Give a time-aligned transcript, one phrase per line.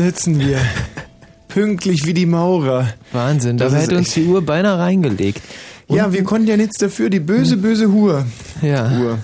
[0.00, 0.58] sitzen wir.
[1.48, 2.88] Pünktlich wie die Maurer.
[3.12, 5.42] Wahnsinn, da hätte uns die Uhr beinahe reingelegt.
[5.88, 7.10] Ja, wir konnten ja nichts dafür.
[7.10, 8.24] Die böse, böse Hur.
[8.62, 8.96] Ja.
[8.96, 9.18] Hur.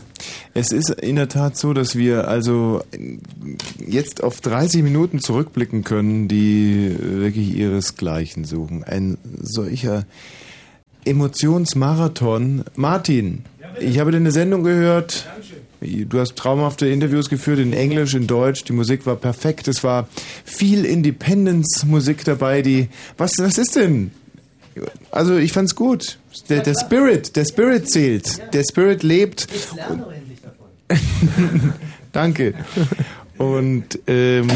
[0.55, 2.83] Es ist in der Tat so, dass wir also
[3.87, 8.83] jetzt auf 30 Minuten zurückblicken können, die wirklich ihresgleichen suchen.
[8.83, 10.05] Ein solcher
[11.05, 12.65] Emotionsmarathon.
[12.75, 13.45] Martin,
[13.79, 15.29] ich habe deine Sendung gehört.
[16.09, 18.65] Du hast traumhafte Interviews geführt in Englisch, in Deutsch.
[18.65, 19.69] Die Musik war perfekt.
[19.69, 20.09] Es war
[20.45, 22.63] viel Independence-Musik dabei.
[22.63, 24.11] Die was, was ist denn?
[25.11, 26.19] Also ich fand's gut.
[26.49, 28.43] Der, der Spirit, der Spirit zählt.
[28.53, 29.47] Der Spirit lebt.
[29.89, 30.05] Und-
[32.13, 32.55] Danke.
[33.39, 34.49] Und ähm,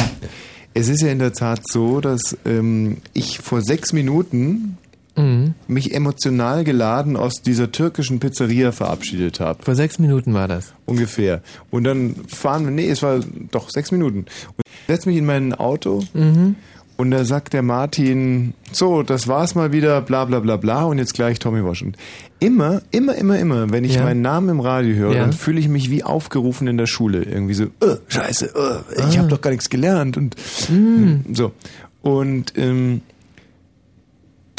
[0.74, 4.78] es ist ja in der Tat so, dass ähm, ich vor sechs Minuten
[5.20, 5.54] Mhm.
[5.69, 9.62] mich emotional geladen aus dieser türkischen Pizzeria verabschiedet habe.
[9.62, 10.72] Vor sechs Minuten war das.
[10.86, 11.42] Ungefähr.
[11.70, 13.20] Und dann fahren wir, nee, es war
[13.50, 14.19] doch sechs Minuten.
[14.20, 16.56] Und ich setze mich in mein Auto Mhm.
[16.97, 20.98] und da sagt der Martin, so, das war's mal wieder, bla bla bla bla und
[20.98, 21.82] jetzt gleich Tommy Wash.
[21.82, 21.97] Und
[22.41, 24.02] immer, immer, immer, immer, wenn ich Ja.
[24.04, 25.20] meinen Namen im Radio höre, Ja.
[25.20, 27.22] dann fühle ich mich wie aufgerufen in der Schule.
[27.22, 29.19] Irgendwie so, äh, scheiße, äh, ich Ah.
[29.22, 30.37] habe doch gar nichts gelernt und
[30.69, 31.32] Mm.
[31.34, 31.52] so.
[32.02, 33.02] Und ähm,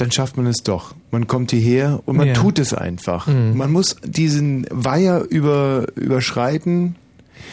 [0.01, 0.93] dann schafft man es doch.
[1.11, 2.33] Man kommt hierher und man Ja.
[2.33, 3.27] tut es einfach.
[3.27, 3.55] Mhm.
[3.57, 6.95] Man muss diesen Weiher über, überschreiten,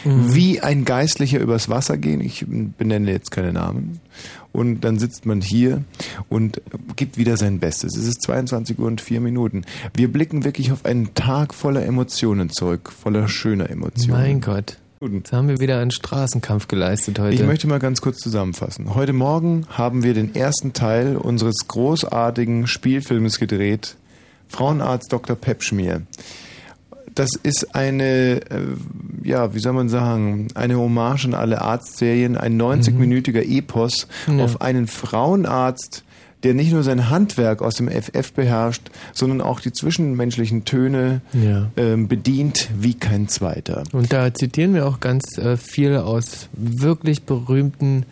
[0.05, 0.35] Mhm.
[0.35, 2.21] wie ein Geistlicher übers Wasser gehen.
[2.21, 3.99] Ich benenne jetzt keine Namen.
[4.51, 5.83] Und dann sitzt man hier
[6.29, 6.61] und
[6.95, 7.95] gibt wieder sein Bestes.
[7.97, 9.63] Es ist 22 Uhr und vier Minuten.
[9.95, 14.11] Wir blicken wirklich auf einen Tag voller Emotionen zurück, voller schöner Emotionen.
[14.21, 14.77] Mein Gott.
[15.01, 17.33] Jetzt haben wir wieder einen Straßenkampf geleistet heute.
[17.33, 18.95] Ich möchte mal ganz kurz zusammenfassen.
[18.95, 23.95] Heute Morgen haben wir den ersten Teil unseres großartigen Spielfilmes gedreht,
[24.49, 25.37] Frauenarzt Dr.
[25.37, 26.01] Pepschmier.
[27.15, 28.61] Das ist eine, äh,
[29.23, 34.43] ja, wie soll man sagen, eine Hommage an alle Arztserien, ein 90-minütiger Epos Ja.
[34.43, 36.03] auf einen Frauenarzt,
[36.43, 38.83] der nicht nur sein Handwerk aus dem FF beherrscht,
[39.13, 41.69] sondern auch die zwischenmenschlichen Töne Ja.
[41.75, 43.83] ähm, bedient wie kein zweiter.
[43.91, 48.05] Und da zitieren wir auch ganz äh, viel aus wirklich berühmten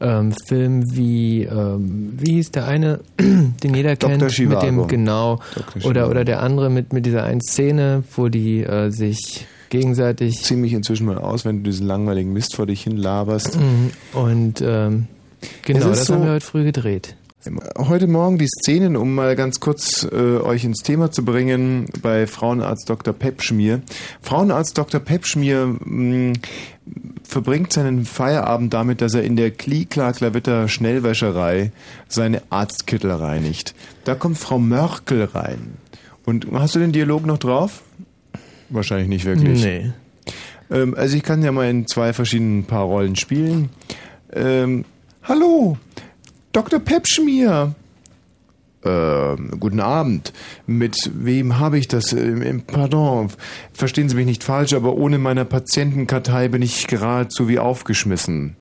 [0.00, 4.10] ähm, Filmen wie, ähm, wie hieß der eine, den jeder Dr.
[4.10, 4.66] kennt, mit Zhivago.
[4.66, 5.40] dem, genau,
[5.84, 10.72] oder, oder der andere mit, mit dieser einen Szene, wo die äh, sich gegenseitig ziemlich
[10.74, 13.56] inzwischen mal aus, wenn du diesen langweiligen Mist vor dich hin laberst.
[13.58, 13.90] Mhm.
[14.12, 15.06] und ähm,
[15.62, 17.16] genau, das so- haben wir heute früh gedreht.
[17.76, 22.26] Heute Morgen die Szenen, um mal ganz kurz äh, euch ins Thema zu bringen, bei
[22.26, 23.12] Frauenarzt Dr.
[23.12, 23.82] Pepschmier.
[24.22, 24.98] Frauenarzt Dr.
[24.98, 26.34] Pepschmier mh,
[27.22, 31.70] verbringt seinen Feierabend damit, dass er in der Kli-Kla-Klavitter Schnellwäscherei
[32.08, 33.74] seine Arztkittel reinigt.
[34.04, 35.76] Da kommt Frau Mörkel rein.
[36.24, 37.82] Und hast du den Dialog noch drauf?
[38.70, 39.62] Wahrscheinlich nicht wirklich.
[39.62, 39.92] Nee.
[40.70, 43.68] Ähm, also ich kann ja mal in zwei verschiedenen Paar Rollen spielen.
[44.32, 44.86] Ähm,
[45.22, 45.76] hallo,
[46.54, 46.78] Dr.
[46.78, 47.74] Pepschmier.
[48.84, 50.32] Äh, guten Abend.
[50.66, 52.12] Mit wem habe ich das?
[52.12, 53.30] Äh, pardon,
[53.72, 58.56] verstehen Sie mich nicht falsch, aber ohne meiner Patientenkartei bin ich geradezu wie aufgeschmissen.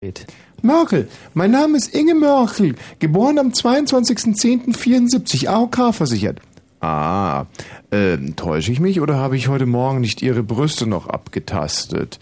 [0.63, 6.40] Merkel, mein Name ist Inge Merkel, geboren am 22.10.74, AOK versichert.
[6.81, 7.45] Ah,
[7.92, 12.18] äh, täusche ich mich oder habe ich heute Morgen nicht Ihre Brüste noch abgetastet?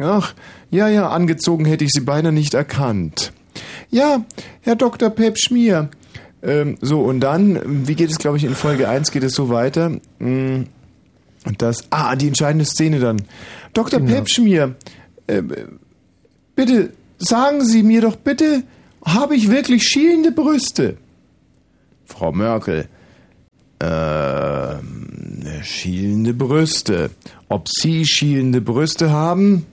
[0.00, 0.34] Ach,
[0.70, 3.32] ja, ja, angezogen hätte ich sie beinahe nicht erkannt.
[3.90, 4.24] Ja,
[4.60, 5.10] Herr Dr.
[5.10, 5.90] Pep Schmier.
[6.42, 9.48] Ähm, so, und dann, wie geht es, glaube ich, in Folge 1 geht es so
[9.48, 9.90] weiter.
[10.18, 10.64] Mm,
[11.58, 13.22] Das, ah, die entscheidende Szene dann.
[13.74, 14.00] Dr.
[14.00, 14.12] Genau.
[14.12, 14.74] Pep Schmier,
[15.26, 15.42] äh,
[16.54, 18.62] bitte, sagen Sie mir doch bitte,
[19.04, 20.96] habe ich wirklich schielende Brüste?
[22.04, 22.88] Frau Merkel,
[23.80, 27.10] ähm, schielende Brüste.
[27.48, 29.66] Ob Sie schielende Brüste haben?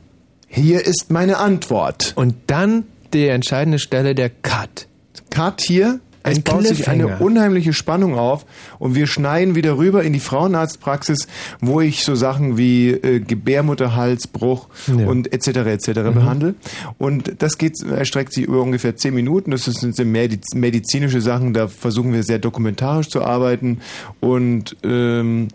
[0.48, 2.14] Hier ist meine Antwort.
[2.16, 4.88] Und dann die entscheidende Stelle der Cut.
[5.30, 6.00] Cut hier.
[6.22, 8.46] Es Ein baut sich eine unheimliche Spannung auf
[8.78, 11.28] und wir schneiden wieder rüber in die Frauenarztpraxis,
[11.62, 14.94] wo ich so Sachen wie äh, Gebärmutterhalsbruch Ja.
[14.96, 15.08] Mhm.
[15.08, 15.48] und etc.
[15.48, 15.88] etc.
[16.14, 16.56] behandle.
[16.98, 19.52] Und das geht, erstreckt sich über ungefähr zehn Minuten.
[19.52, 23.80] Das sind mediz- medizinische Sachen, da versuchen wir sehr dokumentarisch zu arbeiten
[24.20, 25.48] und ähm,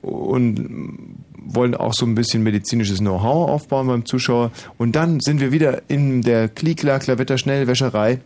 [0.00, 4.50] und wollen auch so ein bisschen medizinisches Know-how aufbauen beim Zuschauer.
[4.76, 8.20] Und dann sind wir wieder in der Klikla Klavetter Schnellwäscherei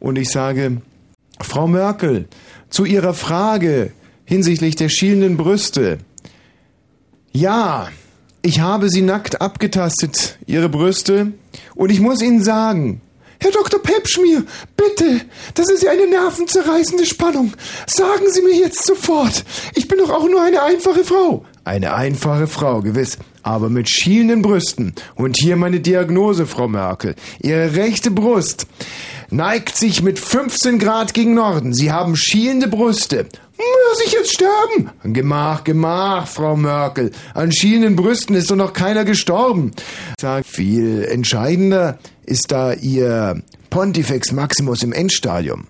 [0.00, 0.82] und ich sage,
[1.40, 2.26] Frau Merkel,
[2.70, 3.92] zu Ihrer Frage
[4.24, 5.98] hinsichtlich der schielenden Brüste.
[7.32, 7.88] Ja,
[8.42, 11.32] ich habe sie nackt abgetastet, Ihre Brüste,
[11.74, 13.00] und ich muss Ihnen sagen,
[13.40, 13.82] Herr Dr.
[13.82, 14.44] Pepschmier,
[14.76, 15.20] bitte,
[15.54, 17.52] das ist ja eine nervenzerreißende Spannung.
[17.86, 19.44] Sagen Sie mir jetzt sofort,
[19.74, 21.44] ich bin doch auch nur eine einfache Frau.
[21.64, 24.92] Eine einfache Frau, gewiss, aber mit schielenden Brüsten.
[25.14, 27.14] Und hier meine Diagnose, Frau Merkel.
[27.42, 28.66] Ihre rechte Brust
[29.30, 31.72] neigt sich mit 15 Grad gegen Norden.
[31.72, 33.26] Sie haben schielende Brüste.
[33.56, 34.90] Muss ich jetzt sterben?
[35.14, 37.12] Gemach, gemach, Frau Merkel.
[37.32, 39.70] An schielenden Brüsten ist doch noch keiner gestorben.
[40.44, 45.66] Viel entscheidender ist da Ihr Pontifex Maximus im Endstadium.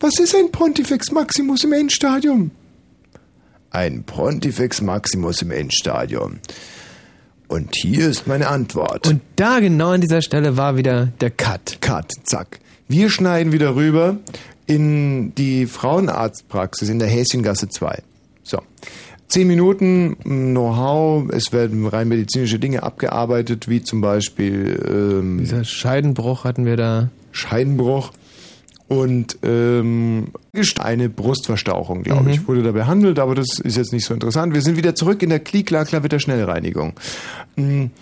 [0.00, 2.50] Was ist ein Pontifex Maximus im Endstadium?
[3.70, 6.38] Ein Pontifex Maximus im Endstadium.
[7.46, 9.08] Und hier ist meine Antwort.
[9.08, 11.78] Und da genau an dieser Stelle war wieder der Cut.
[11.80, 12.60] Cut, zack.
[12.88, 14.18] Wir schneiden wieder rüber
[14.66, 18.02] in die Frauenarztpraxis in der Häschengasse 2.
[18.42, 18.60] So.
[19.28, 26.42] Zehn Minuten Know-how, es werden rein medizinische Dinge abgearbeitet, wie zum Beispiel ähm, Dieser Scheidenbruch
[26.42, 27.10] hatten wir da.
[27.30, 28.10] Scheidenbruch
[28.90, 30.32] und ähm,
[30.80, 34.52] eine Brustverstauchung, glaube ich, wurde da behandelt, aber das ist jetzt nicht so interessant.
[34.52, 36.94] Wir sind wieder zurück in der Klikla-Klavitter Schnellreinigung.
[37.54, 37.92] Hm.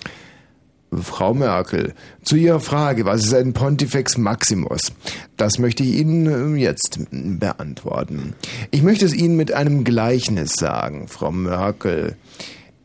[0.90, 4.92] Frau Merkel, zu Ihrer Frage, was ist ein Pontifex Maximus?
[5.36, 8.32] Das möchte ich Ihnen äh, jetzt beantworten.
[8.70, 12.16] Ich möchte es Ihnen mit einem Gleichnis sagen, Frau Merkel.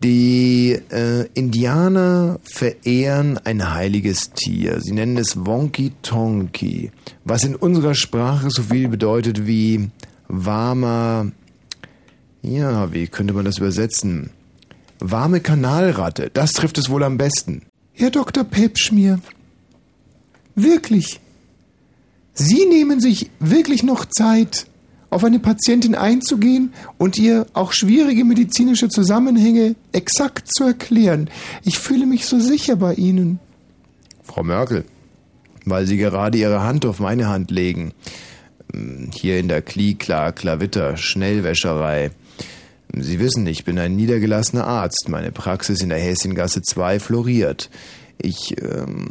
[0.03, 4.81] Die äh, Indianer verehren ein heiliges Tier.
[4.81, 6.91] Sie nennen es Wonky Tonky,
[7.23, 9.89] was in unserer Sprache so viel bedeutet wie
[10.27, 11.31] warmer,
[12.41, 14.31] ja, wie könnte man das übersetzen?
[14.99, 17.61] Warme Kanalratte, das trifft es wohl am besten.
[17.93, 18.43] Herr Dr.
[18.43, 19.19] Pepschmier,
[20.55, 21.21] wirklich,
[22.33, 24.65] Sie nehmen sich wirklich noch Zeit,
[25.13, 31.29] auf eine Patientin einzugehen und ihr auch schwierige medizinische Zusammenhänge exakt zu erklären.
[31.63, 33.39] Ich fühle mich so sicher bei Ihnen.
[34.23, 34.85] Frau Merkel,
[35.65, 37.93] weil Sie gerade Ihre Hand auf meine Hand legen,
[38.73, 42.11] ähm, hier in der Klikla Klavitter Schnellwäscherei.
[42.95, 45.07] Sie wissen, ich bin ein niedergelassener Arzt.
[45.09, 47.69] Meine Praxis in der Häschengasse 2 floriert.
[48.19, 49.09] Ich ähm,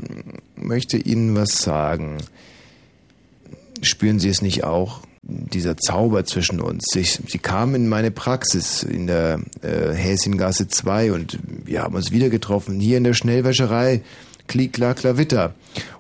[0.55, 2.19] möchte Ihnen was sagen.
[3.83, 5.01] Spüren Sie es nicht auch?
[5.25, 6.85] Dieser Zauber zwischen uns.
[6.97, 12.11] Ich, Sie kamen in meine Praxis in der äh, Häschengasse 2 und wir haben uns
[12.11, 14.03] wieder getroffen, hier in der Schnellwäscherei
[14.49, 15.55] Klikla Klavitter.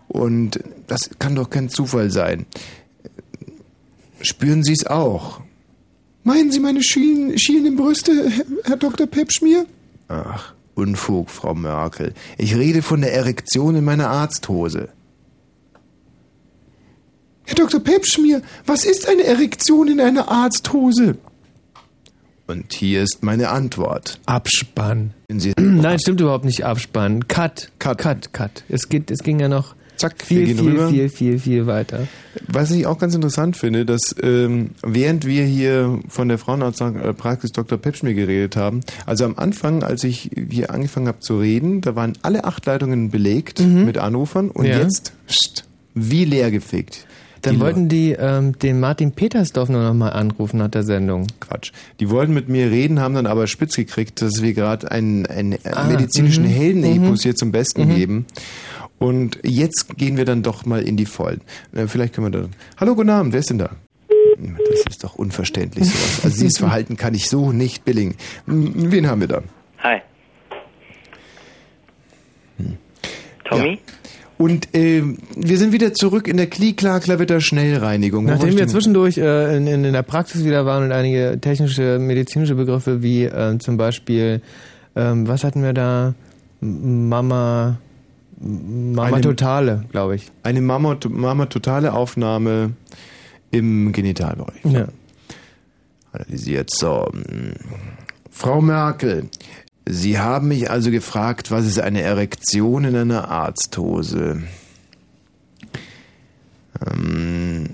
[0.08, 2.46] Und das kann doch kein Zufall sein.
[4.20, 5.40] Spüren Sie es auch?
[6.24, 9.06] Meinen Sie meine schielen, schielenden Brüste, Herr, Herr Dr.
[9.06, 9.66] Pepschmier?
[10.08, 12.14] Ach, Unfug, Frau Merkel.
[12.38, 14.88] Ich rede von der Erektion in meiner Arzthose.
[17.44, 17.80] Herr Dr.
[17.80, 21.16] Pepschmier, was ist eine Erektion in einer Arzthose?
[22.46, 24.20] Und hier ist meine Antwort.
[24.26, 25.14] Abspann.
[25.28, 27.26] Nein, stimmt überhaupt nicht Abspann.
[27.28, 27.70] Cut.
[27.78, 27.98] Cut.
[27.98, 28.64] Cut, cut.
[28.68, 30.88] Es, geht, es ging ja noch Zack, viel, viel, rüber.
[30.88, 32.08] viel, viel, viel weiter.
[32.48, 37.78] Was ich auch ganz interessant finde, dass ähm, während wir hier von der Frauenarztpraxis Dr.
[37.78, 42.14] Pepschmier geredet haben, also am Anfang, als ich hier angefangen habe zu reden, da waren
[42.22, 44.80] alle acht Leitungen belegt mit Anrufern und Ja.
[44.80, 47.06] jetzt pst, wie leergefegt.
[47.42, 51.26] Dann Die wollten die ähm, den Martin Petersdorf nur noch mal anrufen nach der Sendung.
[51.40, 51.72] Quatsch.
[51.98, 55.58] Die wollten mit mir reden, haben dann aber spitz gekriegt, dass wir gerade einen, einen
[55.64, 57.22] Ah, medizinischen mhm, Heldenepos mhm.
[57.22, 57.94] hier zum Besten Mhm.
[57.96, 58.26] geben.
[58.98, 61.40] Und jetzt gehen wir dann doch mal in die Vollen.
[61.74, 62.48] Äh, vielleicht können wir da.
[62.76, 63.70] Hallo, guten Abend, wer ist denn da?
[64.38, 66.20] Das ist doch unverständlich sowas.
[66.24, 68.14] Also dieses Verhalten kann ich so nicht billigen.
[68.46, 69.42] Hm, Wen haben wir da?
[69.80, 69.98] Hi.
[73.44, 73.78] Tommy?
[74.42, 75.04] Und äh,
[75.36, 78.24] wir sind wieder zurück in der Kli-Klar-Klavitter Schnellreinigung.
[78.24, 81.38] Wo war Nachdem wir zwischendurch äh, in, in, in der Praxis wieder waren und einige
[81.40, 84.42] technische, medizinische Begriffe wie ähm, zum Beispiel,
[84.96, 86.14] ähm, was hatten wir da?
[86.60, 87.78] Mama,
[88.40, 90.32] Mama Eine- Totale, glaube ich.
[90.42, 92.72] Eine Mama, Mama totale Aufnahme
[93.52, 94.64] im Genitalbereich.
[94.64, 94.88] Ja.
[96.10, 96.68] Analysiert.
[96.70, 97.06] So.
[97.12, 97.52] hm.
[98.34, 99.28] Frau Merkel,
[99.86, 104.42] Sie haben mich also gefragt, was ist eine Erektion in einer Arzthose?
[106.86, 107.68] Ähm,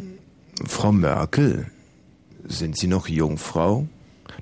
[0.67, 1.67] Frau Merkel,
[2.47, 3.87] sind Sie noch Jungfrau?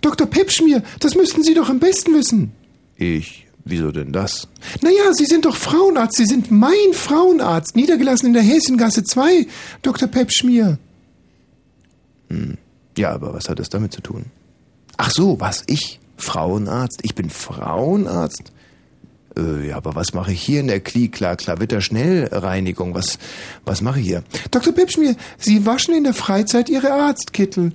[0.01, 0.27] Dr.
[0.27, 2.53] Pepschmier, das müssten Sie doch am besten wissen.
[2.97, 3.47] Ich?
[3.69, 4.47] Wieso denn das?
[4.81, 6.17] Naja, Sie sind doch Frauenarzt.
[6.17, 9.45] Sie sind mein Frauenarzt, niedergelassen in der Häschengasse 2,
[9.83, 10.07] Dr.
[10.07, 10.79] Pepschmier.
[12.31, 12.57] Hm.
[12.97, 14.27] Ja, aber was hat das damit zu tun?
[14.97, 15.65] Ach so, was?
[15.67, 15.99] Ich?
[16.17, 17.01] Frauenarzt?
[17.03, 18.53] Ich bin Frauenarzt?
[19.37, 22.95] Äh, ja, aber was mache ich hier in der Kli klar Klavitter Schnellreinigung?
[22.95, 23.19] Was,
[23.65, 24.23] was mache ich hier?
[24.51, 24.73] Dr.
[24.73, 27.73] Pepschmier, Sie waschen in der Freizeit Ihre Arztkittel.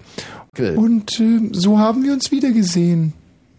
[0.58, 3.14] Und äh, so haben wir uns wiedergesehen.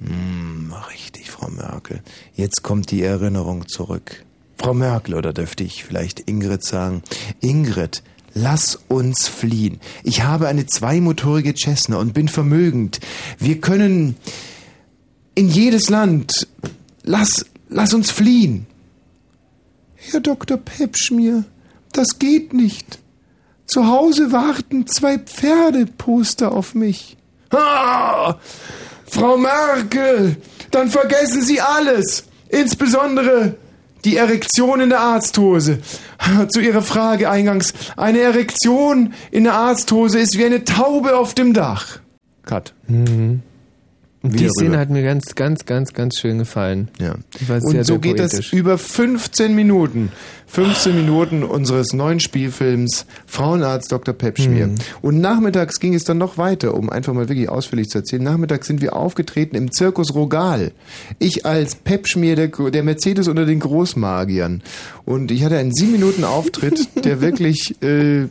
[0.05, 2.01] Hm, richtig, Frau Merkel.
[2.35, 4.25] Jetzt kommt die Erinnerung zurück.
[4.59, 7.03] Frau Merkel, oder dürfte ich vielleicht Ingrid sagen?
[7.41, 8.03] Ingrid,
[8.35, 9.81] lass uns fliehen.
[10.05, 13.01] Ich habe eine zweimotorige Cessna und bin vermögend.
[13.39, 14.17] Wir können
[15.35, 16.47] in jedes Land.
[17.03, 18.67] Lass, lass uns fliehen.
[19.95, 20.57] Herr Dr.
[20.57, 21.45] Pepschmier,
[21.93, 22.99] das geht nicht.
[23.67, 27.17] Zu Hause warten zwei Pferdeposter auf mich.
[27.51, 28.37] Ah,
[29.07, 30.37] Frau Merkel,
[30.71, 33.57] dann vergessen Sie alles, insbesondere
[34.05, 35.79] die Erektion in der Arzthose.
[36.49, 41.53] Zu Ihrer Frage eingangs, eine Erektion in der Arzthose ist wie eine Taube auf dem
[41.55, 42.01] Dach.
[42.45, 42.75] Cut.
[42.89, 43.43] Mhm.
[44.23, 44.79] Die Szene rüber.
[44.79, 46.89] hat mir ganz, ganz, ganz, ganz schön gefallen.
[47.01, 47.15] Ja.
[47.49, 48.53] Und sehr, so sehr geht das poetisch.
[48.53, 50.13] über 15 Minuten.
[50.47, 54.15] 15 Minuten unseres neuen Spielfilms Frauenarzt Dr.
[54.15, 54.67] Pepschmier.
[54.67, 54.75] Mhm.
[55.01, 58.23] Und nachmittags ging es dann noch weiter, um einfach mal wirklich ausführlich zu erzählen.
[58.23, 60.73] Nachmittags sind wir aufgetreten im Zirkus Rogal.
[61.19, 64.63] Ich als Pepschmier, der, der Mercedes unter den Großmagiern.
[65.07, 68.29] Und ich hatte einen sieben Minuten Auftritt, der wirklich, äh,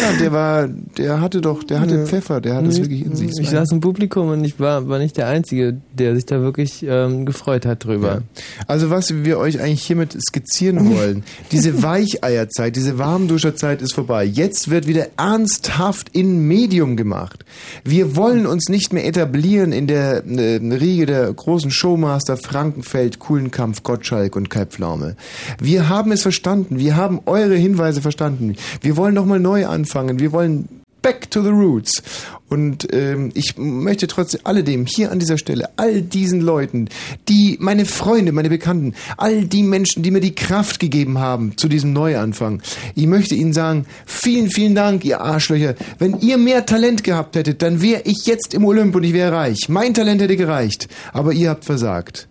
[0.00, 2.06] ja, der war, der hatte doch, der hatte Ja.
[2.06, 3.30] Pfeffer, der hat es Nee, wirklich in sich.
[3.38, 6.84] Ich saß im Publikum und ich war, war nicht der Einzige, der sich da wirklich
[6.88, 8.22] ähm, gefreut hat drüber.
[8.66, 11.22] Also was wir euch eigentlich hiermit skizzieren wollen,
[11.52, 14.24] diese Weicheierzeit, diese Warmduscherzeit ist vorbei.
[14.24, 17.44] Jetzt wird wieder ernsthaft in Medium gemacht.
[17.84, 23.82] Wir wollen uns nicht mehr etablieren in der äh, Riege der großen Showmaster Frankenfeld, Kuhlenkampf,
[23.82, 25.16] Gottschalk und Kai Pflaume.
[25.60, 26.78] Wir haben es verstanden.
[26.78, 28.56] Wir haben eure Hinweise verstanden.
[28.80, 30.18] Wir wollen nochmal neu anfangen.
[30.18, 30.68] Wir wollen
[31.04, 32.02] Back to the Roots.
[32.48, 36.88] Und ähm, ich möchte trotz alledem hier an dieser Stelle all diesen Leuten,
[37.28, 41.68] die meine Freunde, meine Bekannten, all die Menschen, die mir die Kraft gegeben haben zu
[41.68, 42.62] diesem Neuanfang,
[42.94, 45.74] ich möchte ihnen sagen, vielen, vielen Dank, ihr Arschlöcher.
[45.98, 49.32] Wenn ihr mehr Talent gehabt hättet, dann wäre ich jetzt im Olymp und ich wäre
[49.32, 49.68] reich.
[49.68, 52.28] Mein Talent hätte gereicht, aber ihr habt versagt.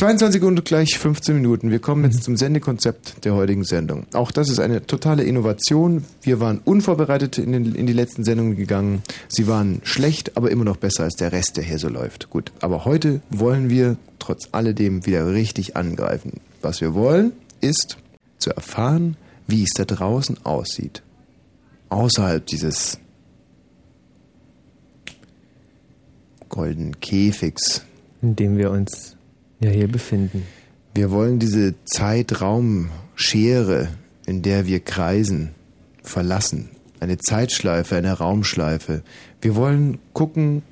[0.00, 1.70] 22 und gleich 15 Minuten.
[1.70, 4.06] Wir kommen jetzt zum Sendekonzept der heutigen Sendung.
[4.14, 6.06] Auch das ist eine totale Innovation.
[6.22, 9.02] Wir waren unvorbereitet in, den, in die letzten Sendungen gegangen.
[9.28, 12.30] Sie waren schlecht, aber immer noch besser als der Rest, der hier so läuft.
[12.30, 16.40] Gut, aber heute wollen wir trotz alledem wieder richtig angreifen.
[16.62, 17.98] Was wir wollen, ist
[18.38, 21.02] zu erfahren, wie es da draußen aussieht.
[21.90, 22.98] Außerhalb dieses
[26.48, 27.84] goldenen Käfigs,
[28.22, 29.18] In dem wir uns
[29.60, 30.46] ja hier befinden.
[30.94, 33.88] Wir wollen diese Zeitraumschere,
[34.26, 35.50] in der wir kreisen,
[36.02, 36.70] verlassen.
[36.98, 39.02] Eine Zeitschleife, eine Raumschleife.
[39.40, 40.62] Wir wollen gucken,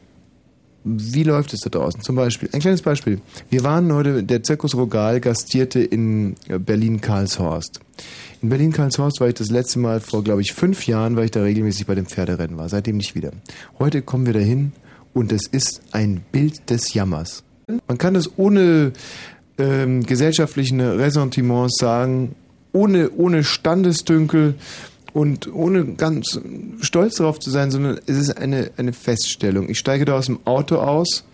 [0.85, 2.02] wie läuft es da draußen?
[2.02, 3.21] Zum Beispiel, ein kleines Beispiel.
[3.50, 7.80] Wir waren heute, der Zirkus Rogal gastierte in Berlin-Karlshorst.
[8.42, 11.42] In Berlin-Karlshorst war ich das letzte Mal vor, glaube ich, fünf Jahren, weil ich da
[11.42, 12.68] regelmäßig bei dem Pferderennen war.
[12.68, 13.33] Seitdem nicht wieder.
[13.78, 14.73] Heute kommen wir dahin
[15.12, 17.45] und es ist ein Bild des Jammers.
[17.87, 18.92] Man kann das ohne
[19.58, 22.34] ähm, gesellschaftlichen Ressentiments sagen,
[22.72, 24.54] ohne, ohne Standesdünkel
[25.12, 26.40] und ohne ganz
[26.80, 29.68] stolz darauf zu sein, sondern es ist eine, eine Feststellung.
[29.68, 31.25] Ich steige da aus dem Auto aus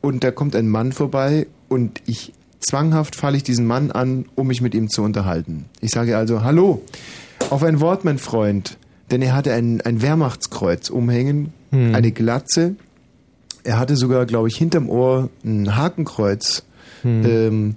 [0.00, 4.46] und da kommt ein Mann vorbei und ich zwanghaft falle ich diesen Mann an, um
[4.46, 5.66] mich mit ihm zu unterhalten.
[5.80, 6.82] Ich sage also, hallo,
[7.48, 8.76] Auf ein Wort, mein Freund.
[9.10, 11.94] Denn er hatte ein, ein Wehrmachtskreuz umhängen, Hm.
[11.94, 12.74] eine Glatze.
[13.64, 16.64] Er hatte sogar, glaube ich, hinterm Ohr ein Hakenkreuz
[17.04, 17.74] ähm,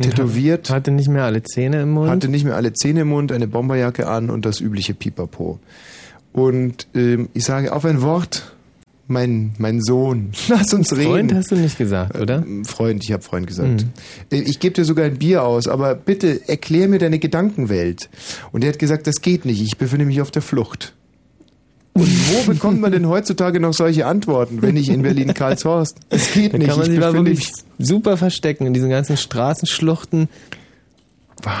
[0.00, 0.70] tätowiert.
[0.70, 2.10] Hatte nicht mehr alle Zähne im Mund.
[2.10, 5.58] Hatte nicht mehr alle Zähne im Mund, eine Bomberjacke an und das übliche Pipapo.
[6.32, 8.54] Und ähm, ich sage auf ein Wort,
[9.08, 11.10] mein, mein Sohn, lass uns reden.
[11.10, 12.44] Freund hast du nicht gesagt, oder?
[12.46, 13.86] Ähm, Freund, ich habe Freund gesagt.
[14.30, 18.10] Äh, Ich gebe dir sogar ein Bier aus, aber bitte erklär mir deine Gedankenwelt.
[18.52, 20.92] Und er hat gesagt, das geht nicht, ich befinde mich auf der Flucht.
[21.96, 25.96] Und wo bekommt man denn heutzutage noch solche Antworten, wenn nicht in Berlin-Karlshorst?
[26.10, 30.28] Es geht Da nicht, kann man ich sich wirklich super verstecken in diesen ganzen Straßenschluchten.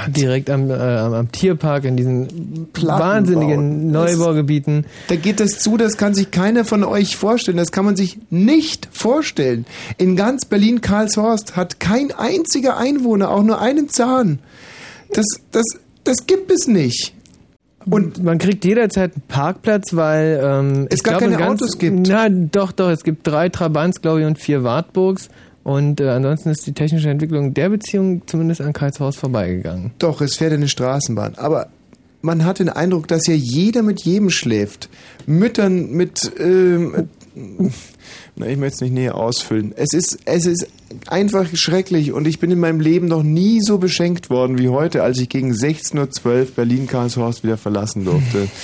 [0.08, 4.84] Direkt am, äh, am, Tierpark, in diesen wahnsinnigen Neubaugebieten.
[5.08, 7.56] Da geht das zu, das kann sich keiner von euch vorstellen.
[7.56, 9.64] Das kann man sich nicht vorstellen.
[9.96, 14.40] In ganz Berlin-Karlshorst hat kein einziger Einwohner auch nur einen Zahn.
[15.12, 15.64] Das, das,
[16.04, 17.15] das gibt es nicht.
[17.88, 21.78] Und man kriegt jederzeit einen Parkplatz, weil ähm, Es gar glaube, keine in ganz, Autos
[21.78, 22.08] gibt.
[22.08, 22.90] Na, doch, doch.
[22.90, 25.28] Es gibt drei Trabants, glaube ich, und vier Wartburgs.
[25.62, 29.92] Und äh, ansonsten ist die technische Entwicklung der Beziehung zumindest an Karlshorst vorbeigegangen.
[29.98, 31.34] Doch, es fährt eine Straßenbahn.
[31.36, 31.68] Aber
[32.22, 34.88] man hat den Eindruck, dass ja jeder mit jedem schläft.
[35.26, 36.32] Müttern mit.
[36.38, 37.08] Ähm,
[38.38, 39.72] na, ich möchte es nicht näher ausfüllen.
[39.76, 40.68] Es ist, es ist
[41.06, 45.02] einfach schrecklich und ich bin in meinem Leben noch nie so beschenkt worden wie heute,
[45.02, 48.48] als ich gegen 16.12 Uhr Berlin-Karlshorst wieder verlassen durfte.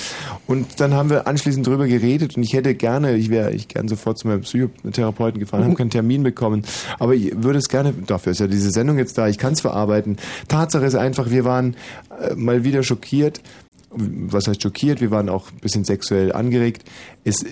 [0.45, 3.87] Und dann haben wir anschließend drüber geredet und ich hätte gerne, ich wäre ich gern
[3.87, 6.63] sofort zu meinem Psychotherapeuten gefahren, habe keinen Termin bekommen,
[6.99, 9.61] aber ich würde es gerne, dafür ist ja diese Sendung jetzt da, ich kann es
[9.61, 10.17] verarbeiten.
[10.49, 11.77] Tatsache ist einfach, wir waren
[12.19, 13.39] äh, mal wieder schockiert.
[13.95, 15.01] Was heißt schockiert?
[15.01, 16.89] Wir waren auch ein bisschen sexuell angeregt.
[17.23, 17.45] Es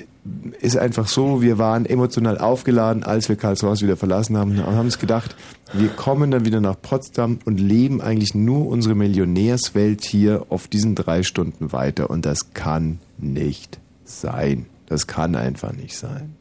[0.60, 4.86] ist einfach so, wir waren emotional aufgeladen, als wir Karlshorst wieder verlassen haben und haben
[4.86, 5.36] uns gedacht,
[5.73, 10.95] wir kommen dann wieder nach Potsdam und leben eigentlich nur unsere Millionärswelt hier auf diesen
[10.95, 14.65] drei Stunden weiter und das kann nicht sein.
[14.88, 16.36] Das kann einfach nicht sein.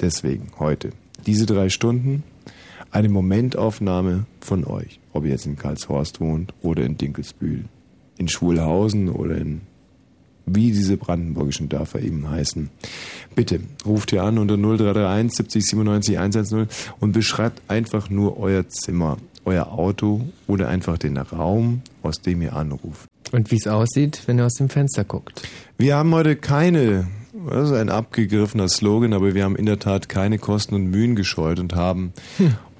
[0.00, 0.92] Deswegen heute
[1.26, 2.24] diese drei Stunden
[2.90, 7.64] eine Momentaufnahme von euch, ob ihr jetzt in Karlshorst wohnt oder in Dinkelsbühl,
[8.22, 9.60] in Schwulhausen oder in
[10.44, 12.68] wie diese brandenburgischen Dörfer eben heißen.
[13.36, 16.66] Bitte ruft hier an unter 0331 70 97 110
[16.98, 22.54] und beschreibt einfach nur euer Zimmer, euer Auto oder einfach den Raum, aus dem ihr
[22.56, 23.06] anruft.
[23.30, 25.42] Und wie es aussieht, wenn ihr aus dem Fenster guckt.
[25.78, 27.06] Wir haben heute keine,
[27.48, 31.14] das ist ein abgegriffener Slogan, aber wir haben in der Tat keine Kosten und Mühen
[31.14, 32.12] gescheut und haben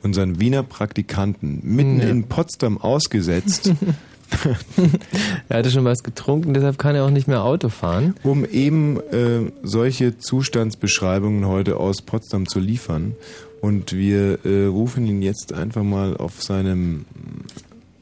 [0.02, 2.08] unseren Wiener Praktikanten mitten Ja.
[2.08, 3.72] in Potsdam ausgesetzt,
[5.48, 8.14] er hatte schon was getrunken, deshalb kann er auch nicht mehr Auto fahren.
[8.22, 13.14] um eben äh, solche Zustandsbeschreibungen heute aus Potsdam zu liefern.
[13.60, 17.04] Und wir äh, rufen ihn jetzt einfach mal auf seinem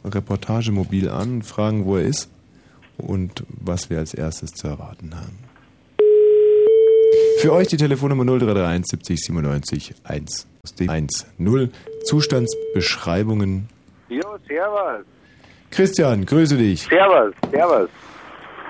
[0.04, 2.30] Reportagemobil an und fragen, wo er ist
[2.96, 5.38] und was wir als erstes zu erwarten haben.
[7.40, 11.08] Für euch die Telefonnummer 0331 70 97 1 10
[12.04, 13.68] Zustandsbeschreibungen.
[14.08, 15.04] Jo, servus.
[15.70, 16.82] Christian, grüße dich.
[16.82, 17.88] Servus, servus.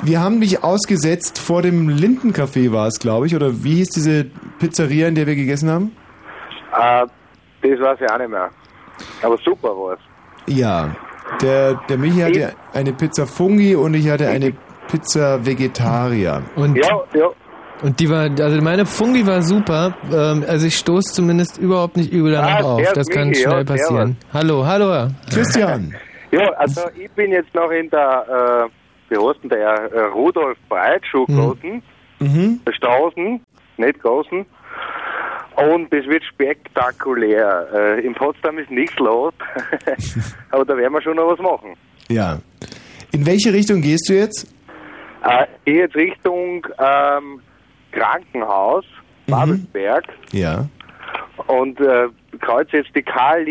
[0.03, 4.27] Wir haben dich ausgesetzt vor dem Lindencafé war es, glaube ich, oder wie hieß diese
[4.59, 5.93] Pizzeria, in der wir gegessen haben?
[6.73, 7.07] Äh,
[7.63, 8.49] das weiß ich auch nicht mehr.
[9.23, 9.99] Aber super war's.
[10.47, 10.95] Ja.
[11.43, 14.53] Der, der Michi hatte eine Pizza Fungi und ich hatte eine
[14.89, 16.43] Pizza Vegetarier.
[16.57, 17.29] Und, Ja, ja.
[17.83, 19.95] und die war, also meine Fungi war super.
[20.13, 22.93] Ähm, also ich stoße zumindest überhaupt nicht übel danach Ah, auf.
[22.95, 24.17] Das kann Michi, ja, schnell passieren.
[24.33, 25.09] Hallo, hallo.
[25.33, 25.95] Christian,
[26.31, 30.59] Ja, also ich bin jetzt noch in der, äh, wie heißt denn der, äh, Rudolf
[30.69, 31.83] Breit Schulklassen,
[32.21, 32.61] mhm.
[32.65, 33.41] der Straußen,
[33.77, 34.47] nicht Großen.
[35.57, 37.67] Und das wird spektakulär.
[37.75, 39.35] Äh, in Potsdam ist nichts los,
[40.51, 41.77] aber da werden wir schon noch was machen.
[42.09, 42.39] ja.
[43.13, 44.55] In welche Richtung gehst du jetzt?
[45.25, 47.41] Äh, ich gehe jetzt Richtung ähm,
[47.91, 48.85] Krankenhaus,
[49.27, 50.05] Babelsberg.
[50.31, 50.69] Ja.
[51.49, 52.07] und äh,
[52.41, 53.43] kreuze jetzt die Karl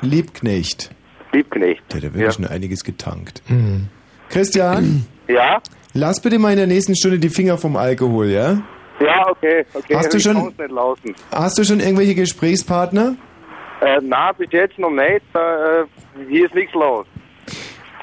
[0.00, 0.90] Liebknecht.
[1.32, 1.82] Liebknecht.
[1.90, 3.42] Der hat ja wirklich schon einiges getankt.
[3.46, 3.88] Hm.
[4.28, 5.60] Christian, Ja?
[5.94, 8.62] lass bitte mal in der nächsten Stunde die Finger vom Alkohol, ja?
[9.00, 9.96] Ja, okay, okay.
[9.96, 10.54] Hast du schon-.
[11.32, 13.16] Hast du schon irgendwelche Gesprächspartner?
[13.80, 15.22] Äh, nein, bis jetzt noch nicht.
[15.34, 15.84] Äh,
[16.28, 17.06] hier ist nichts los.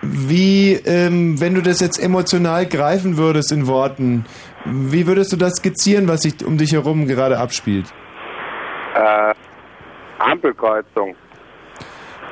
[0.02, 4.26] Wie, ähm, wenn du das jetzt emotional greifen würdest in Worten,
[4.66, 7.86] wie würdest du das skizzieren, was sich um dich herum gerade abspielt?
[8.96, 9.34] Äh,
[10.20, 11.16] Ampelkreuzung.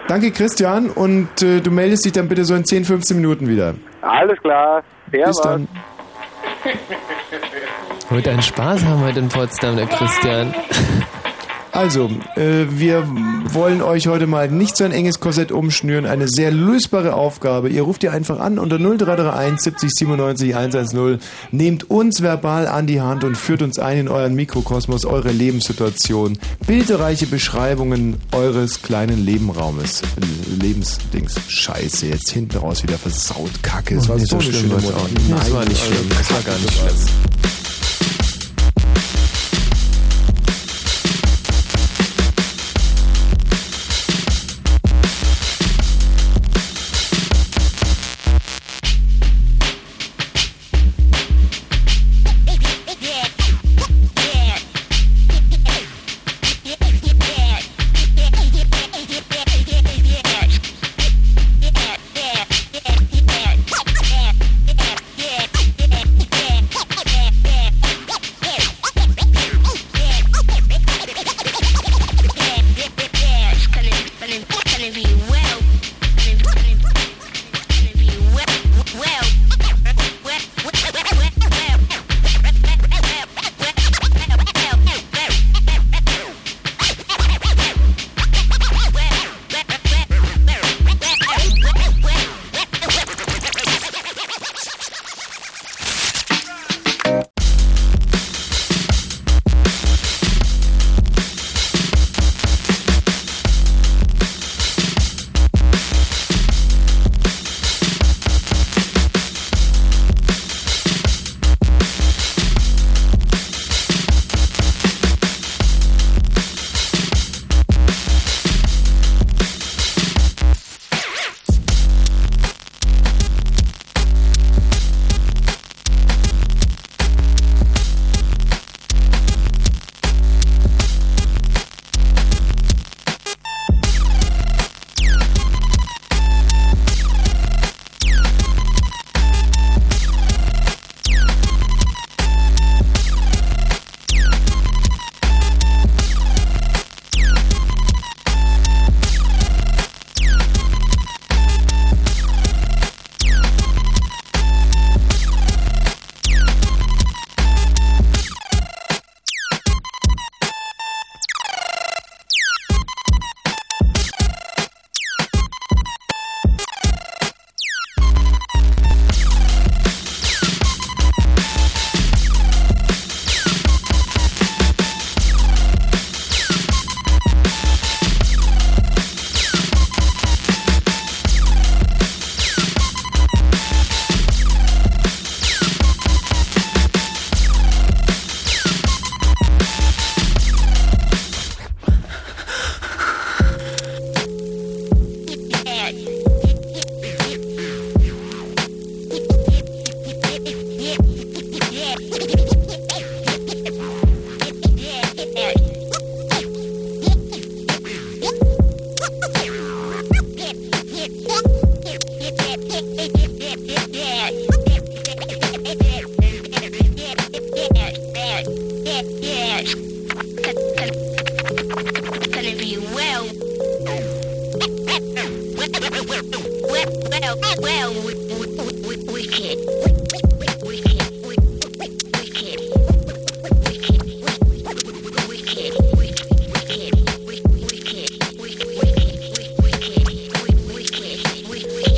[0.08, 3.76] Danke, Christian, und äh, du meldest dich dann bitte so in 10, 15 Minuten wieder.
[4.02, 4.82] Alles klar.
[5.12, 5.36] Servus.
[5.36, 5.68] Bis dann.
[8.10, 10.54] Wird einen Spaß haben heute in Potsdam, der Christian.
[11.78, 13.08] Also, äh, wir
[13.54, 16.08] wollen euch heute mal nicht so ein enges Korsett umschnüren.
[16.08, 17.70] Eine sehr lösbare Aufgabe.
[17.70, 21.20] Ihr ruft ihr einfach an unter 0331 70 97 110.
[21.52, 26.40] Nehmt uns verbal an die Hand und führt uns ein in euren Mikrokosmos, eure Lebenssituation.
[26.66, 30.02] Bilderreiche Beschreibungen eures kleinen Lebenraumes.
[30.60, 31.36] Lebensdings.
[31.48, 33.52] Scheiße, jetzt hinten raus wieder versaut.
[33.62, 33.98] Kacke.
[33.98, 34.70] Es Oh, war so so schlimm.
[34.70, 36.10] Nein, Das war nicht schlimm.
[36.10, 37.06] Das war gar nicht sowas.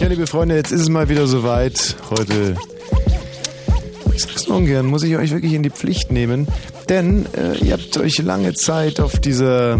[0.09, 1.95] Liebe Freunde, jetzt ist es mal wieder soweit.
[2.09, 2.55] Heute,
[4.11, 6.47] ich sag's nur ungern, muss ich euch wirklich in die Pflicht nehmen.
[6.89, 9.79] Denn äh, ihr habt euch lange Zeit auf dieser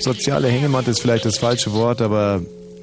[0.00, 2.42] soziale Hängematte ist vielleicht das falsche Wort, aber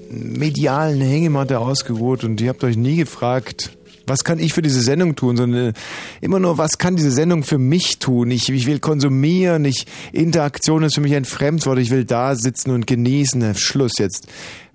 [0.09, 3.71] medialen Hängematte ausgeruht und ihr habt euch nie gefragt,
[4.07, 5.73] was kann ich für diese Sendung tun, sondern
[6.21, 8.31] immer nur, was kann diese Sendung für mich tun?
[8.31, 12.71] Ich, ich will konsumieren, ich, Interaktion ist für mich ein Fremdwort, ich will da sitzen
[12.71, 13.55] und genießen.
[13.55, 14.27] Schluss jetzt.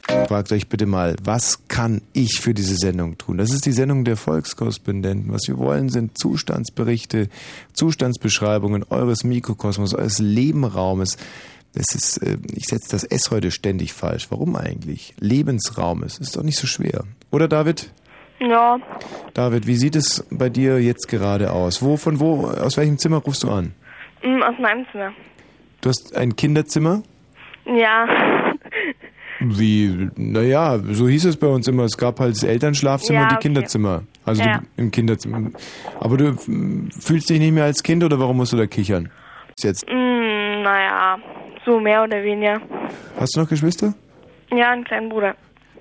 [0.07, 3.39] Fragt euch bitte mal, was kann ich für diese Sendung tun?
[3.39, 5.33] Das ist die Sendung der Volkskorrespondenten.
[5.33, 7.29] Was wir wollen, sind Zustandsberichte,
[7.73, 11.17] Zustandsbeschreibungen eures Mikrokosmos, eures Lebenraumes.
[11.75, 14.27] Das ist, äh, ich setze das S heute ständig falsch.
[14.31, 15.15] Warum eigentlich?
[15.19, 16.19] Lebensraumes.
[16.19, 17.05] Ist doch nicht so schwer.
[17.31, 17.91] Oder David?
[18.41, 18.79] Ja,
[19.33, 21.83] David, wie sieht es bei dir jetzt gerade aus?
[21.83, 23.73] Wo, von wo, aus welchem Zimmer rufst du an?
[24.23, 25.13] mm, aus meinem Zimmer.
[25.81, 27.03] Du hast ein Kinderzimmer?
[27.67, 28.07] Ja,
[29.47, 31.85] Wie, naja, so hieß es bei uns immer.
[31.85, 33.43] Es gab halt das Elternschlafzimmer Ja, und die okay.
[33.49, 34.03] Kinderzimmer.
[34.25, 34.59] Also Ja.
[34.59, 35.51] du, im Kinderzimmer.
[36.01, 36.35] Aber du
[37.01, 39.11] fühlst dich nicht mehr als Kind oder warum musst du da kichern?
[39.59, 39.87] Jetzt.
[39.89, 41.19] mm, naja,
[41.67, 42.61] So mehr oder weniger.
[43.19, 43.95] Hast du noch Geschwister?
[44.55, 45.35] Ja, einen kleinen Bruder.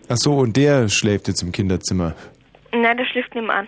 [0.10, 2.14] Ach so, und der schläft jetzt im Kinderzimmer.
[2.74, 3.68] Na, der schläft nebenan.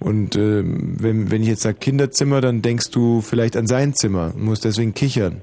[0.00, 4.32] Und ähm, wenn, wenn ich jetzt sage Kinderzimmer, dann denkst du vielleicht an sein Zimmer
[4.34, 5.40] und musst deswegen kichern.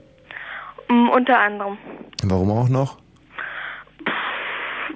[0.90, 1.78] Mm, unter anderem.
[2.24, 2.98] Warum auch noch?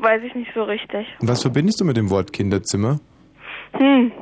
[0.06, 1.08] Weiß ich nicht so richtig.
[1.20, 3.00] Was verbindest du mit dem Wort Kinderzimmer?
[3.74, 4.12] Hm.
[4.12, 4.22] Ich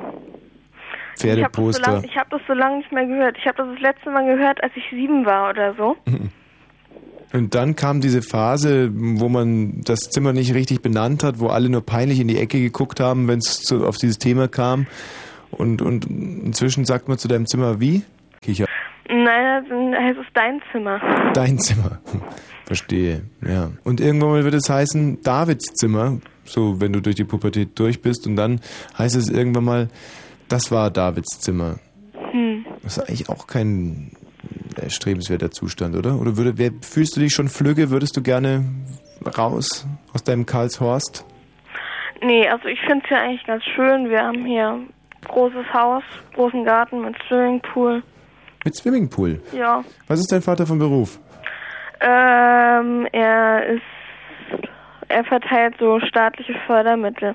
[1.12, 1.92] das, so Pferdeposter.
[1.92, 3.36] lang- das so lange nicht mehr gehört.
[3.38, 5.94] Ich habe das das letzte Mal gehört, als ich sieben war oder so.
[7.34, 11.68] Und dann kam diese Phase, wo man das Zimmer nicht richtig benannt hat, wo alle
[11.68, 14.86] nur peinlich in die Ecke geguckt haben, wenn es auf dieses Thema kam.
[15.50, 18.02] Und, und inzwischen sagt man zu deinem Zimmer wie?
[18.40, 18.66] Kicher.
[19.08, 21.00] Nein, dann heißt es dein Zimmer.
[21.34, 22.00] Dein Zimmer.
[22.66, 23.70] Verstehe, ja.
[23.84, 28.00] Und irgendwann mal wird es heißen Davids Zimmer, so wenn du durch die Pubertät durch
[28.00, 28.26] bist.
[28.26, 28.60] Und dann
[28.96, 29.88] heißt es irgendwann mal,
[30.48, 31.78] das war Davids Zimmer.
[32.30, 32.64] Hm.
[32.82, 34.12] Das ist eigentlich auch kein
[34.80, 36.18] erstrebenswerter Zustand, oder?
[36.18, 37.90] Oder würde, wer, fühlst du dich schon flügge?
[37.90, 38.64] Würdest du gerne
[39.36, 41.24] raus aus deinem Karlshorst?
[42.22, 44.08] Nee, also ich finde es ja eigentlich ganz schön.
[44.08, 44.88] Wir haben hier ein
[45.28, 46.02] großes Haus,
[46.34, 48.02] großen Garten mit Swimmingpool.
[48.64, 49.42] Mit Swimmingpool.
[49.52, 49.84] Ja.
[50.06, 51.18] Was ist dein Vater von Beruf?
[52.00, 53.82] Ähm, er ist,
[55.08, 57.34] er verteilt so staatliche Fördermittel.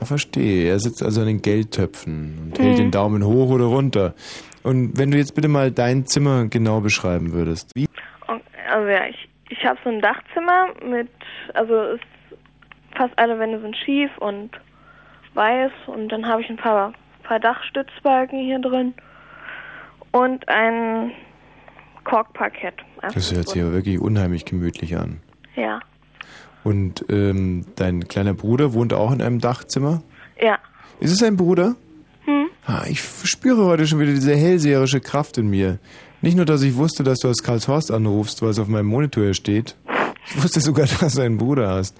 [0.00, 0.70] Ah, verstehe.
[0.70, 2.62] Er sitzt also an den Geldtöpfen und Mhm.
[2.64, 4.14] hält den Daumen hoch oder runter.
[4.62, 7.70] Und wenn du jetzt bitte mal dein Zimmer genau beschreiben würdest.
[7.74, 7.86] Wie?
[8.70, 11.10] Also ja, ich, ich habe so ein Dachzimmer mit,
[11.54, 12.04] also ist
[12.96, 14.50] fast alle Wände sind schief und
[15.34, 16.92] weiß und dann habe ich ein paar,
[17.22, 18.94] paar Dachstützbalken hier drin
[20.12, 21.12] und ein
[22.04, 22.74] Korkparkett.
[23.02, 25.20] Das hört sich aber wirklich unheimlich gemütlich an.
[25.56, 25.80] Ja,
[26.64, 30.02] Und ähm, dein kleiner Bruder wohnt auch in einem Dachzimmer?
[30.40, 30.58] ja.
[31.00, 31.76] Ist es ein Bruder?
[32.26, 32.48] Hm?
[32.66, 35.78] Ah, ich spüre heute schon wieder diese hellseherische Kraft in mir.
[36.20, 39.24] Nicht nur, dass ich wusste, dass du aus Karlshorst anrufst, weil es auf meinem Monitor
[39.24, 39.76] hier steht.
[40.26, 41.96] Ich wusste sogar, dass du einen Bruder hast.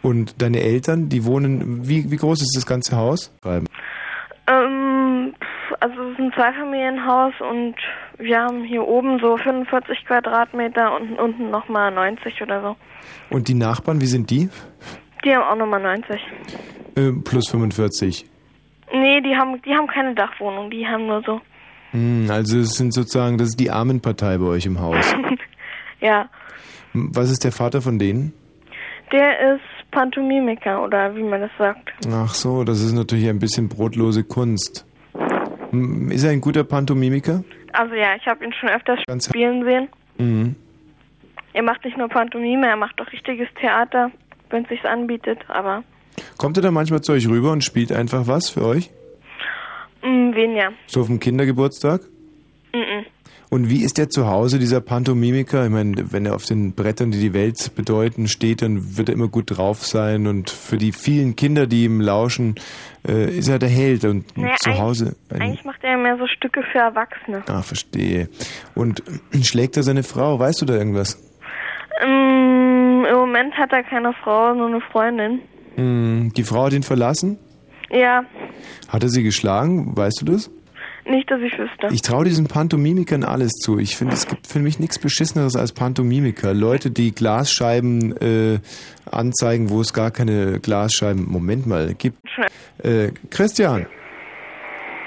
[0.00, 3.30] Und deine Eltern, die wohnen, wie, wie groß ist das ganze Haus?
[3.44, 5.34] Ähm,
[5.80, 7.74] also es ist ein Zweifamilienhaus und
[8.18, 12.76] wir haben hier oben so 45 Quadratmeter und unten nochmal 90 oder so.
[13.30, 14.48] Und die Nachbarn, wie sind die?
[15.24, 16.20] Die haben auch nochmal 90.
[16.96, 18.26] Äh, plus 45.
[18.92, 21.40] Nee, die haben, die haben keine Dachwohnung, die haben nur so.
[21.92, 25.14] Hm, also es sind sozusagen, das ist die Armenpartei bei euch im Haus.
[26.00, 26.28] Ja,
[26.92, 28.32] Hm, Was ist der Vater von denen?
[29.10, 31.90] der ist Pantomimiker oder wie man das sagt.
[32.12, 34.86] Ach so, das ist natürlich ein bisschen brotlose Kunst.
[35.70, 37.42] Hm, Ist er ein guter Pantomimiker?
[37.72, 39.88] Also ja, ich habe ihn schon öfters Ganz- spielen sehen.
[40.18, 40.56] Mhm.
[41.52, 44.10] Er macht nicht nur Pantomime, er macht auch richtiges Theater,
[44.50, 45.82] wenn es sich anbietet, aber
[46.36, 48.90] Kommt er da manchmal zu euch rüber und spielt einfach was für euch?
[50.02, 50.72] mh, weniger.
[50.86, 52.02] So auf dem Kindergeburtstag?
[52.74, 53.06] Mhm.
[53.50, 55.64] Und wie ist der zu Hause, dieser Pantomimiker?
[55.64, 59.14] Ich meine, wenn er auf den Brettern, die die Welt bedeuten, steht, dann wird er
[59.14, 60.26] immer gut drauf sein.
[60.26, 62.56] Und für die vielen Kinder, die ihm lauschen,
[63.08, 64.04] äh, ist er der Held.
[64.04, 65.16] Und Naja, zu Hause...
[65.30, 67.42] Eigentlich, eigentlich macht er mehr so Stücke für Erwachsene.
[67.48, 68.28] Ah, verstehe.
[68.74, 69.02] Und
[69.42, 70.38] schlägt er seine Frau?
[70.38, 71.18] Weißt du da irgendwas?
[72.02, 75.40] Ähm, Im Moment hat er keine Frau, nur eine Freundin.
[75.76, 77.38] Hm, die Frau hat ihn verlassen?
[77.90, 78.24] Ja,
[78.88, 79.96] Hat er sie geschlagen?
[79.96, 80.50] Weißt du das?
[81.08, 81.88] Nicht, dass ich wüsste.
[81.92, 83.78] Ich traue diesen Pantomimikern alles zu.
[83.78, 86.54] Ich finde, es gibt für mich nichts Beschisseneres als Pantomimiker.
[86.54, 88.58] Leute, die Glasscheiben äh,
[89.10, 92.18] anzeigen, wo es gar keine Glasscheiben, Moment mal, gibt.
[92.82, 93.86] Äh, Christian,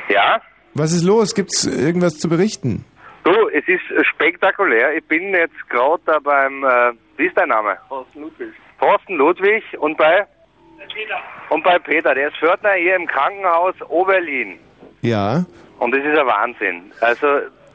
[0.10, 0.42] Ja?
[0.74, 1.36] was ist los?
[1.36, 2.86] Gibt's irgendwas zu berichten?
[3.24, 3.82] Du, es ist
[4.14, 4.96] spektakulär.
[4.98, 7.78] Ich bin jetzt gerade da beim, äh, wie ist dein Name?
[7.88, 8.50] Thorsten Ludwig.
[8.80, 10.26] Thorsten Ludwig und bei?
[10.94, 11.16] Peter.
[11.50, 14.58] Und bei Peter, der ist Pförtner hier im Krankenhaus Oberlin.
[15.02, 15.46] Ja.
[15.82, 16.92] Und das ist ein Wahnsinn.
[17.02, 17.26] Also,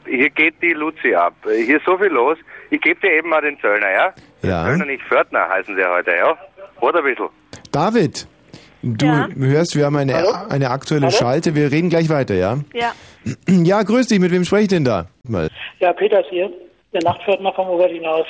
[0.05, 1.33] hier geht die Luzi ab.
[1.43, 2.37] Hier ist so viel los.
[2.71, 4.13] Ich gebe dir eben mal den Zöllner, ja?
[4.43, 4.63] Ja.
[4.65, 6.37] Zöllner, nicht Pförtner heißen sie heute, ja?
[6.79, 7.27] Oder ein bisschen.
[7.73, 8.25] David,
[8.81, 9.27] du Ja?
[9.35, 10.15] hörst, wir haben eine,
[10.49, 11.53] eine aktuelle Schalte.
[11.53, 12.57] Wir reden gleich weiter, ja?
[12.73, 12.93] Ja.
[13.49, 14.19] Ja, grüß dich.
[14.21, 15.07] Mit wem spreche ich denn da?
[15.27, 15.49] Mal.
[15.79, 16.49] Ja, Peters hier,
[16.93, 18.25] der Nachtpförtner vom Oberlinhaus.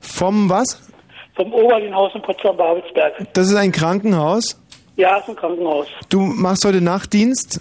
[0.00, 0.90] Vom was?
[1.36, 3.14] Vom Oberlinhaus in Potsdam-Babelsberg.
[3.34, 4.58] Das ist ein Krankenhaus.
[4.96, 5.86] Ja, ist ein Krankenhaus.
[6.08, 7.60] Du machst heute Nachtdienst.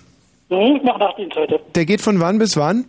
[0.52, 1.60] Hm, ich mache Nachtdienst heute.
[1.76, 2.86] Der geht von wann bis wann?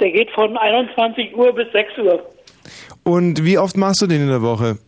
[0.00, 2.22] Der geht von 21 Uhr bis 6 Uhr.
[3.02, 4.78] Und wie oft machst du den in der Woche?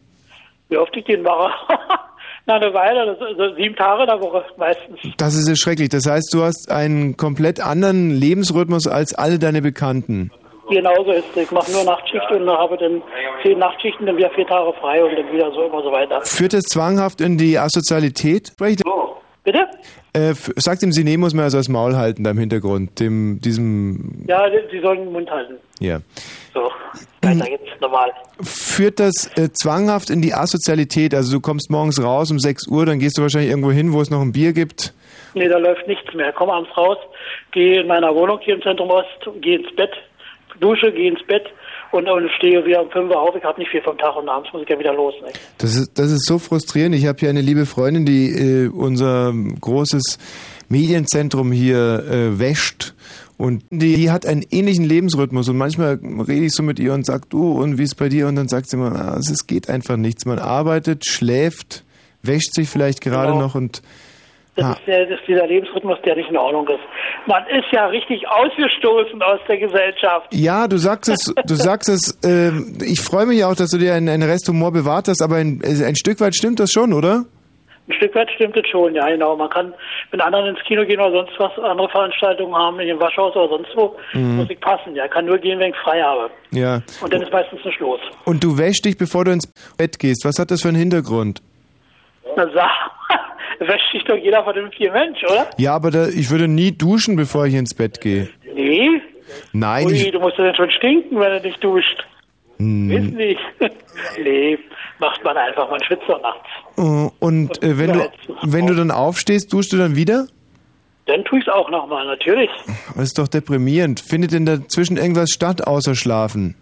[0.69, 1.51] Wie oft ich den mache?
[2.47, 5.01] Na, eine Weile, das ist also sieben Tage in der Woche meistens.
[5.17, 5.89] Das ist ja schrecklich.
[5.89, 10.31] Das heißt, du hast einen komplett anderen Lebensrhythmus als alle deine Bekannten.
[10.71, 11.43] Genauso ist es.
[11.43, 13.03] Ich mache nur Nachtschicht und habe dann
[13.43, 16.21] zehn Nachtschichten, dann wieder vier Tage frei und dann wieder so immer so weiter.
[16.23, 18.49] Führt das zwanghaft in die Asozialität?
[18.57, 18.81] Sprech-
[19.47, 19.67] Bitte?
[20.13, 24.25] Äh, sagt dem Sine muss man also das Maul halten da im Hintergrund, dem, diesem,
[24.27, 25.55] Ja, die- Sie sollen den Mund halten.
[25.81, 26.01] ja.
[26.53, 26.71] So,
[27.23, 28.11] weiter geht's normal.
[28.43, 31.15] Führt das äh, zwanghaft in die Asozialität?
[31.15, 34.01] Also du kommst morgens raus um 6 Uhr, dann gehst du wahrscheinlich irgendwo hin, wo
[34.01, 34.93] es noch ein Bier gibt.
[35.35, 36.33] Nee, da läuft nichts mehr.
[36.33, 36.97] Komm abends raus,
[37.53, 39.07] gehe in meiner Wohnung hier im Zentrum Ost,
[39.43, 39.93] gehe ins Bett,
[40.61, 41.45] dusche, gehe ins Bett
[41.93, 43.35] und, und stehe wieder um 5 Uhr auf.
[43.37, 45.15] Ich habe nicht viel vom Tag und abends muss ich ja wieder los.
[45.23, 45.29] Ne?
[45.59, 46.95] Das ist, das ist so frustrierend.
[46.95, 50.19] Ich habe hier eine liebe Freundin, die äh, unser großes
[50.69, 52.95] Medienzentrum hier äh, wäscht.
[53.39, 55.49] Und die, die hat einen ähnlichen Lebensrhythmus.
[55.49, 58.29] Und manchmal rede ich so mit ihr und sag, du, und wie ist bei dir?
[58.29, 60.25] Und dann sagt sie immer, ah, es geht einfach nichts.
[60.25, 61.85] Man arbeitet, schläft,
[62.23, 63.43] wäscht sich vielleicht gerade Genau.
[63.45, 63.83] noch und
[64.57, 66.81] Das, ist der, das ist dieser Lebensrhythmus, der nicht in Ordnung ist.
[67.27, 70.29] Man ist ja richtig ausgestoßen aus der Gesellschaft.
[70.33, 72.53] Ja, du sagst es, du sagst es, äh,
[72.85, 75.61] ich freue mich auch, dass du dir einen, einen Rest Humor bewahrt hast, aber ein,
[75.65, 77.25] ein Stück weit stimmt das schon, oder?
[77.89, 79.37] Ein Stück weit stimmt es schon, ja genau.
[79.37, 79.73] Man kann
[80.11, 83.49] mit anderen ins Kino gehen oder sonst was, andere Veranstaltungen haben, in dem Waschhaus oder
[83.49, 84.37] sonst wo, Mhm.
[84.39, 84.95] muss ich passen.
[84.97, 86.31] Ja, kann nur gehen, wenn ich frei habe.
[86.51, 86.83] Ja.
[87.01, 88.01] Und dann ist meistens nicht los.
[88.25, 89.47] Und du wäschst dich, bevor du ins
[89.79, 90.25] Bett gehst.
[90.25, 91.43] Was hat das für einen Hintergrund?
[92.37, 92.71] Na sag,
[93.59, 95.49] wäscht sich doch jeder vernünftige Mensch, oder?
[95.59, 98.29] Ja, aber da, ich würde nie duschen, bevor ich ins Bett gehe.
[98.55, 99.01] Nee.
[99.53, 102.07] Nein, Ui, ich, du musst ja dann schon stinken, wenn du nicht duscht.
[102.59, 102.89] Hm.
[102.89, 103.41] Wissen nicht.
[104.23, 104.59] nee,
[104.99, 106.49] macht man einfach, man schwitzt doch nachts.
[106.79, 108.11] äh, und äh, wenn du
[108.43, 110.27] wenn du dann aufstehst, duschst du dann wieder?
[111.07, 112.51] Dann tue ich es auch nochmal, natürlich.
[112.95, 114.01] Das ist doch deprimierend.
[114.01, 116.57] Findet denn dazwischen irgendwas statt außer Schlafen?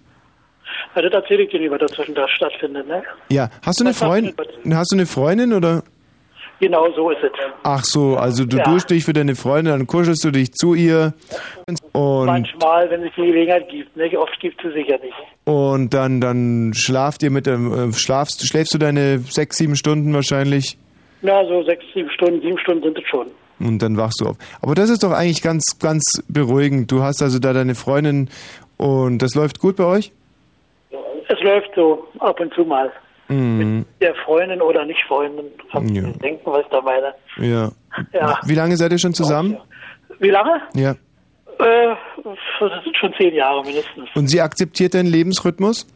[0.94, 3.02] Ja, das erzähle ich dir was dazwischen da stattfindet, ne?
[3.30, 4.34] Ja, hast du eine Was Freundin?
[4.72, 5.82] Hast du eine Freundin oder?
[6.60, 7.30] Genau so ist es.
[7.64, 8.64] Ach so, also du Ja.
[8.64, 11.12] duschst dich für deine Freundin, dann kuschelst du dich zu ihr
[11.92, 14.10] und Manchmal, wenn es die Gelegenheit gibt, ne?
[14.18, 15.14] Oft gibt es sicher nicht.
[15.44, 20.14] und dann dann schlaft ihr mit dem äh, schlafst schläfst du deine sechs sieben Stunden
[20.14, 20.78] wahrscheinlich
[21.22, 23.26] Na, so sechs, sieben Stunden, sieben Stunden sind es schon.
[23.60, 24.36] und dann wachst du auf.
[24.62, 26.90] Aber das ist doch eigentlich ganz ganz beruhigend.
[26.90, 28.28] Du hast also da deine Freundin
[28.76, 30.12] und das läuft gut bei euch?
[31.28, 32.92] Es läuft so ab und zu mal.
[33.28, 33.84] Mhm.
[34.00, 36.02] Der Freundin oder nicht Freundin, kannst Ja.
[36.02, 37.14] denken, was ich da meine.
[37.38, 37.70] Ja.
[38.12, 38.38] Ja.
[38.44, 39.56] Wie lange seid ihr schon zusammen?
[40.18, 40.60] Wie lange?
[40.74, 40.90] Ja.
[41.58, 41.94] Äh,
[42.60, 44.08] das sind schon zehn Jahre mindestens.
[44.14, 45.86] Und sie akzeptiert deinen Lebensrhythmus?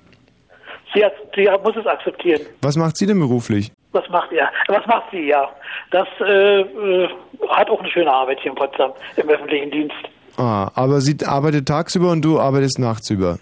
[0.95, 2.41] Sie, hat, sie muss es akzeptieren.
[2.62, 3.71] Was macht sie denn beruflich?
[3.93, 4.51] Was macht er?
[4.69, 5.49] Was macht sie, ja?
[5.91, 7.09] Das äh, äh,
[7.51, 9.95] hat auch eine schöne Arbeit hier in Potsdam im öffentlichen Dienst.
[10.37, 13.38] Ah, aber sie arbeitet tagsüber und du arbeitest nachts über.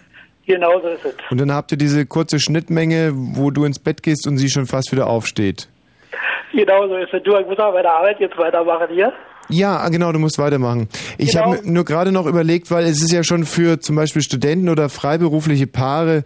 [0.47, 1.13] Genau so ist es.
[1.29, 4.65] Und dann habt ihr diese kurze Schnittmenge, wo du ins Bett gehst und sie schon
[4.65, 5.67] fast wieder aufsteht.
[6.53, 7.21] Genau so ist es.
[7.23, 9.11] Du, ich muss auch bei der Arbeit jetzt weitermachen hier.
[9.49, 10.89] Ja, ah, genau, du musst weitermachen.
[11.17, 11.51] Ich Genau.
[11.53, 14.67] habe mir nur gerade noch überlegt, weil es ist ja schon für zum Beispiel Studenten
[14.69, 16.23] oder freiberufliche Paare,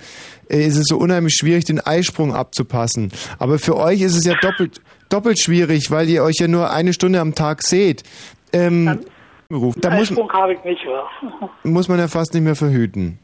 [0.50, 3.12] äh, ist es so unheimlich schwierig, den Eisprung abzupassen.
[3.38, 6.94] Aber für euch ist es ja doppelt, doppelt schwierig, weil ihr euch ja nur eine
[6.94, 8.04] Stunde am Tag seht.
[8.54, 9.00] Ähm,
[9.50, 9.76] Beruf.
[9.80, 11.50] Da muss, Eisprung habe ich nicht, wa?
[11.64, 13.20] muss man ja fast nicht mehr verhüten.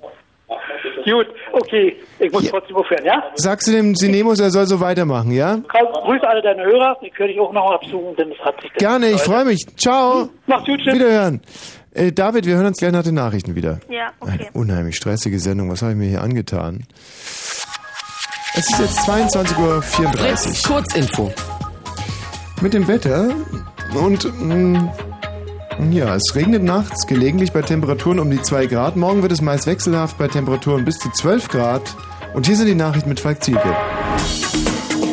[1.09, 1.95] Gut, okay.
[2.19, 3.23] Ich muss trotzdem aufhören, ja?
[3.35, 5.55] Sagst du dem Sinemus, er soll so weitermachen, ja?
[5.57, 6.97] Grüße alle deine Hörer.
[7.01, 8.73] Ich höre dich auch noch absuchen, denn es hat sich...
[8.73, 9.65] Gerne, ich freue mich.
[9.77, 10.27] Ciao.
[10.47, 10.95] Mach's gut, tschüss.
[10.95, 11.41] Wiederhören.
[11.93, 13.79] Äh, David, wir hören uns gleich nach den Nachrichten wieder.
[13.89, 15.71] Ja, Eine unheimlich stressige Sendung.
[15.71, 16.83] Was habe ich mir hier angetan?
[18.55, 19.81] Es ist jetzt 22.34 Uhr.
[19.81, 21.31] Fritz, Kurzinfo.
[22.61, 23.29] Mit dem Wetter
[23.95, 24.93] und mh,
[25.91, 28.95] ja, es regnet nachts gelegentlich bei Temperaturen um die 2 Grad.
[28.95, 31.95] Morgen wird es meist wechselhaft bei Temperaturen bis zu 12 Grad.
[32.33, 33.75] Und hier sind die Nachrichten mit Falk Zielke.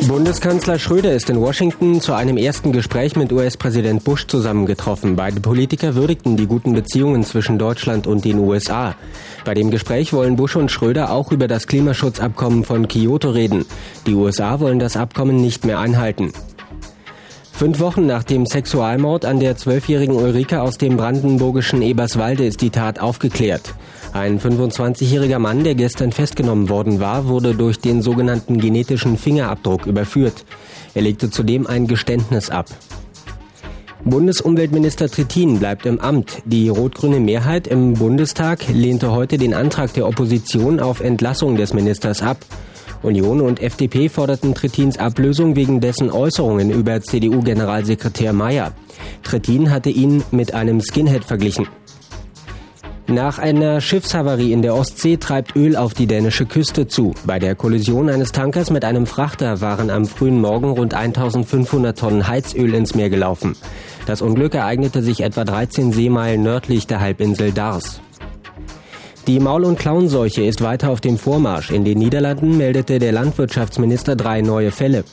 [0.07, 5.15] Bundeskanzler Schröder ist in Washington zu einem ersten Gespräch mit US-Präsident Bush zusammengetroffen.
[5.15, 8.95] Beide Politiker würdigten die guten Beziehungen zwischen Deutschland und den USA.
[9.45, 13.65] Bei dem Gespräch wollen Bush und Schröder auch über das Klimaschutzabkommen von Kyoto reden.
[14.05, 16.33] Die USA wollen das Abkommen nicht mehr einhalten.
[17.57, 22.69] Fünf Wochen nach dem Sexualmord an der zwölfjährigen Ulrike aus dem brandenburgischen Eberswalde ist die
[22.69, 23.73] Tat aufgeklärt.
[24.11, 30.43] Ein 25-jähriger Mann, der gestern festgenommen worden war, wurde durch den sogenannten genetischen Fingerabdruck überführt.
[30.95, 32.65] Er legte zudem ein Geständnis ab.
[34.03, 36.43] Bundesumweltminister Trittin bleibt im Amt.
[36.43, 42.21] Die rot-grüne Mehrheit im Bundestag lehnte heute den Antrag der Opposition auf Entlassung des Ministers
[42.21, 42.37] ab.
[43.05, 48.73] Union und FDP forderten Trittins Ablösung wegen dessen Äußerungen über CDU-Generalsekretär Mayer.
[49.23, 51.67] Trittin hatte ihn mit einem Skinhead verglichen.
[53.07, 57.13] Nach einer Schiffshavarie in der Ostsee treibt Öl auf die dänische Küste zu.
[57.23, 62.27] Bei der Kollision eines Tankers mit einem Frachter waren am frühen Morgen rund 1500 Tonnen
[62.27, 63.55] Heizöl ins Meer gelaufen.
[64.07, 68.01] Das Unglück ereignete sich etwa 13 Seemeilen nördlich der Halbinsel Dars.
[69.27, 71.71] Die Maul- und Klauenseuche ist weiter auf dem Vormarsch.
[71.71, 75.03] In den Niederlanden meldete der Landwirtschaftsminister drei neue Fälle.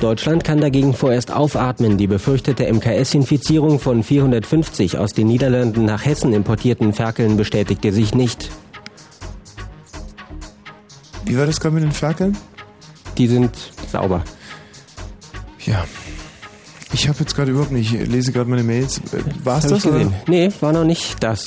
[0.00, 1.96] Deutschland kann dagegen vorerst aufatmen.
[1.96, 8.50] Die befürchtete MKS-Infizierung von 450 aus den Niederlanden nach Hessen importierten Ferkeln bestätigte sich nicht.
[11.26, 12.36] Wie war das gerade mit den Ferkeln?
[13.18, 13.50] Die sind
[13.92, 14.24] sauber.
[15.64, 15.84] Ja.
[16.92, 18.98] Ich habe jetzt gerade überhaupt nicht, ich lese gerade meine Mails.
[19.12, 19.82] Äh, War's Hab das?
[19.84, 20.08] gesehen.
[20.08, 20.16] Oder?
[20.26, 21.46] Nee, war noch nicht das.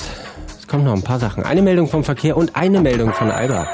[0.74, 1.44] Es kommen noch ein paar Sachen.
[1.44, 3.68] Eine Meldung vom Verkehr und eine Meldung von Alba.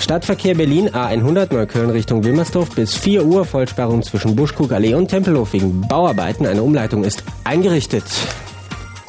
[0.00, 5.82] Stadtverkehr Berlin A100 Neukölln Richtung Wilmersdorf bis 4 Uhr Vollsperrung zwischen Buschkugallee und Tempelhof wegen
[5.86, 6.46] Bauarbeiten.
[6.48, 8.02] Eine Umleitung ist eingerichtet.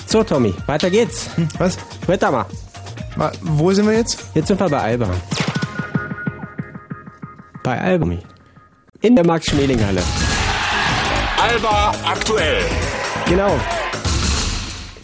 [0.05, 1.27] So, Tommy, weiter geht's.
[1.37, 1.75] Hm, was?
[2.05, 2.45] Weiter mal.
[3.15, 4.23] Wa- Wo sind wir jetzt?
[4.35, 5.09] Jetzt sind wir bei Alba.
[7.63, 8.11] Bei Alba.
[9.01, 10.03] In der Max-Schmeling-Halle.
[11.41, 12.59] Alba aktuell.
[13.27, 13.59] Genau.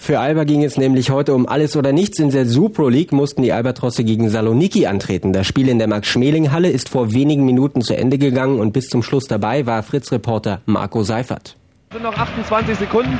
[0.09, 2.17] Für Alba ging es nämlich heute um alles oder nichts.
[2.17, 5.33] In der Supro League mussten die Albatrosse gegen Saloniki antreten.
[5.33, 9.03] Das Spiel in der Max-Schmeling-Halle ist vor wenigen Minuten zu Ende gegangen und bis zum
[9.03, 11.55] Schluss dabei war Fritz-Reporter Marco Seifert.
[11.93, 13.19] sind noch 28 Sekunden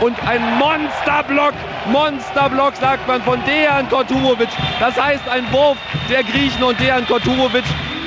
[0.00, 1.54] und ein Monsterblock,
[1.90, 4.50] Monsterblock sagt man von Dejan Koturovic.
[4.78, 5.76] Das heißt ein Wurf
[6.08, 7.64] der Griechen und Dejan Koturovic,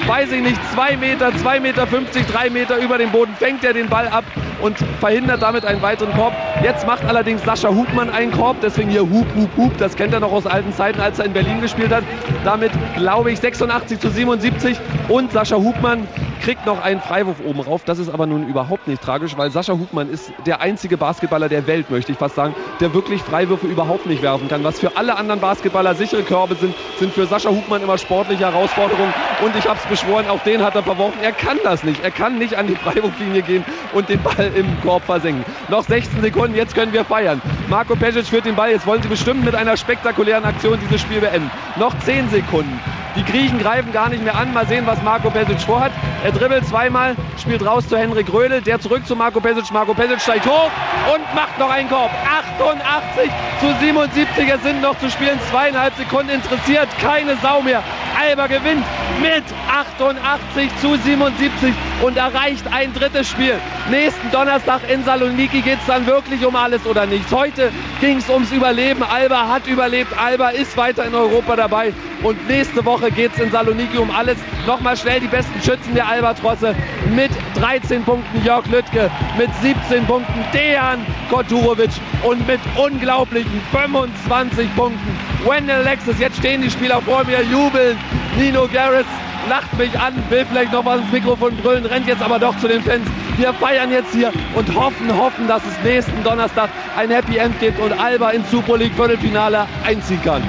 [0.08, 3.74] weiß ich nicht, 2 Meter, 2 Meter 50, 3 Meter über dem Boden fängt er
[3.74, 4.24] den Ball ab
[4.62, 6.34] und verhindert damit einen weiteren Korb.
[6.64, 10.20] Jetzt macht allerdings Sascha Hubmann einen Korb, deswegen hier Hub, Hub, Hub, das kennt er
[10.20, 12.04] noch aus alten Zeiten, als er in Berlin gespielt hat.
[12.44, 14.78] Damit glaube ich 86 zu 77
[15.10, 16.08] und Sascha Hubmann
[16.42, 17.84] kriegt noch einen Freiwurf oben rauf.
[17.86, 21.68] Das ist aber nun überhaupt nicht tragisch, weil Sascha Hubmann ist der einzige Basketballer der
[21.68, 24.64] Welt, möchte ich fast sagen, der wirklich Freiwürfe überhaupt nicht werfen kann.
[24.64, 29.14] Was für alle anderen Basketballer sichere Körbe sind, sind für Sascha Hubmann immer sportliche Herausforderungen.
[29.46, 31.20] Und ich habe es beschworen, auch den hat er verworfen.
[31.22, 32.04] Er kann das nicht.
[32.04, 35.44] Er kann nicht an die Freiwurflinie gehen und den Ball im Korb versenken.
[35.70, 37.42] Noch 16 Sekunden, jetzt können wir feiern.
[37.70, 38.72] Marco Pesic führt den Ball.
[38.72, 41.50] Jetzt wollen sie bestimmt mit einer spektakulären Aktion dieses Spiel beenden.
[41.78, 42.80] Noch 10 Sekunden.
[43.16, 44.54] Die Griechen greifen gar nicht mehr an.
[44.54, 45.92] Mal sehen, was Marco Pesic vorhat.
[46.24, 48.62] Er dribbelt zweimal, spielt raus zu Henrik Rödel.
[48.62, 49.70] Der zurück zu Marco Pesic.
[49.72, 50.72] Marco Pesic steigt hoch
[51.14, 52.12] und macht noch einen Korb.
[52.58, 53.30] 88
[53.60, 54.50] zu 77.
[54.50, 55.40] Es sind noch zu spielen.
[55.50, 56.88] Zweieinhalb Sekunden interessiert.
[57.02, 57.84] Keine Sau mehr.
[58.20, 58.86] Alba gewinnt
[59.22, 63.56] mit 88 zu 77 und erreicht ein drittes Spiel.
[63.90, 64.41] Nächsten Donnerstag
[64.90, 67.32] in Saloniki geht es dann wirklich um alles oder nichts.
[67.32, 69.04] Heute ging es ums Überleben.
[69.04, 70.12] Alba hat überlebt.
[70.18, 71.94] Alba ist weiter in Europa dabei.
[72.24, 74.38] Und nächste Woche geht es in Saloniki um alles.
[74.66, 76.76] Nochmal schnell die besten Schützen der Albatrosse.
[77.14, 81.92] Mit 13 Punkten Jörg Lüttke, mit 17 Punkten Dejan Koturovic
[82.24, 86.20] und mit unglaublichen 25 Punkten Wendell Alexis.
[86.20, 87.98] Jetzt stehen die Spieler vor mir, jubeln.
[88.38, 89.06] Nino Garris
[89.50, 92.68] lacht mich an, will vielleicht noch was ins Mikrofon brüllen, rennt jetzt aber doch zu
[92.68, 93.08] den Fans.
[93.38, 97.80] Wir feiern jetzt hier und hoffen, hoffen, dass es nächsten Donnerstag ein Happy End gibt
[97.80, 100.44] und Alba ins Super League Viertelfinale einziehen kann.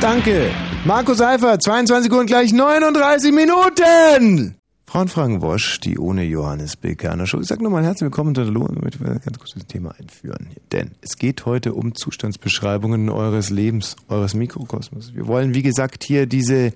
[0.00, 0.50] Danke.
[0.84, 4.56] Marco Seifer, 22 Uhr und gleich 39 Minuten.
[4.88, 7.40] Frauen fragen Wosch, die ohne Johannes Bilkerner Show.
[7.40, 10.46] Ich sag nochmal herzlich willkommen der Lohn, damit wir ganz kurz das Thema einführen.
[10.70, 15.12] Denn es geht heute um Zustandsbeschreibungen eures Lebens, eures Mikrokosmos.
[15.14, 16.72] Wir wollen, wie gesagt, hier diese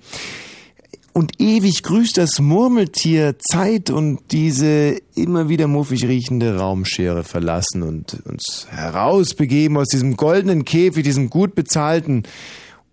[1.13, 8.17] und ewig grüßt das Murmeltier Zeit und diese immer wieder muffig riechende Raumschere verlassen und
[8.25, 12.23] uns herausbegeben aus diesem goldenen Käfig, diesem gut bezahlten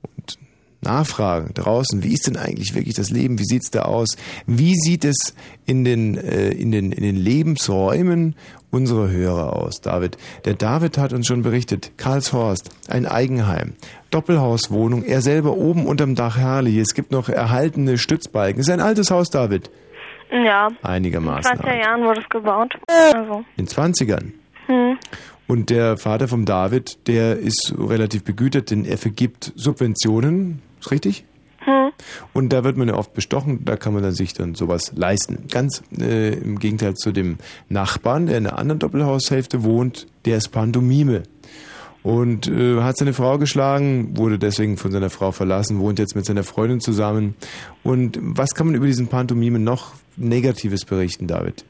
[0.02, 0.38] und
[0.80, 3.38] nachfragen draußen, wie ist denn eigentlich wirklich das Leben?
[3.38, 4.16] Wie sieht's da aus?
[4.46, 5.34] Wie sieht es
[5.66, 8.36] in den, äh, in den, in den Lebensräumen
[8.70, 10.16] unserer Hörer aus, David?
[10.44, 13.74] Der David hat uns schon berichtet, Karlshorst, ein Eigenheim,
[14.10, 18.60] Doppelhauswohnung, er selber oben unterm Dach herrlich, es gibt noch erhaltene Stützbalken.
[18.60, 19.70] Es ist ein altes Haus, David.
[20.30, 20.68] Ja.
[20.82, 21.52] Einigermaßen.
[21.52, 22.74] In 20er Jahren wurde es gebaut.
[22.86, 23.44] Also.
[23.56, 24.32] In 20ern.
[24.66, 24.98] Hm.
[25.46, 30.60] Und der Vater vom David, der ist relativ begütert, denn er vergibt Subventionen.
[30.80, 31.24] Ist richtig?
[31.68, 31.90] Hm.
[32.32, 35.44] Und da wird man ja oft bestochen, da kann man dann sich dann sowas leisten.
[35.50, 37.36] Ganz äh, im Gegenteil zu dem
[37.68, 41.24] Nachbarn, der in einer anderen Doppelhaushälfte wohnt, der ist Pantomime.
[42.02, 46.24] Und äh, hat seine Frau geschlagen, wurde deswegen von seiner Frau verlassen, wohnt jetzt mit
[46.24, 47.34] seiner Freundin zusammen.
[47.82, 51.66] Und was kann man über diesen Pantomime noch Negatives berichten, David?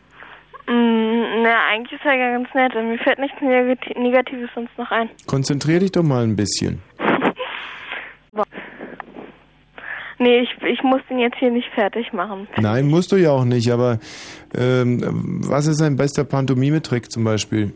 [0.69, 2.73] Mm, na, eigentlich ist er ja ganz nett.
[2.75, 5.09] Mir fällt nichts Negati- Negatives sonst noch ein.
[5.27, 6.83] Konzentrier dich doch mal ein bisschen.
[10.19, 12.49] Nee, ich, ich muss den jetzt hier nicht fertig machen.
[12.57, 13.99] Nein, musst du ja auch nicht, aber
[14.57, 15.01] ähm,
[15.47, 17.73] was ist sein bester Pantomime-Trick zum Beispiel?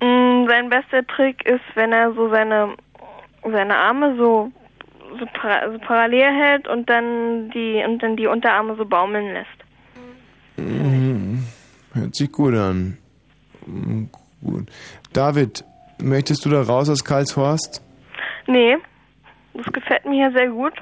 [0.00, 2.74] Mm, sein bester Trick ist, wenn er so seine,
[3.44, 4.50] seine Arme so,
[5.18, 9.48] so, para so parallel hält und dann die und dann die Unterarme so baumeln lässt.
[10.56, 11.44] Mhm.
[11.92, 12.98] Hört sich gut an.
[13.66, 14.10] Mhm,
[14.42, 14.70] Gut.
[15.12, 15.64] David,
[16.02, 17.82] möchtest du da raus aus Karlshorst?
[18.46, 18.78] Nee,
[19.54, 20.72] das gefällt mir hier sehr gut.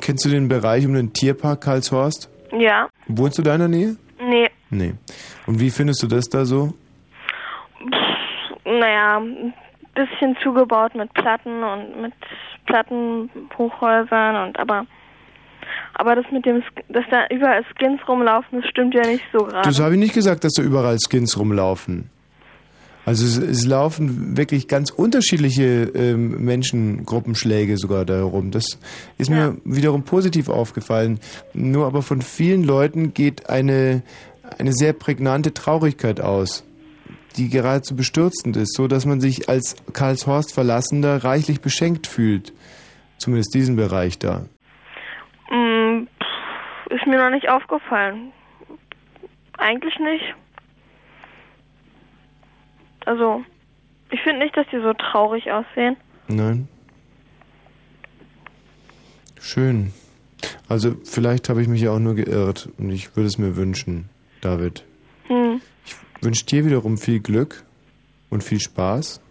[0.00, 2.30] Kennst du den Bereich um den Tierpark Karlshorst?
[2.58, 2.88] Ja.
[3.06, 3.96] Wohnst du da in der Nähe?
[4.20, 4.48] Nee.
[4.70, 4.94] Nee.
[5.46, 6.74] Und wie findest du das da so?
[8.64, 9.54] Naja, ein
[9.94, 12.12] bisschen zugebaut mit Platten und mit
[12.66, 14.86] Plattenhochhäusern und aber
[15.94, 19.68] aber das mit dem dass da überall Skins rumlaufen, das stimmt ja nicht so gerade.
[19.68, 22.10] Das habe ich nicht gesagt, dass da überall Skins rumlaufen.
[23.08, 28.50] Also es, es laufen wirklich ganz unterschiedliche ähm, Menschengruppenschläge sogar da herum.
[28.50, 28.78] Das
[29.16, 31.18] ist mir wiederum positiv aufgefallen.
[31.54, 34.02] Nur aber von vielen Leuten geht eine,
[34.58, 36.66] eine sehr prägnante Traurigkeit aus,
[37.38, 42.52] die geradezu bestürzend ist, so dass man sich als Karlshorst Verlassender reichlich beschenkt fühlt.
[43.16, 44.44] Zumindest diesen Bereich da.
[45.50, 46.06] Mm,
[46.90, 48.32] ist mir noch nicht aufgefallen.
[49.56, 50.34] Eigentlich nicht.
[53.08, 53.42] Also,
[54.10, 55.96] ich finde nicht, dass die so traurig aussehen.
[56.28, 56.68] Nein.
[59.40, 59.92] Schön.
[60.68, 64.10] Also vielleicht habe ich mich ja auch nur geirrt und ich würde es mir wünschen,
[64.42, 64.84] David.
[65.28, 65.62] Hm.
[65.86, 67.64] Ich wünsche dir wiederum viel Glück
[68.28, 69.22] und viel Spaß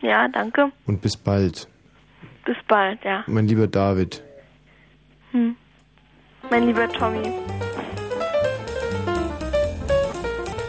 [0.00, 0.72] Ja, danke.
[0.86, 1.68] und bis bald,
[2.44, 3.22] Bis bald, ja.
[3.28, 4.24] mein lieber David.
[5.30, 5.54] Hm.
[6.50, 7.22] Mein lieber Tommy.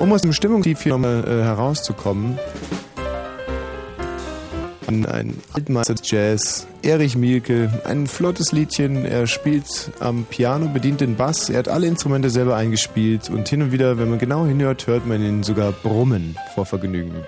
[0.02, 2.40] Um aus dem Stimmungstief hier nochmal äh, herauszukommen,
[4.88, 11.18] ein, ein Altmeister Jazz, Erich Mielke, ein flottes Liedchen, er spielt am Piano, bedient den
[11.18, 13.30] Bass, er hat alle Instrumente selber eingespielt.
[13.30, 17.24] Und hin und wieder, wenn man genau hinhört, hört man ihn sogar brummen vor Vergnügen.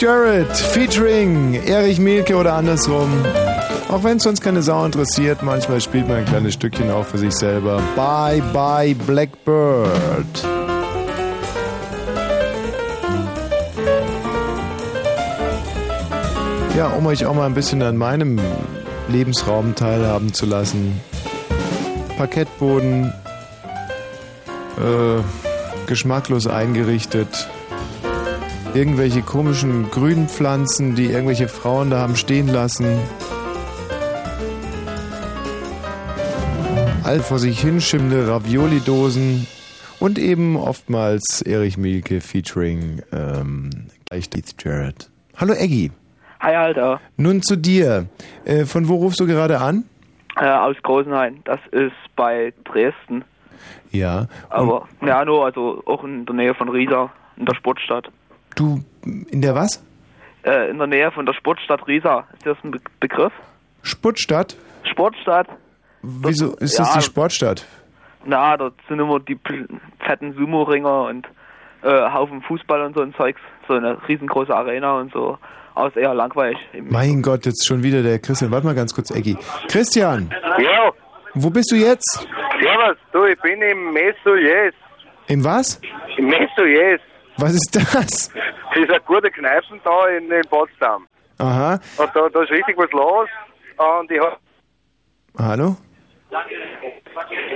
[0.00, 3.10] Jarrett featuring Erich Mielke oder andersrum.
[3.90, 7.18] Auch wenn es sonst keine Sau interessiert, manchmal spielt man ein kleines Stückchen auch für
[7.18, 7.82] sich selber.
[7.96, 9.90] Bye bye Blackbird.
[16.78, 18.40] Ja, um euch auch mal ein bisschen an meinem
[19.08, 20.98] Lebensraum teilhaben zu lassen.
[22.16, 23.12] Parkettboden,
[24.78, 27.49] äh, geschmacklos eingerichtet.
[28.72, 32.86] Irgendwelche komischen grünen Pflanzen, die irgendwelche Frauen da haben stehen lassen.
[37.02, 39.48] All vor sich hinschimmende Ravioli-Dosen
[39.98, 43.70] und eben oftmals Erich Mielke featuring ähm,
[44.08, 45.10] gleich Keith Jarrett.
[45.36, 45.90] Hallo Eggy.
[46.38, 47.00] Hi, Alter.
[47.16, 48.06] Nun zu dir.
[48.44, 49.82] Äh, von wo rufst du gerade an?
[50.36, 51.40] Äh, aus Großenhain.
[51.44, 53.24] Das ist bei Dresden.
[53.90, 54.28] Ja.
[54.48, 58.10] Aber, ja, nur, also auch in der Nähe von Riesa, in der Sportstadt.
[58.56, 59.82] Du, in der was?
[60.44, 62.26] Äh, in der Nähe von der Sportstadt Riesa.
[62.34, 63.32] Ist das ein Be Begriff?
[63.82, 64.56] Sportstadt?
[64.84, 65.46] Sportstadt?
[66.02, 67.64] Wieso ist ja, das die Sportstadt?
[68.24, 69.38] Na, dort sind immer die
[70.04, 71.26] fetten Sumo-Ringer und
[71.82, 73.40] äh, Haufen Fußball und so ein Zeugs.
[73.68, 75.38] So eine riesengroße Arena und so.
[75.74, 76.58] Aber ist eher langweilig.
[76.90, 78.50] Mein Gott, jetzt schon wieder der Christian.
[78.50, 79.36] Warte mal ganz kurz, Eggy.
[79.68, 80.90] Christian, Ja,
[81.34, 82.26] wo bist du jetzt?
[82.60, 84.74] servus, du, ich bin im Messo Yes.
[85.28, 85.80] Im was?
[86.18, 87.00] Im Messo Yes.
[87.40, 88.28] Was ist das?
[88.28, 91.06] Das ist eine gute Kneipe da in, in Potsdam.
[91.38, 91.80] Aha.
[91.96, 93.28] Und da, da ist richtig was los.
[93.78, 94.36] Und ich habe
[95.38, 95.76] Hallo?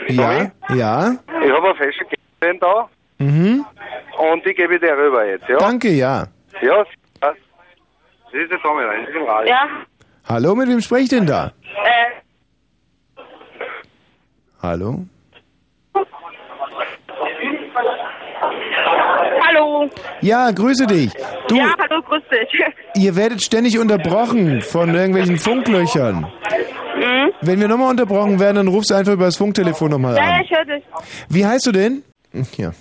[0.08, 1.12] Ja, ja.
[1.42, 2.06] ich hab eine Fashion
[2.40, 3.64] gesehen da Mhm.
[4.18, 5.56] und die gebe ich dir rüber jetzt, ja?
[5.58, 6.26] Danke, ja.
[6.60, 6.84] Ja,
[7.20, 7.36] das
[8.32, 9.50] ist der Tommy rein, das ist im Radio.
[9.50, 9.68] Ja,
[10.28, 11.52] Hallo, mit wem spreche ich denn da?
[11.84, 12.10] äh,
[14.62, 15.04] Hallo?
[19.46, 19.88] Hallo.
[20.20, 21.12] Ja, grüße dich.
[21.48, 22.62] Du, Ja, hallo, grüß dich.
[22.96, 26.26] ihr werdet ständig unterbrochen von irgendwelchen Funklöchern.
[26.96, 27.32] Mhm.
[27.42, 30.34] Wenn wir nochmal unterbrochen werden, dann rufst du einfach über das Funktelefon nochmal Ja, ja,
[30.36, 30.42] an.
[30.42, 30.84] ich höre dich.
[31.28, 32.02] Wie heißt du denn?
[32.56, 32.72] Ja,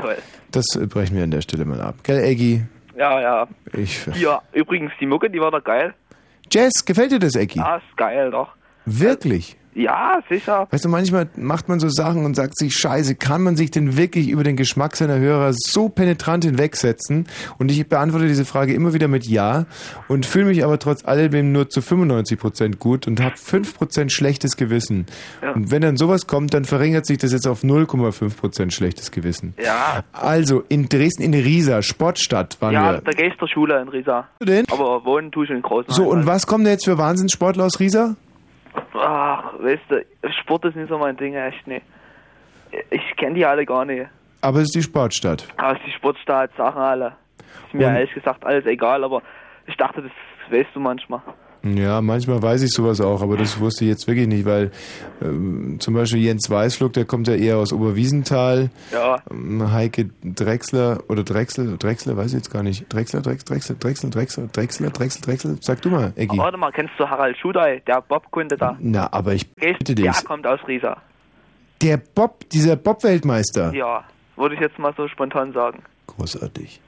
[0.00, 0.16] Toll.
[0.50, 1.94] das brechen wir an der Stelle mal ab.
[2.02, 2.62] Gell, Eggy?
[2.96, 3.46] Ja, ja.
[3.72, 5.94] Ich, Ja, übrigens, die Mucke, die war doch geil.
[6.52, 7.58] Jess, gefällt dir das, Eggy?
[7.58, 8.48] Ja, ist geil, doch.
[8.84, 9.56] Wirklich?
[9.74, 10.66] Ja, sicher.
[10.70, 13.96] Weißt du, manchmal macht man so Sachen und sagt sich, scheiße, kann man sich denn
[13.96, 17.26] wirklich über den Geschmack seiner Hörer so penetrant hinwegsetzen?
[17.58, 19.64] Und ich beantworte diese Frage immer wieder mit Ja
[20.08, 25.06] und fühle mich aber trotz alledem nur zu 95% gut und habe 5% schlechtes Gewissen.
[25.42, 25.52] Ja.
[25.52, 29.54] Und wenn dann sowas kommt, dann verringert sich das jetzt auf 0,5% schlechtes Gewissen.
[29.62, 30.04] Ja.
[30.12, 33.00] Also, in Dresden, in Riesa, Sportstadt waren Ja, wir.
[33.00, 34.28] da gehe ich zur Schule in Riesa.
[34.42, 34.64] denn?
[34.70, 35.94] Aber wohnen tue ich in Großenhain.
[35.96, 38.16] So, und was kommen da jetzt für Wahnsinnssportler aus Riesa?
[38.94, 40.04] Ach, weißt du,
[40.40, 41.84] Sport ist nicht so mein Ding, echt nicht.
[42.90, 44.06] Ich kenne die alle gar nicht.
[44.40, 45.46] Aber es ist die Sportstadt.
[45.56, 47.12] Aber die Sportstadt, Sachen alle.
[47.66, 49.22] Ist mir Und- ehrlich gesagt alles egal, aber
[49.66, 50.12] ich dachte, das
[50.50, 51.20] weißt du manchmal.
[51.64, 54.72] Ja, manchmal weiß ich sowas auch, aber das wusste ich jetzt wirklich nicht, weil
[55.22, 58.70] ähm, zum Beispiel Jens Weißflug, der kommt ja eher aus Oberwiesenthal.
[58.92, 59.22] Ja.
[59.30, 62.92] Ähm, Heike Drechsler oder Drechsel, Drechsler, weiß ich jetzt gar nicht.
[62.92, 65.56] Drechsler, Drechsel, Drechsel, Drechsel, Drechsler, Drechsel, Drechsel.
[65.60, 66.36] Sag du mal, Eggy.
[66.36, 68.76] Warte mal, kennst du Harald Schudai, der Bobkunde da?
[68.80, 70.24] Na, aber ich bitte Der dich.
[70.24, 70.96] kommt aus Riesa.
[71.80, 73.72] Der Bob, dieser Bob-Weltmeister.
[73.74, 74.04] Ja,
[74.36, 75.82] würde ich jetzt mal so spontan sagen.
[76.08, 76.80] Großartig.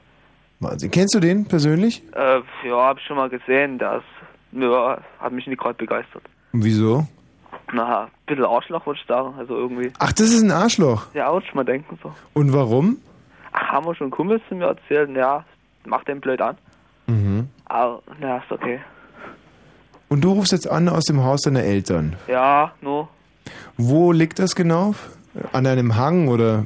[0.59, 0.89] Wahnsinn.
[0.91, 2.01] Kennst du den persönlich?
[2.13, 4.03] Äh, ja, hab ich schon mal gesehen, der ist,
[4.55, 6.23] ja, hat mich nicht gerade begeistert.
[6.51, 7.07] Wieso?
[7.73, 9.91] Na, ein bisschen Arschloch, würde ich sagen, also irgendwie.
[9.99, 11.07] Ach, das ist ein Arschloch.
[11.13, 12.13] Ja, würde ich mal denken so.
[12.33, 12.97] Und warum?
[13.51, 15.43] Ach, haben wir schon Kumpels zu mir erzählt, ja,
[15.85, 16.57] macht den blöd an.
[17.07, 17.49] Mhm.
[17.65, 18.79] Aber, na, ist okay.
[20.09, 22.15] Und du rufst jetzt an aus dem Haus deiner Eltern.
[22.27, 23.09] Ja, nur,
[23.77, 24.93] Wo liegt das genau?
[25.51, 26.65] An einem Hang oder?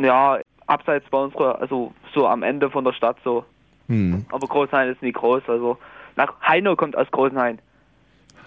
[0.00, 3.44] ja, abseits bei unserer, also so am Ende von der Stadt so.
[3.88, 4.26] Hm.
[4.30, 5.78] Aber Großenhain ist nie groß, also.
[6.18, 7.60] Na, Heino kommt aus Großenhain.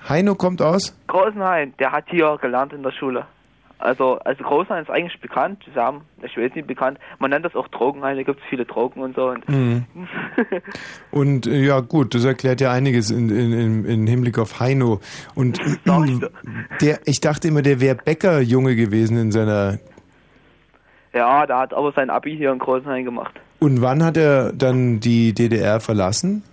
[0.10, 0.94] Heino kommt aus?
[1.08, 3.26] Großenhain, der hat hier gelernt in der Schule.
[3.80, 7.70] Also, also Großenhain ist eigentlich bekannt, haben, ich weiß nicht bekannt, man nennt das auch
[7.70, 9.30] Drogenhain, da gibt es viele Drogen und so.
[9.30, 9.86] Und Mhm.
[11.12, 15.00] Und äh, ja gut, das erklärt ja einiges in, in, in, in Hinblick auf Heino.
[15.34, 15.60] Und
[16.82, 19.80] der, ich dachte immer, der wäre Bäckerjunge gewesen in seiner.
[21.14, 23.40] ja, der hat aber sein Abi hier in Großenhain gemacht.
[23.60, 26.44] Und wann hat er dann die DDR verlassen?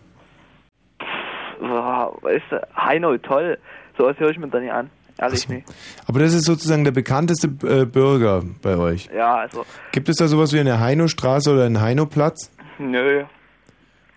[1.61, 3.59] Wow, weißt du, Heino, toll.
[3.96, 4.90] So was höre ich mir dann nicht an.
[5.20, 5.66] Ehrlich nicht.
[6.06, 9.09] Aber das ist sozusagen der bekannteste äh, Bürger bei euch.
[9.12, 12.52] Ja, also, Gibt es da sowas wie eine Heino-Straße oder einen Heino-Platz?
[12.78, 13.24] nö,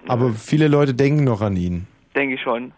[0.07, 1.87] Aber viele Leute denken noch an ihn.
[2.15, 2.71] denke ich schon.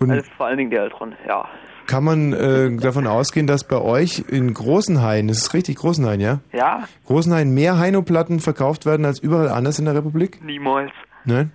[0.00, 1.48] Und Also vor allen Dingen die Älteren, ja.
[1.86, 6.40] kann man äh, davon ausgehen, dass bei euch in Großenhain, das ist richtig Großenhain, ja?
[6.52, 10.42] Ja, Großenhain mehr Heino-Platten verkauft werden als überall anders in der Republik?
[10.44, 10.90] niemals.
[11.24, 11.52] Nein?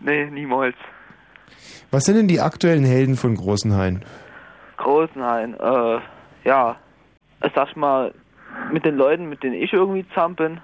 [0.00, 0.74] Nee, niemals.
[1.90, 4.04] Was sind denn die aktuellen Helden von Großenhain?
[4.76, 5.98] Großenhain, äh,
[6.44, 6.76] ja.
[7.44, 8.12] Ich sag mal,
[8.72, 10.60] mit den Leuten, mit denen ich irgendwie zusammen bin,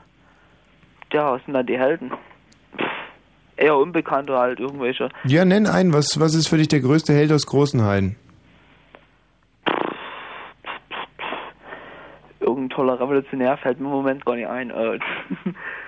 [1.12, 2.11] ja, was sind dann die Helden?
[2.11, 2.87] Pff,
[3.57, 5.11] eher Unbekannte halt, irgendwelche.
[5.25, 5.93] Ja, nenn einen.
[5.93, 8.16] Was, was ist für dich der größte Held aus Großenhain?
[12.41, 14.70] Irgendein toller Revolutionär fällt mir im Moment gar nicht ein.
[14.70, 14.99] Äh,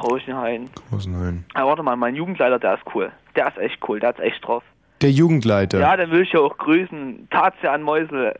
[0.00, 0.70] Großenhain.
[0.90, 1.44] Großenhain.
[1.54, 3.12] Ah, warte mal, mein Jugendleiter, der ist cool.
[3.36, 4.62] Der ist echt cool, der ist echt drauf.
[5.02, 5.78] Der Jugendleiter.
[5.78, 7.28] Ja, den will ich ja auch grüßen.
[7.30, 8.34] Tatsian Mäusel,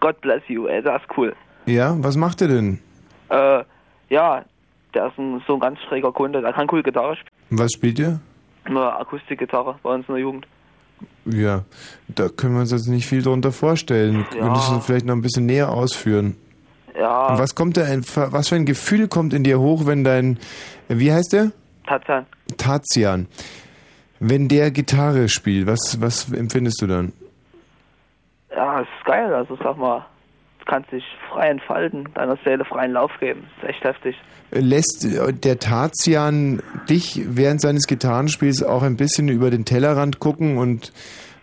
[0.00, 1.34] God bless you, ey, der ist cool.
[1.66, 2.78] Ja, was macht er denn?
[3.30, 3.64] Äh,
[4.10, 4.44] ja,
[4.94, 7.32] der ist ein, so ein ganz schräger Kunde, der kann cool Gitarre spielen.
[7.50, 8.20] Was spielt er?
[8.64, 10.46] Eine Akustikgitarre bei uns in der Jugend.
[11.24, 11.64] Ja,
[12.08, 14.26] da können wir uns jetzt nicht viel drunter vorstellen.
[14.34, 14.40] Ja.
[14.40, 16.36] Könntest du vielleicht noch ein bisschen näher ausführen?
[16.96, 20.38] Ja, Und was kommt da, was für ein Gefühl kommt in dir hoch, wenn dein,
[20.88, 21.52] wie heißt der?
[21.86, 22.26] Tatsian.
[22.56, 23.26] Tatsian.
[24.20, 27.12] Wenn der Gitarre spielt, was, was empfindest du dann?
[28.54, 30.04] Ja, es ist geil, also sag mal,
[30.58, 33.44] du kannst dich frei entfalten, deiner Seele freien Lauf geben.
[33.58, 34.16] ist echt heftig.
[34.50, 35.06] Lässt
[35.44, 40.92] der Tatsian dich während seines Gitarrenspiels auch ein bisschen über den Tellerrand gucken und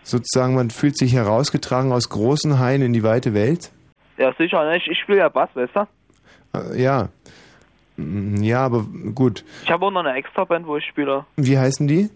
[0.02, 3.70] sozusagen man fühlt sich herausgetragen aus großen Haien in die weite Welt?
[4.18, 4.76] Ja, sicher, ne?
[4.78, 5.80] ich, spiele ja Bass, weißt du?
[6.58, 7.08] Äh, Ja.
[7.96, 9.44] Mm, Ja, aber gut.
[9.64, 11.24] Ich habe auch noch eine Extra-Band, wo ich spiele.
[11.36, 12.10] Wie heißen die?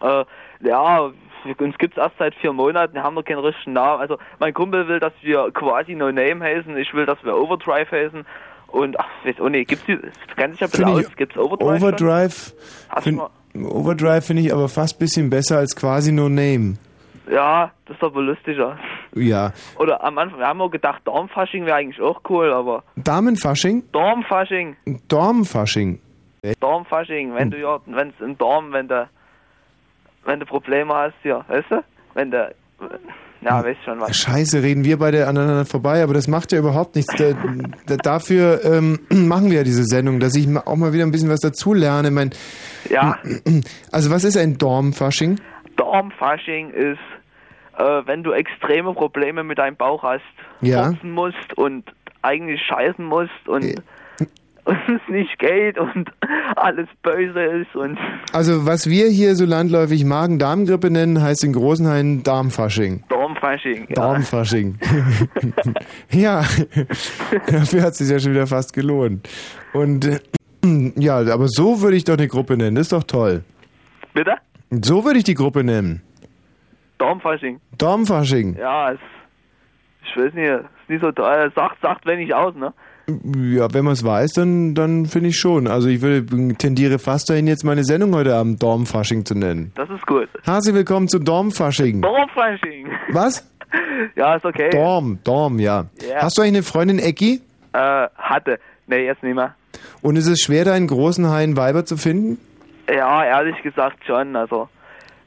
[0.00, 0.24] Äh,
[0.62, 1.10] ja,
[1.58, 4.00] uns gibt's erst seit vier Monaten, wir haben noch keinen richtigen Namen.
[4.00, 7.90] Also mein Kumpel will, dass wir quasi No Name heißen, ich will, dass wir Overdrive
[7.90, 8.24] heißen.
[8.68, 11.82] Und ach, weiß auch nicht, gibt's die, das kennt sich ja Finde aus, gibt's Overdrive?
[11.82, 12.54] Overdrive.
[13.00, 13.20] Find,
[13.54, 16.76] Overdrive finde ich aber fast ein bisschen besser als quasi No Name.
[17.28, 18.78] Ja, das ist doch wohl lustiger.
[19.14, 19.52] Ja.
[19.78, 23.84] Oder am Anfang, wir haben auch gedacht, Dormfasching wäre eigentlich auch cool, aber Damenfasching?
[23.92, 24.76] Dormfasching,
[25.08, 26.00] Dormfasching.
[26.60, 29.08] Dormfasching, wenn du ja, wenn's im Dorm, wenn du,
[30.24, 31.84] wenn du Probleme hast, ja, weißt du?
[32.14, 32.54] Wenn du,
[33.42, 34.16] ja, weißt schon was.
[34.16, 37.14] Scheiße, reden wir beide aneinander vorbei, aber das macht ja überhaupt nichts.
[37.16, 37.32] Da,
[37.86, 41.30] da, dafür ähm, machen wir ja diese Sendung, dass ich auch mal wieder ein bisschen
[41.30, 42.10] was dazulerne.
[42.10, 42.30] Mein,
[42.88, 43.18] Ja.
[43.92, 45.38] Also was ist ein Dormfasching?
[45.80, 46.98] Dormfasching ist,
[47.78, 50.22] äh, wenn du extreme Probleme mit deinem Bauch hast,
[50.60, 50.92] Ja.
[51.02, 51.84] musst und
[52.22, 53.64] eigentlich scheißen musst und,
[54.64, 56.10] und es nicht geht und
[56.56, 57.98] alles böse ist und
[58.32, 63.04] Also was wir hier so landläufig Magen-Darm-Grippe nennen, heißt in Großenhain Darmfasching.
[63.08, 63.86] Dormfasching.
[63.88, 63.94] Ja.
[63.94, 64.78] Darmfasching.
[66.10, 66.44] ja,
[67.46, 69.28] dafür hat es sich ja schon wieder fast gelohnt.
[69.72, 70.06] Und
[70.96, 73.42] ja, aber so würde ich doch eine Gruppe nennen, das ist doch toll.
[74.12, 74.34] Bitte?
[74.70, 76.02] So würde ich die Gruppe nennen.
[76.98, 77.60] Dormfasching.
[77.78, 78.56] Dormfasching.
[78.58, 78.98] Ja, es,
[80.04, 81.50] ich weiß nicht, ist nicht so toll.
[81.54, 82.72] Sagt, sagt wenig aus, ne?
[83.34, 85.66] Ja, wenn man es weiß, dann, dann finde ich schon.
[85.66, 89.72] Also ich würde tendiere fast dahin, jetzt meine Sendung heute Abend Dormfasching zu nennen.
[89.74, 90.28] Das ist gut.
[90.44, 92.02] Herzlich willkommen zu Dormfasching.
[92.02, 92.88] Dormfasching.
[93.10, 93.46] Was?
[94.16, 94.68] Ja, ist okay.
[94.70, 95.84] Dorm, Dorm, ja.
[96.08, 96.22] Ja.
[96.22, 97.40] Hast du eigentlich eine Freundin Ecki?
[97.72, 98.58] Äh, hatte.
[98.88, 99.54] Nee, jetzt nicht mehr.
[100.02, 102.38] Und ist es schwer, da in großen Haien Weiber zu finden?
[102.88, 104.36] Ja, ehrlich gesagt schon.
[104.36, 104.68] Also,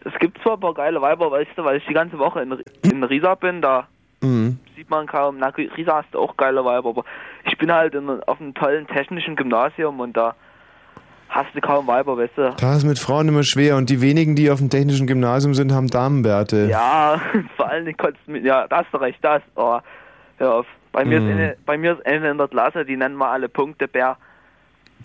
[0.06, 2.62] es gibt zwar ein paar geile Weiber, weißt du, weil ich die ganze Woche in,
[2.90, 3.88] in Riesa bin, da
[4.22, 4.58] Mhm.
[4.78, 5.38] sieht man kaum.
[5.40, 7.04] Na, Riesa hast du auch geile Weiber, aber
[7.44, 10.34] ich bin halt in, auf einem tollen technischen Gymnasium und da
[11.28, 12.54] hast du kaum Weiber, weißt du.
[12.58, 15.74] Da ist mit Frauen immer schwer und die wenigen, die auf dem technischen Gymnasium sind,
[15.74, 16.68] haben Damenbärte.
[16.70, 17.20] Ja,
[17.58, 19.80] vor allen Dingen konntest du mit, ja, da hast du recht, das, oh,
[20.38, 20.66] hör auf.
[20.94, 21.28] Bei mir, Mhm.
[21.28, 24.16] ist eine, bei mir ist eine in der Klasse, die nennen wir alle Punktebär.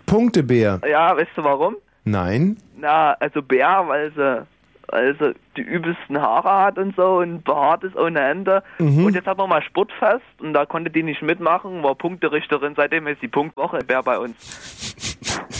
[0.05, 0.79] Punktebär.
[0.89, 1.75] Ja, weißt du warum?
[2.09, 2.57] Nein.
[2.77, 4.47] Na, also Bär, weil sie,
[4.87, 8.63] weil sie die übelsten Haare hat und so und behaart ist ohne Ende.
[8.79, 9.05] Mhm.
[9.05, 13.07] Und jetzt hat man mal Sportfest und da konnte die nicht mitmachen, war Punkterichterin, seitdem
[13.07, 14.95] ist die Punktwoche Bär bei uns.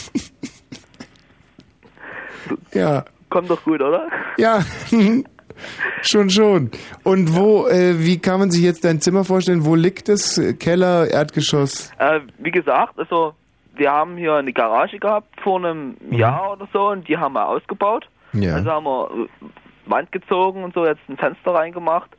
[2.72, 3.04] Ja.
[3.28, 4.08] Kommt doch gut, oder?
[4.36, 4.64] Ja.
[6.02, 6.70] schon, schon.
[7.04, 9.64] Und wo, äh, wie kann man sich jetzt dein Zimmer vorstellen?
[9.64, 10.40] Wo liegt es?
[10.58, 11.92] Keller, Erdgeschoss?
[11.98, 13.34] Äh, wie gesagt, also
[13.74, 17.48] wir haben hier eine Garage gehabt vor einem Jahr oder so und die haben wir
[17.48, 18.08] ausgebaut.
[18.32, 18.42] Mhm.
[18.42, 18.54] Ja.
[18.54, 22.10] Also haben wir äh, Wand gezogen und so, jetzt ein Fenster reingemacht.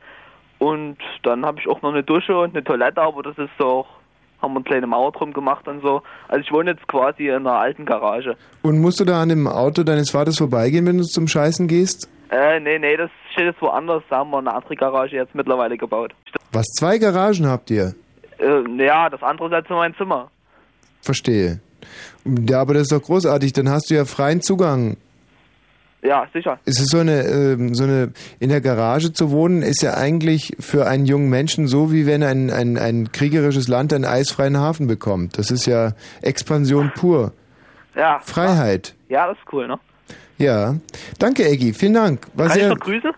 [0.58, 3.84] Und dann habe ich auch noch eine Dusche und eine Toilette, aber das ist so,
[4.40, 6.02] haben wir eine kleine Mauer drum gemacht und so.
[6.28, 8.36] Also ich wohne jetzt quasi in einer alten Garage.
[8.62, 12.08] Und musst du da an dem Auto deines Vaters vorbeigehen, wenn du zum Scheißen gehst?
[12.30, 14.02] Äh, nee, nee, das steht jetzt woanders.
[14.08, 16.14] Da haben wir eine andere Garage jetzt mittlerweile gebaut.
[16.52, 17.94] Was, zwei Garagen habt ihr?
[18.38, 20.30] Äh, ja, das andere ist jetzt in mein Zimmer.
[21.02, 21.60] Verstehe.
[22.24, 24.96] Ja, aber das ist doch großartig, dann hast du ja freien Zugang.
[26.02, 26.58] Ja, sicher.
[26.64, 30.56] Es ist so eine, ähm, so eine, in der Garage zu wohnen, ist ja eigentlich
[30.58, 34.88] für einen jungen Menschen so, wie wenn ein, ein, ein kriegerisches Land einen eisfreien Hafen
[34.88, 35.38] bekommt.
[35.38, 37.32] Das ist ja Expansion pur.
[37.94, 38.18] Ja.
[38.20, 38.94] Freiheit.
[39.08, 39.78] Ja, das ist cool, ne?
[40.38, 40.74] Ja.
[41.20, 41.72] Danke, Eggy.
[41.72, 42.26] Vielen Dank.
[42.34, 43.10] War Kann ich sehr, noch grüßen?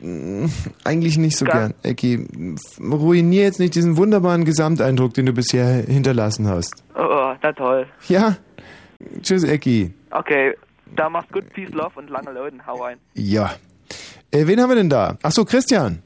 [0.84, 2.54] Eigentlich nicht so Gar- gern.
[2.56, 6.82] F- ruinier jetzt nicht diesen wunderbaren Gesamteindruck, den du bisher hinterlassen hast.
[6.94, 7.86] Oh, oh, na toll.
[8.08, 8.36] Ja.
[9.22, 9.92] Tschüss, Eggy.
[10.10, 10.54] Okay,
[10.94, 12.66] da macht's gut, Peace, Love und lange Leuten.
[12.66, 12.98] Hau rein.
[13.14, 13.54] Ja.
[14.30, 15.16] Äh, wen haben wir denn da?
[15.22, 16.02] Ach so, Christian.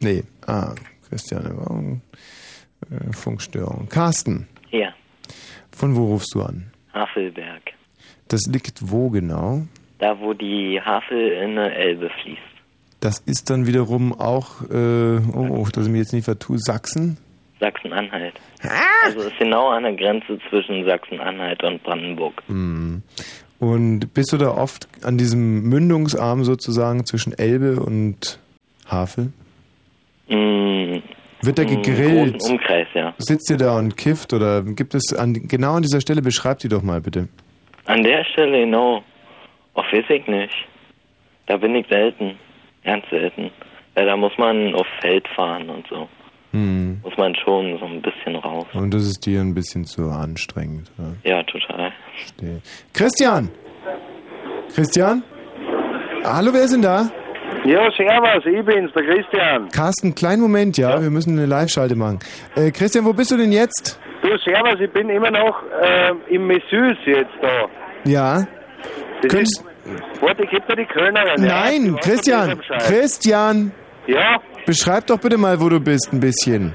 [0.00, 0.22] Nee.
[0.46, 0.74] Ah,
[1.08, 1.52] Christian.
[1.56, 2.00] Warum?
[2.90, 3.88] Äh, Funkstörung.
[3.88, 4.48] Carsten.
[4.70, 4.92] Ja,
[5.72, 6.70] Von wo rufst du an?
[6.94, 7.62] Havelberg.
[8.28, 9.62] Das liegt wo genau?
[9.98, 12.40] Da, wo die Havel in der Elbe fließt.
[13.00, 17.16] Das ist dann wiederum auch, äh, oh, oh, dass ich mich jetzt nicht vertue, Sachsen?
[17.58, 18.34] Sachsen-Anhalt.
[19.04, 22.42] Also ist genau an der Grenze zwischen Sachsen-Anhalt und Brandenburg.
[22.46, 23.02] Hm.
[23.58, 28.38] Und bist du da oft an diesem Mündungsarm sozusagen zwischen Elbe und
[28.86, 29.32] Havel?
[30.28, 31.02] Mm,
[31.42, 32.42] Wird da gegrillt?
[32.42, 33.14] Umkreis, ja.
[33.18, 36.68] Sitzt ihr da und kifft oder gibt es an, genau an dieser Stelle, beschreib die
[36.68, 37.28] doch mal bitte.
[37.84, 39.02] An der Stelle, genau.
[39.74, 40.54] Auf weiß ich nicht.
[41.46, 42.38] Da bin ich selten.
[42.84, 43.50] Ganz selten.
[43.94, 46.08] Weil da muss man auf Feld fahren und so.
[46.52, 47.00] Hm.
[47.04, 48.66] Muss man schon so ein bisschen raus.
[48.74, 50.90] Und das ist dir ein bisschen zu anstrengend.
[50.98, 51.14] Oder?
[51.24, 51.92] Ja, total.
[52.16, 52.60] Verstehe.
[52.92, 53.50] Christian!
[54.74, 55.22] Christian?
[56.24, 57.10] Hallo, wer ist denn da?
[57.64, 59.68] Ja, servus, ich bin's, der Christian.
[59.68, 62.18] Carsten, kleinen Moment, ja, wir müssen eine Live-Schalte machen.
[62.56, 64.00] Äh, Christian, wo bist du denn jetzt?
[64.22, 67.68] Du, servus, ich bin immer noch äh, im Messüs jetzt da.
[68.04, 68.46] Ja.
[69.22, 69.64] Das Könntest- ist,
[70.20, 71.42] warte, ich geb dir die Kölnerin.
[71.44, 72.60] Nein, Christian!
[72.86, 73.72] Christian!
[74.06, 76.72] Ja, Beschreib doch bitte mal, wo du bist, ein bisschen.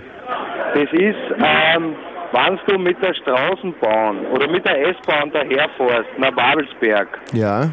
[0.73, 1.95] das ist, ähm,
[2.31, 7.69] wenn du mit der Straßenbahn oder mit der S-Bahn daherfährst nach Babelsberg Ja.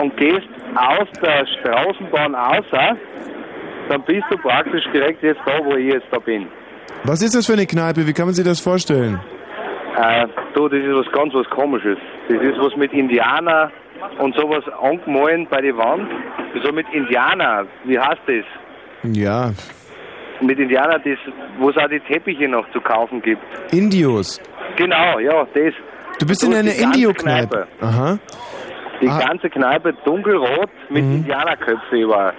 [0.00, 2.64] und gehst aus der Straßenbahn raus,
[3.88, 6.46] dann bist du praktisch direkt jetzt da, wo ich jetzt da bin.
[7.04, 8.06] Was ist das für eine Kneipe?
[8.06, 9.20] Wie kann man sich das vorstellen?
[9.96, 11.98] Äh, du, das ist was ganz was komisches.
[12.28, 13.70] Das ist was mit Indianer
[14.18, 16.08] und sowas angemalt bei der Wand.
[16.64, 18.44] So mit Indianer, wie heißt das?
[19.14, 19.52] Ja.
[20.40, 21.18] Mit Indianer, das,
[21.58, 23.42] wo es auch die Teppiche noch zu kaufen gibt.
[23.72, 24.40] Indios.
[24.76, 25.74] Genau, ja, das.
[26.18, 27.66] Du bist in einer Indio-Kneipe.
[27.80, 28.18] Aha.
[29.00, 29.18] Die Ah.
[29.26, 31.12] ganze Kneipe dunkelrot mit Mhm.
[31.16, 32.32] Indianerköpfe überall.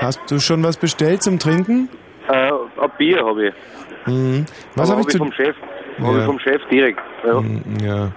[0.00, 1.88] Hast du schon was bestellt zum Trinken?
[2.28, 3.54] Äh, ein Bier habe ich.
[4.06, 4.44] Mhm.
[4.76, 5.18] Was habe ich zu...
[5.18, 5.54] vom Chef.
[5.98, 6.18] Hab Ja.
[6.18, 7.00] ich vom Chef direkt.
[7.24, 8.10] Ja, Mhm, Ja.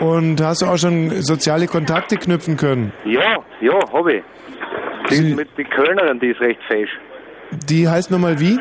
[0.00, 2.92] Und hast du auch schon soziale Kontakte knüpfen können?
[3.04, 4.22] ja, ja habe ich.
[5.10, 6.90] Die, mit die Kölnerin, die ist recht fesch.
[7.50, 8.58] Die heißt nochmal wie?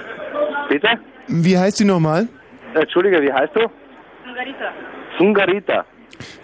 [0.70, 0.88] Bitte?
[1.28, 2.28] Wie heißt die nochmal?
[2.74, 3.68] Entschuldige, wie heißt du?
[5.18, 5.86] Sungarita.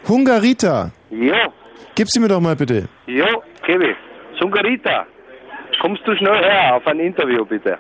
[0.07, 0.91] Hungarita.
[1.09, 1.47] Ja,
[1.95, 2.87] Gib sie mir doch mal bitte.
[3.07, 3.27] ja,
[3.65, 3.95] Kevi.
[4.39, 5.05] Sungarita.
[5.79, 7.77] Kommst du schnell her auf ein Interview, bitte?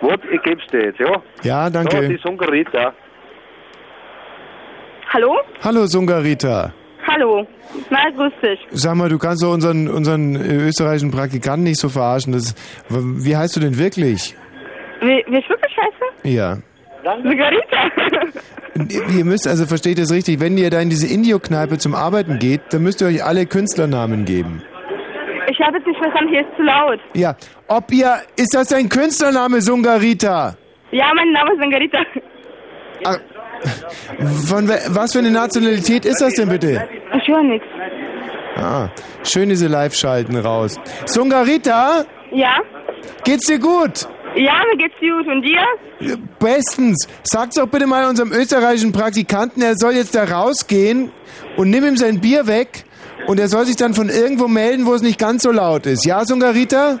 [0.00, 1.22] Warte, ich geb's dir jetzt, ja?
[1.42, 2.02] Ja, danke.
[2.02, 2.92] Ja, die Sungarita.
[5.12, 5.36] Hallo?
[5.62, 6.72] Hallo Sungarita.
[7.06, 7.46] Hallo.
[7.90, 8.58] Na, grüß dich.
[8.70, 12.32] Sag mal, du kannst doch unseren, unseren äh, österreichischen Praktikanten nicht so verarschen.
[12.32, 12.54] Das,
[12.88, 14.34] wie heißt du denn wirklich?
[15.00, 16.34] Wie, wie wirklich scheiße?
[16.34, 16.56] Ja.
[17.04, 17.90] Margarita.
[19.14, 22.62] Ihr müsst, also versteht das richtig, wenn ihr da in diese Indio-Kneipe zum Arbeiten geht,
[22.70, 24.62] dann müsst ihr euch alle Künstlernamen geben.
[25.50, 27.00] Ich habe jetzt nicht verstanden, hier ist zu laut.
[27.12, 27.36] Ja.
[27.68, 30.56] Ob ihr, ist das dein Künstlername, Sungarita?
[30.90, 31.98] Ja, mein Name ist Margarita.
[33.04, 33.16] Ah,
[34.46, 36.88] Von was für eine Nationalität ist das denn bitte?
[37.20, 37.66] Ich höre nichts.
[38.56, 38.88] Ah,
[39.24, 40.78] schön diese Live-Schalten raus.
[41.06, 42.56] Sungarita, Ja?
[43.24, 44.06] geht's dir gut?
[44.34, 45.26] Ja, mir geht's gut.
[45.26, 46.16] Und dir?
[46.38, 47.06] Bestens.
[47.22, 51.10] Sag's doch bitte mal unserem österreichischen Praktikanten, er soll jetzt da rausgehen
[51.56, 52.84] und nimm ihm sein Bier weg
[53.26, 56.04] und er soll sich dann von irgendwo melden, wo es nicht ganz so laut ist.
[56.06, 56.98] Ja, Sungarita?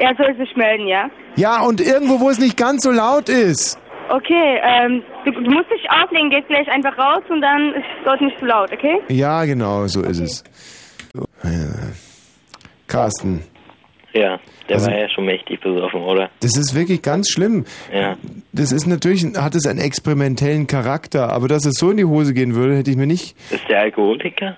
[0.00, 1.10] Er soll sich melden, ja?
[1.36, 3.78] Ja, und irgendwo, wo es nicht ganz so laut ist.
[4.08, 8.20] Okay, ähm, du, du musst dich auflegen, gehst gleich einfach raus und dann ist dort
[8.20, 9.00] nicht zu laut, okay?
[9.08, 10.44] Ja, genau, so ist es.
[11.14, 11.50] Ja.
[12.86, 13.42] Carsten,
[14.12, 16.30] Ja, der Also- war ja schon mächtig besoffen, oder?
[16.40, 17.64] das ist wirklich ganz schlimm.
[17.94, 18.16] Ja.
[18.52, 22.34] Das ist natürlich, hat es einen experimentellen Charakter, aber dass es so in die Hose
[22.34, 23.36] gehen würde, hätte ich mir nicht.
[23.50, 24.56] Ist der Alkoholiker?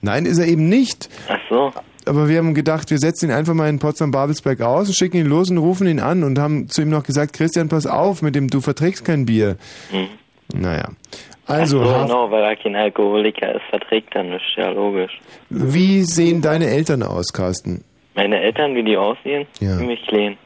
[0.00, 1.10] Nein, ist er eben nicht.
[1.28, 1.72] Ach so.
[2.06, 5.26] Aber wir haben gedacht, wir setzen ihn einfach mal in Potsdam-Babelsberg aus und schicken ihn
[5.26, 8.34] los und rufen ihn an und haben zu ihm noch gesagt, Christian, pass auf, mit
[8.34, 9.56] dem du verträgst kein Bier.
[9.90, 10.08] Hm.
[10.54, 10.88] Naja.
[11.46, 15.12] Also, Ach so, genau, weil er kein Alkoholiker ist, verträgt er nichts, ja logisch.
[15.50, 17.84] wie sehen deine Eltern aus, Carsten?
[18.14, 19.46] Meine Eltern, wie die aussehen?
[19.60, 19.76] Ja.
[19.78, 20.36] Ziemlich klein.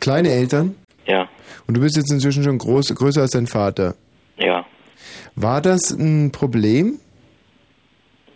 [0.00, 0.74] Kleine Eltern?
[1.06, 1.28] Ja,
[1.68, 3.94] Und du bist jetzt inzwischen schon groß, größer als dein Vater.
[4.38, 4.64] ja.
[5.38, 6.98] War das ein Problem?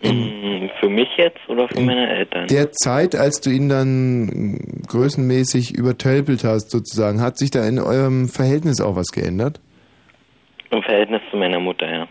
[0.03, 2.47] Hm, Für mich jetzt oder für meine Eltern?
[2.47, 7.79] Der Zeit, als du ihn dann mm, größenmäßig übertölpelt hast, sozusagen, hat sich da in
[7.79, 9.61] eurem Verhältnis auch was geändert?
[10.71, 12.09] Im Verhältnis zu meiner Mutter, ja.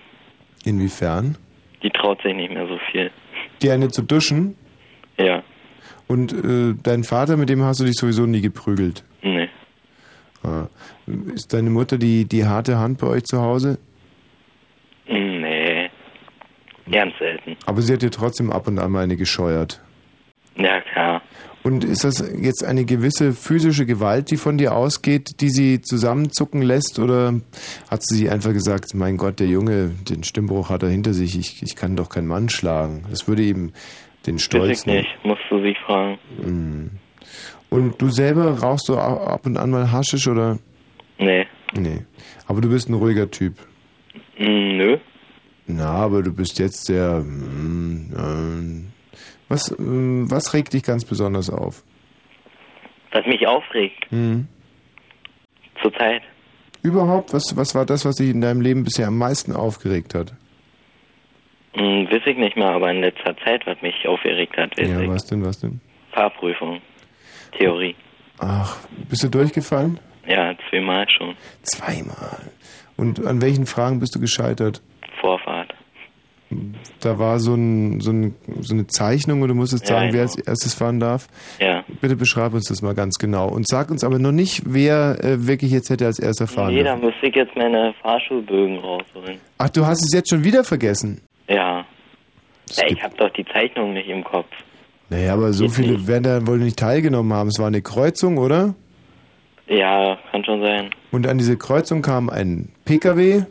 [0.65, 1.37] Inwiefern?
[1.81, 3.09] Die traut sich nicht mehr so viel.
[3.59, 4.55] Gerne zu duschen?
[5.17, 5.41] Ja.
[6.07, 9.03] Und äh, dein Vater, mit dem hast du dich sowieso nie geprügelt?
[9.21, 9.47] Nee.
[10.43, 10.67] Ah.
[11.33, 13.77] Ist deine Mutter die, die harte Hand bei euch zu Hause?
[15.07, 15.89] Nee.
[16.91, 17.55] Ganz selten.
[17.65, 19.81] Aber sie hat dir trotzdem ab und an mal eine gescheuert.
[20.55, 21.21] Ja, klar.
[21.61, 26.61] Und ist das jetzt eine gewisse physische Gewalt, die von dir ausgeht, die sie zusammenzucken
[26.61, 26.99] lässt?
[26.99, 27.41] Oder
[27.91, 31.61] hat sie einfach gesagt, mein Gott, der Junge, den Stimmbruch hat er hinter sich, ich,
[31.61, 33.03] ich kann doch keinen Mann schlagen?
[33.09, 33.73] Das würde ihm
[34.25, 35.09] den Weiß Stolz ich nicht.
[35.23, 36.17] Musst du sie fragen.
[36.41, 36.91] Mhm.
[37.69, 40.57] Und du selber rauchst du ab und an mal Haschisch oder?
[41.19, 41.45] Nee.
[41.73, 42.01] Nee.
[42.47, 43.55] Aber du bist ein ruhiger Typ.
[44.37, 44.97] Mm, nö.
[45.72, 47.24] Na, aber du bist jetzt sehr.
[47.24, 48.88] ähm,
[49.47, 51.84] was, ähm, was regt dich ganz besonders auf?
[53.11, 54.47] Was mich aufregt Hm.
[55.82, 56.24] zurzeit.
[56.82, 60.34] Überhaupt, was, was war das, was dich in deinem Leben bisher am meisten aufgeregt hat?
[61.74, 65.01] Hm, weiß ich nicht mehr, aber in letzter Zeit, was mich aufgeregt hat, weiß Ja,
[65.01, 65.09] ich.
[65.09, 65.82] was denn, was denn?
[66.13, 66.82] Fahrprüfung.
[67.57, 67.95] Theorie.
[68.39, 68.78] Ach,
[69.09, 69.99] bist du durchgefallen?
[70.28, 71.36] Ja, zweimal schon.
[71.63, 72.51] Zweimal.
[72.97, 74.82] Und an welchen Fragen bist du gescheitert?
[75.20, 75.59] Vorfahrt.
[77.00, 80.26] Da war so, ein, so, ein, so eine Zeichnung und du musstest Ja, sagen, wer
[80.26, 80.32] genau.
[80.34, 81.28] als erstes fahren darf.
[81.60, 81.84] Ja.
[82.02, 83.47] Bitte beschreib uns das mal ganz genau.
[83.50, 86.84] Und sag uns aber noch nicht, wer äh, wirklich jetzt hätte als erster fahren Nee,
[86.84, 87.06] da dürfen.
[87.06, 89.38] müsste ich jetzt meine Fahrschulbögen rausholen.
[89.60, 91.22] Ach, du hast es jetzt schon wieder vergessen?
[91.47, 91.86] Ja.
[92.72, 94.47] Ja, ich habe doch die Zeichnung nicht im Kopf.
[95.10, 97.50] Naja, aber so viele werden da wohl nicht teilgenommen haben.
[97.50, 98.76] Es war eine Kreuzung, oder?
[99.68, 100.89] Ja, kann schon sein.
[101.12, 103.43] Und an diese Kreuzung kam ein PKW,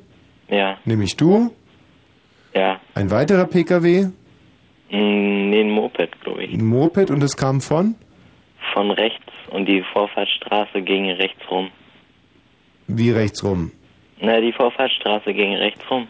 [0.48, 1.52] Ja, nämlich du,
[2.54, 2.80] ja.
[2.94, 4.06] ein weiterer PKW,
[4.90, 6.54] Mm, nee, ein Moped, glaube ich.
[6.54, 7.94] ein Moped und es kam von?
[8.72, 11.70] Von rechts und die Vorfahrtsstraße ging rechts rum.
[12.86, 13.70] Wie rechts rum?
[14.20, 16.08] Na, die Vorfahrtsstraße ging rechts rum.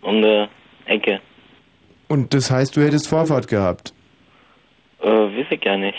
[0.00, 0.46] Um die
[0.86, 1.20] Ecke.
[2.08, 3.92] Und das heißt, du hättest Vorfahrt gehabt.
[5.02, 5.98] Äh, weiß ich gar nicht.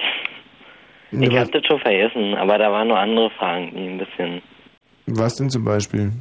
[1.12, 4.42] Ich hab das schon vergessen, aber da waren nur andere Fragen, die ein bisschen.
[5.06, 6.12] Was denn zum Beispiel?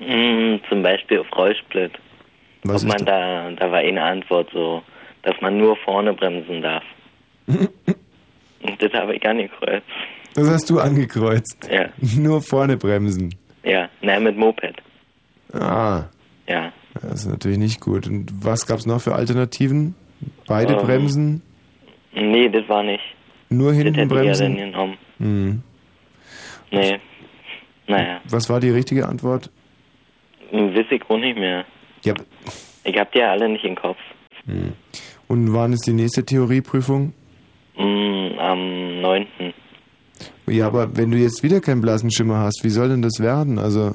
[0.00, 1.92] Mm, zum Beispiel auf Rollsplit.
[2.64, 4.82] Was Ob man da, da war eine Antwort so,
[5.22, 6.82] dass man nur vorne bremsen darf.
[7.46, 9.86] Und das habe ich angekreuzt.
[10.34, 11.68] Das hast du angekreuzt.
[11.70, 11.88] Ja,
[12.18, 13.34] Nur vorne bremsen.
[13.64, 13.88] ja.
[14.02, 14.76] Na, mit Moped.
[15.52, 16.04] Ah,
[16.46, 16.72] Ja.
[16.94, 18.06] das ist natürlich nicht gut.
[18.06, 19.94] Und was gab's noch für Alternativen?
[20.46, 21.42] Beide Ähm, bremsen?
[22.12, 23.02] Nee, das war nicht.
[23.48, 24.56] Nur Das hinten hätte ich ja bremsen?
[24.56, 24.96] dann genommen.
[25.18, 25.62] Hm.
[26.70, 26.98] Nee.
[27.86, 29.50] Naja, Was war die richtige Antwort?
[30.52, 31.64] weiß ich auch nicht mehr.
[32.04, 32.14] Ja.
[32.84, 33.98] Ich hab die ja alle nicht im Kopf.
[34.46, 34.72] Hm.
[35.28, 37.12] Und wann ist die nächste Theorieprüfung?
[37.76, 39.26] Mm, am 9.
[40.46, 43.58] Ja, aber wenn du jetzt wieder keinen blassen Schimmer hast, wie soll denn das werden?
[43.58, 43.92] Also,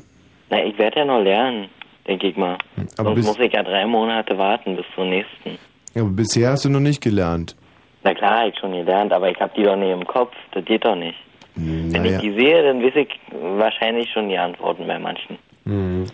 [0.49, 1.69] Na, ich werde ja noch lernen,
[2.07, 2.57] denke ich mal.
[2.97, 5.57] aber Sonst muss ich ja drei Monate warten bis zur nächsten.
[5.95, 7.55] aber bisher hast du noch nicht gelernt.
[8.03, 10.33] Na klar, ich schon gelernt, aber ich hab die doch nicht im Kopf.
[10.51, 11.17] Das geht doch nicht.
[11.55, 12.15] Wenn Naja.
[12.17, 13.19] ich die sehe, dann weiß ich
[13.57, 15.37] wahrscheinlich schon die Antworten bei manchen.
[15.65, 16.05] Hm.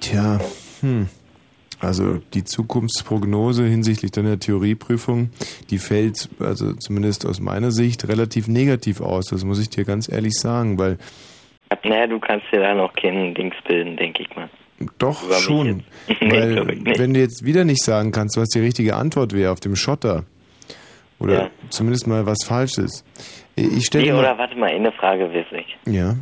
[0.00, 0.40] Tja,
[0.80, 1.08] hm.
[1.80, 5.30] Also die Zukunftsprognose hinsichtlich deiner Theorieprüfung,
[5.70, 9.26] die fällt, also zumindest aus meiner Sicht, relativ negativ aus.
[9.26, 10.98] Das muss ich dir ganz ehrlich sagen, weil
[11.84, 14.48] Naja, du kannst dir da noch keinen Dings bilden, denke ich mal.
[14.98, 15.84] doch Über schon.
[16.20, 19.60] Nee, Weil wenn du jetzt wieder nicht sagen kannst, was die richtige Antwort wäre auf
[19.60, 20.24] dem Schotter,
[21.20, 21.50] oder Ja.
[21.70, 23.04] zumindest mal was Falsches.
[23.54, 25.92] Ich stelle Nee, oder warte mal, eine Frage weiß ich.
[25.92, 26.16] Ja.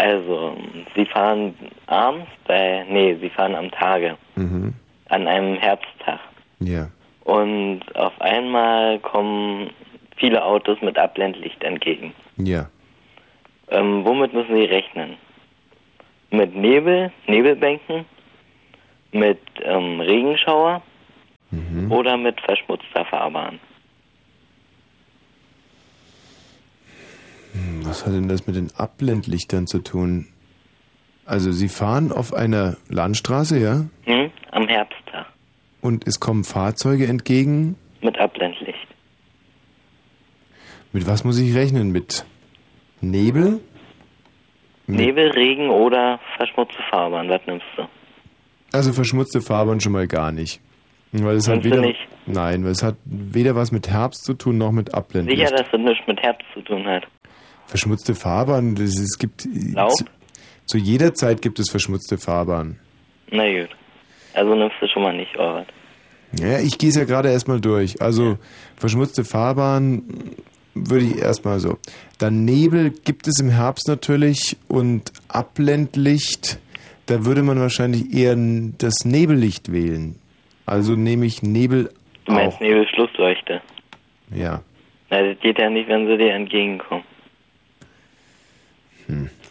[0.00, 0.56] Also,
[0.96, 1.54] Sie fahren
[1.86, 4.72] abends bei, nee, Sie fahren am Tage, Mhm.
[5.10, 6.20] an einem Herbsttag.
[6.60, 6.88] Ja.
[7.24, 9.68] Und auf einmal kommen
[10.16, 12.14] viele Autos mit Abblendlicht entgegen.
[12.38, 12.70] Ja.
[13.68, 15.16] Ähm, womit müssen Sie rechnen?
[16.30, 18.06] Mit Nebel, Nebelbänken,
[19.12, 20.80] mit ähm, Regenschauer
[21.50, 21.92] Mhm.
[21.92, 23.58] oder mit verschmutzter Fahrbahn?
[27.52, 30.26] Hm, Was hat denn das mit den Abblendlichtern zu tun?
[31.26, 33.84] Also Sie fahren auf einer Landstraße, ja?
[34.04, 34.30] Hm?
[34.50, 35.26] Am Herbsttag
[35.80, 37.76] Und es kommen Fahrzeuge entgegen.
[38.02, 38.78] mit Abblendlicht.
[40.92, 41.92] Mit was muss ich rechnen?
[41.92, 42.24] Mit
[43.00, 43.60] Nebel?
[44.88, 47.86] Nebel, Regen oder verschmutzte Fahrbahn, was nimmst du?
[48.72, 50.60] Also verschmutzte Fahrbahn schon mal gar nicht.
[51.12, 52.00] Weil es hat weder, nicht?
[52.26, 55.38] Nein, weil es hat weder was mit Herbst zu tun noch mit Abblendlicht.
[55.40, 57.06] Sicher, dass das nichts mit Herbst zu tun hat.
[57.70, 59.92] Verschmutzte Fahrbahn, das, es gibt Laub?
[59.92, 60.04] zu,
[60.66, 62.80] zu jeder Zeit gibt es verschmutzte Fahrbahn.
[63.30, 63.70] Na gut.
[64.34, 65.64] Also nimmst du schon mal nicht, oder?
[66.36, 68.02] Ja, ich gehe es ja gerade erstmal durch.
[68.02, 68.38] Also
[68.76, 70.02] verschmutzte Fahrbahn
[70.74, 71.78] würde ich erstmal so.
[72.18, 76.58] Dann Nebel gibt es im Herbst natürlich und Abblendlicht,
[77.06, 78.34] da würde man wahrscheinlich eher
[78.78, 80.16] das Nebellicht wählen.
[80.66, 81.90] Also nehme ich Nebel
[82.24, 82.60] Du meinst.
[82.60, 83.60] Nebelschlussleuchte.
[84.34, 84.60] Ja.
[85.08, 87.04] Na, das geht ja nicht, wenn sie dir entgegenkommen.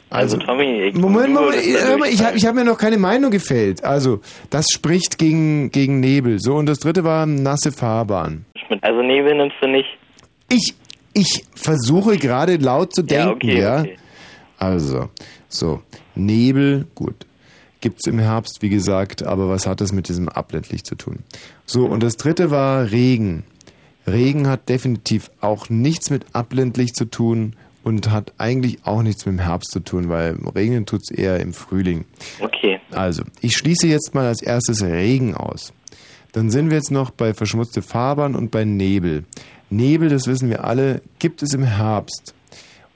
[0.10, 3.84] Also, Tommy, ich Moment, Moment, mal, ich habe ich hab mir noch keine Meinung gefällt.
[3.84, 6.39] Also, das spricht gegen, gegen Nebel.
[6.39, 8.45] So, und das dritte war nasse Fahrbahn.
[8.82, 9.88] Also Nebel nimmst du nicht.
[10.49, 10.74] Ich,
[11.14, 13.80] ich versuche gerade laut zu Ja, denken, okay, ja.
[13.82, 13.97] okay.
[14.57, 15.10] Also,
[15.47, 15.82] so,
[16.16, 17.26] Nebel, gut.
[17.82, 21.20] Gibt's im Herbst, wie gesagt, aber was hat das mit diesem Abblendlicht zu tun?
[21.66, 23.43] So, und das dritte war Regen.
[24.05, 29.38] Regen hat definitiv auch nichts mit Abblendlicht zu tun und hat eigentlich auch nichts mit
[29.38, 32.05] dem Herbst zu tun, weil regnen tut's eher im Frühling.
[32.39, 32.80] Okay.
[32.91, 35.73] Also, ich schließe jetzt mal als erstes Regen aus.
[36.32, 39.25] Dann sind wir jetzt noch bei verschmutzte Fahrbahn und bei Nebel.
[39.69, 42.36] Nebel, das wissen wir alle, gibt es im Herbst.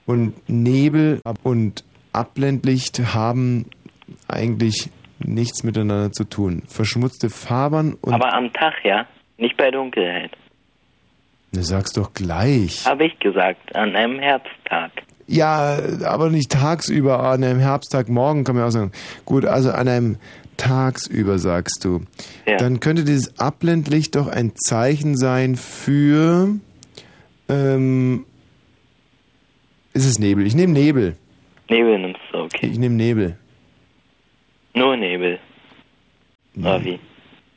[0.05, 3.65] Und Nebel und Abblendlicht haben
[4.27, 6.63] eigentlich nichts miteinander zu tun.
[6.67, 8.13] Verschmutzte Fahrbahn und...
[8.13, 9.07] Aber am Tag, ja?
[9.37, 10.31] Nicht bei Dunkelheit.
[11.53, 12.85] Ne, sag's doch gleich.
[12.85, 14.91] Habe ich gesagt, an einem Herbsttag.
[15.27, 18.91] Ja, aber nicht tagsüber, an einem Herbsttag, morgen kann man auch sagen.
[19.23, 20.17] Gut, also an einem
[20.57, 22.01] tagsüber sagst du.
[22.47, 22.57] Ja.
[22.57, 26.55] Dann könnte dieses Abblendlicht doch ein Zeichen sein für.
[27.47, 28.25] Ähm,
[29.93, 30.47] ist es Nebel?
[30.47, 31.15] Ich nehme Nebel.
[31.69, 32.67] Nebel nimmst du, okay.
[32.67, 33.37] Ich nehme Nebel.
[34.73, 35.39] Nur Nebel.
[36.57, 36.99] Oder wie?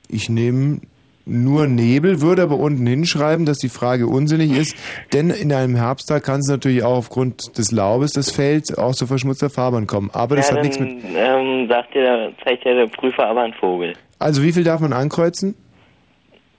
[0.08, 0.80] Ich nehme
[1.26, 4.76] nur Nebel, würde aber unten hinschreiben, dass die Frage unsinnig ist,
[5.12, 9.06] denn in einem Herbsttag kann es natürlich auch aufgrund des Laubes, das fällt, auch zu
[9.08, 10.08] verschmutzter Fahrbahn kommen.
[10.12, 11.02] Aber das ja, hat nichts mit.
[11.14, 13.94] ähm, sagt der- zeigt dir der Prüfer aber einen Vogel.
[14.20, 15.54] Also wie viel darf man ankreuzen?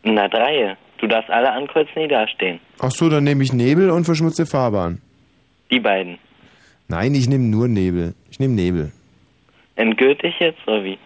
[0.04, 0.76] Na, drei.
[1.00, 2.60] Du darfst alle ankreuzen, die da stehen.
[2.80, 5.02] Ach so, dann nehme ich Nebel und verschmutzte Fahrbahn.
[5.72, 6.18] Die beiden.
[6.88, 8.16] Nein, ich nehme nur Nebel.
[8.32, 8.92] Ich nehme Nebel.
[9.76, 10.98] Endgültig jetzt, oder wie?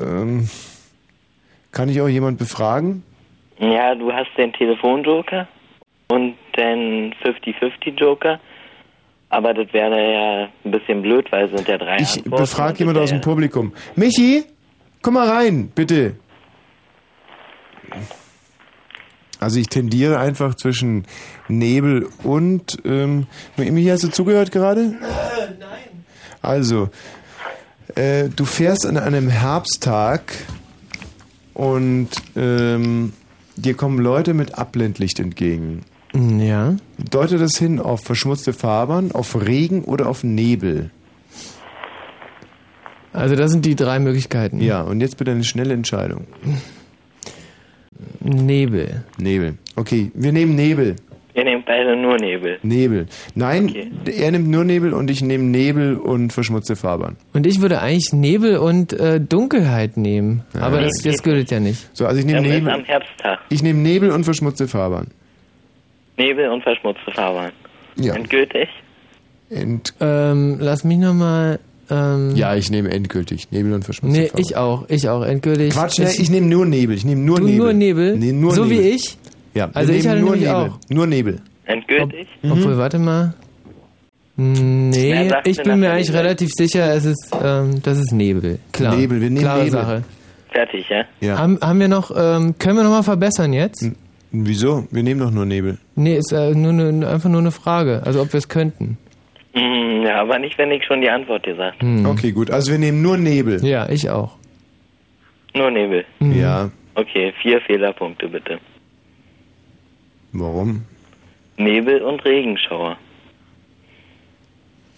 [0.00, 0.48] Ähm,
[1.72, 3.02] kann ich auch jemand befragen?
[3.58, 5.48] Ja, du hast den Telefonjoker
[6.10, 8.40] und den 50-50-Joker.
[9.30, 12.42] Aber das wäre ja ein bisschen blöd, weil es sind ja drei Ich Antworten.
[12.42, 13.74] befrage jemand aus dem Publikum.
[13.94, 14.44] Michi,
[15.02, 16.16] komm mal rein, bitte.
[19.40, 21.04] Also ich tendiere einfach zwischen
[21.48, 22.78] Nebel und...
[22.84, 23.26] Ähm,
[23.56, 24.96] Michi, hast du zugehört gerade?
[25.60, 26.04] nein.
[26.42, 26.88] Also,
[27.94, 30.22] äh, du fährst an einem Herbsttag
[31.58, 33.12] und ähm,
[33.56, 35.80] dir kommen Leute mit Abblendlicht entgegen.
[36.14, 36.76] Ja.
[37.10, 40.90] Deutet das hin auf verschmutzte Fahrbahn, auf Regen oder auf Nebel?
[43.12, 44.60] Also das sind die drei Möglichkeiten.
[44.60, 46.28] Ja, und jetzt bitte eine schnelle Entscheidung.
[48.20, 49.04] Nebel.
[49.18, 49.58] Nebel.
[49.74, 50.94] Okay, wir nehmen Nebel.
[51.38, 52.58] Ihr nehmt beide nur Nebel.
[52.64, 53.06] Nebel.
[53.36, 53.72] Nein,
[54.06, 57.16] er nimmt nur Nebel und ich nehme Nebel und verschmutzte Fahrbahn.
[57.32, 60.42] Und ich würde eigentlich Nebel und äh, Dunkelheit nehmen.
[60.60, 61.88] Aber das, das gilt ja nicht.
[61.96, 62.68] So, also ich nehme Nebel.
[62.72, 63.38] am Herbsttag.
[63.50, 65.06] Ich nehme Nebel und verschmutzte Fahrbahn.
[66.16, 67.52] Nebel und verschmutzte Fahrbahn.
[67.94, 68.14] Ja.
[68.14, 68.68] Endgültig?
[69.48, 71.60] Ent Ähm, lass mich nochmal.
[71.88, 74.44] Ähm, ja, ich nehme endgültig Nebel und verschmutzte Nee, Fahrbahn.
[74.44, 74.84] ich auch.
[74.88, 75.22] Ich auch.
[75.22, 75.70] Endgültig.
[75.72, 76.96] Quatsch, ne, ich nehme nur Nebel.
[76.96, 77.58] Ich nehme nur Du Nebel.
[77.58, 78.16] nur Nebel?
[78.16, 78.78] Nee, nur so Nebel.
[78.84, 79.16] wie ich?
[79.58, 80.54] Ja, wir Also ich nehmen hatte nur Nebel.
[80.54, 80.78] auch.
[80.88, 81.40] Nur Nebel.
[81.66, 82.28] Endgültig?
[82.44, 83.34] Obwohl, warte mal.
[84.36, 88.60] Nee, ich bin mir eigentlich Nebel- relativ sicher, es ist, ähm, das ist Nebel.
[88.72, 88.94] Klar.
[88.96, 89.70] Nebel, wir nehmen Klare Nebel.
[89.72, 90.04] Sache.
[90.52, 91.04] Fertig, ja?
[91.20, 91.38] Ja.
[91.38, 93.84] Haben, haben wir noch, ähm, können wir nochmal verbessern jetzt?
[94.30, 94.86] Wieso?
[94.92, 95.78] Wir nehmen doch nur Nebel.
[95.96, 98.02] Nee, ist äh, nur ne, einfach nur eine Frage.
[98.04, 98.96] Also ob wir es könnten.
[99.54, 102.06] Hm, ja, aber nicht, wenn ich schon die Antwort gesagt Hm.
[102.06, 102.50] Okay, gut.
[102.50, 103.64] Also wir nehmen nur Nebel.
[103.64, 104.36] Ja, ich auch.
[105.54, 106.04] Nur Nebel.
[106.20, 106.38] Mhm.
[106.38, 106.70] Ja.
[106.94, 108.58] Okay, vier Fehlerpunkte bitte.
[110.32, 110.84] Warum?
[111.56, 112.96] Nebel und Regenschauer.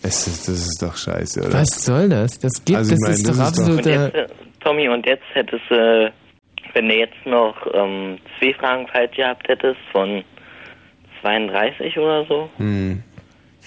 [0.03, 1.53] Es ist, das ist doch scheiße, oder?
[1.53, 2.39] Was soll das?
[2.39, 4.27] Das gibt, Also das meine, ist das doch ist jetzt, äh,
[4.61, 6.13] Tommy, und jetzt hättest du,
[6.75, 10.25] wenn du jetzt noch ähm, zwei Fragen falsch gehabt hättest von
[11.21, 13.03] 32 oder so, Hm.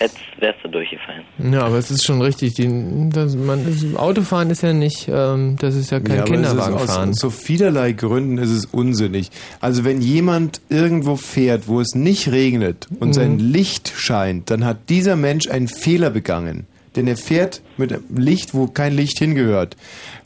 [0.04, 1.24] Jetzt wärst du durchgefallen.
[1.52, 2.54] Ja, aber es ist schon richtig.
[2.56, 6.34] Die, das, man, das Autofahren ist ja nicht, ähm, das ist ja kein ja, aber
[6.36, 7.10] es ist Kinderwagenfahren.
[7.12, 9.30] aus so vielerlei Gründen ist es unsinnig.
[9.60, 13.14] Also wenn jemand irgendwo fährt, wo es nicht regnet und Mhm.
[13.14, 16.68] sein Licht scheint, dann hat dieser Mensch einen Fehler begangen.
[16.96, 19.76] Denn er fährt mit einem Licht, wo kein Licht hingehört.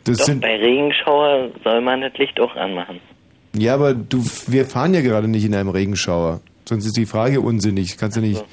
[0.04, 3.00] Das Doch, sind, bei Regenschauer soll man das Licht auch anmachen.
[3.56, 6.42] ja, aber du, wir fahren ja gerade nicht in einem Regenschauer.
[6.68, 7.96] Sonst ist die Frage unsinnig.
[7.98, 8.44] Kannst du nicht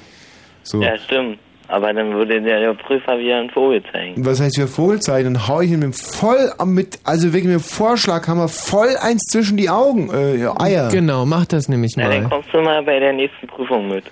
[0.65, 0.81] so.
[0.81, 1.39] Ja, stimmt.
[1.67, 4.23] Aber dann würde der, der Prüfer wieder einen Vogel zeigen.
[4.23, 5.33] Was heißt für Vogelzeichen?
[5.33, 9.57] Dann hau ich ihm voll am mit, also wirklich mit dem Vorschlaghammer voll eins zwischen
[9.57, 10.89] die Augen, äh, Eier.
[10.91, 12.29] Genau, mach das nämlich Na, dann mal.
[12.29, 14.03] kommst du mal bei der nächsten Prüfung mit.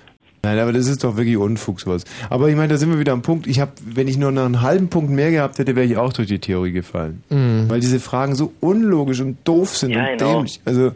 [0.42, 2.04] Nein, aber das ist doch wirklich Unfug sowas.
[2.28, 3.46] Aber ich meine, da sind wir wieder am Punkt.
[3.46, 6.12] Ich habe, wenn ich nur noch einen halben Punkt mehr gehabt hätte, wäre ich auch
[6.12, 7.22] durch die Theorie gefallen.
[7.30, 7.66] Mhm.
[7.68, 10.32] Weil diese Fragen so unlogisch und doof sind Ja, und genau.
[10.34, 10.60] dämlich.
[10.66, 10.90] Also,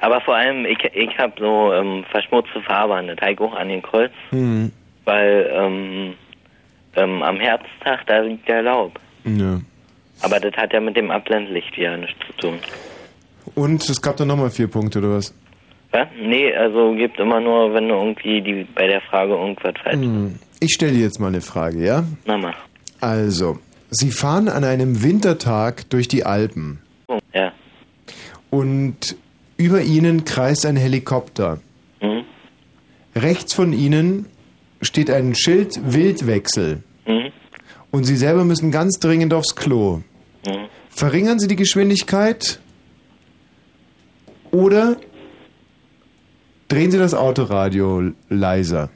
[0.00, 3.68] Aber vor allem, ich, ich habe so ähm, verschmutzte Fahrbahn, das habe ich auch an
[3.68, 4.72] den Kreuz, hm,
[5.08, 6.14] weil ähm,
[6.94, 8.98] ähm, am Herbsttag, da liegt der Laub.
[9.24, 9.60] ja.
[10.20, 12.58] Aber das hat ja mit dem Abblendlicht wieder nichts zu tun.
[13.54, 15.32] Und es gab dann nochmal vier Punkte, oder was?
[15.92, 16.08] Was?
[16.20, 20.38] Nee, also gibt immer nur, wenn du irgendwie die, bei der Frage irgendwas falsch Hm.
[20.60, 22.02] Ich stelle dir jetzt mal eine Frage, ja?
[22.26, 22.56] Na mach.
[23.00, 23.58] Also,
[23.90, 26.80] Sie fahren an einem Wintertag durch die Alpen
[27.32, 27.52] Ja.
[28.50, 29.16] und
[29.56, 31.60] über Ihnen kreist ein Helikopter.
[32.02, 32.24] Mhm.
[33.14, 34.26] Rechts von Ihnen
[34.80, 36.82] steht ein Schild Wildwechsel.
[37.06, 37.32] Mhm.
[37.90, 40.02] Und Sie selber müssen ganz dringend aufs Klo.
[40.46, 40.68] Mhm.
[40.90, 42.60] Verringern Sie die Geschwindigkeit
[44.50, 44.96] oder
[46.68, 48.90] drehen Sie das Autoradio leiser.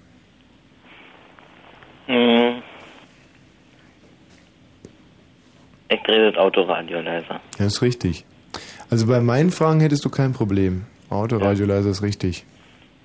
[2.06, 2.62] Mhm.
[5.88, 7.40] Ich drehe das Autoradio leiser.
[7.58, 8.24] Ja, ist richtig.
[8.90, 10.84] Also bei meinen Fragen hättest du kein Problem.
[11.10, 12.44] Autoradio leiser ist richtig.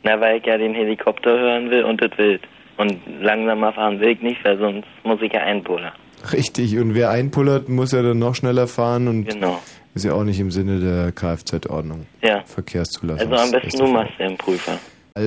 [0.04, 2.42] Na, weil ich ja den Helikopter hören will und das Wild.
[2.78, 5.92] Und langsamer fahren will ich nicht, weil sonst muss ich ja einpullern.
[6.32, 6.78] Richtig.
[6.78, 9.60] Und wer einpullert, muss ja dann noch schneller fahren und Genau.
[9.96, 12.06] ist ja auch nicht im Sinne der Kfz-Ordnung.
[12.24, 12.42] Ja.
[12.46, 13.32] Verkehrszulassung.
[13.32, 14.78] Also am besten du machst den Prüfer.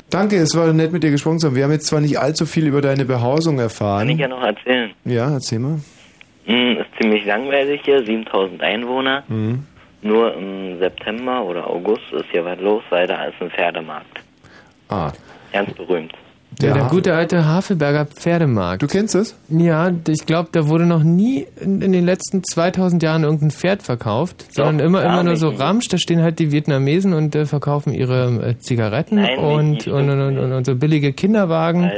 [0.09, 1.55] Danke, es war nett mit dir gesprochen zu haben.
[1.55, 4.09] Wir haben jetzt zwar nicht allzu viel über deine Behausung Kann erfahren.
[4.09, 4.91] ich ja noch erzählen.
[5.03, 5.79] Ja, erzähl mal.
[6.45, 9.23] Hm, ist ziemlich langweilig hier, 7000 Einwohner.
[9.27, 9.65] Mhm.
[10.01, 14.21] Nur im September oder August ist hier was los, weil da ist ein Pferdemarkt.
[14.89, 15.11] Ah.
[15.53, 16.13] Ganz berühmt.
[16.61, 18.83] Ja, der gute alte Havelberger Pferdemarkt.
[18.83, 19.35] Du kennst das?
[19.49, 23.81] Ja, ich glaube, da wurde noch nie in, in den letzten 2000 Jahren irgendein Pferd
[23.81, 27.35] verkauft, sondern Doch, immer gar immer nur so Ramsch, da stehen halt die Vietnamesen und
[27.35, 31.91] äh, verkaufen ihre äh, Zigaretten Nein, und, nicht, und, und, und, und so billige Kinderwagen.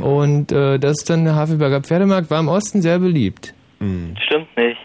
[0.00, 3.54] Und äh, das ist dann der Havelberger Pferdemarkt, war im Osten sehr beliebt.
[3.78, 4.78] Stimmt nicht.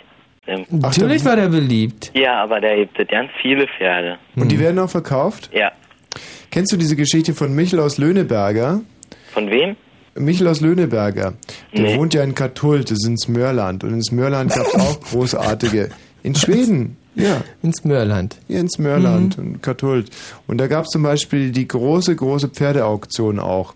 [0.48, 2.12] Ähm, Natürlich war der beliebt.
[2.14, 4.18] Ja, aber da gibt es ganz viele Pferde.
[4.36, 5.50] Und die werden auch verkauft?
[5.54, 5.72] Ja.
[6.50, 8.82] Kennst du diese Geschichte von Michel aus Löhneberger?
[9.34, 9.76] Von wem?
[10.16, 11.34] Michel aus Löhneberger.
[11.74, 11.98] Der Nee.
[11.98, 13.84] wohnt ja in Katult, das ist in Smörland.
[13.84, 15.90] Und in Smörland gab es auch großartige.
[16.24, 17.42] In Schweden, ja.
[17.64, 18.38] In Smörland.
[18.48, 19.44] Ja, in Smörland Mhm.
[19.46, 20.10] und Katult.
[20.48, 23.74] Und da gab es zum Beispiel die große, große Pferdeauktion auch.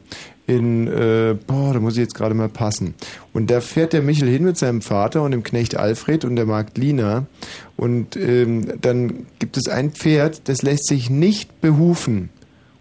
[0.48, 2.94] In, äh, boah, da muss ich jetzt gerade mal passen.
[3.34, 6.46] Und da fährt der Michel hin mit seinem Vater und dem Knecht Alfred und der
[6.46, 7.26] Magd Lina.
[7.78, 12.30] Und ähm, dann gibt es ein Pferd, das lässt sich nicht behufen.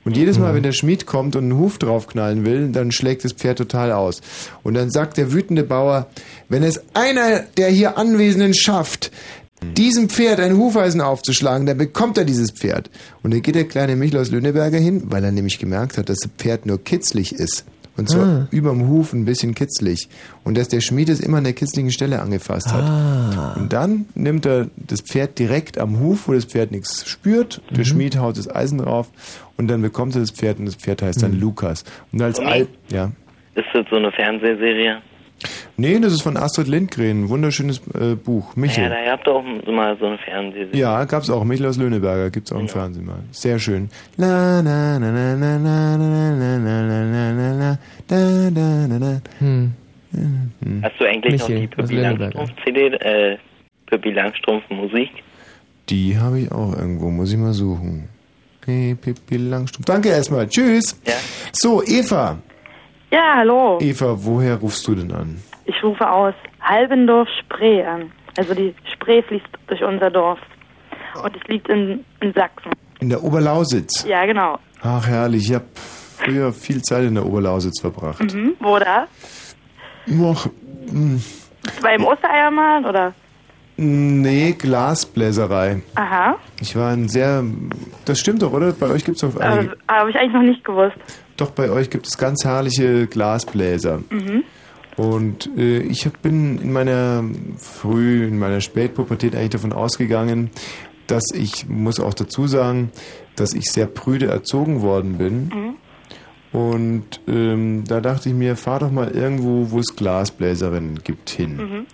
[0.04, 3.32] Und jedes Mal, wenn der Schmied kommt und einen Huf draufknallen will, dann schlägt das
[3.32, 4.20] Pferd total aus.
[4.62, 6.08] Und dann sagt der wütende Bauer,
[6.48, 9.10] wenn es einer der hier Anwesenden schafft,
[9.76, 12.90] diesem Pferd ein Hufeisen aufzuschlagen, dann bekommt er dieses Pferd.
[13.22, 16.18] Und dann geht der kleine Michel aus Lüneberger hin, weil er nämlich gemerkt hat, dass
[16.18, 17.64] das Pferd nur kitzlig ist.
[17.96, 18.48] Und zwar Ah.
[18.50, 20.08] überm Huf ein bisschen kitzlig.
[20.42, 22.82] Und dass der Schmied es immer an der kitzligen Stelle angefasst hat.
[22.82, 23.54] Ah.
[23.56, 27.62] Und dann nimmt er das Pferd direkt am Huf, wo das Pferd nichts spürt.
[27.70, 27.84] Der Mhm.
[27.84, 29.10] Schmied haut das Eisen drauf
[29.56, 31.40] und dann bekommt er das Pferd und das Pferd heißt dann Mhm.
[31.40, 31.84] Lukas.
[32.12, 32.40] Und als?
[32.40, 33.12] Al ja.
[33.54, 35.00] Ist das so eine Fernsehserie?
[35.76, 37.28] Nee, das ist von Astrid Lindgren.
[37.28, 38.56] Wunderschönes äh, Buch.
[38.56, 38.84] Michel.
[38.84, 40.80] Ja, da habt ihr auch mal so eine Fernsehserie.
[40.80, 41.44] Ja, gab's auch.
[41.44, 42.68] Michel aus Löhneberger gibt's auch im.
[42.68, 43.20] Fernsehen mal.
[43.30, 43.88] Sehr schön.
[50.82, 53.38] Hast du eigentlich Michel, noch die Pippi Langstrumpf-CD, äh,
[53.86, 55.10] Pippi Langstrumpf-Musik?
[55.88, 57.10] Die habe ich auch irgendwo.
[57.10, 58.08] Muss ich mal suchen.
[58.64, 59.86] Hey, Pippi Langstrumpf.
[59.86, 60.48] Danke erstmal.
[60.48, 60.98] Tschüss.
[61.06, 61.14] Ja.
[61.52, 62.38] So, Eva.
[63.14, 63.78] Ja, hallo.
[63.80, 65.40] Eva, woher rufst du denn an?
[65.66, 68.10] Ich rufe aus Halbendorf Spree an.
[68.36, 70.40] Also die Spree fließt durch unser Dorf.
[71.22, 72.72] Und es liegt in, in Sachsen.
[72.98, 74.04] In der Oberlausitz.
[74.04, 74.58] Ja, genau.
[74.82, 75.48] Ach, herrlich.
[75.48, 75.64] Ich habe
[76.18, 78.20] früher viel Zeit in der Oberlausitz verbracht.
[78.34, 78.54] Mhm.
[78.58, 79.06] Wo da?
[80.20, 80.46] Och,
[80.90, 81.22] hm,
[81.82, 83.14] Beim Ostereiermarkt oder?
[83.76, 85.82] nee, Glasbläserei.
[85.94, 86.34] Aha.
[86.60, 87.44] Ich war ein sehr.
[88.06, 88.72] Das stimmt doch, oder?
[88.72, 89.76] Bei euch gibt es doch Äh, einige.
[89.88, 90.96] Habe ich eigentlich noch nicht gewusst.
[91.36, 94.02] Doch, bei euch gibt es ganz herrliche Glasbläser.
[94.10, 94.44] Mhm.
[94.96, 97.24] Und äh, ich hab, bin in meiner
[97.58, 100.50] früh, in meiner Spätpubertät eigentlich davon ausgegangen,
[101.06, 102.92] dass ich, muss auch dazu sagen,
[103.36, 105.48] dass ich sehr prüde erzogen worden bin.
[105.48, 105.76] Mhm.
[106.52, 111.56] Und ähm, da dachte ich mir, fahr doch mal irgendwo, wo es Glasbläserinnen gibt, hin.
[111.56, 111.86] Mhm.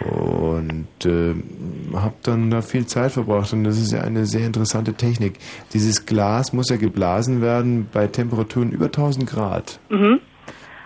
[0.00, 1.34] Und äh,
[1.94, 5.38] habe dann da viel Zeit verbracht und das ist ja eine sehr interessante Technik.
[5.72, 9.78] Dieses Glas muss ja geblasen werden bei Temperaturen über 1000 Grad.
[9.88, 10.20] Mhm.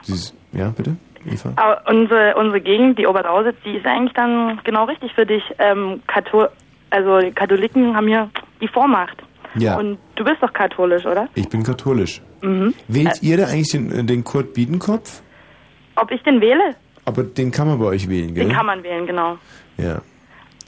[0.06, 0.96] Dieses, ja, bitte,
[1.26, 1.52] Eva?
[1.56, 5.42] Aber unsere, unsere Gegend, die Oberlausitz, die ist eigentlich dann genau richtig für dich.
[5.58, 6.48] Ähm, Kathol
[6.90, 8.28] also die Katholiken haben hier
[8.60, 9.16] die Vormacht.
[9.54, 9.76] Ja.
[9.78, 11.28] Und du bist doch katholisch, oder?
[11.34, 12.20] Ich bin katholisch.
[12.42, 12.74] Mhm.
[12.88, 15.22] Wählt Äh, ihr da eigentlich den, den Kurt Biedenkopf?
[15.96, 16.74] ob ich den wähle?
[17.10, 18.46] Aber den kann man bei euch wählen, gell?
[18.46, 19.36] Den kann man wählen, genau.
[19.76, 20.00] Ja.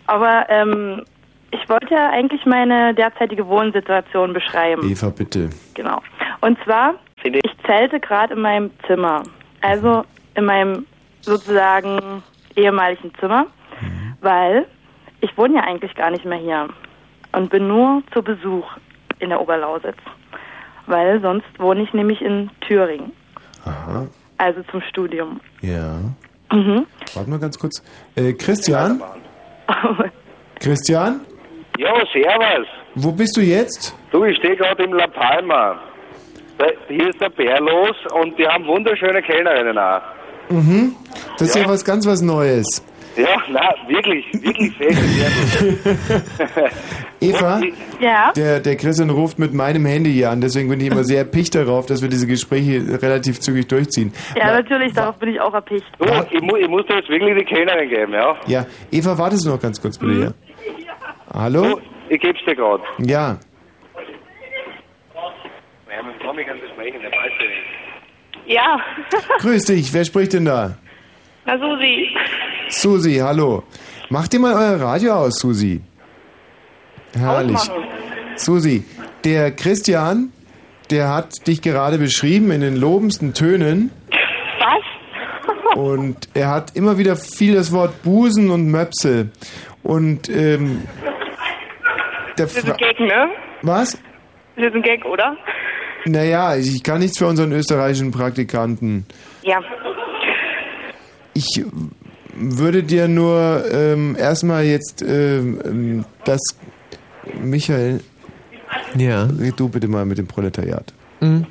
[0.06, 1.02] Aber ähm,
[1.52, 4.90] ich wollte ja eigentlich meine derzeitige Wohnsituation beschreiben.
[4.90, 5.50] Eva, bitte.
[5.74, 6.02] Genau.
[6.40, 9.22] Und zwar, ich zelte gerade in meinem Zimmer.
[9.60, 10.04] Also
[10.34, 10.86] in meinem
[11.20, 12.22] sozusagen
[12.56, 13.46] ehemaligen Zimmer,
[14.20, 14.66] weil
[15.20, 16.68] ich wohne ja eigentlich gar nicht mehr hier
[17.32, 18.66] und bin nur zu Besuch
[19.20, 19.98] in der Oberlausitz.
[20.86, 23.12] Weil sonst wohne ich nämlich in Thüringen,
[23.64, 24.08] Aha.
[24.38, 25.40] also zum Studium.
[25.60, 26.00] Ja.
[26.52, 26.86] Mhm.
[27.14, 27.82] Warte mal ganz kurz.
[28.14, 29.00] Äh, Christian?
[30.60, 31.20] Christian?
[31.78, 32.66] Ja, servus.
[32.94, 33.94] Wo bist du jetzt?
[34.10, 35.80] Du, ich stehe gerade im La Palma.
[36.58, 40.02] Da, hier ist der Bär los und die haben wunderschöne Kellnerinnen auch.
[40.50, 40.94] Mhm.
[41.38, 41.68] Das ist ja Ja.
[41.68, 42.66] was ganz was Neues.
[43.16, 46.72] Ja, na, wirklich, wirklich sehr, sehr gut.
[47.20, 47.60] Eva?
[48.00, 48.32] Ja?
[48.32, 51.54] Der, der Christian ruft mit meinem Handy hier an, deswegen bin ich immer sehr erpicht
[51.54, 54.12] darauf, dass wir diese Gespräche relativ zügig durchziehen.
[54.36, 55.84] Ja, natürlich, darauf bin ich auch erpicht.
[55.98, 58.36] Du, ich, mu ich muss dir jetzt wirklich die Kellnerin geben, ja?
[58.46, 60.34] Ja, Eva, wartest du noch ganz kurz bitte hier.
[61.32, 61.62] Hallo?
[61.62, 62.82] Du, ich geb's dir gerade.
[62.98, 63.38] Ja.
[65.90, 67.82] Ja, mit Tommy kannst du sprechen, der weiß ja nicht.
[68.46, 68.80] Ja.
[69.38, 70.76] Grüß dich, wer spricht denn da?
[71.46, 72.08] Na Susi.
[72.68, 73.64] Susi, hallo.
[74.10, 75.80] Macht ihr mal euer Radio aus, Susi.
[77.18, 77.56] Herrlich.
[77.56, 77.84] Ausmachen.
[78.36, 78.84] Susi,
[79.24, 80.32] der Christian,
[80.90, 83.90] der hat dich gerade beschrieben in den lobendsten Tönen.
[84.58, 85.76] Was?
[85.76, 89.30] Und er hat immer wieder viel das Wort Busen und Möpse.
[89.82, 90.82] Und ähm,
[92.38, 93.30] der Das ist ein Gag, ne?
[93.62, 93.98] Was?
[94.56, 95.36] Das ist ein Gag, oder?
[96.04, 99.06] Naja, ich kann nichts für unseren österreichischen Praktikanten.
[99.42, 99.60] Ja.
[101.44, 101.64] Ich
[102.34, 106.40] würde dir nur ähm, erstmal jetzt ähm, das.
[107.40, 108.00] Michael.
[108.96, 109.24] Ja.
[109.38, 110.92] Red du bitte mal mit dem Proletariat.
[111.20, 111.46] Mhm.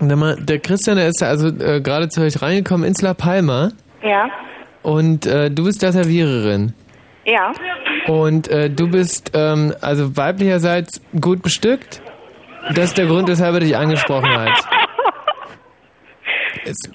[0.00, 3.70] Der Christian, der ist ja also äh, gerade zu euch reingekommen ins La Palma
[4.02, 4.28] Ja.
[4.82, 6.74] und äh, du bist da Serviererin.
[7.24, 7.52] Ja.
[8.06, 12.02] Und äh, du bist ähm, also weiblicherseits gut bestückt.
[12.74, 14.50] Das ist der Grund, weshalb er dich angesprochen hat.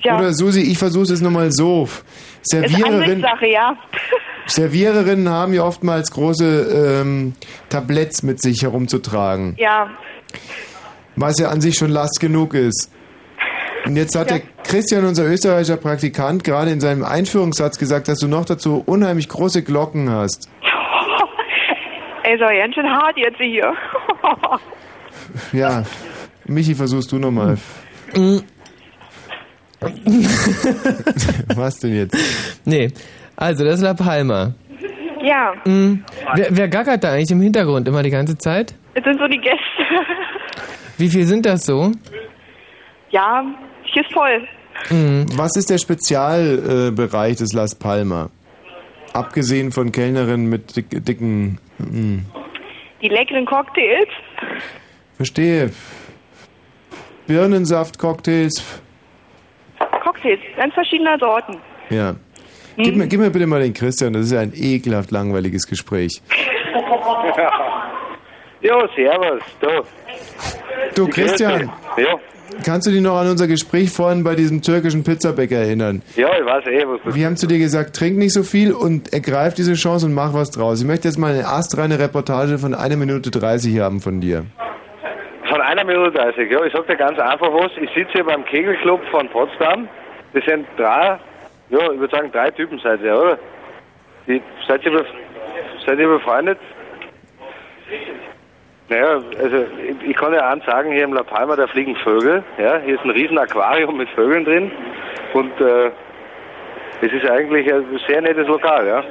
[0.03, 1.83] Oder Susi, ich versuche es nochmal so.
[1.83, 2.01] Ist
[2.43, 3.75] Serviererin, Ansichtssache, ja.
[4.47, 7.33] Serviererinnen haben ja oftmals große ähm,
[7.69, 9.89] Tabletts mit sich herumzutragen, Ja.
[11.15, 12.91] was ja an sich schon Last genug ist.
[13.85, 18.27] Und jetzt hat der Christian, unser österreichischer Praktikant, gerade in seinem Einführungssatz gesagt, dass du
[18.27, 20.49] noch dazu unheimlich große Glocken hast.
[22.23, 23.73] Ey, ist aber ganz schön hart jetzt hier.
[25.53, 25.83] Ja,
[26.45, 27.57] Michi, versuchst du nochmal.
[31.55, 32.17] Was denn jetzt?
[32.65, 32.89] Nee,
[33.35, 34.53] also das ist La Palma.
[35.23, 35.53] ja.
[35.65, 36.03] Mhm.
[36.35, 38.73] Wer, wer gackert da eigentlich im Hintergrund immer die ganze Zeit?
[38.95, 39.59] Jetzt sind so die Gäste.
[40.97, 41.91] Wie viel sind das so?
[43.11, 43.43] ja,
[43.83, 44.47] hier ist voll.
[44.89, 45.25] Mhm.
[45.35, 48.29] Was ist der Spezialbereich äh, des Las Palma?
[49.13, 51.57] Abgesehen von Kellnerinnen mit dick, dicken.
[51.79, 52.19] mm.
[53.01, 54.07] Die leckeren Cocktails.
[55.17, 55.71] Verstehe.
[57.27, 58.61] Birnensaft-Cocktails.
[60.19, 61.57] Cocktails, ganz verschiedener Sorten.
[61.89, 62.15] Ja.
[62.77, 66.21] Gib, mir, gib mir bitte mal den Christian, das ist ja ein ekelhaft langweiliges Gespräch.
[68.61, 69.67] Ja, servus, du.
[70.93, 71.71] Du, Christian?
[71.95, 72.19] Ja,
[72.65, 76.01] kannst du dich noch an unser Gespräch vorhin bei diesem türkischen Pizzabäcker erinnern?
[76.17, 78.73] ja, ich weiß eh, was du Wir haben zu dir gesagt, trink nicht so viel
[78.73, 80.81] und ergreif diese Chance und mach was draus.
[80.81, 84.43] Ich möchte jetzt mal eine astreine Reportage von 1 Minute 30 haben von dir.
[85.47, 86.65] Von einer Minute 30, ja.
[86.65, 87.71] Ich sag dir ganz einfach was.
[87.81, 89.87] Ich sitze hier beim Kegelclub von Potsdam.
[90.33, 91.19] Das sind drei,
[91.69, 93.39] ja, ich würde sagen drei Typen seid ihr, oder?
[94.27, 95.05] Die, seid, ihr,
[95.85, 96.59] seid ihr befreundet?
[98.89, 102.43] Naja, also ich, ich kann ja eins sagen, hier im La Palma, da fliegen Vögel.
[102.57, 104.71] Ja, hier ist ein riesen Aquarium mit Vögeln drin.
[105.33, 105.91] Und äh,
[107.01, 109.03] es ist eigentlich ein sehr nettes Lokal, ja.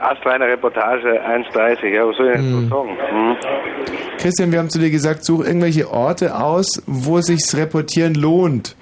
[0.00, 2.98] Astreine Reportage 1,30, ja, was soll ich denn so sagen?
[3.12, 3.36] Mhm.
[4.18, 8.76] Christian, wir haben zu dir gesagt, such irgendwelche Orte aus, wo sich's reportieren lohnt.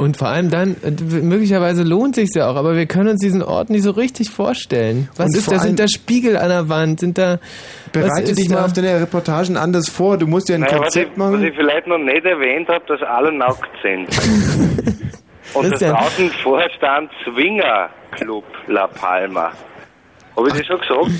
[0.00, 0.90] Und vor allem dann, äh,
[1.20, 5.10] möglicherweise lohnt sich ja auch, aber wir können uns diesen Ort nicht so richtig vorstellen.
[5.16, 5.60] Was Und ist vor da?
[5.60, 7.00] Sind da Spiegel an der Wand?
[7.00, 7.38] Sind da.
[7.92, 8.54] Bereite dich da?
[8.54, 10.16] mal auf deine Reportagen anders vor.
[10.16, 11.44] Du musst ja ein Naja, was, ich, Konzept was machen.
[11.44, 14.08] ich vielleicht noch nicht erwähnt habe, dass alle nackt sind.
[15.54, 15.96] Und Christian.
[15.96, 19.52] draußen Vorstand Swinger Club La Palma.
[20.34, 21.10] Habe ich das schon gesagt?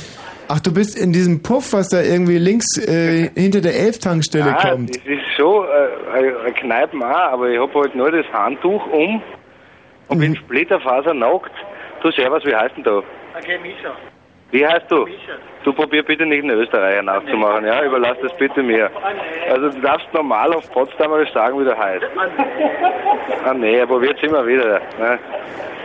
[0.53, 4.71] Ach, du bist in diesem Puff, was da irgendwie links äh, hinter der Elftankstelle Ah,
[4.73, 4.91] kommt.
[4.91, 8.85] das ist schon äh, eine- eine Kneipe auch, aber ich habe halt nur das Handtuch
[8.93, 9.23] um
[10.09, 10.21] und Mhm.
[10.21, 11.53] bin splitterfaser nackt.
[12.03, 12.97] Du Servus, wie heißt denn da?
[13.39, 13.93] Okay, Misha.
[14.51, 15.07] Wie heißt du?
[15.63, 17.85] Du probier bitte nicht einen Österreicher nachzumachen, ja?
[17.85, 18.91] Überlass das bitte mir.
[19.53, 22.05] Also du darfst normal auf Potsdamerisch sagen, wie du heißt.
[23.45, 24.81] Ah nee, er probiert immer wieder.
[24.99, 25.19] Ne?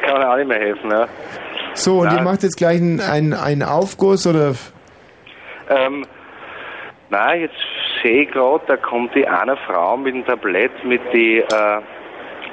[0.01, 1.07] Kann mir auch nicht mehr helfen, ja?
[1.75, 2.15] So, und Na.
[2.15, 4.55] ihr macht jetzt gleich einen, einen, einen Aufguss oder...
[5.69, 6.05] Ähm,
[7.09, 7.55] na, jetzt
[8.01, 11.81] sehe ich gerade, da kommt die eine Frau mit dem Tablett mit die, äh,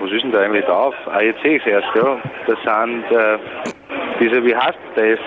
[0.00, 0.94] was ist denn da eigentlich drauf?
[1.06, 2.18] Ah, jetzt sehe ich es erst, ja.
[2.46, 3.38] Das sind äh,
[4.20, 5.18] diese, wie heißt das?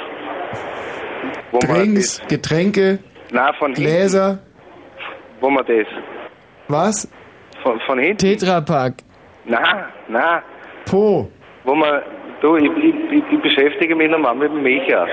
[1.51, 4.39] Wo Drinks, Getränke, das, na, von hinten, Gläser,
[5.39, 5.87] wo man das,
[6.67, 7.07] was?
[7.63, 8.95] von, von hinten, Tetrapack.
[9.45, 10.43] na, na,
[10.85, 11.29] Po.
[11.63, 12.01] wo man,
[12.41, 15.05] du, ich, ich, ich, beschäftige mich nochmal mit dem Micha.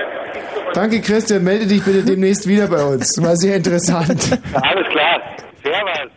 [0.73, 1.43] Danke, Christian.
[1.43, 3.21] Melde dich bitte demnächst wieder bei uns.
[3.21, 4.39] War sehr interessant.
[4.53, 5.21] Alles klar,
[5.63, 6.11] Servus.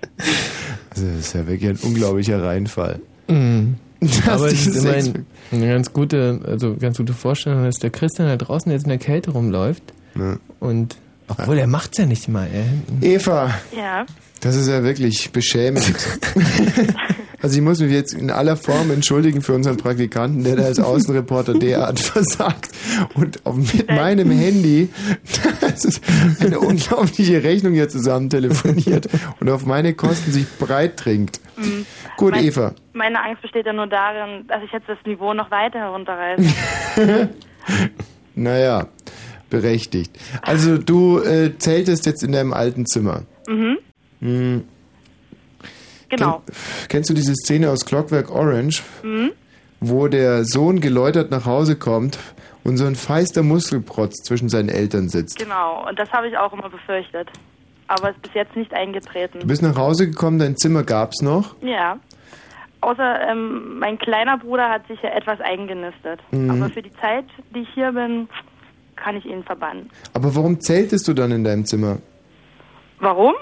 [0.91, 3.01] Also, das ist ja wirklich ein unglaublicher Reinfall.
[3.29, 3.77] Mhm.
[4.01, 8.29] Das Aber es ist immerhin eine ganz gute, also ganz gute Vorstellung, dass der Christian
[8.29, 9.83] da draußen jetzt in der Kälte rumläuft.
[10.15, 10.37] Ja.
[10.61, 10.97] Und
[11.29, 13.15] obwohl er macht's ja nicht mal, ey.
[13.15, 14.05] Eva, Ja.
[14.43, 15.83] das ist ja wirklich beschämend.
[17.47, 20.81] Also ich muss mich jetzt in aller Form entschuldigen für unseren Praktikanten, der da als
[20.81, 22.71] Außenreporter derart versagt
[23.15, 23.39] und
[23.73, 24.89] mit meinem Handy
[25.61, 26.03] das ist
[26.41, 29.07] eine unglaubliche Rechnung hier zusammen telefoniert
[29.39, 31.39] und auf meine Kosten sich breit trinkt.
[31.57, 31.87] Mhm.
[32.17, 32.75] Gut, Mein- Eva.
[32.95, 36.43] Meine Angst besteht ja nur darin, dass ich jetzt das Niveau noch weiter herunterreiße.
[38.35, 38.89] Naja,
[39.51, 40.19] berechtigt.
[40.43, 43.23] Also du äh, zeltest jetzt in deinem alten Zimmer.
[43.47, 43.79] mhm.
[44.21, 44.65] Hm.
[46.09, 46.43] Genau.
[46.89, 49.33] Kennst du diese Szene aus Clockwork Orange, Mhm.
[49.81, 52.19] wo der Sohn geläutert nach Hause kommt
[52.65, 55.39] und so ein feister Muskelprotz zwischen seinen Eltern sitzt?
[55.39, 55.87] Genau.
[55.89, 57.29] Und das habe ich auch immer befürchtet.
[57.89, 59.41] Aber es ist bis jetzt nicht eingetreten.
[59.41, 61.55] Du bist nach Hause gekommen, dein Zimmer gab's noch.
[61.63, 61.99] Ja.
[62.81, 66.21] Außer ähm, mein kleiner Bruder hat sich ja etwas eingenistet.
[66.31, 66.51] Mhm.
[66.51, 67.25] Aber für die Zeit,
[67.55, 68.29] die ich hier bin,
[68.97, 69.91] kann ich ihn verbannen.
[70.15, 71.99] Aber warum zeltest du dann in deinem Zimmer?
[73.01, 73.35] Warum?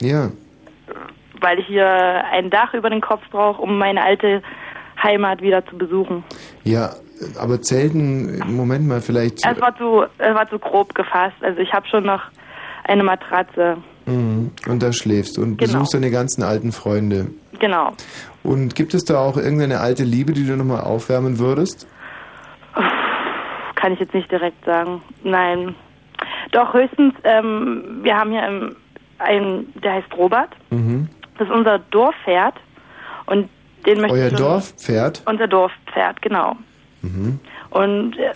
[0.00, 0.30] Ja.
[1.42, 4.42] Weil ich hier ein Dach über den Kopf brauche, um meine alte
[5.02, 6.24] Heimat wieder zu besuchen.
[6.64, 6.90] Ja,
[7.38, 9.44] aber Zelten, Moment mal, vielleicht.
[9.46, 11.36] Es war zu, es war zu grob gefasst.
[11.42, 12.22] Also ich habe schon noch
[12.84, 13.76] eine Matratze.
[14.06, 14.50] Mhm.
[14.68, 15.72] Und da schläfst du und Genau.
[15.72, 17.28] besuchst deine ganzen alten Freunde.
[17.60, 17.92] Genau.
[18.42, 21.86] Und gibt es da auch irgendeine alte Liebe, die du nochmal aufwärmen würdest?
[23.76, 25.02] Kann ich jetzt nicht direkt sagen.
[25.22, 25.74] Nein.
[26.52, 28.76] Doch, höchstens, ähm, wir haben hier ähm,
[29.18, 30.50] einen, der heißt Robert.
[30.70, 31.08] Mhm.
[31.42, 32.54] Das ist unser Dorfpferd.
[33.26, 33.48] Und
[33.84, 35.22] den möchte Euer Dorfpferd?
[35.26, 36.56] Unser Dorfpferd, genau.
[37.02, 37.40] Mhm.
[37.70, 38.32] Und äh,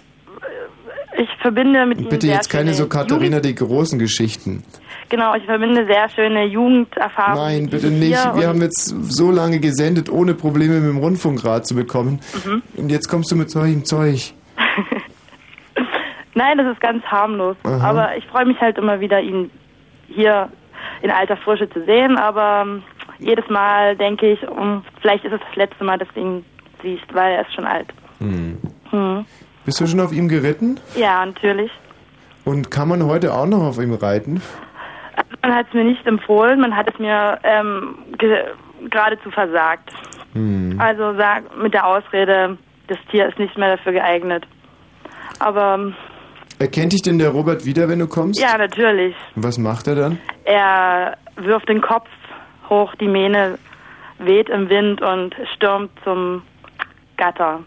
[1.23, 4.65] ich verbinde mit ihm Bitte jetzt keine so Katharina die großen Geschichten.
[5.09, 7.45] Genau, ich verbinde sehr schöne Jugenderfahrungen.
[7.45, 8.19] Nein, bitte nicht.
[8.35, 12.19] Wir haben jetzt so lange gesendet, ohne Probleme mit dem Rundfunkrat zu bekommen.
[12.45, 12.63] Mhm.
[12.77, 14.35] Und jetzt kommst du mit solchem Zeug.
[16.35, 17.57] Nein, das ist ganz harmlos.
[17.63, 17.89] Aha.
[17.89, 19.49] Aber ich freue mich halt immer wieder, ihn
[20.09, 20.49] hier
[21.03, 22.17] in alter Frische zu sehen.
[22.19, 22.83] Aber ähm,
[23.19, 26.45] jedes Mal denke ich, um, vielleicht ist es das letzte Mal, dass du ihn
[26.83, 27.89] siehst, weil er ist schon alt.
[28.19, 28.59] Hm.
[28.91, 29.25] Hm.
[29.65, 30.79] Bist du schon auf ihm geritten?
[30.97, 31.71] Ja, natürlich.
[32.45, 34.41] Und kann man heute auch noch auf ihm reiten?
[35.43, 38.45] Man hat es mir nicht empfohlen, man hat es mir ähm, ge-
[38.91, 39.91] geradezu versagt.
[40.35, 40.77] Hm.
[40.79, 44.47] Also sag mit der Ausrede, das Tier ist nicht mehr dafür geeignet.
[45.39, 45.95] Aber ähm,
[46.59, 48.41] Erkennt dich denn der Robert wieder, wenn du kommst?
[48.41, 49.15] ja, natürlich.
[49.35, 50.19] Und was macht er dann?
[50.45, 52.09] Er wirft den Kopf
[52.69, 53.59] hoch, die Mähne
[54.19, 56.43] weht im Wind und stürmt zum
[57.17, 57.61] Gatter.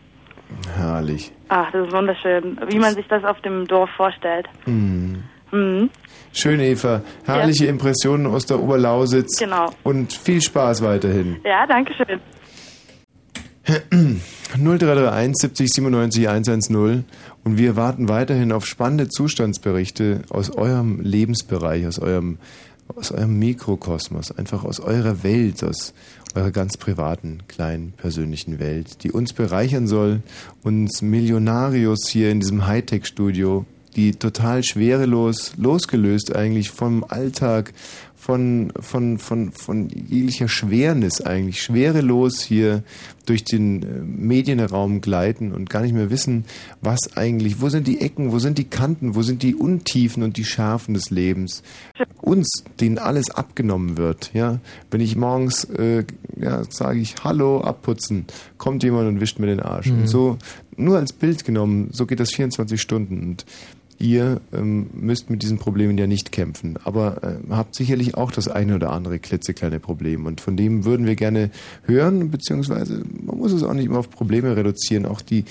[0.75, 1.31] Herrlich.
[1.49, 4.47] Ach, das ist wunderschön, wie man sich das auf dem Dorf vorstellt.
[4.65, 5.23] Hm.
[5.51, 5.89] Mhm.
[6.31, 7.01] Schön, Eva.
[7.25, 9.39] Herrliche Impressionen aus der Oberlausitz.
[9.39, 9.71] Genau.
[9.83, 11.39] Und viel Spaß weiterhin.
[11.43, 12.19] Ja, danke schön.
[14.57, 17.05] 0331 70 97 110
[17.43, 22.39] und wir warten weiterhin auf spannende Zustandsberichte aus eurem Lebensbereich, aus eurem,
[22.95, 25.93] aus eurem Mikrokosmos, einfach aus eurer Welt, aus
[26.35, 30.21] eurer ganz privaten, kleinen, persönlichen Welt, die uns bereichern soll,
[30.63, 37.73] uns Millionarios hier in diesem Hightech-Studio, die total schwerelos, losgelöst eigentlich vom Alltag,
[38.19, 42.83] von, von, von, von jeglicher Schwernis eigentlich, schwerelos hier
[43.25, 46.43] durch den äh, Medienraum gleiten und gar nicht mehr wissen,
[46.81, 50.35] was eigentlich, wo sind die Ecken, wo sind die Kanten, wo sind die Untiefen und
[50.35, 51.63] die Schärfen des Lebens.
[52.21, 54.59] Uns, denen alles abgenommen wird, ja.
[54.91, 56.03] Wenn ich morgens, äh,
[56.37, 58.25] ja, sage ich, hallo, abputzen,
[58.57, 59.87] kommt jemand und wischt mir den Arsch.
[59.87, 59.99] Mhm.
[59.99, 60.37] Und so,
[60.75, 63.45] nur als Bild genommen, so geht das 24 Stunden und
[64.01, 68.47] Ihr ähm, müsst mit diesen Problemen ja nicht kämpfen, aber äh, habt sicherlich auch das
[68.47, 70.25] eine oder andere klitzekleine Problem.
[70.25, 71.51] Und von dem würden wir gerne
[71.83, 75.43] hören, beziehungsweise man muss es auch nicht immer auf Probleme reduzieren, auch die,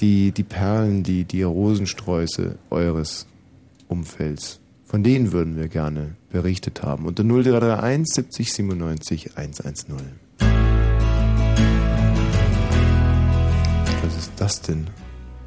[0.00, 3.26] die, die Perlen, die, die Rosensträuße eures
[3.88, 4.60] Umfelds.
[4.84, 7.06] Von denen würden wir gerne berichtet haben.
[7.06, 9.96] Unter 0331 70 97 110.
[14.02, 14.86] Was ist das denn?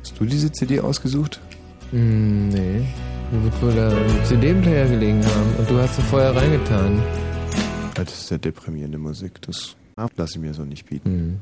[0.01, 1.39] Hast du diese CD ausgesucht?
[1.91, 2.85] Hm, nee.
[3.31, 3.91] Wird wohl der
[4.25, 7.01] CD-Player gelegen haben und du hast sie vorher reingetan.
[7.93, 9.41] Das ist ja deprimierende Musik.
[9.41, 9.75] Das
[10.15, 11.39] lasse ich mir so nicht bieten.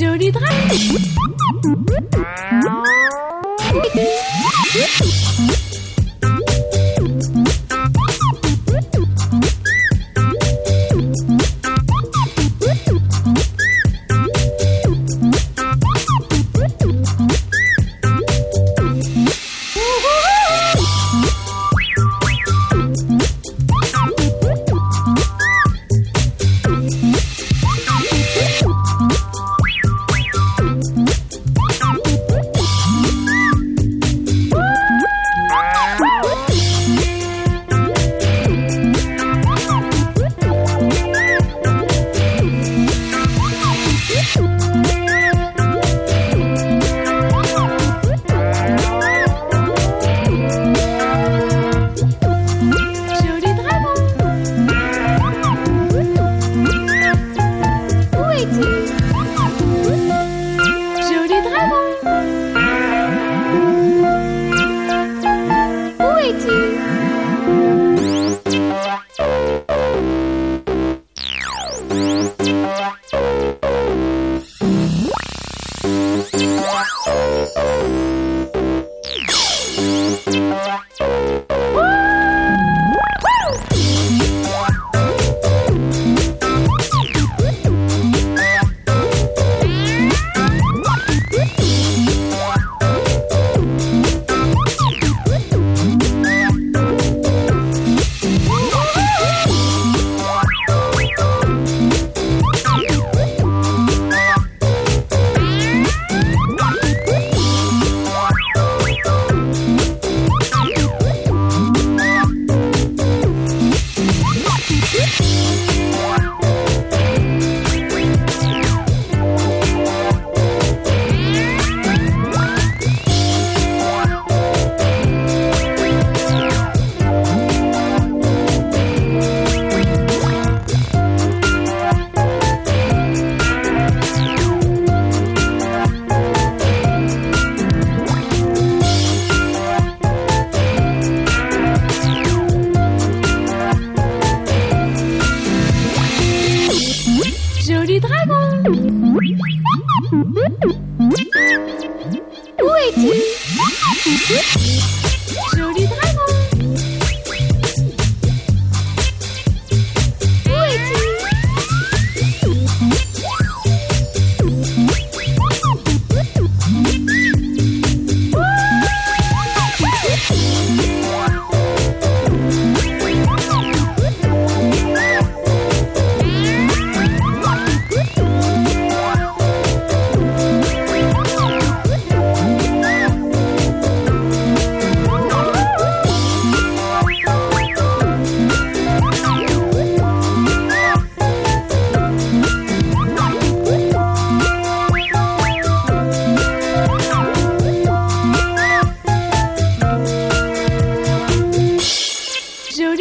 [0.00, 0.32] Joli Joli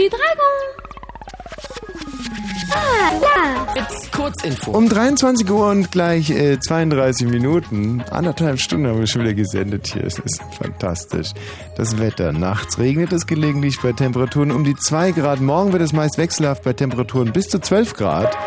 [0.07, 0.77] Joli dragon
[2.73, 4.71] Ah, là Fritz Kurzinfo.
[4.71, 9.87] Um 23 Uhr und gleich äh, 32 Minuten, anderthalb Stunden haben wir schon wieder gesendet
[9.87, 10.03] hier.
[10.03, 11.31] Es ist fantastisch.
[11.75, 12.33] Das Wetter.
[12.33, 15.39] Nachts regnet es gelegentlich bei Temperaturen um die 2 Grad.
[15.41, 18.37] Morgen wird es meist wechselhaft bei Temperaturen bis zu 12 Grad.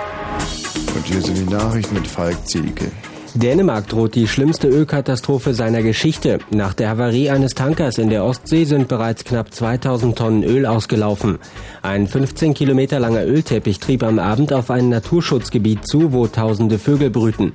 [0.94, 2.90] Und hier sind die Nachrichten mit Falk Zielke.
[3.35, 6.39] Dänemark droht die schlimmste Ölkatastrophe seiner Geschichte.
[6.51, 11.39] Nach der Havarie eines Tankers in der Ostsee sind bereits knapp 2000 Tonnen Öl ausgelaufen.
[11.82, 17.11] Ein 15 Kilometer langer Ölteppich trieb am Abend auf ein Naturschutzgebiet zu, wo tausende Vögel
[17.11, 17.52] brüten.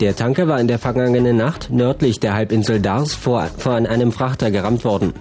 [0.00, 4.50] Der Tanker war in der vergangenen Nacht nördlich der Halbinsel Dars vor, vor einem Frachter
[4.50, 5.14] gerammt worden.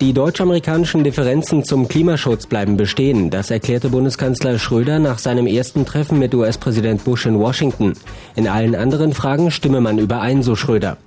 [0.00, 3.30] Die deutsch-amerikanischen Differenzen zum Klimaschutz bleiben bestehen.
[3.30, 7.94] Das erklärte Bundeskanzler Schröder nach seinem ersten Treffen mit US-Präsident Bush in Washington.
[8.36, 10.98] In allen anderen Fragen stimme man überein, so Schröder.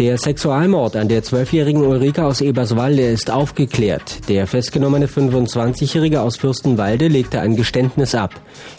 [0.00, 4.28] Der Sexualmord an der zwölfjährigen Ulrike aus Eberswalde ist aufgeklärt.
[4.28, 8.32] Der festgenommene 25-Jährige aus Fürstenwalde legte ein Geständnis ab.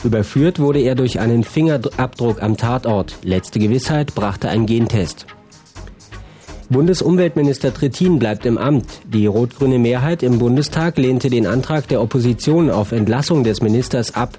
[0.03, 3.15] Überführt wurde er durch einen Fingerabdruck am Tatort.
[3.23, 5.25] Letzte Gewissheit brachte ein Gentest.
[6.73, 8.87] Bundesumweltminister Trittin bleibt im Amt.
[9.05, 14.37] Die rot-grüne Mehrheit im Bundestag lehnte den Antrag der Opposition auf Entlassung des Ministers ab.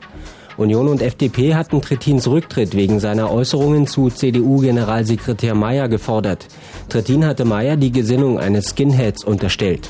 [0.56, 6.46] Union und FDP hatten Trittins Rücktritt wegen seiner Äußerungen zu CDU-Generalsekretär Mayer gefordert.
[6.88, 9.88] Trittin hatte Mayer die Gesinnung eines Skinheads unterstellt.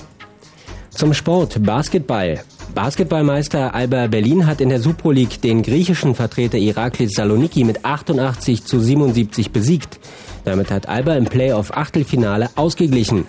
[0.91, 2.45] Zum Sport Basketball.
[2.75, 8.65] Basketballmeister Alba Berlin hat in der Super League den griechischen Vertreter Iraklis Saloniki mit 88
[8.65, 9.99] zu 77 besiegt.
[10.45, 13.25] Damit hat Alba im Playoff-Achtelfinale ausgeglichen.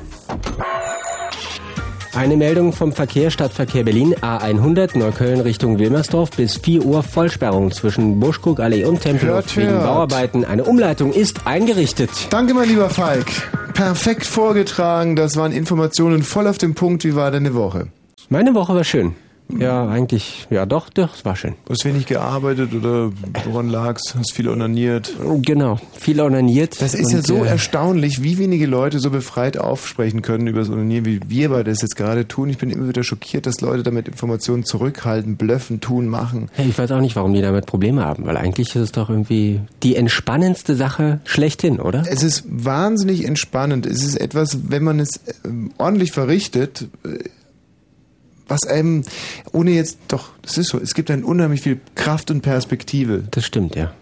[2.15, 8.21] Eine Meldung vom Verkehr Stadtverkehr Berlin A100 Neukölln Richtung Wilmersdorf bis 4 Uhr Vollsperrung zwischen
[8.21, 9.79] Buschkuckallee und Tempelhof wegen.
[9.79, 10.45] Bauarbeiten.
[10.45, 12.09] Eine Umleitung ist eingerichtet.
[12.29, 13.25] Danke, mein lieber Falk.
[13.73, 15.17] Perfekt vorgetragen.
[15.17, 17.03] Das waren Informationen voll auf den Punkt.
[17.03, 17.87] Wie war deine Woche?
[18.29, 19.13] Meine Woche war schön.
[19.49, 21.55] Ja, eigentlich, ja doch, doch, es war schön.
[21.69, 23.11] Hast wenig gearbeitet oder
[23.45, 24.15] woran lag's?
[24.15, 25.13] Hast viel onaniert?
[25.41, 26.81] Genau, viel onaniert.
[26.81, 30.69] Das ist ja so äh, erstaunlich, wie wenige Leute so befreit aufsprechen können über das
[30.69, 32.49] Onanieren, wie wir beide das jetzt gerade tun.
[32.49, 36.49] Ich bin immer wieder schockiert, dass Leute damit Informationen zurückhalten, blöffen, tun, machen.
[36.53, 39.09] Hey, ich weiß auch nicht, warum die damit Probleme haben, weil eigentlich ist es doch
[39.09, 42.03] irgendwie die entspannendste Sache schlechthin, oder?
[42.09, 43.85] Es ist wahnsinnig entspannend.
[43.85, 47.29] Es ist etwas, wenn man es ähm, ordentlich verrichtet, äh,
[48.47, 49.03] was einem,
[49.51, 53.23] ohne jetzt, doch, das ist so, es gibt einem unheimlich viel Kraft und Perspektive.
[53.31, 53.93] Das stimmt, ja.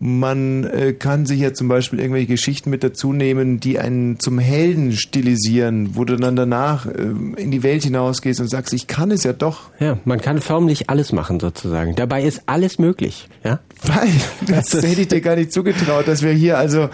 [0.00, 4.38] Man äh, kann sich ja zum Beispiel irgendwelche Geschichten mit dazu nehmen, die einen zum
[4.38, 6.92] Helden stilisieren, wo du dann danach äh,
[7.36, 9.70] in die Welt hinausgehst und sagst, ich kann es ja doch.
[9.80, 11.96] Ja, man kann förmlich alles machen sozusagen.
[11.96, 13.58] Dabei ist alles möglich, ja?
[13.82, 14.08] Weil,
[14.46, 16.88] das, Das hätte ich dir gar nicht zugetraut, dass wir hier also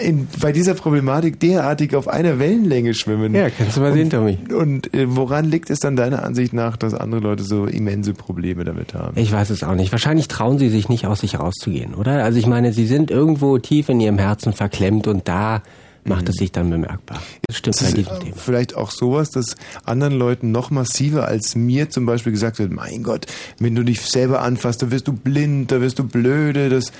[0.00, 3.34] in, bei dieser Problematik derartig auf einer Wellenlänge schwimmen.
[3.34, 4.38] Ja, kannst du mal sehen, Tommy.
[4.52, 8.64] Und äh, woran liegt es dann deiner Ansicht nach, dass andere Leute so immense Probleme
[8.64, 9.18] damit haben?
[9.18, 9.92] Ich weiß es auch nicht.
[9.92, 12.05] Wahrscheinlich trauen sie sich nicht aus sich rauszugehen, oder?
[12.12, 15.62] Also ich meine, sie sind irgendwo tief in ihrem Herzen verklemmt und da
[16.04, 17.18] macht es sich dann bemerkbar.
[17.48, 18.36] Das stimmt bei Das ist diesem äh, Thema.
[18.36, 23.02] vielleicht auch sowas, dass anderen Leuten noch massiver als mir zum Beispiel gesagt wird, mein
[23.02, 23.26] Gott,
[23.58, 26.92] wenn du dich selber anfasst, da wirst du blind, da wirst du blöde, das,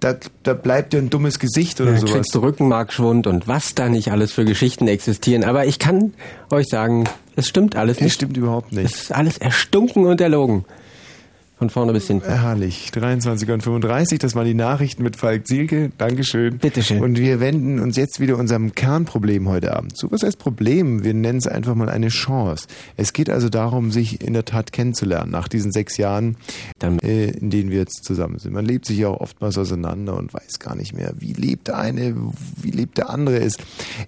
[0.00, 2.12] da, da bleibt dir ein dummes Gesicht oder Ja, sowas.
[2.12, 5.42] kriegst du Rückenmarkschwund und was da nicht alles für Geschichten existieren.
[5.42, 6.12] Aber ich kann
[6.50, 7.04] euch sagen,
[7.36, 8.12] es stimmt alles Es nicht.
[8.14, 8.84] stimmt überhaupt nicht.
[8.94, 10.66] Es ist alles erstunken und erlogen.
[11.60, 12.26] Von vorne bis hinten.
[12.26, 12.90] Herrlich.
[12.90, 15.92] 23 und 35, das waren die Nachrichten mit Falk Zielke.
[15.98, 16.56] Dankeschön.
[16.56, 17.02] Bitteschön.
[17.02, 20.10] Und wir wenden uns jetzt wieder unserem Kernproblem heute Abend zu.
[20.10, 21.04] Was heißt Problem?
[21.04, 22.66] Wir nennen es einfach mal eine Chance.
[22.96, 26.38] Es geht also darum, sich in der Tat kennenzulernen nach diesen sechs Jahren,
[26.82, 28.54] äh, in denen wir jetzt zusammen sind.
[28.54, 31.76] Man lebt sich ja auch oftmals auseinander und weiß gar nicht mehr, wie lebt der
[31.76, 32.16] eine,
[32.56, 33.62] wie lebt der andere ist.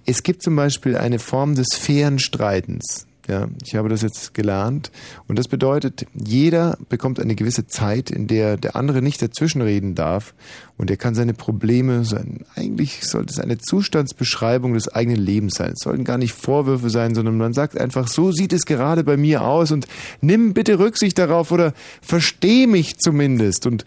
[0.07, 3.05] Es gibt zum Beispiel eine Form des fairen Streitens.
[3.27, 4.91] Ja, ich habe das jetzt gelernt.
[5.27, 10.33] Und das bedeutet, jeder bekommt eine gewisse Zeit, in der der andere nicht dazwischenreden darf.
[10.77, 15.71] Und er kann seine Probleme, sein, eigentlich sollte es eine Zustandsbeschreibung des eigenen Lebens sein.
[15.71, 19.15] Es sollten gar nicht Vorwürfe sein, sondern man sagt einfach, so sieht es gerade bei
[19.15, 19.87] mir aus und
[20.19, 23.65] nimm bitte Rücksicht darauf oder versteh mich zumindest.
[23.67, 23.85] Und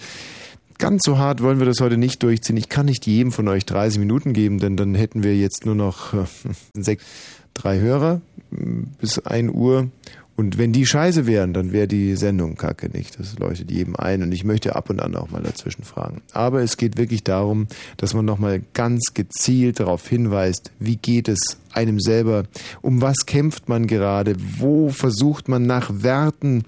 [0.79, 2.59] Ganz so hart wollen wir das heute nicht durchziehen.
[2.59, 5.75] Ich kann nicht jedem von euch 30 Minuten geben, denn dann hätten wir jetzt nur
[5.75, 6.27] noch äh,
[6.75, 7.03] sechs,
[7.57, 8.21] drei Hörer
[9.01, 9.89] bis 1 Uhr.
[10.37, 13.19] Und wenn die scheiße wären, dann wäre die Sendung kacke nicht.
[13.19, 14.23] Das leuchtet jedem ein.
[14.23, 16.21] Und ich möchte ab und an auch mal dazwischen fragen.
[16.33, 21.57] Aber es geht wirklich darum, dass man nochmal ganz gezielt darauf hinweist, wie geht es
[21.73, 22.45] einem selber,
[22.83, 26.65] um was kämpft man gerade, wo versucht man nach Werten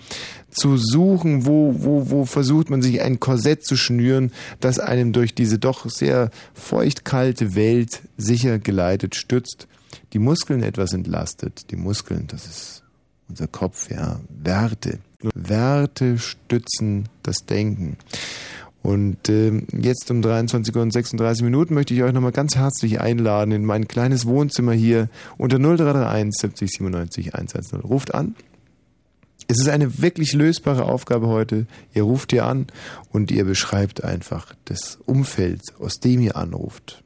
[0.51, 5.35] zu suchen, wo, wo, wo versucht man sich ein Korsett zu schnüren, das einem durch
[5.35, 9.69] diese doch sehr feuchtkalte Welt sicher geleitet stützt,
[10.13, 11.71] die Muskeln etwas entlastet.
[11.71, 12.83] Die Muskeln, das ist
[13.29, 14.99] unser Kopf, ja, Werte.
[15.35, 17.97] Werte stützen das Denken.
[18.83, 23.01] Und ähm, jetzt um 23 Uhr und 36 Minuten möchte ich euch nochmal ganz herzlich
[23.01, 27.81] einladen in mein kleines Wohnzimmer hier unter 0331 70 97 110.
[27.81, 28.37] Ruft an.
[29.49, 31.67] Es ist eine wirklich lösbare Aufgabe heute.
[31.95, 32.67] Ihr ruft hier an
[33.11, 37.03] und ihr beschreibt einfach das Umfeld, aus dem ihr anruft.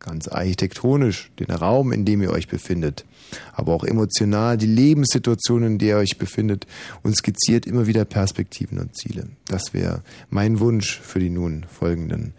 [0.00, 3.04] Ganz architektonisch, den Raum, in dem ihr euch befindet,
[3.52, 6.66] aber auch emotional die Lebenssituation, in der ihr euch befindet
[7.02, 9.28] und skizziert immer wieder Perspektiven und Ziele.
[9.48, 12.32] Das wäre mein Wunsch für die nun folgenden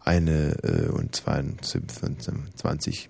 [0.00, 3.08] eine äh, und 22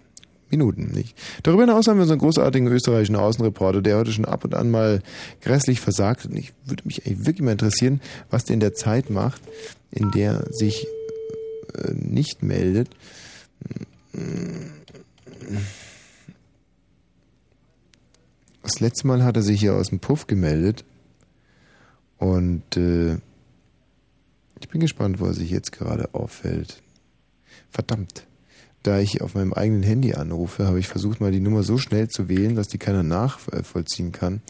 [0.51, 0.91] Minuten.
[0.93, 1.17] Nicht?
[1.43, 5.03] Darüber hinaus haben wir unseren großartigen österreichischen Außenreporter, der heute schon ab und an mal
[5.41, 6.27] grässlich versagt.
[6.27, 8.01] Und ich würde mich eigentlich wirklich mal interessieren,
[8.31, 9.43] was der in der Zeit macht,
[9.91, 10.87] in der sich
[11.75, 12.89] äh, nicht meldet.
[18.63, 20.85] Das letzte Mal hat er sich hier aus dem Puff gemeldet.
[22.19, 23.15] Und äh,
[24.61, 26.83] ich bin gespannt, wo er sich jetzt gerade auffällt.
[27.71, 28.27] Verdammt.
[28.83, 32.09] Da ich auf meinem eigenen Handy anrufe, habe ich versucht, mal die Nummer so schnell
[32.09, 34.41] zu wählen, dass die keiner nachvollziehen kann.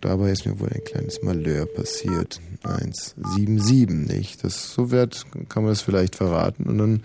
[0.00, 2.40] Dabei ist mir wohl ein kleines Malheur passiert.
[2.64, 4.42] 177, nicht?
[4.42, 6.64] Das, so wert kann man das vielleicht verraten.
[6.64, 7.02] Und dann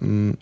[0.00, 0.38] ähm,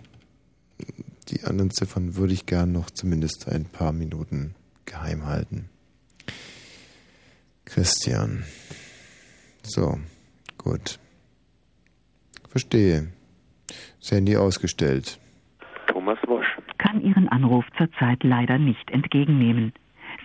[1.28, 5.68] die anderen Ziffern würde ich gern noch zumindest ein paar Minuten geheim halten.
[7.64, 8.44] Christian.
[9.62, 9.98] So,
[10.58, 10.98] gut.
[12.50, 13.08] Verstehe.
[14.00, 15.18] Das Handy ausgestellt.
[15.88, 16.46] Thomas Wosch.
[16.78, 19.72] kann Ihren Anruf zurzeit leider nicht entgegennehmen.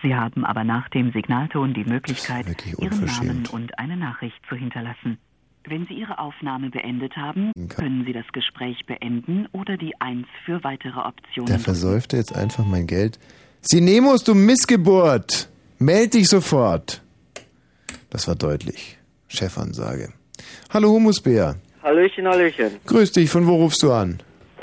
[0.02, 2.46] Sie haben aber nach dem Signalton die Möglichkeit,
[2.78, 5.18] Ihren Namen und eine Nachricht zu hinterlassen.
[5.64, 10.64] Wenn Sie Ihre Aufnahme beendet haben, können Sie das Gespräch beenden oder die 1 für
[10.64, 11.46] weitere Optionen.
[11.46, 13.18] Der versäufte jetzt einfach mein Geld.
[13.60, 15.50] Sinemus, du Missgeburt!
[15.78, 17.02] Meld dich sofort!
[18.08, 18.98] Das war deutlich.
[19.28, 20.12] Chefansage.
[20.70, 21.56] Hallo Humusbär.
[21.82, 22.70] Hallöchen, Hallöchen.
[22.86, 24.18] Grüß dich, von wo rufst du an?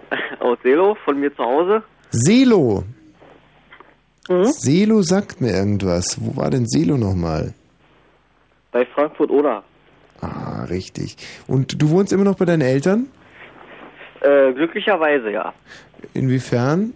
[0.40, 1.84] Aus Selo, von mir zu Hause.
[2.10, 2.84] Selo.
[4.28, 6.18] Selo sagt mir irgendwas.
[6.20, 7.54] Wo war denn Selo nochmal?
[8.72, 9.64] Bei Frankfurt oder?
[10.22, 11.16] Ah, richtig.
[11.48, 13.08] Und du wohnst immer noch bei deinen Eltern?
[14.22, 15.54] Äh, glücklicherweise ja.
[16.14, 16.94] Inwiefern?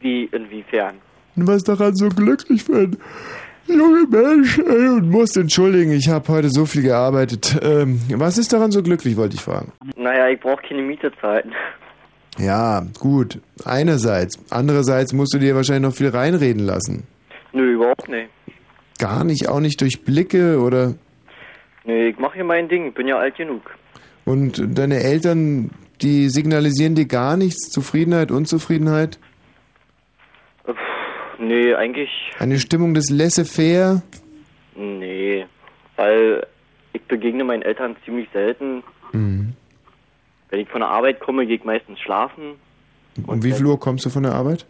[0.00, 0.96] Wie, inwiefern?
[1.36, 2.96] Und was daran so glücklich für ein
[3.66, 4.58] junger Mensch?
[4.58, 7.58] Ey, und musst entschuldigen, ich habe heute so viel gearbeitet.
[7.62, 9.72] Ähm, was ist daran so glücklich, wollte ich fragen.
[9.96, 11.52] Naja, ich brauche keine Miete zahlen.
[12.38, 13.40] Ja, gut.
[13.64, 14.38] Einerseits.
[14.50, 17.06] Andererseits musst du dir wahrscheinlich noch viel reinreden lassen.
[17.52, 18.28] Nö, überhaupt nicht.
[18.98, 20.94] Gar nicht, auch nicht durch Blicke oder.
[21.86, 23.62] Nö, ich mache hier mein Ding, bin ja alt genug.
[24.24, 25.70] Und deine Eltern,
[26.02, 27.70] die signalisieren dir gar nichts?
[27.70, 29.18] Zufriedenheit, Unzufriedenheit?
[30.66, 30.76] Pff,
[31.38, 32.10] Nee, eigentlich.
[32.38, 34.02] Eine Stimmung des Laissez-faire?
[34.74, 35.46] Nee.
[35.96, 36.46] Weil
[36.92, 38.82] ich begegne meinen Eltern ziemlich selten.
[39.12, 39.54] Mhm.
[40.50, 42.54] Wenn ich von der Arbeit komme, gehe ich meistens schlafen.
[43.26, 44.66] Um wie viel Uhr kommst du von der Arbeit?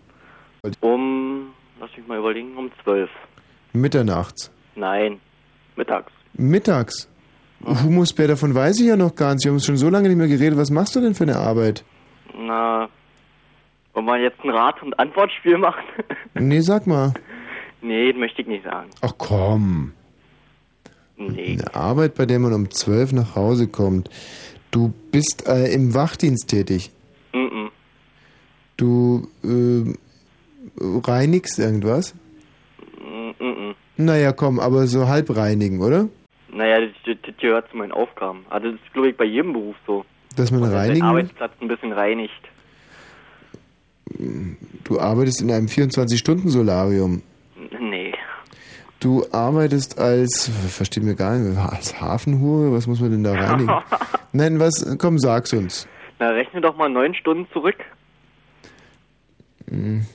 [0.81, 3.11] Um, lass mich mal überlegen, um zwölf.
[3.73, 4.51] Mitternachts.
[4.75, 5.21] Nein,
[5.77, 6.13] mittags.
[6.39, 7.09] Mittags?
[7.65, 9.45] Humusbär, davon weiß ich ja noch gar nichts.
[9.45, 10.59] Wir haben schon so lange nicht mehr geredet.
[10.59, 11.85] Was machst du denn für eine Arbeit?
[12.39, 12.89] Na,
[13.95, 15.83] wollen wir jetzt ein Rat- und Antwortspiel machen?
[16.39, 17.15] Nee, sag mal.
[17.81, 18.91] nee, das möchte ich nicht sagen.
[19.01, 19.93] Ach komm.
[21.17, 21.53] Nee.
[21.59, 24.11] Eine Arbeit, bei der man um zwölf nach Hause kommt.
[24.71, 26.91] Du bist äh, im Wachdienst tätig.
[27.33, 27.71] Mhm.
[28.77, 29.95] Du äh,
[30.79, 32.15] reinigst irgendwas?
[33.41, 33.75] Mhm.
[33.97, 36.09] Naja, komm, aber so halb reinigen, oder?
[36.57, 38.47] Naja, das, das, gehört zu meinen Aufgaben.
[38.49, 40.07] Also das ist, glaube ich, bei jedem Beruf so.
[40.37, 41.03] Dass man der reinigen?
[41.03, 42.33] Arbeitsplatz ein bisschen reinigt.
[44.85, 47.23] Du arbeitest in einem 24-Stunden-Solarium.
[47.79, 48.15] Nee.
[49.01, 52.73] Du arbeitest als, versteht mir gar nicht, als Hafenhure?
[52.73, 53.71] Was muss man denn da reinigen?
[54.33, 55.87] Nein, was, komm, sag's uns.
[56.19, 57.77] Na, rechne doch mal neun Stunden zurück.
[59.69, 60.07] Hm.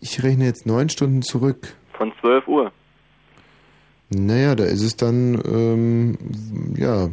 [0.00, 1.74] Ich rechne jetzt neun Stunden zurück.
[1.92, 2.72] Von 12 Uhr.
[4.10, 6.18] Naja, da ist es dann, ähm,
[6.76, 7.08] ja,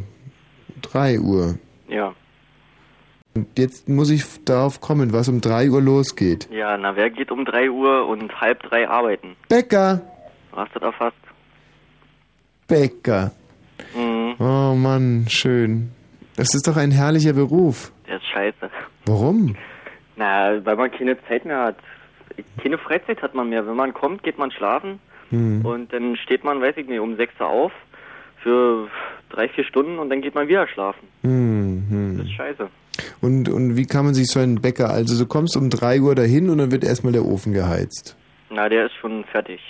[0.80, 1.58] drei Uhr.
[1.88, 2.14] Ja.
[3.34, 6.48] Und jetzt muss ich darauf kommen, was um drei Uhr losgeht.
[6.50, 9.36] Ja, na, wer geht um 3 Uhr und halb drei arbeiten?
[9.50, 10.00] Bäcker!
[10.52, 11.16] Hast du da fast?
[12.66, 13.32] Bäcker.
[13.94, 14.36] Mhm.
[14.38, 15.90] Oh Mann, schön.
[16.36, 17.92] Das ist doch ein herrlicher Beruf.
[18.08, 18.70] Der ist scheiße.
[19.04, 19.54] Warum?
[20.16, 21.76] Na, weil man keine Zeit mehr hat.
[22.62, 23.66] Keine Freizeit hat man mehr.
[23.66, 24.98] Wenn man kommt, geht man schlafen
[25.30, 25.64] Hm.
[25.64, 27.72] und dann steht man, weiß ich nicht, um 6 Uhr auf
[28.42, 28.88] für
[29.30, 31.08] drei, vier Stunden und dann geht man wieder schlafen.
[31.22, 32.68] Hm, Das ist scheiße.
[33.20, 36.14] Und, und wie kann man sich so einen Bäcker, also du kommst um drei Uhr
[36.14, 38.16] dahin und dann wird erstmal der Ofen geheizt.
[38.50, 39.60] Na, der ist schon fertig.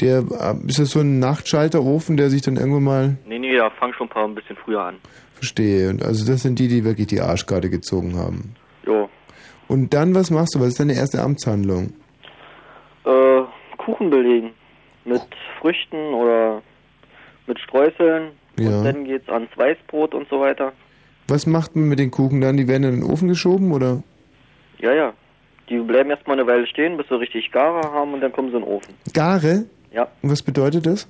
[0.00, 3.70] Der, äh, ist das so ein Nachtschalterofen, der sich dann irgendwann mal, Nee, nee, da
[3.70, 4.96] fang schon ein paar ein bisschen früher an.
[5.34, 5.90] verstehe.
[5.90, 8.54] Und also das sind die, die wirklich die Arschkarte gezogen haben.
[8.86, 9.08] Jo.
[9.68, 10.60] Und dann, was machst du?
[10.60, 11.92] Was ist deine erste Amtshandlung?
[13.04, 13.42] Äh,
[13.78, 14.50] Kuchen belegen.
[15.06, 15.22] Mit
[15.60, 16.62] Früchten oder
[17.46, 18.32] mit Streuseln.
[18.58, 18.68] Ja.
[18.78, 20.72] Und dann geht's ans Weißbrot und so weiter.
[21.28, 22.56] Was macht man mit den Kuchen dann?
[22.56, 24.02] Die werden in den Ofen geschoben oder?
[24.78, 25.12] Ja, ja.
[25.68, 28.56] Die bleiben erstmal eine Weile stehen, bis sie richtig Gare haben und dann kommen sie
[28.56, 28.94] in den Ofen.
[29.12, 29.64] Gare?
[29.92, 30.06] Ja.
[30.22, 31.08] Und was bedeutet das?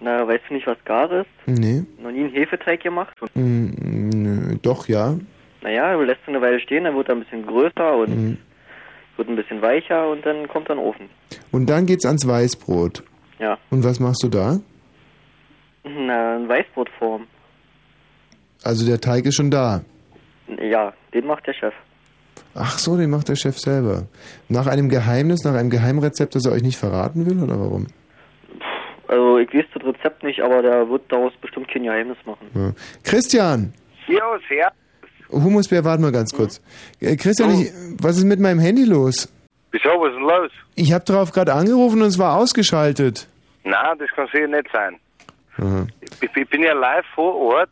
[0.00, 1.58] Na, weißt du nicht, was Gare ist?
[1.58, 1.82] Nee.
[2.00, 3.16] Noch nie einen Hefeteig gemacht?
[3.34, 3.70] Hm,
[4.14, 5.16] nö, doch, ja.
[5.62, 8.38] Naja, du lässt ihn eine Weile stehen, dann wird er ein bisschen größer und Hm.
[9.16, 11.08] wird ein bisschen weicher und dann kommt er in den Ofen.
[11.50, 13.02] Und dann geht's ans Weißbrot.
[13.38, 13.58] Ja.
[13.70, 14.60] Und was machst du da?
[15.84, 17.26] Na, in Weißbrotform.
[18.64, 19.82] Also der Teig ist schon da.
[20.60, 21.74] Ja, den macht der Chef.
[22.54, 24.06] Ach so, den macht der Chef selber.
[24.48, 27.86] Nach einem Geheimnis, nach einem Geheimrezept, das er euch nicht verraten will, oder warum?
[29.06, 32.46] Also ich weiß das Rezept nicht, aber der wird daraus bestimmt kein Geheimnis machen.
[32.54, 32.72] Ja.
[33.04, 33.72] Christian!
[34.06, 34.72] Jo, sehr.
[35.30, 36.60] Humusbär, warte mal ganz kurz.
[37.00, 37.70] Äh, Christian, ich,
[38.00, 39.32] was ist mit meinem Handy los?
[39.70, 40.50] Wieso, was ist denn los?
[40.76, 43.28] Ich habe darauf gerade angerufen und es war ausgeschaltet.
[43.64, 44.98] Nein, das kann sicher nicht sein.
[45.58, 45.86] Aha.
[46.00, 47.70] Ich, ich bin ja live vor Ort.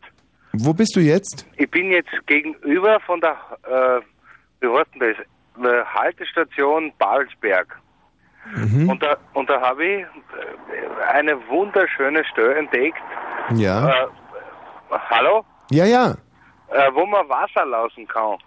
[0.53, 1.45] Wo bist du jetzt?
[1.55, 4.01] Ich bin jetzt gegenüber von der, äh,
[4.61, 7.79] wie heißt denn das, äh, Haltestation Balsberg.
[8.55, 8.89] Mhm.
[8.89, 12.97] Und da, und da habe ich äh, eine wunderschöne Stelle entdeckt.
[13.55, 13.89] Ja.
[13.89, 14.07] Äh,
[15.09, 15.43] hallo?
[15.71, 16.11] Ja, ja.
[16.69, 18.37] Äh, wo man Wasser laufen kann.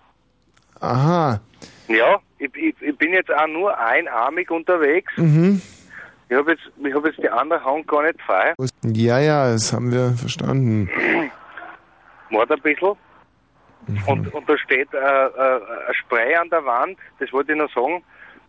[0.80, 1.40] Aha.
[1.88, 5.12] Ja, ich, ich, ich bin jetzt auch nur einarmig unterwegs.
[5.16, 5.60] Mhm.
[6.28, 8.54] Ich habe jetzt, ich hab jetzt die andere Hand gar nicht frei.
[8.84, 10.88] Ja, ja, das haben wir verstanden.
[12.30, 12.94] Warte ein bisschen.
[13.86, 14.02] Mhm.
[14.06, 17.72] Und, und da steht äh, äh, ein Spray an der Wand, das wollte ich noch
[17.74, 18.02] sagen.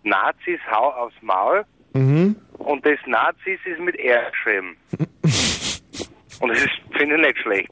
[0.03, 1.65] Nazis hau aufs Maul.
[1.93, 2.35] Mhm.
[2.59, 4.77] Und das Nazis ist mit R geschrieben.
[6.39, 6.59] und das
[6.97, 7.71] finde ich nicht schlecht.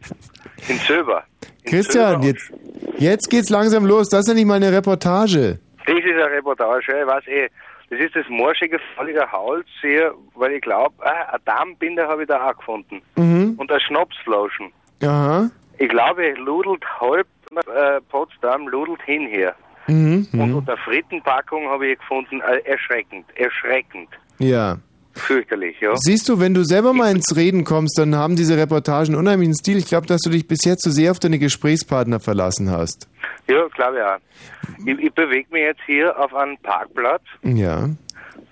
[0.67, 1.23] In Silber.
[1.65, 2.51] Christian, jetzt,
[2.97, 4.09] jetzt geht's langsam los.
[4.09, 5.59] Das ist ja nicht mal eine Reportage.
[5.90, 7.49] Das ist eine Reportage, ich weiß eh.
[7.90, 12.28] Das ist das morschige, fallige Holz hier, weil ich glaube, ah, ein Darmbinder habe ich
[12.28, 13.02] da auch gefunden.
[13.16, 13.56] Mhm.
[13.57, 14.72] Und eine Schnapsflaschen.
[15.02, 15.49] Aha.
[15.80, 19.56] Ich glaube, ludelt halb äh, Potsdam, ludelt hin hier.
[19.88, 20.28] Mhm.
[20.34, 20.56] Und mhm.
[20.57, 24.10] unter Frittenpackung habe ich gefunden, äh, erschreckend, erschreckend.
[24.38, 24.78] Ja.
[25.19, 25.95] Fürchterlich, ja.
[25.97, 29.77] Siehst du, wenn du selber mal ins Reden kommst, dann haben diese Reportagen unheimlichen Stil.
[29.77, 33.07] Ich glaube, dass du dich bisher zu sehr auf deine Gesprächspartner verlassen hast.
[33.47, 34.87] Ja, glaube ich auch.
[34.87, 37.85] Ich, ich bewege mich jetzt hier auf einem Parkplatz, Ja.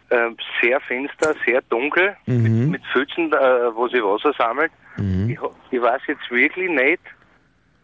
[0.10, 0.30] äh,
[0.62, 2.72] sehr finster, sehr dunkel, Mhm.
[2.72, 4.72] mit Pfützen, äh, wo sie Wasser sammelt.
[4.98, 5.30] Mhm.
[5.30, 5.40] Ich,
[5.72, 7.02] ich weiß jetzt wirklich nicht,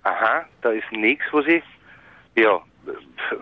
[0.03, 1.63] aha, da ist nichts, was ich,
[2.35, 2.55] ja,
[2.87, 3.37] f-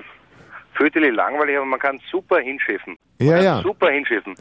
[0.74, 2.98] fürchterlich langweilig, aber man kann super hinschiffen.
[3.20, 3.62] Ja, ja.
[3.62, 4.36] Super hinschiffen.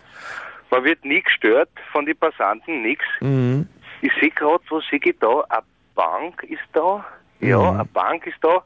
[0.71, 3.05] Man wird nie gestört von den Passanten, nix.
[3.21, 3.67] Mhm.
[4.03, 5.41] Ich sehe gerade, wo sehe ich da?
[5.49, 5.63] Eine
[5.95, 7.05] Bank ist da.
[7.41, 7.81] Ja, Mhm.
[7.81, 8.63] eine Bank ist da.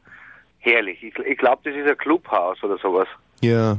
[0.60, 1.02] Herrlich.
[1.02, 3.08] Ich, ich glaube, das ist ein Clubhaus oder sowas.
[3.40, 3.76] Ja.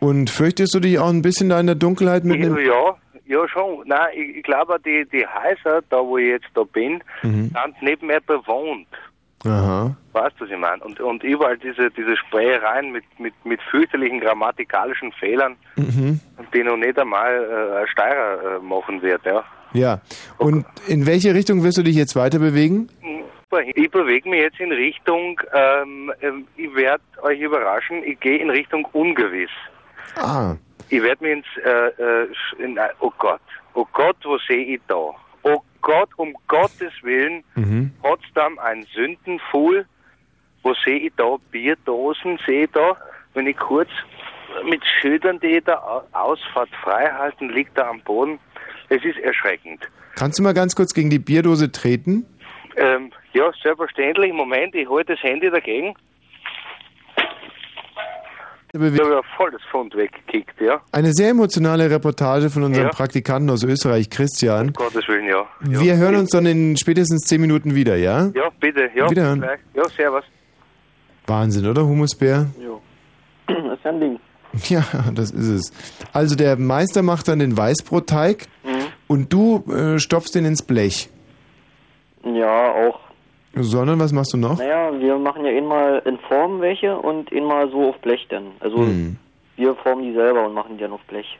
[0.00, 2.58] Und fürchtest du dich auch ein bisschen da in der Dunkelheit mit einem...
[2.58, 3.82] Ja, ja schon.
[3.86, 7.50] Nein, ich, ich glaube, die, die Häuser, da wo ich jetzt da bin, Mhm.
[7.52, 8.88] sind nicht mehr bewohnt.
[9.46, 9.96] Aha.
[10.12, 10.82] Weißt du, was ich meine?
[10.84, 16.20] Und, und überall diese, diese Sprayereien mit, mit, mit fürchterlichen grammatikalischen Fehlern, Mhm.
[16.54, 19.44] die noch nicht einmal äh, ein Steirer äh, machen wird, ja.
[19.72, 20.00] Ja.
[20.38, 22.88] Und in welche Richtung wirst du dich jetzt weiter bewegen?
[23.74, 28.50] Ich bewege mich jetzt in Richtung, ähm, ähm, ich werde euch überraschen, ich gehe in
[28.50, 29.50] Richtung ungewiss.
[30.16, 30.56] Ah.
[30.88, 31.70] Ich werde mich ins, äh,
[32.02, 32.28] äh,
[32.58, 33.40] in, oh Gott,
[33.74, 35.10] oh Gott, wo sehe ich da?
[35.48, 37.92] Oh Gott, um Gottes Willen, Mhm.
[38.02, 39.86] Potsdam ein Sündenfuhl.
[40.62, 41.36] Wo sehe ich da?
[41.52, 42.96] Bierdosen sehe ich da.
[43.34, 43.88] Wenn ich kurz
[44.68, 48.38] mit Schildern, die da au- Ausfahrt frei halten, liegt da am Boden.
[48.88, 49.86] Es ist erschreckend.
[50.16, 52.26] Kannst du mal ganz kurz gegen die Bierdose treten?
[52.76, 54.32] Ähm, ja, selbstverständlich.
[54.32, 55.94] Moment, ich halte das Handy dagegen.
[58.76, 60.80] Ich habe ja voll das Pfund weggekickt, ja.
[60.92, 62.92] Eine sehr emotionale Reportage von unserem Ja.
[62.92, 64.68] Praktikanten aus Österreich, Christian.
[64.68, 65.44] Um Gottes Willen, ja.
[65.68, 65.80] ja.
[65.80, 68.30] Wir hören uns dann in spätestens zehn Minuten wieder, ja?
[68.34, 68.88] Ja, bitte.
[68.94, 69.40] Ja, Wiederhören.
[69.40, 69.60] gleich.
[69.74, 70.24] Ja, servus.
[71.26, 72.46] Wahnsinn, oder, Humusbär?
[72.62, 72.80] Jo.
[73.46, 74.20] Das ist ja ein Ding.
[74.68, 74.84] Ja,
[75.14, 75.72] das ist es.
[76.14, 78.70] Also der Meister macht dann den Weißbrotteig Mhm.
[79.06, 81.10] und du äh, stopfst den ins Blech.
[82.24, 83.00] Ja, auch.
[83.58, 84.58] Sondern, was machst du noch?
[84.58, 88.26] Naja, wir machen ja ihn mal in Form welche und ihn mal so auf Blech
[88.28, 88.48] dann.
[88.60, 89.16] Also Hm.
[89.56, 91.38] wir formen die selber und machen die dann auf Blech.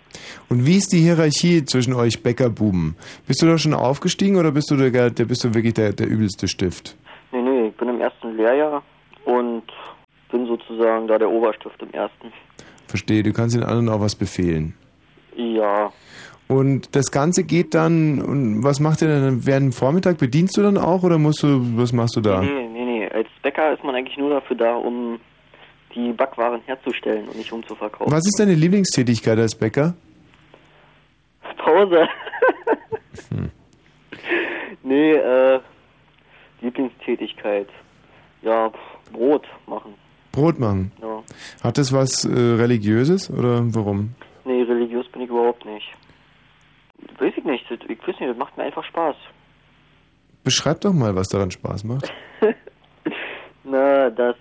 [0.48, 2.96] Und wie ist die Hierarchie zwischen euch Bäckerbuben?
[3.26, 6.06] Bist du da schon aufgestiegen oder bist du der, der bist du wirklich der, der
[6.08, 6.96] übelste Stift?
[7.32, 8.82] Nee, nee, ich bin im ersten Lehrjahr
[9.26, 9.64] und
[10.30, 12.32] bin sozusagen da der Oberstift im ersten.
[12.86, 14.74] Verstehe, du kannst den anderen auch was befehlen.
[15.36, 15.92] Ja,
[16.48, 20.18] Und das Ganze geht dann, und was macht ihr dann während dem Vormittag?
[20.18, 22.40] Bedienst du dann auch oder musst du, was machst du da?
[22.40, 23.08] nee, nee, nee.
[23.08, 25.18] Als Bäcker ist man eigentlich nur dafür da, um
[25.94, 28.12] die Backwaren herzustellen und nicht um zu verkaufen.
[28.12, 29.94] Was ist deine Lieblingstätigkeit als Bäcker?
[31.56, 32.06] Pause.
[33.30, 33.50] Hm.
[34.84, 35.60] nee, äh,
[36.60, 37.68] Lieblingstätigkeit.
[38.42, 38.70] Ja,
[39.12, 39.94] Brot machen.
[40.30, 40.92] Brot machen.
[41.02, 41.22] Ja.
[41.64, 44.14] Hat das was äh, Religiöses oder warum?
[44.44, 45.86] Nee, religiös bin ich überhaupt nicht.
[47.18, 47.64] Weiß ich nicht.
[47.70, 49.16] das- Ich weiß nicht, das macht mir einfach Spaß.
[50.44, 52.12] Beschreib doch mal, was daran Spaß macht.
[53.64, 54.36] Na, das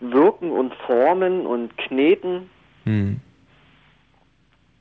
[0.00, 2.48] Wirken und Formen und Kneten,
[2.84, 3.20] Hm.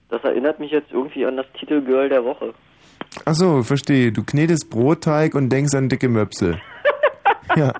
[0.09, 2.53] das erinnert mich jetzt irgendwie an das Titelgirl der Woche.
[3.25, 4.11] Ach so, verstehe.
[4.11, 6.59] Du knetest Brotteig und denkst an dicke Möpse.
[7.55, 7.73] ja,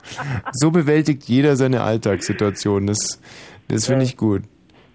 [0.52, 2.88] so bewältigt jeder seine Alltagssituation.
[2.88, 3.22] Das,
[3.68, 4.44] Das finde ich gut.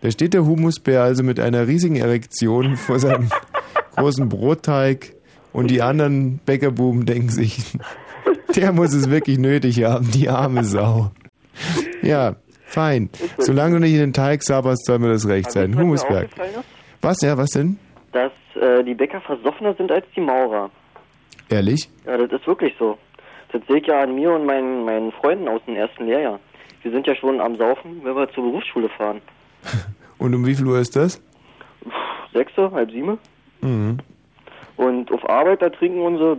[0.02, 3.30] Da steht der Humusbär also mit einer riesigen Erektion vor seinem
[3.96, 5.14] großen Brotteig
[5.52, 7.76] und die anderen Bäckerbuben denken sich,
[8.54, 11.10] der muss es wirklich nötig haben, die arme Sau.
[12.02, 13.10] Ja, fein.
[13.38, 15.78] Solange du nicht in den Teig sabberst, soll mir das recht sein.
[15.78, 16.28] Humusberg.
[17.00, 17.78] Was, ja, was denn?
[18.12, 20.70] Dass äh, die Bäcker versoffener sind als die Maurer.
[21.48, 21.88] Ehrlich?
[22.04, 22.98] Ja, das ist wirklich so.
[23.52, 26.40] Das sehe ich ja an mir und meinen, meinen Freunden aus dem ersten Lehrjahr.
[26.82, 29.20] Wir sind ja schon am Saufen, wenn wir zur Berufsschule fahren.
[30.18, 31.22] Und um wie viel Uhr ist das?
[32.32, 33.18] Sechste, halb sieben.
[33.60, 33.98] Mhm.
[34.76, 36.38] Und auf Arbeit, da trinken unsere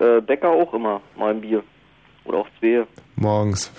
[0.00, 1.62] äh, Bäcker auch immer mal ein Bier.
[2.24, 2.84] Oder auch zwei.
[3.16, 3.72] Morgens.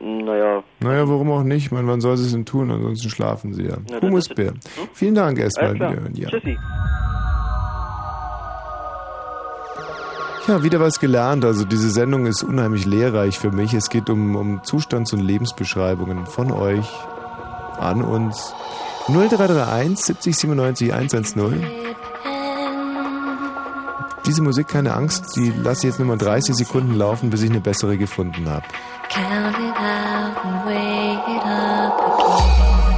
[0.00, 1.66] Naja, Naja, warum auch nicht?
[1.66, 2.70] Ich meine, wann soll sie es denn tun?
[2.70, 3.76] Ansonsten schlafen sie ja.
[3.88, 4.52] Na, Humusbär.
[4.94, 5.76] Vielen Dank erstmal.
[6.14, 6.28] Ja.
[6.28, 6.58] Tschüssi.
[10.48, 11.44] ja, wieder was gelernt.
[11.44, 13.74] Also diese Sendung ist unheimlich lehrreich für mich.
[13.74, 16.88] Es geht um, um Zustands- und Lebensbeschreibungen von euch
[17.78, 18.54] an uns.
[19.06, 21.81] 0331 70 97 110.
[24.24, 27.50] Diese Musik, keine Angst, die lasse ich jetzt nur mal 30 Sekunden laufen, bis ich
[27.50, 28.62] eine bessere gefunden habe.
[29.08, 32.92] Count it out and weigh it up again.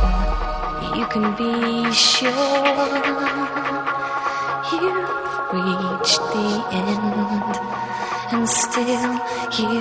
[0.99, 2.31] You can be sure
[4.71, 5.15] you've
[5.53, 7.59] reached the end,
[8.31, 9.19] and still
[9.59, 9.81] you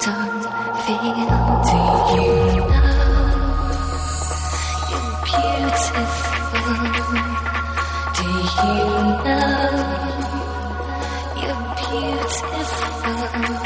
[0.00, 0.44] don't
[0.84, 1.24] feel.
[1.64, 2.94] Do you know
[4.90, 6.06] you're beautiful?
[8.14, 8.74] Do you
[9.24, 10.03] know
[12.42, 13.63] beautiful?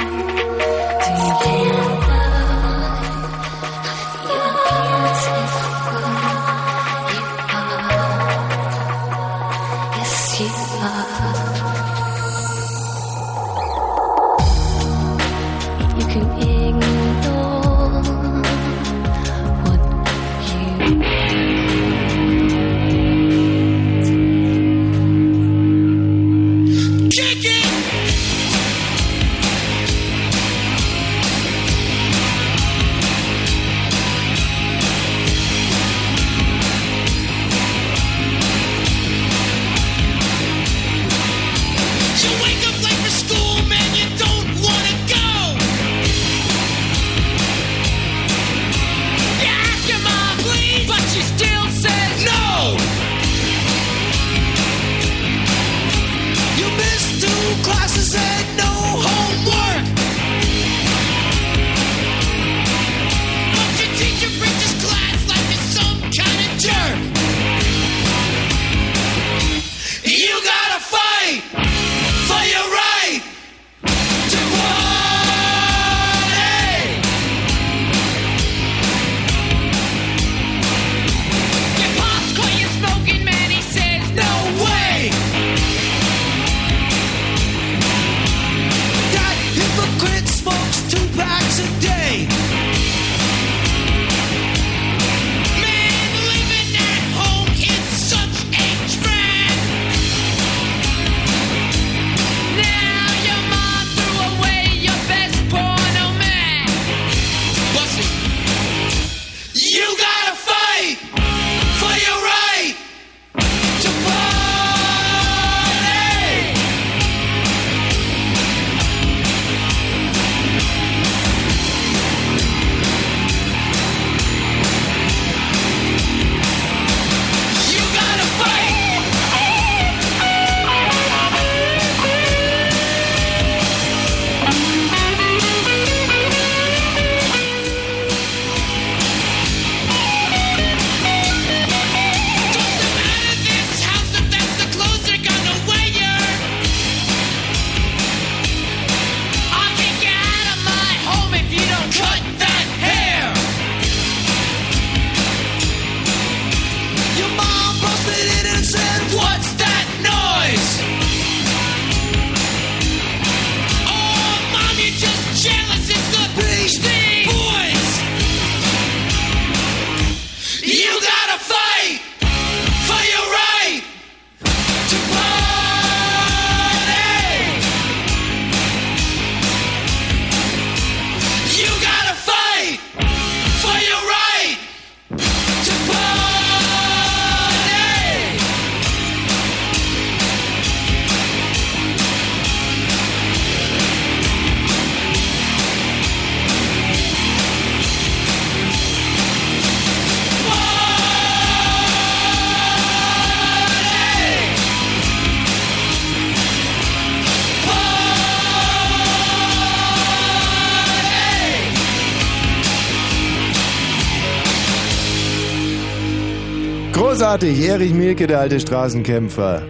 [218.19, 219.63] Mielke, der alte Straßenkämpfer.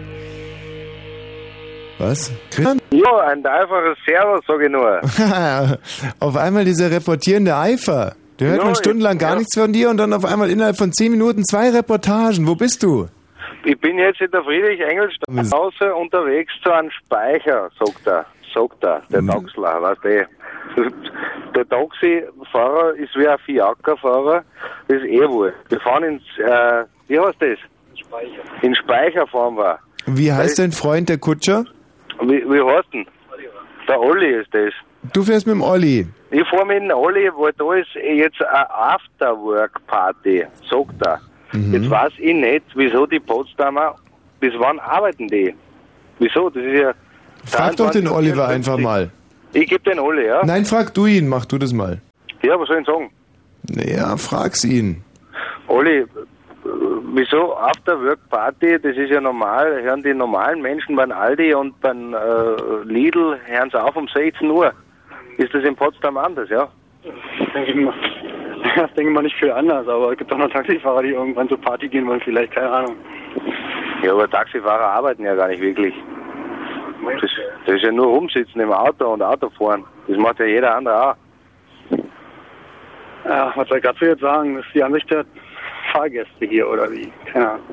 [1.98, 2.32] Was?
[2.50, 2.80] Christian?
[2.90, 5.00] Ja, ein einfaches Servus, sag ich nur.
[6.20, 8.14] auf einmal dieser reportierende Eifer.
[8.38, 9.36] Da hört Ja, man stundenlang gar ja.
[9.36, 12.46] nichts von dir und dann auf einmal innerhalb von zehn Minuten zwei Reportagen.
[12.46, 13.08] Wo bist du?
[13.64, 18.24] Ich bin jetzt in der Friedrich-Engels-Straße unterwegs zu einem Speicher, sagt er.
[18.54, 20.26] Sagt er, der Taxler, weißt du.
[21.54, 24.44] Der Taxifahrer ist wie ein Fiakerfahrer,
[24.86, 25.52] das ist eh wohl.
[25.70, 27.58] Wir fahren ins, äh, wie heißt das?
[28.09, 28.43] Speicher.
[28.62, 29.78] In Speicher fahren wir.
[30.06, 31.64] Wie heißt dein Freund, der Kutscher?
[32.20, 33.06] Wie, wie heißt denn?
[33.86, 34.72] Der Olli ist das.
[35.12, 36.06] Du fährst mit dem Olli.
[36.30, 41.20] Ich fahre mit dem Olli, weil da ist jetzt eine Afterwork-Party, sagt er.
[41.52, 41.74] Mhm.
[41.74, 43.94] Jetzt weiß ich nicht, wieso die Potsdamer,
[44.40, 45.55] bis wann arbeiten die?
[46.18, 46.51] Wieso?
[46.51, 46.93] Das ist ja...
[47.44, 49.10] Frag doch den 23, Oliver einfach mal.
[49.55, 50.44] Ich gebe den Olli, ja?
[50.44, 52.01] Nein, frag du ihn, mach du das mal.
[52.43, 53.10] Ja, was soll ich sagen?
[53.70, 55.02] Naja, frag's ihn.
[55.68, 56.05] Olli,
[57.15, 62.85] wieso Afterwork-Party, das ist ja normal, hören die normalen Menschen beim Aldi und beim äh,
[62.85, 64.73] Lidl, hören sie auf um 16 Uhr.
[65.36, 66.69] Ist das in Potsdam anders, ja?
[67.55, 67.95] denke ich mal.
[68.74, 71.49] Das denke ich mal nicht viel anders, aber es gibt auch noch Taxifahrer, die irgendwann
[71.49, 72.97] zur Party gehen wollen, vielleicht, keine Ahnung.
[74.03, 75.95] Ja, aber Taxifahrer arbeiten ja gar nicht wirklich.
[77.20, 77.31] Das,
[77.66, 79.85] das ist ja nur rumsitzen im Auto und Auto fahren.
[80.09, 81.15] Das macht ja jeder andere auch.
[83.24, 84.57] Ja, was soll ich dazu jetzt sagen?
[84.57, 85.24] Das ist die Ansicht der
[85.93, 87.10] Fahrgäste hier, oder wie?
[87.32, 87.65] Keine Ahnung.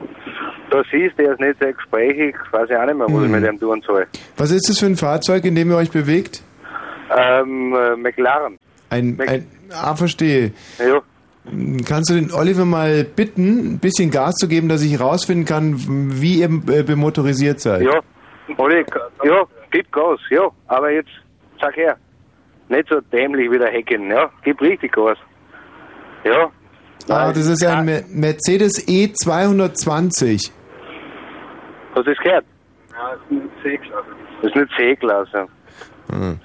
[0.69, 3.29] Da siehst du, der ist nicht sehr gesprächig, weiß ich auch nicht mehr, was ich
[3.29, 4.07] mit dem tun soll.
[4.37, 6.43] Was ist das für ein Fahrzeug, in dem ihr euch bewegt?
[7.15, 8.57] Ähm, äh, McLaren.
[8.89, 10.51] Ein, ein ah, verstehe.
[10.79, 11.01] Ja.
[11.87, 15.75] Kannst du den Oliver mal bitten, ein bisschen Gas zu geben, dass ich herausfinden kann,
[15.77, 17.83] wie ihr äh, bemotorisiert seid?
[17.83, 17.99] Ja,
[18.57, 18.83] Olli,
[19.23, 21.11] ja, gib Gas, ja, aber jetzt,
[21.61, 21.97] sag her,
[22.69, 25.19] nicht so dämlich wie der Hecken, ja, gib richtig Gas.
[26.23, 26.49] Ja,
[27.07, 30.51] Ah, das ist ein Me- Mercedes E E220.
[31.93, 32.45] hast du das gehört?
[32.91, 34.05] Ja, das ist eine C-Klasse.
[34.41, 35.47] Das ist eine C-Klasse.
[36.11, 36.39] Hm.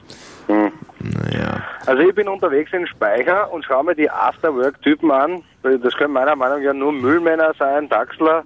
[0.47, 0.73] Hm.
[1.03, 1.63] Naja.
[1.87, 5.43] Also ich bin unterwegs in Speicher und schaue mir die Afterwork-Typen an.
[5.63, 8.45] Das können meiner Meinung nach nur Müllmänner sein, Taxler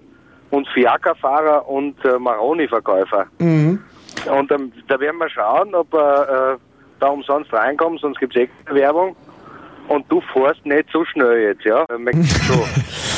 [0.50, 3.26] und Fiakerfahrer und äh, Maroni-Verkäufer.
[3.38, 3.80] Mhm.
[4.30, 6.58] Und ähm, da werden wir schauen, ob wir äh,
[7.00, 9.16] da umsonst reinkommen, sonst gibt es eh keine Werbung.
[9.88, 11.82] Und du fährst nicht so schnell jetzt, ja?
[11.84, 12.54] Äh, So.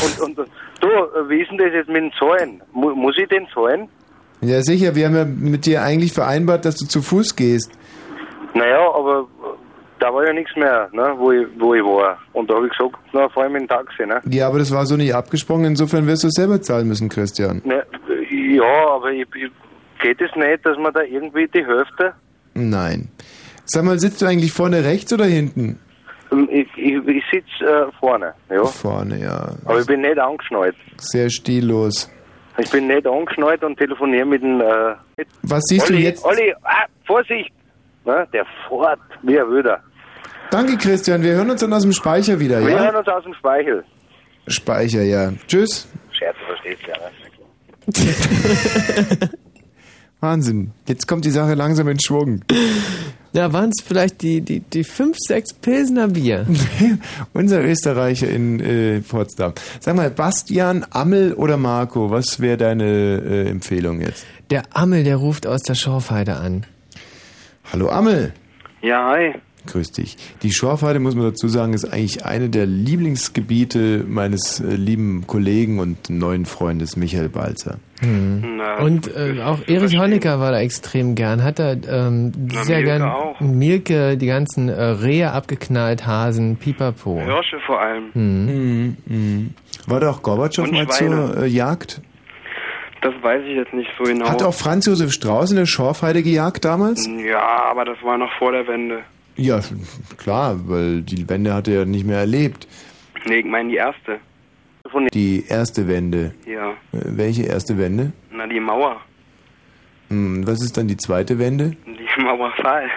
[0.05, 0.49] Und, und
[0.81, 0.89] du,
[1.31, 2.61] wie ist denn das jetzt mit den Zahlen?
[2.75, 3.89] Mu muss ich den zahlen?
[4.43, 7.71] Ja, sicher, wir haben ja mit dir eigentlich vereinbart, dass du zu Fuß gehst.
[8.53, 9.57] Naja, aber äh,
[10.01, 12.19] da war ja nichts mehr, ne, wo, ich, wo ich war.
[12.35, 14.21] Und da habe ich gesagt, na, vor allem in Taxi, ne?
[14.29, 17.63] Ja, aber das war so nicht abgesprochen, insofern wirst du es selber zahlen müssen, Christian.
[17.65, 19.51] ne äh, ja, aber ich, ich,
[20.03, 22.13] geht es nicht, dass man da irgendwie die Hälfte...
[22.53, 23.09] Nein.
[23.65, 25.79] Sag mal, sitzt du eigentlich vorne rechts oder hinten?
[26.39, 28.65] Ähm, Ich, ich, ich sitze äh, vorne, ja.
[28.65, 29.49] Vorne, ja.
[29.65, 30.75] Aber ich bin nicht angeschnallt.
[30.99, 32.11] Sehr stillos.
[32.59, 34.61] Ich bin nicht angeschnallt und telefoniere mit dem...
[34.61, 34.95] Äh,
[35.43, 36.25] Was siehst du Olli, jetzt?
[36.25, 37.53] Olli, ah, Vorsicht!
[38.05, 39.81] Ne, der fährt wie ein Wilder.
[40.51, 41.23] Danke, Christian.
[41.23, 42.85] Wir hören uns dann aus dem Speicher wieder, Wir ja?
[42.85, 43.85] hören uns aus dem Speichel.
[44.47, 45.33] Speicher, ja.
[45.49, 45.89] Tschüss.
[46.13, 47.11] Scherz, du verstehst ja, ne?
[50.21, 50.73] Wahnsinn.
[50.87, 52.43] Jetzt kommt die Sache langsam in Schwung.
[53.37, 56.47] Ja, waren es vielleicht die, die, die fünf, sechs Pilsener Bier?
[57.35, 59.53] Unser Österreicher in äh, Potsdam.
[59.79, 64.25] Sag mal, Bastian, Ammel oder Marco, was wäre deine äh, Empfehlung jetzt?
[64.49, 66.65] Der Ammel, der ruft aus der Schorfheide an.
[67.71, 68.33] Hallo Ammel.
[68.81, 69.35] Ja, hi.
[69.67, 70.17] Grüß dich.
[70.43, 75.79] Die Schorfheide, muss man dazu sagen, ist eigentlich eine der Lieblingsgebiete meines äh, lieben Kollegen
[75.79, 77.81] und neuen Freundes Michael Balzer.
[78.03, 81.43] Na, Und äh, auch Erich Honecker war da extrem gern.
[81.43, 83.41] Hat er ähm, Na, sehr Mielke gern auch.
[83.41, 87.19] Mielke, die ganzen äh, Rehe abgeknallt, Hasen, Pipapo.
[87.21, 88.11] Hirsche vor allem.
[88.15, 88.97] Mhm.
[89.07, 89.55] Mhm.
[89.87, 91.33] War da auch Gorbatschow Und mal Schweine.
[91.35, 92.01] zur äh, Jagd?
[93.01, 94.29] Das weiß ich jetzt nicht so genau.
[94.29, 97.07] Hat auch Franz Josef Strauß in der Schorfheide gejagt damals?
[97.25, 99.01] Ja, aber das war noch vor der Wende.
[99.37, 99.61] Ja,
[100.17, 102.67] klar, weil die Wende hat er ja nicht mehr erlebt.
[103.27, 104.19] Nee, ich meine die erste.
[105.15, 106.35] Die erste Wende.
[106.47, 106.71] Ja.
[106.71, 106.75] Äh,
[107.17, 108.13] Welche erste Wende?
[108.31, 109.01] Na, die Mauer.
[110.09, 111.77] Hm, was ist dann die zweite Wende?
[111.87, 112.89] Die Mauerfall.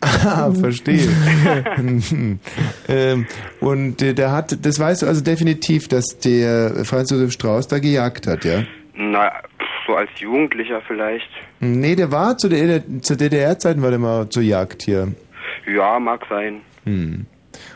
[0.00, 1.08] Ah, verstehe.
[2.88, 3.26] ähm,
[3.60, 7.78] und äh, der hat, das weißt du also definitiv, dass der Franz Josef Strauß da
[7.78, 8.62] gejagt hat, ja?
[8.94, 9.32] Na,
[9.86, 11.28] so als Jugendlicher vielleicht.
[11.60, 15.08] Hm, Nee, der war zu der, zur DDR-Zeiten war der mal zur Jagd hier.
[15.66, 16.60] Ja, mag sein.
[16.84, 17.26] Hm.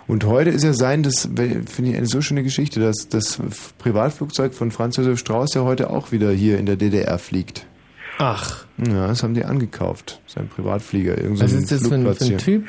[0.06, 3.40] Und heute ist ja sein, das finde ich eine so schöne Geschichte, dass das
[3.78, 7.66] Privatflugzeug von Franz Josef Strauß ja heute auch wieder hier in der DDR fliegt.
[8.18, 8.64] Ach.
[8.78, 10.20] Ja, das haben die angekauft.
[10.26, 11.18] Sein Privatflieger.
[11.18, 12.38] Irgend so Was ein ist das für ein, für ein.
[12.38, 12.66] Typ?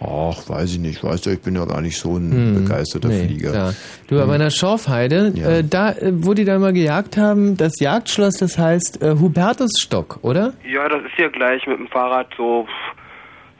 [0.00, 1.04] Ach, weiß ich nicht.
[1.04, 3.50] Weißt du, ich bin ja gar nicht so ein Hm, begeisterter nee, Flieger.
[3.52, 3.74] klar.
[4.08, 5.48] Du, aber in der Schorfheide, Ja.
[5.48, 10.18] äh, da, äh, wo die da mal gejagt haben, das Jagdschloss, das heißt äh, Hubertusstock,
[10.22, 10.52] oder?
[10.68, 12.66] Ja, das ist ja gleich mit dem Fahrrad so,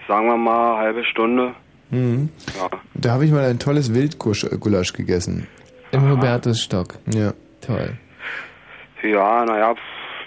[0.09, 1.55] sagen wir mal, halbe Stunde.
[1.91, 2.29] Mhm.
[2.59, 2.69] Ja.
[2.95, 5.47] Da habe ich mal ein tolles Wildgulasch gegessen.
[5.93, 6.99] Im Hubertusstock.
[7.13, 7.33] Ja.
[7.61, 7.93] Toll.
[9.03, 9.75] Ja, naja,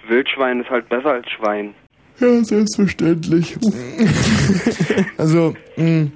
[0.08, 1.74] Wildschwein ist halt besser als Schwein.
[2.20, 3.58] Ja, selbstverständlich.
[5.18, 6.08] also, mh,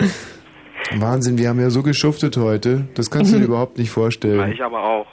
[0.97, 2.87] Wahnsinn, wir haben ja so geschuftet heute.
[2.95, 4.51] Das kannst du dir überhaupt nicht Ja, vorstellen.
[4.51, 5.07] ich aber auch.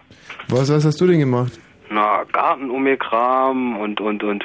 [0.49, 1.59] Was, was hast du denn gemacht?
[1.91, 4.45] Na, Garten umgekram und, und, und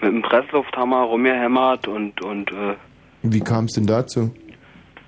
[0.00, 2.74] mit dem Presslufthammer rumgehämmert und, und, äh,
[3.22, 4.32] Wie kam es denn dazu?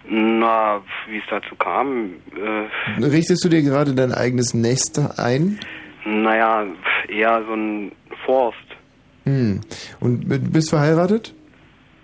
[0.09, 5.59] Na, wie es dazu kam, äh, Richtest du dir gerade dein eigenes Nest ein?
[6.05, 6.67] naja,
[7.09, 7.93] eher so ein
[8.27, 8.59] Forst,
[9.25, 9.61] Hm.
[10.01, 11.33] Und du bist verheiratet?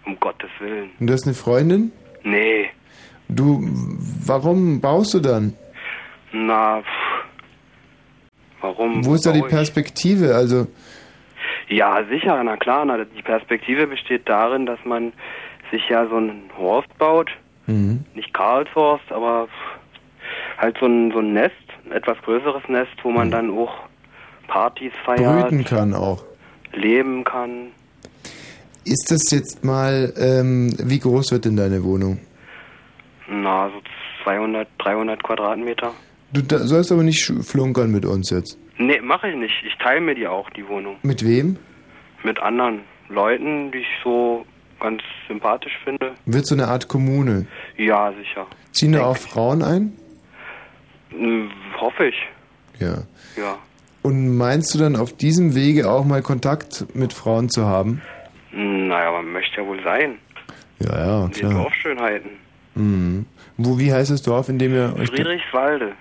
[0.06, 0.90] um Gottes Willen.
[1.00, 1.92] Und du hast eine Freundin?
[2.22, 2.70] Nee,
[3.30, 3.60] Du,
[4.24, 5.52] warum baust du dann?
[6.32, 7.24] na, pff,
[8.62, 9.04] warum?
[9.04, 9.42] Wo ist da die?
[9.42, 10.34] Perspektive?
[10.34, 10.66] Also,
[11.68, 15.12] Ja, sicher, na klar, na, die Perspektive besteht darin, dass man
[15.70, 17.30] sich ja so einen Horst baut,
[17.68, 18.04] mhm.
[18.14, 19.48] nicht Karlshorst, aber
[20.58, 21.54] halt so ein, so ein Nest,
[21.86, 23.72] ein etwas größeres Nest, wo man dann auch
[24.48, 26.24] Partys feiert, brüten kann auch.
[26.72, 27.68] leben kann.
[28.84, 32.18] Ist das jetzt mal, ähm, wie groß wird denn deine Wohnung?
[33.28, 33.80] Na, so
[34.24, 35.92] 200, 300 Quadratmeter.
[36.32, 38.58] Du da, sollst aber nicht flunkern mit uns jetzt.
[38.78, 39.54] Nee, mache ich nicht.
[39.66, 40.96] Ich teile mir die auch, die Wohnung.
[41.02, 41.56] Mit wem?
[42.22, 44.44] Mit anderen Leuten, die ich so
[44.80, 46.14] ganz sympathisch finde.
[46.26, 47.46] Wird so eine Art Kommune.
[47.76, 48.46] Ja, sicher.
[48.72, 49.92] Ziehen da auch Frauen ein?
[51.80, 52.16] Hoffe ich.
[52.78, 52.98] Ja.
[53.36, 53.58] Ja.
[54.02, 58.00] Und meinst du dann auf diesem Wege auch mal Kontakt mit Frauen zu haben?
[58.52, 60.18] Naja, man möchte ja wohl sein.
[60.80, 61.52] Ja, ja, Die klar.
[61.52, 62.30] Dorfschönheiten.
[62.74, 63.26] Mhm.
[63.56, 65.08] Wo, wie heißt das Dorf, in dem ihr euch...
[65.08, 65.92] Friedrichswalde.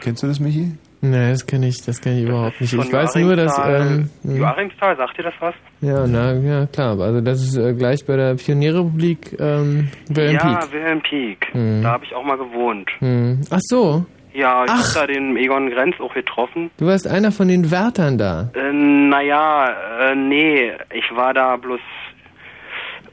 [0.00, 0.72] Kennst du das, Michi?
[1.10, 2.72] Nee, das kenne ich, das kenne ich überhaupt nicht.
[2.72, 4.36] Ich weiß nur, dass ähm, hm.
[4.36, 5.54] Joachimsthal, sagt dir das was?
[5.80, 10.72] ja, na ja klar, also das ist äh, gleich bei der Pionierrepublik ähm, Wilhelm ja.
[10.72, 11.48] Wilhelm Pieck.
[11.52, 11.82] Hm.
[11.82, 12.88] Da habe ich auch mal gewohnt.
[12.98, 13.40] Hm.
[13.50, 14.04] Ach so,
[14.34, 16.70] Ja, ich habe da den Egon Grenz auch getroffen.
[16.78, 18.50] du warst einer von den Wärtern da.
[18.54, 19.68] Äh, naja,
[20.00, 21.80] äh, nee, ich war da bloß,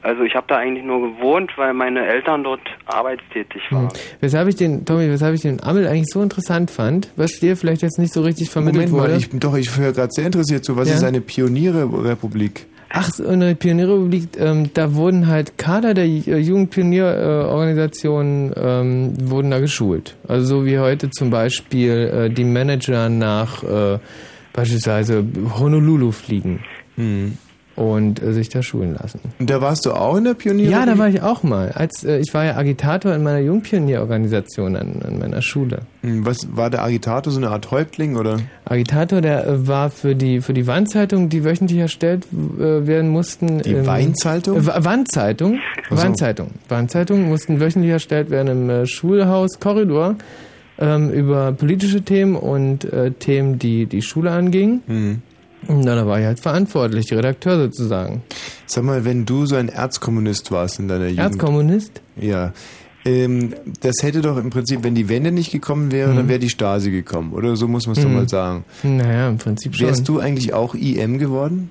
[0.04, 3.88] also ich habe da eigentlich nur gewohnt, weil meine Eltern dort arbeitstätig waren.
[4.20, 7.80] Weshalb ich den, Tommy, weshalb ich den Ammel eigentlich so interessant fand, was dir vielleicht
[7.82, 9.12] jetzt nicht so richtig vermittelt Moment wurde.
[9.14, 10.76] mal, ich, doch, ich höre gerade sehr interessiert zu.
[10.76, 10.96] Was Ja?
[10.96, 12.66] ist eine Pionierrepublik?
[12.90, 19.50] Ach, so in der Pionierrepublik, ähm, da wurden halt Kader der äh, Jugendpionierorganisationen ähm, wurden
[19.50, 20.14] da geschult.
[20.28, 23.98] Also so wie heute zum Beispiel äh, die Manager nach äh,
[24.52, 25.24] beispielsweise
[25.58, 26.60] Honolulu fliegen
[27.76, 29.20] und äh, sich da schulen lassen.
[29.38, 30.86] Und da warst du auch in der Pionierrepublik?
[30.86, 31.72] Ja, da war ich auch mal.
[31.72, 35.80] Als äh, ich war ja Agitator in meiner Jugendpionierorganisation an, an meiner Schule.
[36.02, 38.38] Hm, Was war der Agitator, so eine Art Häuptling oder?
[38.64, 43.62] Agitator, der äh, war für die für die Wandzeitung, die wöchentlich erstellt äh, werden mussten.
[43.62, 44.56] Die im- Weinzeitung?
[44.58, 45.58] Äh, Wa- Wandzeitung.
[45.90, 45.96] So.
[45.96, 46.50] Wandzeitung.
[46.68, 50.16] Wandzeitung mussten wöchentlich erstellt werden im äh, Schulhaus Korridor
[50.78, 54.82] ähm, über politische Themen und äh, Themen, die die Schule angingen.
[54.86, 55.22] Hm.
[55.68, 58.22] Und dann war ich halt verantwortlich, Redakteur sozusagen.
[58.66, 61.20] Sag mal, wenn du so ein Erzkommunist warst in deiner Jugend.
[61.20, 62.00] Erzkommunist?
[62.20, 62.52] Ja.
[63.06, 66.16] Ähm, das hätte doch im Prinzip, wenn die Wende nicht gekommen wäre, Mhm.
[66.16, 67.32] dann wäre die Stasi gekommen.
[67.34, 68.14] Oder so muss man es doch Mhm.
[68.16, 68.64] mal sagen.
[68.82, 69.86] Naja, im Prinzip schon.
[69.88, 71.70] Wärst du eigentlich auch IM geworden?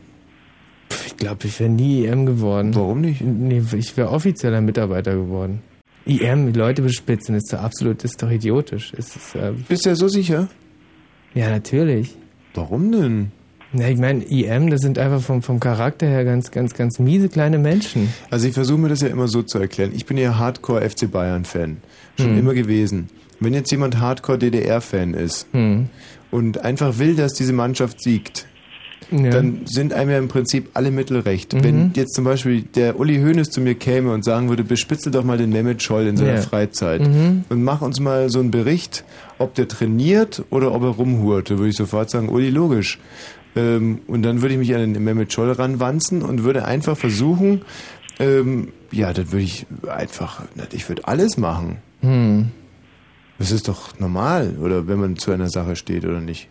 [1.08, 2.76] Ich glaube, ich wäre nie IM geworden.
[2.76, 3.22] Warum nicht?
[3.22, 5.62] Nee, ich wäre offizieller Mitarbeiter geworden.
[6.06, 8.94] IM, Leute bespitzen, ist doch absolut, ist doch idiotisch.
[8.94, 10.50] Ist, äh, Bist du ja so sicher?
[11.34, 12.16] ja, natürlich.
[12.54, 13.32] Warum denn?
[13.76, 17.28] Na, ich meine, IM, das sind einfach vom, vom Charakter her ganz, ganz, ganz miese
[17.28, 18.14] kleine Menschen.
[18.30, 19.92] Also ich versuche mir das ja immer so zu erklären.
[19.96, 21.78] Ich bin ja Hardcore FC Bayern Fan.
[22.20, 22.38] Schon Hm.
[22.40, 23.10] immer gewesen.
[23.40, 25.88] Wenn jetzt jemand Hardcore DDR Fan ist Hm.
[26.30, 28.46] und einfach will, dass diese Mannschaft siegt,
[29.12, 29.32] Ja.
[29.32, 31.54] dann sind einem ja im Prinzip alle Mittel recht.
[31.54, 31.64] Mhm.
[31.64, 35.24] Wenn jetzt zum Beispiel der Uli Hoeneß zu mir käme und sagen würde, bespitzel doch
[35.24, 36.42] mal den Mehmet Scholl in seiner Ja.
[36.42, 37.44] Freizeit Mhm.
[37.50, 39.04] und mach uns mal so einen Bericht,
[39.40, 43.00] ob der trainiert oder ob er rumhurt, würde ich sofort sagen, Uli, logisch.
[43.56, 47.62] Ähm, und dann würde ich mich an den Mehmet Scholl ranwanzen und würde einfach versuchen,
[48.20, 51.78] ähm, ja, dann würde ich einfach, ich würde alles machen.
[52.02, 52.52] Hm.
[53.40, 56.48] Das ist doch normal, oder wenn man zu einer Sache steht oder nicht.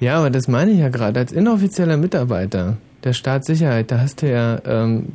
[0.00, 1.20] Ja, aber das meine ich ja gerade.
[1.20, 5.06] Als inoffizieller Mitarbeiter der Staatssicherheit, da hast du ja, ähm,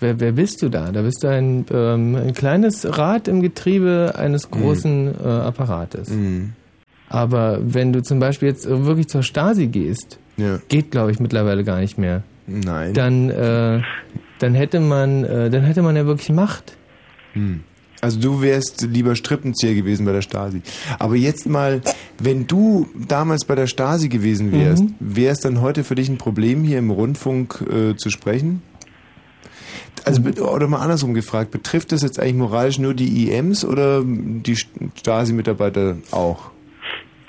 [0.00, 0.92] wer, wer bist du da?
[0.92, 6.10] Da bist du ein, ähm, ein kleines Rad im Getriebe eines großen äh, Apparates.
[6.10, 6.52] Mhm.
[7.08, 10.58] Aber wenn du zum Beispiel jetzt wirklich zur Stasi gehst, Ja.
[10.68, 12.22] geht glaube ich mittlerweile gar nicht mehr.
[12.46, 12.92] Nein.
[12.94, 13.80] Dann, äh,
[14.38, 16.76] dann hätte man, äh, dann hätte man ja wirklich Macht.
[17.34, 17.60] Hm.
[18.00, 20.60] Also du wärst lieber Strippenzieher gewesen bei der Stasi.
[20.98, 21.80] Aber jetzt mal,
[22.18, 24.94] wenn du damals bei der Stasi gewesen wärst, Mhm.
[25.00, 28.60] wäre es dann heute für dich ein Problem, hier im Rundfunk äh, zu sprechen?
[30.04, 30.34] Also Mhm.
[30.42, 35.96] oder mal andersrum gefragt, betrifft das jetzt eigentlich moralisch nur die IMs oder die Stasi-Mitarbeiter
[36.10, 36.50] auch?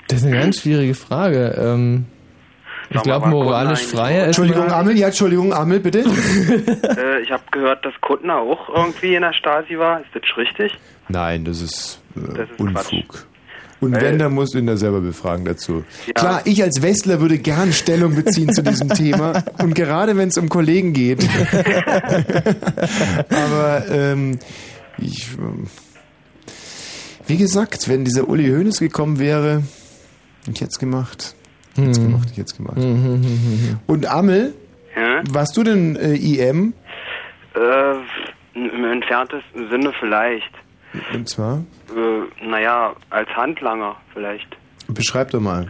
[0.08, 1.56] Das ist eine ganz schwierige Frage.
[1.58, 2.04] Ähm,
[2.90, 4.38] ich glaube, moralisch freier ist.
[4.38, 5.98] Entschuldigung, Amel, ja, Entschuldigung, Amel, bitte.
[6.98, 10.00] äh, ich habe gehört, dass Kuttner auch irgendwie in der Stasi war.
[10.00, 10.72] Ist das richtig?
[11.08, 13.26] Nein, das ist, äh, Das ist Unfug.
[13.78, 15.84] Und Weil- wenn, dann musst du ihn da selber befragen dazu.
[16.06, 16.12] Ja.
[16.14, 19.42] Klar, ich als Westler würde gern Stellung beziehen zu diesem Thema.
[19.58, 21.28] Und gerade wenn es um Kollegen geht.
[23.28, 24.38] Aber ähm,
[24.98, 25.66] ich, ähm,
[27.26, 29.62] wie gesagt, wenn dieser Uli Hoeneß gekommen wäre,
[30.44, 31.18] ich hätte es gemacht.
[31.18, 31.45] Ich hätte es
[31.76, 31.92] Hm.
[31.92, 32.76] gemacht, ich hätte es gemacht.
[32.76, 33.78] Mhm.
[33.86, 34.54] Und Amel,
[34.96, 35.22] Ja?
[35.30, 36.74] warst du denn äh, IM?
[37.54, 37.94] Äh,
[38.54, 40.50] Im entferntesten Sinne vielleicht.
[41.14, 41.62] Und zwar?
[41.94, 44.48] Äh, naja, als Handlanger vielleicht.
[44.88, 45.66] Beschreib doch mal.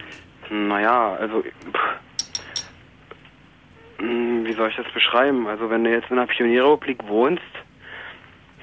[0.50, 1.42] Naja, also.
[1.42, 1.80] Pff,
[3.98, 5.46] Hm, wie soll ich das beschreiben?
[5.46, 7.42] Also, wenn du jetzt in der Pionierrepublik wohnst,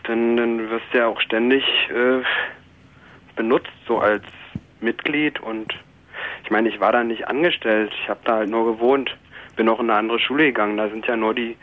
[0.04, 2.22] dann, dann wirst du ja auch ständig äh,
[3.36, 4.24] benutzt, so als
[4.80, 5.40] Mitglied.
[5.40, 5.74] Und
[6.44, 9.10] ich meine, ich war da nicht angestellt, ich habe da halt nur gewohnt.
[9.56, 11.56] Bin auch in eine andere Schule gegangen, da sind ja nur die,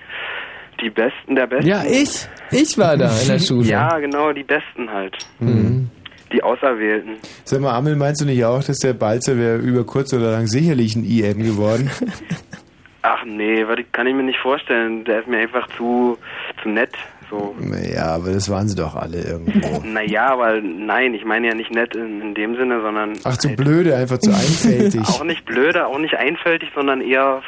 [0.81, 1.66] die Besten der Besten.
[1.66, 2.27] Ja, ich.
[2.51, 3.66] Ich war da in der Schule.
[3.66, 5.16] Ja, genau, die Besten halt.
[5.39, 5.91] Mhm.
[6.32, 7.16] Die Auserwählten.
[7.45, 10.47] Sag mal, Amel, meinst du nicht auch, dass der Balzer wäre über kurz oder lang
[10.47, 11.91] sicherlich ein IM geworden?
[13.03, 15.05] Ach nee, kann ich mir nicht vorstellen.
[15.05, 16.19] Der ist mir einfach zu,
[16.62, 16.93] zu nett.
[17.31, 17.55] So.
[17.94, 19.81] Ja, aber das waren sie doch alle irgendwo.
[19.85, 23.48] Naja, aber nein, ich meine ja nicht nett in, in dem Sinne, sondern Ach, zu
[23.51, 25.01] blöde, einfach zu einfältig.
[25.09, 27.40] auch nicht blöde, auch nicht einfältig, sondern eher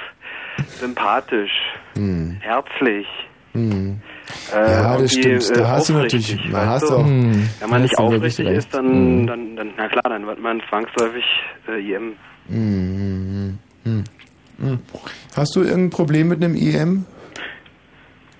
[0.80, 1.50] sympathisch,
[1.96, 2.36] Hm.
[2.40, 3.06] herzlich.
[3.52, 3.98] Hm.
[4.54, 5.50] Äh, Ja, das stimmt.
[5.56, 6.94] Da äh, hast du natürlich- da weißt hast du?
[6.96, 7.48] auch- Hm.
[7.60, 9.26] Wenn man nicht aufrichtig ist, dann, Hm.
[9.26, 11.24] dann, dann, na klar, dann wird man zwangsläufig
[11.68, 12.12] äh, IM.
[12.48, 14.04] Hm, hm,
[14.59, 14.78] hm, hm.
[15.36, 17.04] Hast du irgendein Problem mit einem IM?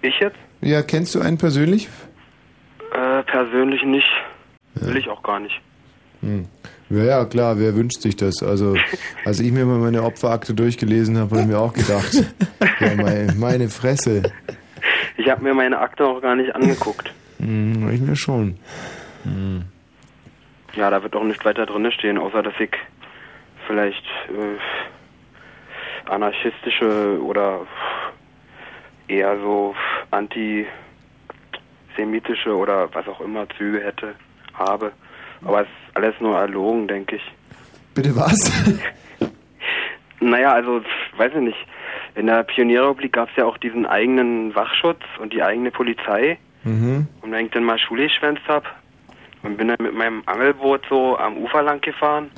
[0.03, 0.37] Ich jetzt?
[0.63, 1.89] Ja, kennst du einen persönlich?
[2.93, 4.09] Äh, persönlich nicht.
[4.75, 5.61] Will ich auch gar nicht.
[6.21, 6.47] Hm.
[6.89, 8.43] Ja, ja, klar, wer wünscht sich das?
[8.43, 8.77] Also,
[9.25, 12.13] als ich mir mal meine Opferakte durchgelesen habe, habe ich mir auch gedacht,
[12.81, 14.23] ja, meine, meine Fresse.
[15.17, 17.13] Ich habe mir meine Akte auch gar nicht angeguckt.
[17.39, 18.57] Hm, ich mir schon.
[19.25, 19.65] Hm.
[20.75, 22.71] Ja, da wird auch nicht weiter drin stehen, außer dass ich
[23.67, 27.67] vielleicht äh, anarchistische oder
[29.13, 29.75] eher so
[30.11, 34.15] antisemitische oder was auch immer Züge hätte,
[34.55, 34.93] habe.
[35.45, 37.33] Aber es ist alles nur erlogen, denke ich.
[37.95, 38.37] Bitte was?
[40.25, 40.83] Naja, also,
[41.17, 41.59] weiß ich nicht.
[42.15, 46.39] In der Pionierrepublik gab es ja auch diesen eigenen Wachschutz und die eigene Polizei.
[46.63, 47.09] Mhm.
[47.23, 48.65] Und wenn ich dann mal Schule geschwänzt hab
[49.43, 52.31] und bin dann mit meinem Angelboot so am Ufer lang gefahren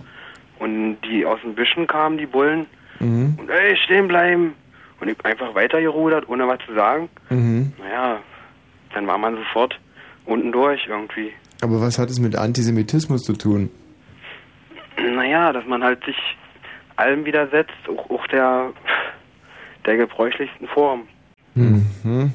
[0.60, 2.64] und die aus den Büschen kamen, die Bullen,
[3.00, 3.36] Mhm.
[3.38, 4.54] und ey, stehen bleiben.
[5.00, 7.08] Und ich einfach weitergerudert, ohne was zu sagen.
[7.30, 7.72] Mhm.
[7.78, 8.20] Naja,
[8.94, 9.78] dann war man sofort
[10.24, 11.32] unten durch irgendwie.
[11.62, 13.70] Aber was hat es mit Antisemitismus zu tun?
[14.96, 16.16] Naja, dass man halt sich
[16.96, 18.72] allem widersetzt, auch, auch der,
[19.86, 21.08] der gebräuchlichsten Form.
[21.54, 22.32] Mhm.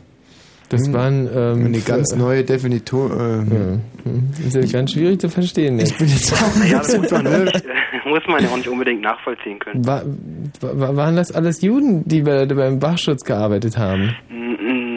[0.69, 3.11] Das waren ähm, Eine ganz neue Definition.
[3.11, 4.31] Äh, Mhm.
[4.37, 5.79] Das ist ja ganz schwierig zu verstehen.
[5.79, 7.65] Ich bin jetzt auch Naja, das nicht muss man, ja nicht,
[8.05, 9.85] muss man ja auch nicht unbedingt nachvollziehen können.
[9.85, 10.03] War,
[10.61, 14.15] war, waren das alles Juden, die bei, beim Wachschutz gearbeitet haben?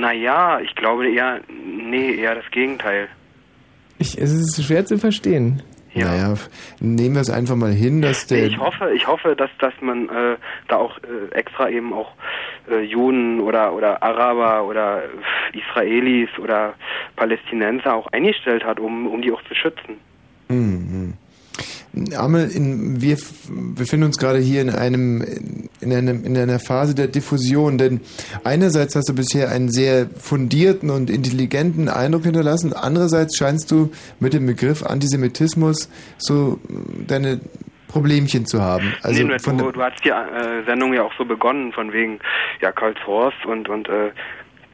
[0.01, 1.41] Naja, ich glaube eher,
[1.91, 3.09] nee, eher das Gegenteil.
[3.99, 5.63] Ich, es ist schwer zu verstehen.
[5.95, 6.35] Naja,
[6.81, 8.47] nehmen wir es einfach mal hin, dass der.
[8.47, 10.37] Ich hoffe, ich hoffe, dass dass man äh,
[10.69, 12.13] da auch äh, extra eben auch
[12.71, 16.75] äh, Juden oder oder Araber oder äh, Israelis oder
[17.17, 19.99] Palästinenser auch eingestellt hat, um um die auch zu schützen.
[20.49, 21.15] Mhm.
[22.17, 23.17] Amel, in, wir
[23.75, 25.23] befinden uns gerade hier in einem,
[25.81, 28.01] in einem, in einer Phase der Diffusion, denn
[28.45, 34.33] einerseits hast du bisher einen sehr fundierten und intelligenten Eindruck hinterlassen, andererseits scheinst du mit
[34.33, 37.41] dem Begriff Antisemitismus so äh, deine
[37.89, 38.95] Problemchen zu haben.
[39.03, 42.21] Also nee, du, du hast die äh, Sendung ja auch so begonnen, von wegen,
[42.63, 44.13] ja, Karlshorst und, und äh,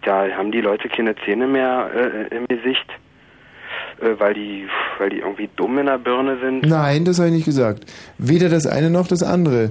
[0.02, 2.86] da haben die Leute keine Zähne mehr äh, im Gesicht,
[4.18, 4.66] weil die
[4.98, 6.62] weil die irgendwie dumm in der Birne sind.
[6.66, 7.84] Nein, das habe ich nicht gesagt.
[8.18, 9.70] Weder das eine noch das andere.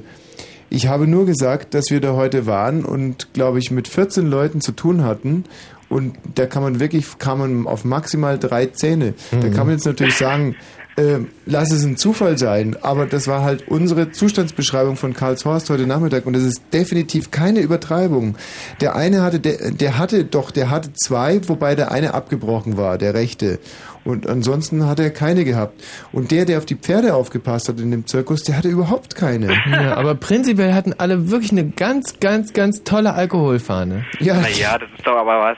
[0.69, 4.59] Ich habe nur gesagt, dass wir da heute waren und, glaube ich, mit 14 Leuten
[4.59, 5.45] zu tun hatten.
[5.89, 9.13] Und da kann man wirklich, kam man auf maximal drei Zähne.
[9.31, 9.53] Da Mhm.
[9.53, 10.55] kann man jetzt natürlich sagen,
[10.97, 15.85] ähm, lass es ein Zufall sein, aber das war halt unsere Zustandsbeschreibung von Karlshorst heute
[15.87, 18.35] Nachmittag und das ist definitiv keine Übertreibung.
[18.81, 22.97] Der eine hatte, der, der hatte doch, der hatte zwei, wobei der eine abgebrochen war,
[22.97, 23.59] der rechte.
[24.07, 25.83] Und ansonsten hat er keine gehabt.
[26.13, 29.53] Und der, der auf die Pferde aufgepasst hat in dem Zirkus, der hatte überhaupt keine.
[29.69, 34.05] Ja, aber prinzipiell hatten alle wirklich eine ganz, ganz, ganz tolle Alkoholfahne.
[34.19, 34.35] Ja.
[34.35, 35.57] Naja, das ist doch aber was.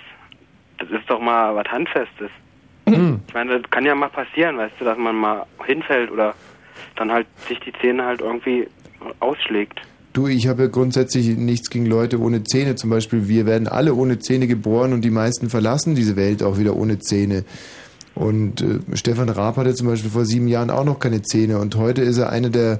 [0.80, 2.32] Das ist doch mal was Handfestes.
[2.88, 3.20] Mhm.
[3.28, 6.34] Ich meine, das kann ja mal passieren, weißt du, dass man mal hinfällt oder
[6.96, 8.68] dann halt sich die Zähne halt irgendwie
[9.20, 9.80] ausschlägt.
[10.14, 12.76] Du, ich habe ja grundsätzlich nichts gegen Leute ohne Zähne.
[12.76, 16.58] Zum Beispiel, wir werden alle ohne Zähne geboren und die meisten verlassen diese Welt auch
[16.58, 17.46] wieder ohne Zähne.
[18.20, 21.76] Und äh, Stefan Raab hatte zum Beispiel vor sieben Jahren auch noch keine Zähne und
[21.78, 22.80] heute ist er einer der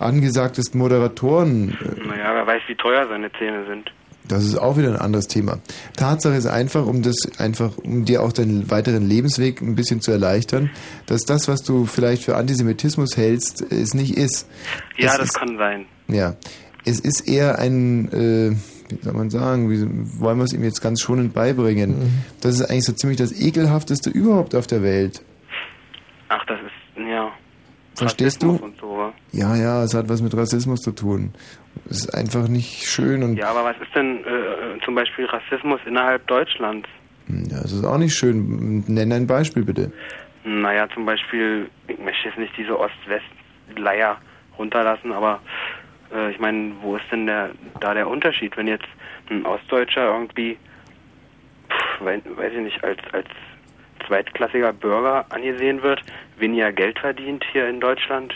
[0.00, 1.78] angesagtesten Moderatoren.
[2.08, 3.92] Naja, wer weiß, wie teuer seine Zähne sind.
[4.26, 5.58] Das ist auch wieder ein anderes Thema.
[5.96, 10.10] Tatsache ist einfach, um das einfach, um dir auch deinen weiteren Lebensweg ein bisschen zu
[10.10, 10.70] erleichtern,
[11.06, 14.48] dass das, was du vielleicht für Antisemitismus hältst, es nicht ist.
[14.96, 15.86] Ja, Es das ist, kann sein.
[16.08, 16.34] Ja,
[16.84, 18.56] es ist eher ein, äh,
[18.92, 22.22] wie soll man sagen, wie wollen wir es ihm jetzt ganz schonend beibringen?
[22.40, 25.22] Das ist eigentlich so ziemlich das ekelhafteste überhaupt auf der Welt.
[26.28, 27.30] Ach, das ist, ja.
[27.96, 28.52] Verstehst du?
[28.52, 29.12] Und so?
[29.32, 31.32] Ja, ja, es hat was mit Rassismus zu tun.
[31.88, 35.80] Es ist einfach nicht schön und Ja, aber was ist denn äh, zum Beispiel Rassismus
[35.86, 36.88] innerhalb Deutschlands?
[37.28, 38.84] ja, es ist auch nicht schön.
[38.88, 39.92] Nenn ein Beispiel bitte.
[40.44, 44.16] Naja, zum Beispiel, ich möchte jetzt nicht diese Ost-West-Leier
[44.58, 45.40] runterlassen, aber
[46.12, 47.50] äh, ich meine, wo ist denn der,
[47.80, 48.88] da der Unterschied, wenn jetzt
[49.30, 50.56] ein Ostdeutscher irgendwie,
[51.68, 53.28] pff, weiß, weiß ich nicht, als, als
[54.06, 56.00] zweitklassiger Bürger angesehen wird,
[56.38, 58.34] weniger Geld verdient hier in Deutschland?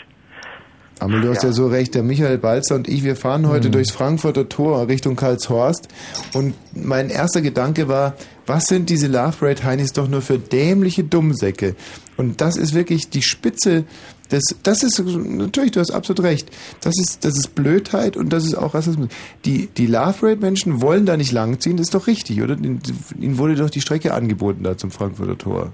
[0.99, 1.51] Aber du hast ja.
[1.51, 5.89] so recht, der Michael Balzer und ich, wir fahren heute durchs Frankfurter Tor Richtung Karlshorst
[6.33, 8.15] und mein erster Gedanke war,
[8.45, 11.75] was sind diese Love Parade Heinis doch nur für dämliche Dummsäcke?
[12.15, 13.83] Und das ist wirklich die Spitze
[14.31, 16.49] des, das ist, natürlich, du hast absolut recht,
[16.81, 19.09] das ist, das ist Blödheit und das ist auch Rassismus.
[19.45, 22.55] Die, die Love Parade Menschen wollen da nicht langziehen, das ist doch richtig, oder?
[22.57, 25.71] Ihnen wurde doch die Strecke angeboten da zum Frankfurter Tor.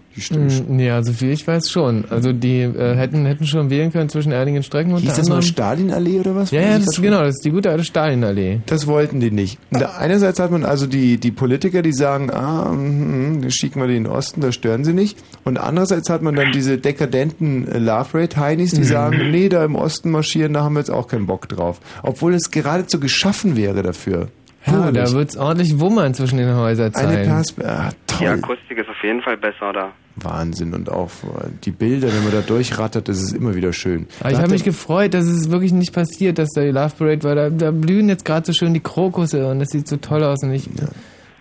[0.78, 2.06] Ja, so viel ich weiß schon.
[2.10, 5.42] Also die äh, hätten, hätten schon wählen können zwischen Erdingen Strecken und Hieß das mal
[5.42, 6.52] Stalinallee oder was?
[6.52, 8.60] Ja, ja, das das ist, genau, das ist die gute alte Stalinallee.
[8.66, 9.58] Das wollten die nicht.
[9.72, 13.88] Da- einerseits hat man also die, die Politiker, die sagen, ah, mm, mm, schicken wir
[13.88, 15.18] die in den Osten, da stören sie nicht.
[15.44, 18.86] Und andererseits hat man dann diese dekadenten äh, Love Rate Heinis, die Mhm.
[18.86, 21.80] sagen, nee, da im Osten marschieren, da haben wir jetzt auch keinen Bock drauf.
[22.04, 24.28] Obwohl es geradezu geschaffen wäre dafür.
[24.68, 24.94] Ja, Herrlich.
[25.06, 27.10] da wird's ordentlich wummern zwischen den Häuserzeilen.
[27.18, 27.72] Eine Perspektive.
[27.74, 28.28] Ah, Die toll.
[28.28, 29.92] Akustik ist auf jeden Fall besser da.
[30.18, 30.74] Wahnsinn.
[30.76, 34.08] Und auch äh, die Bilder, wenn man da durchrattert, das ist immer wieder schön.
[34.20, 36.92] Aber ich Da habe mich gefreut, dass es wirklich nicht passiert, dass da die Love
[36.98, 37.34] Parade war.
[37.36, 40.44] Da, da blühen jetzt gerade so schön die Krokusse und das sieht so toll aus
[40.44, 40.70] und ich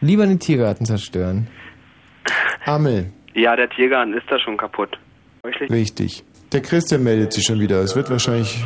[0.01, 1.48] lieber den Tiergarten zerstören.
[2.64, 3.10] Amel.
[3.35, 4.98] Ja, der Tiergarten ist da schon kaputt.
[5.70, 6.24] Richtig.
[6.52, 7.77] Der Christian meldet sich schon wieder.
[7.81, 8.64] Es wird wahrscheinlich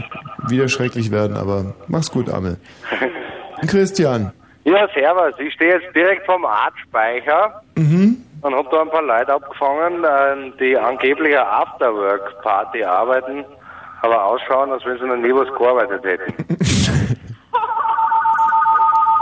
[0.48, 2.56] wieder schrecklich werden, aber mach's gut, Amel.
[3.66, 4.32] Christian.
[4.64, 5.34] Ja, servus.
[5.38, 8.16] Ich stehe jetzt direkt vom Artspeicher Mhm.
[8.40, 13.44] und hab da ein paar Leute abgefangen, äh, die angeblich eine Afterwork-Party arbeiten,
[14.00, 16.34] aber ausschauen, als wenn sie noch nie was gearbeitet hätten.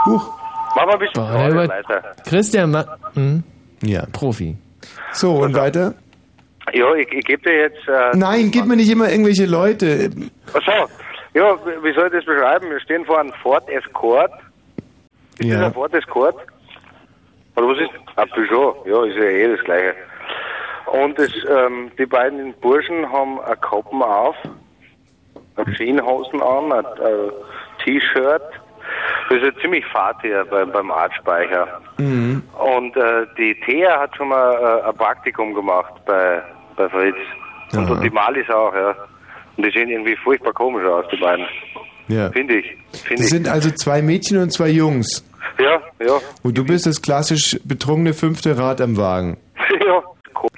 [0.05, 0.29] Huch.
[0.75, 2.03] Machen wir ein bisschen Boah, Leute.
[2.25, 3.43] Christian, ma hm?
[3.83, 4.05] Ja.
[4.11, 4.57] Profi.
[5.11, 5.93] So, und weiter?
[6.71, 7.87] Ja, ich, ich gebe dir jetzt...
[7.87, 10.09] Äh, Nein, gib mir nicht immer irgendwelche Leute.
[10.53, 10.87] Achso,
[11.33, 12.69] ja, wie soll ich das beschreiben?
[12.69, 14.31] Wir stehen vor einem Ford Escort.
[15.39, 15.65] Ist das Ja.
[15.65, 16.35] ein Ford Escort?
[17.55, 17.89] Oder was ist?
[18.15, 18.83] Ein Peugeot.
[18.87, 19.93] Ja, ist ja eh das Gleiche.
[20.87, 24.35] Und das, ähm, die beiden Burschen haben ein Kappen auf,
[25.55, 27.29] eine Jeanshosen an, ein, ein
[27.83, 28.41] T-Shirt.
[29.29, 31.81] Das ist ja ziemlich fad hier bei, beim Artspeicher.
[31.97, 32.43] Mhm.
[32.53, 36.41] Und äh, die Thea hat schon mal äh, ein Praktikum gemacht bei,
[36.75, 37.15] bei Fritz.
[37.73, 38.95] Und, und die Malis auch, ja.
[39.57, 41.45] Und die sehen irgendwie furchtbar komisch aus, die beiden.
[42.07, 42.29] Ja.
[42.31, 42.65] Finde ich.
[43.03, 43.29] Finde Das ich.
[43.29, 45.23] sind also zwei Mädchen und zwei Jungs.
[45.59, 46.19] Ja, ja.
[46.43, 49.37] Und du bist das klassisch betrunkene fünfte Rad am Wagen.
[49.85, 50.01] ja,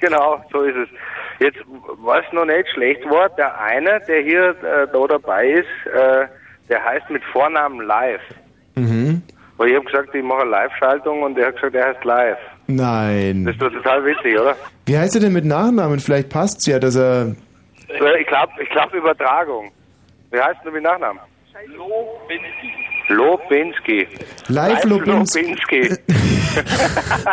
[0.00, 0.88] genau, so ist es.
[1.38, 1.58] Jetzt,
[1.98, 6.26] was noch nicht schlecht war, der eine, der hier äh, da dabei ist, äh,
[6.68, 8.22] der heißt mit Vornamen Live.
[8.74, 9.22] Mhm.
[9.56, 12.38] Weil ich habe gesagt, ich mache eine Live-Schaltung und der hat gesagt, er heißt Live.
[12.66, 13.44] Nein.
[13.44, 14.54] Das ist doch total witzig, oder?
[14.84, 15.98] Wie heißt er denn mit Nachnamen?
[15.98, 17.34] Vielleicht passt's ja, dass er.
[17.88, 19.70] Ich glaube, ich glaub Übertragung.
[20.30, 21.20] Wie heißt du mit Nachnamen?
[23.08, 24.06] Lobinski.
[24.48, 25.40] Live Lobinski.
[25.42, 25.96] Lobinski.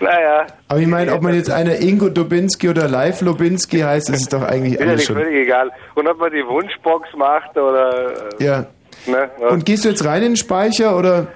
[0.00, 0.46] naja.
[0.68, 4.28] Aber ich meine, ob man jetzt einer Ingo Dubinski oder Live Lobinski heißt, ist es
[4.28, 5.16] doch eigentlich alles schon.
[5.16, 5.70] völlig egal.
[5.94, 8.12] Und ob man die Wunschbox macht oder.
[8.38, 8.66] Äh, Ja.
[9.06, 9.30] ne.
[9.50, 11.26] Und gehst du jetzt rein in den Speicher oder?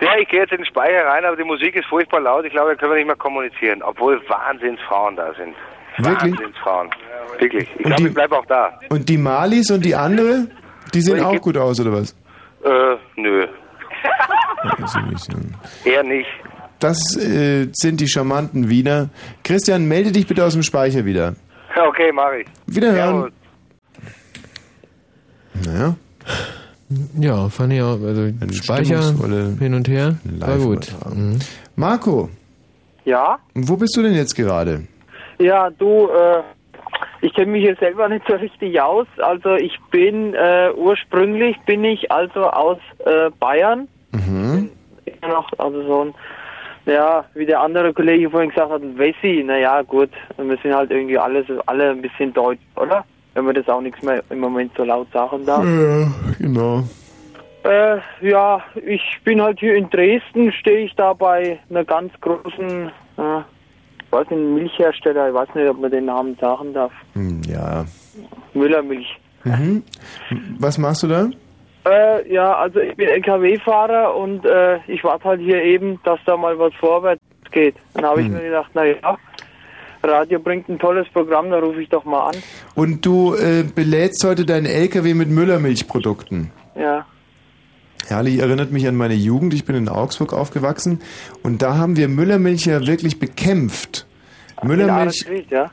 [0.00, 2.44] ja, ich gehe jetzt in den Speicher rein, aber die Musik ist furchtbar laut.
[2.44, 3.82] Ich glaube, da können wir nicht mehr kommunizieren.
[3.82, 5.54] Obwohl Wahnsinnsfrauen da sind.
[5.98, 6.32] Wirklich?
[6.32, 6.90] Wahnsinnsfrauen.
[7.38, 7.68] Wirklich.
[7.78, 8.78] Ich glaube, ich bleibe auch da.
[8.88, 10.46] Und die Malis und die andere,
[10.94, 12.16] die sehen auch gut aus, oder was?
[12.64, 13.46] Äh, nö.
[15.84, 16.28] Eher nicht.
[16.78, 19.10] Das äh, sind die charmanten Wiener.
[19.44, 21.34] Christian, melde dich bitte aus dem Speicher wieder.
[21.76, 22.46] Okay, mach ich.
[22.66, 23.32] Wiederhören.
[25.64, 25.94] Naja.
[27.18, 28.00] Ja, fand ich auch.
[28.02, 29.00] Also Speicher
[29.58, 30.16] hin und her.
[30.24, 30.90] War gut.
[30.90, 31.38] Live-Übertragung.
[31.76, 32.28] Marco,
[33.04, 34.82] Ja, wo bist du denn jetzt gerade?
[35.38, 36.42] ja, du, äh,
[37.22, 39.06] ich kenne mich hier selber nicht so richtig aus.
[39.18, 43.88] Also ich bin äh, ursprünglich bin ich also aus äh, Bayern.
[44.12, 44.70] Mhm.
[45.04, 46.14] Immer noch, also so ein,
[46.86, 49.42] ja, wie der andere Kollege vorhin gesagt hat, Wessi.
[49.46, 53.04] Naja, gut, wir sind halt irgendwie alle, so- alle ein bisschen deutsch, oder?
[53.34, 55.64] Wenn man das auch nichts mehr im Moment so laut sagen darf.
[55.64, 56.82] Ja, genau.
[57.62, 62.88] Äh, ja, ich bin halt hier in Dresden, stehe ich da bei einer ganz großen,
[63.18, 63.40] äh,
[64.12, 66.92] weiß nicht, Milchhersteller, ich weiß nicht, ob man den Namen sagen darf.
[67.14, 67.84] Hm, Ja.
[68.54, 69.18] Müllermilch.
[69.44, 69.82] Mhm.
[70.58, 71.28] Was machst du da?
[71.86, 76.36] Äh, ja, also ich bin LKW-Fahrer und äh, ich warte halt hier eben, dass da
[76.36, 77.74] mal was vorwärts geht.
[77.94, 78.34] Dann habe ich Hm.
[78.34, 79.16] mir gedacht, na ja,
[80.02, 82.36] Radio bringt ein tolles Programm, da rufe ich doch mal an.
[82.74, 86.50] Und du äh, belädst heute deinen LKW mit Müllermilchprodukten.
[86.74, 87.06] Ja.
[88.06, 89.54] Herrlich, erinnert mich an meine Jugend.
[89.54, 91.00] Ich bin in Augsburg aufgewachsen
[91.42, 94.06] und da haben wir Müllermilch ja wirklich bekämpft.
[94.62, 95.70] Müllermilch, Müllermilch, ja.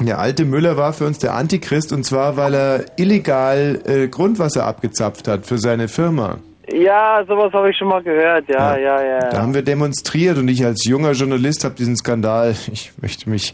[0.00, 4.66] der alte Müller war für uns der Antichrist und zwar, weil er illegal äh, Grundwasser
[4.66, 6.38] abgezapft hat für seine Firma.
[6.72, 9.18] Ja, sowas habe ich schon mal gehört, ja, ja, ja.
[9.18, 9.42] Da ja.
[9.42, 13.52] haben wir demonstriert und ich als junger Journalist habe diesen Skandal, ich möchte mich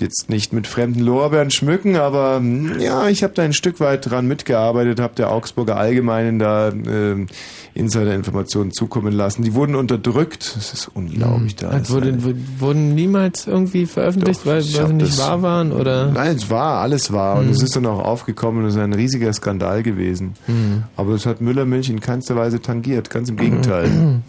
[0.00, 4.10] jetzt nicht mit fremden Lorbeeren schmücken, aber hm, ja, ich habe da ein Stück weit
[4.10, 7.26] dran mitgearbeitet, habe der Augsburger Allgemeinen da ähm,
[7.74, 9.42] Insider-Informationen zukommen lassen.
[9.42, 11.56] Die wurden unterdrückt, das ist unglaublich.
[11.56, 12.16] Da Also wurde,
[12.58, 15.72] wurden niemals irgendwie veröffentlicht, weil, ich weil hab sie nicht das- wahr waren?
[15.72, 16.10] Oder?
[16.10, 17.36] Nein, es war, alles war.
[17.38, 17.50] Und Hm.
[17.50, 20.32] es ist dann auch aufgekommen und es ist ein riesiger Skandal gewesen.
[20.46, 20.84] Hm.
[20.96, 24.20] Aber es hat Müllermilch in keinster Weise tangiert, ganz im Gegenteil.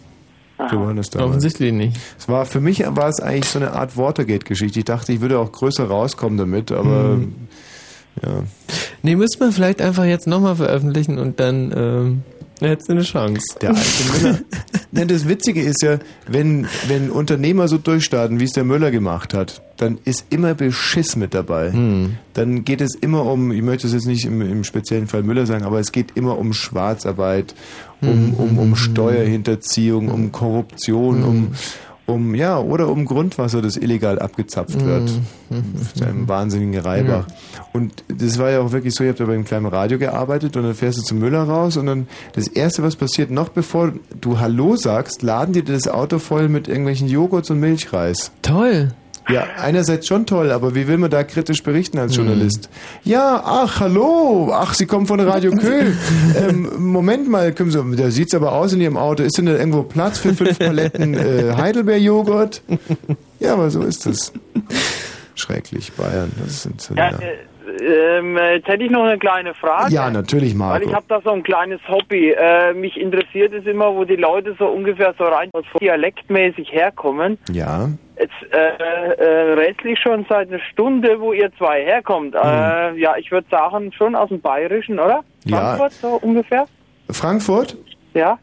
[0.70, 1.28] So war das damals.
[1.28, 1.96] Offensichtlich nicht.
[2.18, 4.80] Es war, für mich war es eigentlich so eine Art Watergate-Geschichte.
[4.80, 7.34] Ich dachte, ich würde auch größer rauskommen damit, aber Hm.
[8.24, 8.42] ja.
[9.02, 12.22] Nee, müsste man vielleicht einfach jetzt nochmal veröffentlichen und dann ähm,
[12.60, 13.56] hättest du eine Chance.
[13.60, 13.82] Der alte
[14.12, 14.38] Müller.
[14.90, 19.34] Nein, das Witzige ist ja, wenn, wenn Unternehmer so durchstarten, wie es der Müller gemacht
[19.34, 21.72] hat, dann ist immer Beschiss mit dabei.
[21.72, 22.16] Hm.
[22.34, 25.46] Dann geht es immer um, ich möchte es jetzt nicht im, im speziellen Fall Müller
[25.46, 27.54] sagen, aber es geht immer um Schwarzarbeit,
[28.02, 28.34] um, Hm.
[28.34, 31.48] um, um Steuerhinterziehung, um Korruption, um,
[32.06, 35.10] um, ja, oder um Grundwasser, das illegal abgezapft wird.
[35.94, 37.26] Zu einem wahnsinnigen Reibach.
[37.72, 40.62] Und das war ja auch wirklich so, ich habe da beim kleinen Radio gearbeitet und
[40.62, 44.38] dann fährst du zum Müller raus und dann das Erste, was passiert, noch bevor du
[44.38, 48.32] Hallo sagst, laden die dir das Auto voll mit irgendwelchen Joghurts und Milchreis.
[48.42, 48.92] Toll.
[49.30, 52.02] Ja, einerseits schon toll, aber wie will man da kritisch berichten Hm.
[52.04, 52.70] als Journalist?
[53.04, 55.96] Ja, ach, hallo, ach, Sie kommen von Radio Köhl.
[56.36, 59.22] ähm, Moment mal, kommen Sie, da sieht's aber aus in Ihrem Auto.
[59.22, 62.62] Ist denn da irgendwo Platz für fünf Paletten äh, Heidelbeer-Joghurt?
[63.38, 64.32] Ja, aber so ist es.
[65.34, 66.32] Schrecklich, Bayern.
[66.44, 67.18] Das sind so, Ja, ja.
[67.18, 67.36] äh,
[67.80, 69.92] ähm, jetzt hätte ich noch eine kleine Frage.
[69.92, 70.88] ja, natürlich, Weil Marco.
[70.88, 72.30] ich habe da so ein kleines Hobby.
[72.30, 75.50] Äh, mich interessiert es immer, wo die Leute so ungefähr so rein
[75.80, 77.38] dialektmäßig herkommen.
[77.50, 77.88] Ja.
[78.18, 82.34] Jetzt äh, äh, restlich schon seit einer Stunde, wo ihr zwei herkommt.
[82.34, 85.22] Äh, ja, ich würde sagen, schon aus dem Bayerischen, oder?
[85.44, 85.52] Mhm.
[85.52, 85.76] Ja.
[85.76, 86.66] Frankfurt so ungefähr?
[87.10, 87.76] Frankfurt?
[88.14, 88.38] Ja.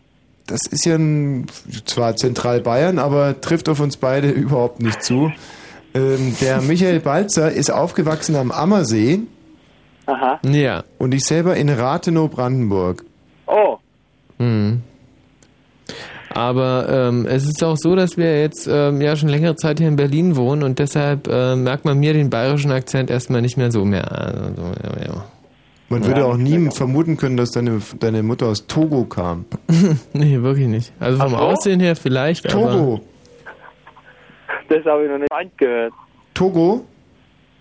[0.47, 1.47] Das ist ja ein,
[1.85, 5.31] zwar zentral Bayern, aber trifft auf uns beide überhaupt nicht zu.
[5.95, 9.21] Ähm, der Michael Balzer ist aufgewachsen am Ammersee.
[10.05, 10.39] Aha.
[10.45, 10.83] Ja.
[10.99, 13.03] Und ich selber in Rathenow, Brandenburg.
[13.47, 13.77] Oh.
[14.37, 14.81] Mhm.
[16.29, 19.87] Aber ähm, es ist auch so, dass wir jetzt ähm, ja schon längere Zeit hier
[19.87, 23.71] in Berlin wohnen und deshalb äh, merkt man mir den bayerischen Akzent erstmal nicht mehr
[23.71, 24.11] so mehr.
[24.11, 25.25] Also, ja, ja.
[25.87, 26.71] Man Ja, würde auch nie genau.
[26.71, 29.45] vermuten können, dass deine, deine Mutter aus Togo kam.
[30.13, 30.91] nee, wirklich nicht.
[30.99, 31.35] Also vom?
[31.35, 32.99] Aussehen her vielleicht, Togo.
[34.69, 35.93] Das habe ich noch nicht gehört.
[36.33, 36.85] Togo?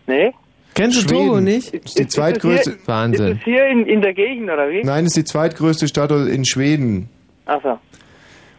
[0.07, 0.33] Nee?
[0.75, 1.27] Kennst du Schweden.
[1.27, 1.73] Togo nicht?
[1.73, 2.71] Ist die zweitgrößte.
[2.71, 4.83] Ist es hier in, in der Gegend, oder wie?
[4.83, 7.09] Nein, ist die zweitgrößte Stadt in Schweden.
[7.47, 7.79] Achso.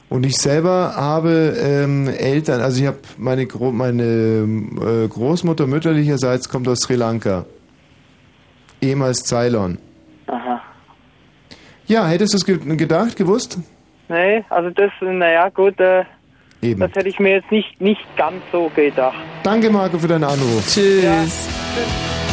[0.08, 6.48] Und ich selber habe ähm, Eltern, also ich habe meine, Gro meine äh, Großmutter mütterlicherseits
[6.48, 7.46] kommt aus Sri Lanka.
[8.82, 9.80] Ehemals Ceylon.
[10.28, 10.62] Aha.
[11.88, 13.60] Ja, hättest du es ge gedacht, gewusst?
[14.08, 16.04] Nee, also das, naja, gut, äh,
[16.66, 16.80] Eben.
[16.80, 19.16] das hätte ich mir jetzt nicht, nicht ganz so gedacht.
[19.44, 20.66] Danke, Marco, für deinen Anruf.
[20.68, 21.48] Tschüss.
[21.76, 22.25] I don't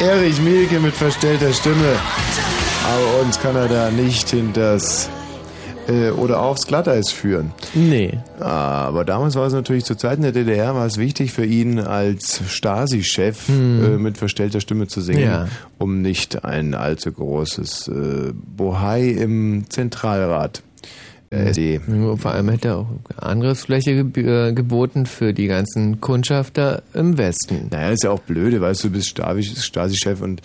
[0.00, 1.96] Erich Mielke mit verstellter Stimme.
[2.84, 5.08] Aber uns kann er da nicht hinters
[5.88, 7.52] äh, oder aufs Glatteis führen.
[7.74, 8.18] Nee.
[8.38, 12.40] Aber damals war es natürlich zu Zeiten der DDR war es wichtig für ihn als
[12.48, 13.84] Stasi-Chef Hm.
[13.84, 15.48] äh, mit verstellter Stimme zu singen, Ja.
[15.78, 20.62] um nicht ein allzu großes äh, Bohai im Zentralrat
[21.30, 21.80] der SD.
[22.16, 27.68] Vor allem hätte er auch Angriffsfläche äh, geboten für die ganzen Kundschafter im Westen.
[27.70, 30.42] Naja, ist ja auch blöde, weißt du, du bist Stasi- Stasi-Chef und,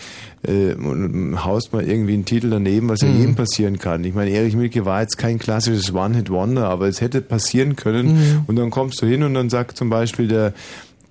[0.48, 3.20] äh, und haust mal irgendwie einen Titel daneben, was ja Mhm.
[3.20, 4.04] jedem passieren kann.
[4.04, 8.08] Ich meine, Erich Mielke war jetzt kein klassisches One-Hit-Wonder, aber es hätte passieren können.
[8.16, 8.42] Mhm.
[8.48, 10.54] Und dann kommst du hin und dann sagt zum Beispiel der,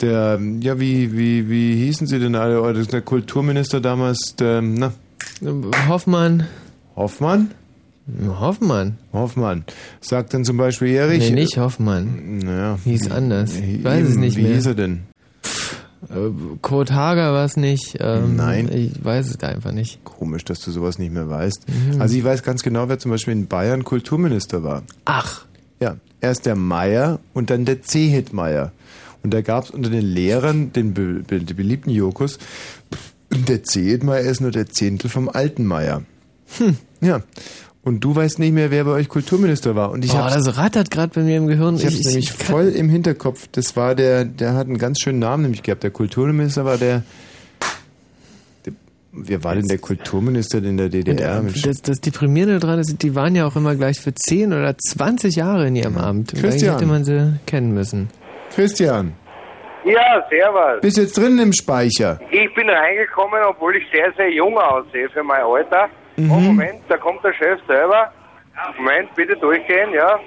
[0.01, 2.61] der, ja, wie, wie, wie hießen sie denn alle?
[2.63, 4.93] Oder Der Kulturminister damals, der, na?
[5.89, 6.47] Hoffmann.
[6.97, 7.51] Hoffmann?
[8.39, 8.99] Hoffmann.
[9.13, 9.65] Hoffmann.
[10.01, 11.31] Sagt dann zum Beispiel Erich.
[11.31, 12.39] Nee, nicht Hoffmann.
[12.39, 12.79] Naja.
[12.85, 13.55] Hieß anders.
[13.57, 14.55] Ich weiß es Eben, nicht wie mehr.
[14.55, 15.01] hieß er denn?
[16.09, 16.31] Äh,
[16.63, 17.97] Kurt Hager war es nicht.
[18.01, 18.71] Ähm, Nein.
[18.73, 20.03] Ich weiß es einfach nicht.
[20.05, 21.67] Komisch, dass du sowas nicht mehr weißt.
[21.69, 22.01] Mhm.
[22.01, 24.83] Also ich weiß ganz genau, wer zum Beispiel in Bayern Kulturminister war.
[25.05, 25.45] Ach.
[25.81, 28.73] Ja, erst der Meier und dann der C-Hit-Meier.
[29.23, 32.39] Und da gab es unter den Lehrern den, be be den beliebten Jokus,
[33.31, 36.03] der C-Hit-Meier ist nur der Zehntel vom alten Meier.
[36.59, 36.77] Hm.
[37.01, 37.21] Ja.
[37.83, 39.91] Und du weißt nicht mehr, wer bei euch Kulturminister war.
[39.91, 41.77] Und ich Boah, das rattert gerade bei mir im Gehirn.
[41.77, 43.49] ich habe es nämlich voll im Hinterkopf.
[43.53, 45.83] Das war der, der hat einen ganz schönen Namen nämlich gehabt.
[45.83, 47.05] Der Kulturminister war der.
[48.67, 48.75] der
[49.13, 51.41] wer war denn der Kulturminister in der DDR?
[51.41, 54.77] Und, das, das Deprimierende daran ist, die waren ja auch immer gleich für 10 oder
[54.77, 56.35] 20 Jahre in ihrem Amt.
[56.35, 56.75] Und Christian.
[56.75, 58.11] hätte man sie kennen müssen.
[58.55, 59.15] Christian,
[59.87, 60.83] Ja, servus.
[60.83, 62.21] bist jetzt drin im Speicher?
[62.31, 65.89] Ich bin reingekommen, obwohl ich sehr, sehr jung aussehe für mein Alter.
[66.17, 66.31] Mhm.
[66.31, 68.13] Oh, Moment, da kommt der Chef selber.
[68.77, 70.19] Moment, bitte durchgehen, ja.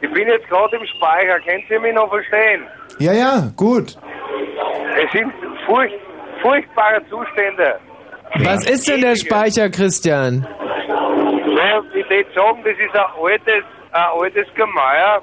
[0.00, 2.64] Ich bin jetzt gerade im Speicher, können Sie mich noch verstehen?
[2.98, 3.96] Ja, ja, gut.
[5.02, 5.32] Es sind
[5.66, 5.94] furcht,
[6.42, 7.80] furchtbare Zustände.
[8.36, 10.46] Was ist denn der Speicher, Christian?
[11.56, 15.22] Ja, ich würde sagen, das ist ein altes, ein altes Gemäuer,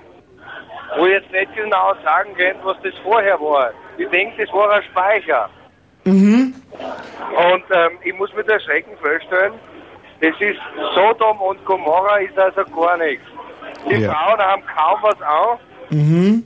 [0.97, 3.71] wo ich jetzt nicht genau sagen kann, was das vorher war.
[3.97, 5.49] Ich denke, das war ein Speicher.
[6.05, 6.55] Mhm.
[6.71, 9.53] Und ähm, ich muss mit Erschrecken feststellen,
[10.21, 10.59] das ist
[10.95, 13.25] Sodom und Gomorra ist also gar nichts.
[13.89, 14.13] Die Ja.
[14.13, 15.57] Frauen haben kaum was an
[15.89, 16.43] Mhm.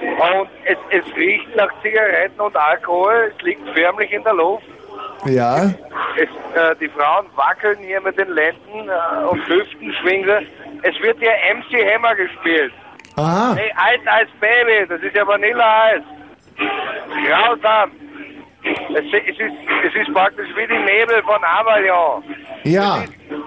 [0.00, 4.64] und es, es riecht nach Zigaretten und Alkohol, es liegt förmlich in der Luft.
[5.26, 5.64] Ja.
[6.16, 10.46] Es, äh, die Frauen wackeln hier mit den Lenden äh, und Hüften schwingen.
[10.82, 12.72] Es wird hier MC Hammer gespielt.
[13.16, 13.54] Aha.
[13.56, 16.02] Hey, Eis als Baby, das ist ja Vanilleeis.
[17.26, 17.90] Grausam.
[18.94, 19.54] Es, es, ist,
[19.84, 22.22] es ist praktisch wie die Nebel von Avalion.
[22.64, 23.04] Ja.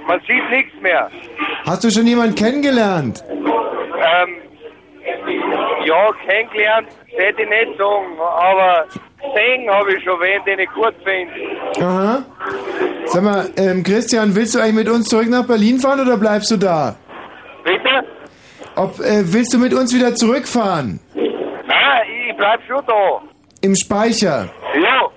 [0.08, 1.10] Man sieht nichts mehr.
[1.66, 3.24] Hast du schon jemanden kennengelernt?
[3.30, 4.36] Ähm,
[5.86, 8.86] ja, kennengelernt, hätte ich nicht sagen, aber
[9.36, 11.86] sehen habe ich schon wen, den ich gut finde.
[11.86, 12.24] Aha.
[13.06, 16.52] Sag mal, ähm, Christian, willst du eigentlich mit uns zurück nach Berlin fahren oder bleibst
[16.52, 16.96] du da?
[17.64, 18.06] Bitte?
[18.76, 21.00] Ob, äh, willst du mit uns wieder zurückfahren?
[21.16, 23.22] Nein, ich bleib schon da.
[23.62, 24.50] Im Speicher.
[24.82, 25.10] Ja,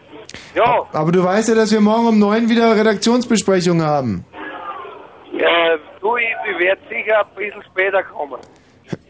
[0.55, 0.87] ja.
[0.93, 4.25] Aber du weißt ja, dass wir morgen um neun wieder Redaktionsbesprechung haben.
[5.35, 8.41] Äh, du, ich, werde sicher ein bisschen später kommen.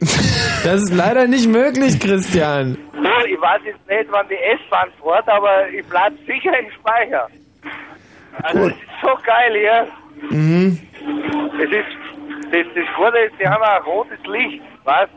[0.64, 2.78] Das ist leider nicht möglich, Christian.
[2.92, 7.26] Du, ich weiß jetzt nicht, wann die S-Bahn fährt, aber ich bleib sicher im Speicher.
[8.44, 9.88] Also, es ist so geil hier.
[10.30, 10.78] Mhm.
[11.58, 15.10] Es ist, das, das Gute ist, die haben ein rotes Licht, weißt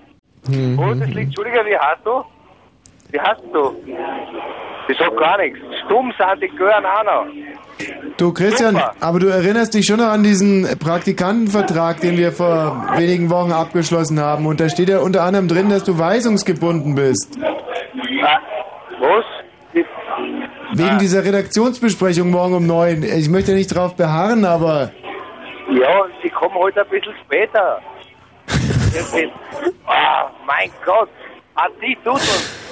[0.48, 0.80] Mhm.
[0.80, 2.24] Rotes Licht, Entschuldige, wie heißt du?
[3.12, 3.76] Wie heißt du?
[4.88, 5.60] Ich sag gar nichts.
[5.86, 7.26] Stumm sind die gehören auch noch.
[8.18, 8.94] Du Christian, Super.
[9.02, 14.20] aber du erinnerst dich schon noch an diesen Praktikantenvertrag, den wir vor wenigen Wochen abgeschlossen
[14.20, 14.46] haben.
[14.46, 17.38] Und da steht ja unter anderem drin, dass du weisungsgebunden bist.
[18.24, 18.38] Ah,
[19.00, 19.26] was?
[20.74, 23.04] Wegen dieser Redaktionsbesprechung morgen um neun.
[23.04, 24.92] Ich möchte nicht drauf beharren, aber
[25.72, 27.80] Ja, ich komme heute ein bisschen später.
[29.88, 31.10] Ah, mein Gott.
[31.56, 32.65] Hat die Dudeln.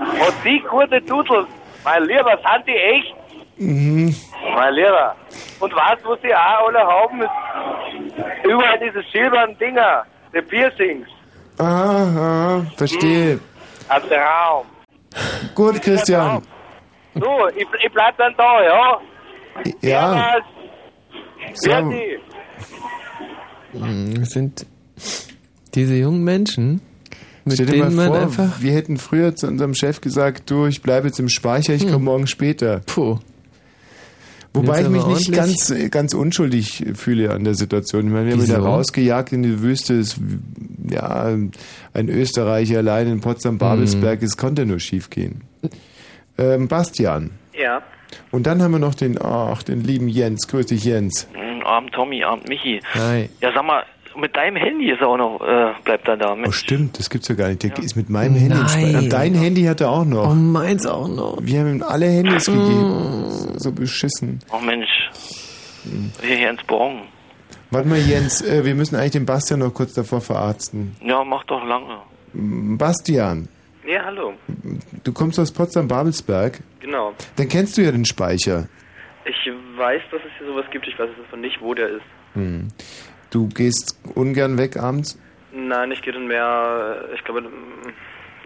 [0.00, 1.46] Hat die gute Dudeln.
[1.84, 3.14] Mein Lieber, sind die echt?
[3.58, 4.14] mhm.
[4.54, 5.14] Mein Lieber.
[5.60, 7.22] Und weißt du, was die auch alle haben?
[8.44, 10.04] Überall diese silbernen Dinger.
[10.34, 11.08] Die Piercings.
[11.58, 13.38] aha, verstehe.
[13.88, 14.66] Ein Traum.
[15.54, 16.42] Gut, Christian.
[17.14, 19.00] Du, ich, ich bleib dann da, ja?
[19.82, 20.36] Ja.
[21.54, 21.94] Servus.
[23.72, 23.80] So.
[23.80, 24.66] Hm, sind
[25.74, 26.80] diese jungen Menschen,
[27.44, 28.60] mit Stell dir mal vor, einfach.
[28.60, 32.04] wir hätten früher zu unserem Chef gesagt, du, ich bleibe jetzt im Speicher, ich komme
[32.04, 32.80] morgen später.
[32.86, 33.18] Puh.
[34.52, 38.06] Wobei ich mich nicht ganz, ganz unschuldig fühle an der Situation.
[38.08, 39.94] Ich meine, wir haben da rausgejagt in die Wüste.
[39.94, 40.16] Es,
[40.90, 41.26] ja,
[41.94, 44.26] ein Österreicher allein in Potsdam-Babelsberg, Hm.
[44.26, 45.42] es konnte nur schief gehen.
[46.36, 47.30] Ähm, Bastian.
[47.56, 47.82] Ja.
[48.32, 50.48] Und dann haben wir noch den, ach, den lieben Jens.
[50.48, 51.28] Grüß dich, Jens.
[51.32, 52.80] Hm, Abend Tommy, Abend Michi.
[52.94, 53.28] Hi.
[53.40, 53.84] Ja, sag mal,
[54.16, 56.32] mit deinem Handy ist er auch noch, äh, bleibt er da.
[56.32, 56.56] Oh, Mensch.
[56.56, 57.62] stimmt, das gibt's ja gar nicht.
[57.62, 58.56] Der ist mit meinem Handy.
[58.56, 59.10] im Nein.
[59.10, 60.30] Dein Handy hat er auch noch.
[60.30, 61.38] Oh, meins auch noch.
[61.40, 63.58] Wir haben ihm alle Handys gegeben.
[63.58, 64.40] So beschissen.
[64.52, 64.88] Oh Mensch.
[66.22, 67.02] Hier, hier ins Bon.
[67.70, 70.96] Warte mal, Jens, äh, wir müssen eigentlich den Bastian noch kurz davor verarzten.
[71.02, 71.98] Ja, mach doch lange.
[72.32, 73.48] Bastian,
[73.86, 74.34] Ja, hallo.
[75.04, 76.60] du kommst aus Potsdam-Babelsberg.
[76.80, 77.12] Genau.
[77.36, 78.68] Dann kennst du ja den Speicher.
[79.24, 80.86] Ich weiß, dass es hier sowas gibt.
[80.88, 82.02] Ich weiß jetzt einfach nicht, wo der ist.
[82.34, 82.68] Hm.
[83.30, 85.18] Du gehst ungern weg abends?
[85.52, 87.08] Nein, ich gehe dann mehr.
[87.14, 87.42] Ich glaube,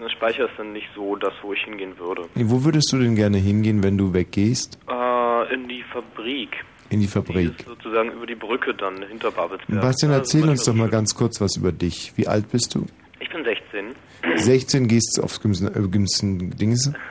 [0.00, 2.26] der Speicher ist dann nicht so das, wo ich hingehen würde.
[2.34, 4.78] Wo würdest du denn gerne hingehen, wenn du weggehst?
[4.88, 6.64] Äh, in die Fabrik.
[6.90, 7.52] In die Fabrik.
[7.66, 9.80] Sozusagen über die Brücke dann hinter Babelsberg.
[9.80, 12.12] Bastian, erzähl uns doch mal ganz kurz was über dich.
[12.16, 12.86] Wie alt bist du?
[13.20, 13.94] Ich bin 16.
[14.36, 16.92] 16 gehst aufs Gimsen, äh, Dings,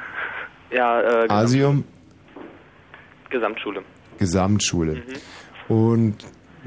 [0.71, 1.83] Ja, äh, Gesam Asium,
[3.29, 3.83] Gesamtschule.
[4.17, 4.95] Gesamtschule.
[5.69, 5.73] Mhm.
[5.75, 6.15] Und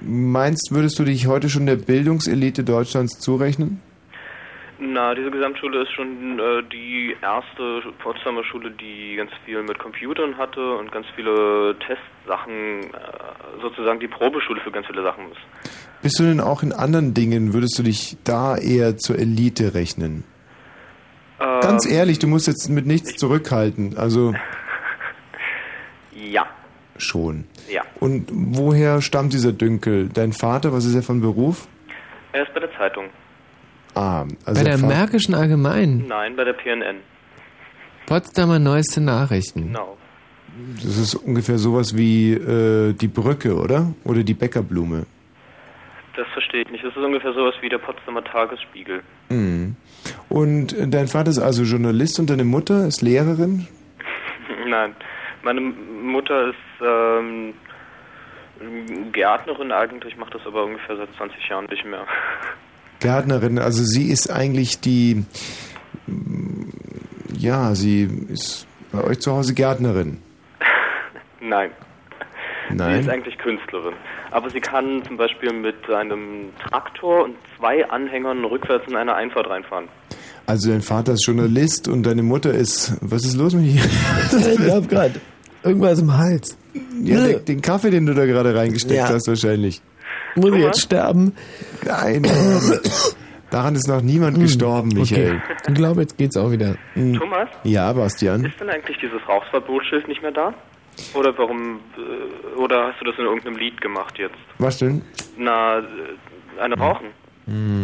[0.03, 3.81] meinst, würdest du dich heute schon der Bildungselite Deutschlands zurechnen?
[4.79, 10.37] Na, diese Gesamtschule ist schon äh, die erste Potsdamer Schule, die ganz viel mit Computern
[10.37, 15.73] hatte und ganz viele Testsachen, äh, sozusagen die Probeschule für ganz viele Sachen ist.
[16.03, 20.25] Bist du denn auch in anderen Dingen, würdest du dich da eher zur Elite rechnen?
[21.41, 23.97] Ähm, Ganz ehrlich, du musst jetzt mit nichts zurückhalten.
[23.97, 24.35] Also
[26.99, 27.45] schon.
[27.73, 27.83] ja.
[28.01, 30.09] Und woher stammt dieser Dünkel?
[30.13, 31.67] Dein Vater, was ist er von Beruf?
[32.33, 33.07] Er ist bei der Zeitung.
[33.95, 36.07] Ah, also Bei der Vater- Märkischen Allgemeinen.
[36.07, 36.97] Nein, bei der PNN.
[38.07, 39.69] Potsdamer Neueste Nachrichten.
[39.69, 39.97] Genau.
[40.83, 43.93] Das ist ungefähr sowas wie äh, die Brücke, oder?
[44.05, 45.07] Oder die Bäckerblume.
[46.17, 46.83] Das verstehe ich nicht.
[46.85, 49.03] Das ist ungefähr sowas wie der Potsdamer Tagesspiegel.
[49.29, 49.77] Mhm.
[50.29, 53.67] Und dein Vater ist also Journalist und deine Mutter ist Lehrerin?
[54.69, 54.95] Nein,
[55.43, 57.55] meine Mutter ist ähm,
[59.13, 62.07] Gärtnerin eigentlich, macht das aber ungefähr seit 20 Jahren nicht mehr.
[63.01, 65.25] Gärtnerin, also sie ist eigentlich die,
[67.37, 70.23] ja, sie ist bei euch zu Hause Gärtnerin.
[71.41, 71.71] Nein.
[72.71, 73.01] Sie Nein.
[73.01, 73.95] ist eigentlich Künstlerin.
[74.31, 79.49] Aber sie kann zum Beispiel mit einem Traktor und zwei Anhängern rückwärts in eine Einfahrt
[79.49, 79.89] reinfahren.
[80.47, 83.83] Also dein Vater ist Journalist und deine Mutter ist, was ist los mit dir?
[84.65, 85.13] ich hab grad
[85.67, 86.57] irgendwas im Hals.
[87.03, 89.09] Ja, den, den Kaffee, den du da gerade reingesteckt Ja.
[89.09, 89.81] hast wahrscheinlich.
[90.35, 91.35] Muss ich jetzt sterben?
[91.85, 92.23] Nein.
[93.51, 95.37] Daran ist noch niemand gestorben, Michael.
[95.37, 95.55] Okay.
[95.69, 96.77] Ich glaube, jetzt geht's auch wieder.
[96.95, 98.45] Thomas, Ja, Bastian.
[98.45, 100.53] ist denn eigentlich dieses Rauchverbotsschild nicht mehr da?
[101.15, 104.35] Oder warum, äh, oder hast du das in irgendeinem Lied gemacht jetzt?
[104.59, 105.03] Was denn?
[105.39, 105.83] Na, äh,
[106.61, 107.07] eine Rauchen.
[107.47, 107.83] Hm.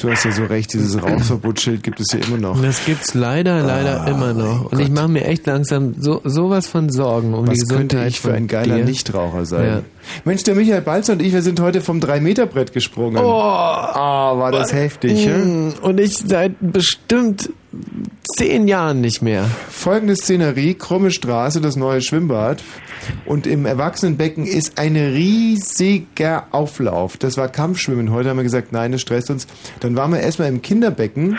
[0.00, 2.62] Du hast ja so recht, dieses Rauchverbotsschild gibt es ja immer noch.
[2.62, 4.70] Das gibt's leider, leider Ah, immer noch.
[4.70, 8.06] Und ich mache mir echt langsam so sowas von Sorgen um die Was Gesundheit könnte
[8.08, 8.84] ich für ein geiler dir.
[8.84, 9.66] Nichtraucher sein?
[9.66, 9.82] Ja.
[10.24, 13.16] Mensch, der Michael Balzer und ich, wir sind heute vom 3-Meter-Brett gesprungen.
[13.18, 15.36] Oh, Ah, war das heftig, ja?
[15.36, 17.50] Mm, Und ich seit bestimmt
[18.36, 19.44] zehn Jahren nicht mehr.
[19.68, 22.62] Folgende Szenerie, krumme Straße, das neue Schwimmbad.
[23.26, 27.16] Und im Erwachsenenbecken ist ein riesiger Auflauf.
[27.16, 28.10] Das war Kampfschwimmen.
[28.12, 29.46] Heute haben wir gesagt, nein, das stresst uns.
[29.80, 31.38] Dann waren wir erstmal im Kinderbecken.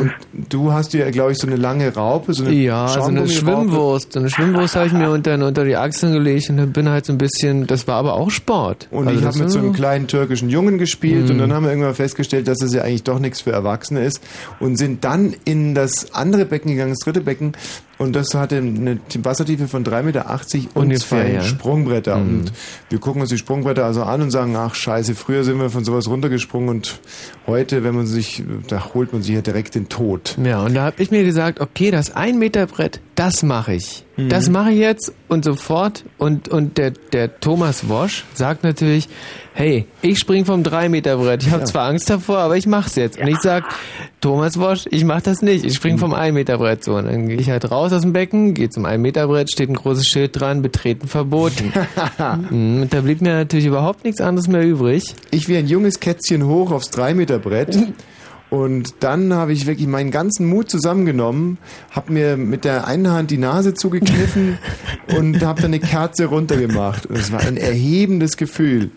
[0.00, 0.12] Und
[0.50, 3.28] du hast dir, glaube ich, so eine lange Raupe, so eine Ja, so eine.
[3.28, 4.12] Schwimmwurst.
[4.12, 7.12] So eine Schwimmwurst habe ich mir unter, unter die Achseln gelegt und bin halt so
[7.12, 8.88] ein bisschen, das war aber auch Sport.
[8.90, 11.30] Und Also ich habe mit so einem kleinen türkischen Jungen gespielt Mhm.
[11.32, 14.22] und dann haben wir irgendwann festgestellt, dass das ja eigentlich doch nichts für Erwachsene ist
[14.60, 17.52] und sind dann in das andere Becken gegangen, das dritte Becken
[17.98, 20.26] und das hatte eine Wassertiefe von 3,80 Meter
[20.74, 21.42] und Ungefähr, zwei ja.
[21.42, 22.16] Sprungbretter.
[22.16, 22.40] Mhm.
[22.40, 22.52] Und
[22.88, 25.84] wir gucken uns die Sprungbretter also an und sagen, ach scheiße, früher sind wir von
[25.84, 27.00] sowas runtergesprungen und
[27.46, 30.36] heute, wenn man sich, da holt man sich ja direkt den Tod.
[30.42, 34.04] Ja, und da habe ich mir gesagt, okay, das ein Meter Brett, das mache ich.
[34.16, 34.28] Mhm.
[34.28, 36.04] Das mache ich jetzt und sofort.
[36.18, 39.08] Und, und der, der Thomas Wosch sagt natürlich,
[39.58, 41.42] hey, ich spring vom 3 Meter Brett.
[41.42, 43.18] Ich habe zwar Angst davor, aber ich mach's jetzt.
[43.18, 43.64] Und ich sag,
[44.20, 45.64] Thomas Wosch, ich mach das nicht.
[45.64, 46.94] Ich spring vom 1 Meter Brett so.
[46.94, 49.68] Und dann gehe ich halt raus aus dem Becken, gehe zum 1 Meter Brett, steht
[49.68, 51.72] ein großes Schild dran, betreten verboten.
[52.50, 55.14] Mhm, da blieb mir natürlich überhaupt nichts anderes mehr übrig.
[55.30, 57.76] Ich wie ein junges Kätzchen hoch aufs 3-Meter-Brett.
[58.50, 61.58] Und dann habe ich wirklich meinen ganzen Mut zusammengenommen,
[61.90, 64.58] habe mir mit der einen Hand die Nase zugekniffen
[65.16, 67.06] und habe dann eine Kerze runtergemacht.
[67.06, 68.90] Und es war ein erhebendes Gefühl.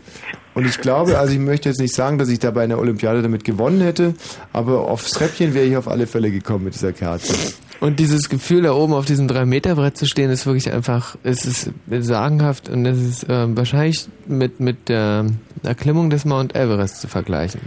[0.62, 3.24] Und ich glaube, also ich möchte jetzt nicht sagen, dass ich da bei einer Olympiade
[3.24, 4.14] damit gewonnen hätte,
[4.54, 7.34] aber aufs Treppchen wäre ich auf alle Fälle gekommen mit dieser Kerze.
[7.80, 11.72] Und dieses Gefühl, da oben auf diesem 3-Meter-Brett zu stehen, ist wirklich einfach, es ist
[11.90, 15.26] sagenhaft und es ist äh, wahrscheinlich mit, mit der
[15.64, 17.62] Erklimmung des Mount Everest zu vergleichen.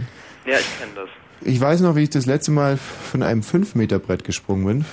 [0.45, 1.09] Ja, ich kenne das.
[1.45, 4.85] ich weiß noch, wie ich das letzte Mal von einem 5-Meter-Brett gesprungen bin.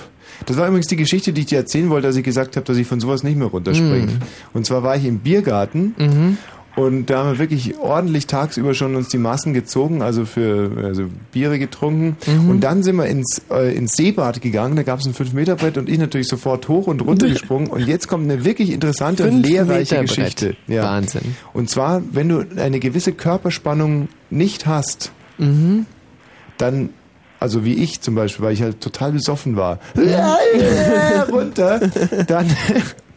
[0.45, 2.75] Das war übrigens die Geschichte, die ich dir erzählen wollte, als ich gesagt habe, dass
[2.75, 4.07] ich von sowas nicht mehr runterspringe.
[4.07, 4.19] Mhm.
[4.53, 6.37] Und zwar war ich im Biergarten Mhm.
[6.75, 11.05] Und da haben wir wirklich ordentlich tagsüber schon uns die Massen gezogen, also für also
[11.31, 12.17] Biere getrunken.
[12.25, 12.49] Mhm.
[12.49, 15.87] Und dann sind wir ins, äh, ins Seebad gegangen, da gab es ein 5-Meter-Brett und
[15.87, 17.67] ich natürlich sofort hoch und runter gesprungen.
[17.67, 19.99] Und jetzt kommt eine wirklich interessante und lehrreiche.
[20.01, 20.55] Geschichte.
[20.67, 20.83] Ja.
[20.83, 21.35] Wahnsinn.
[21.53, 25.85] Und zwar, wenn du eine gewisse Körperspannung nicht hast, Mhm.
[26.57, 26.89] dann,
[27.39, 29.79] also wie ich zum Beispiel, weil ich halt total besoffen war,
[31.31, 31.79] runter,
[32.27, 32.47] dann,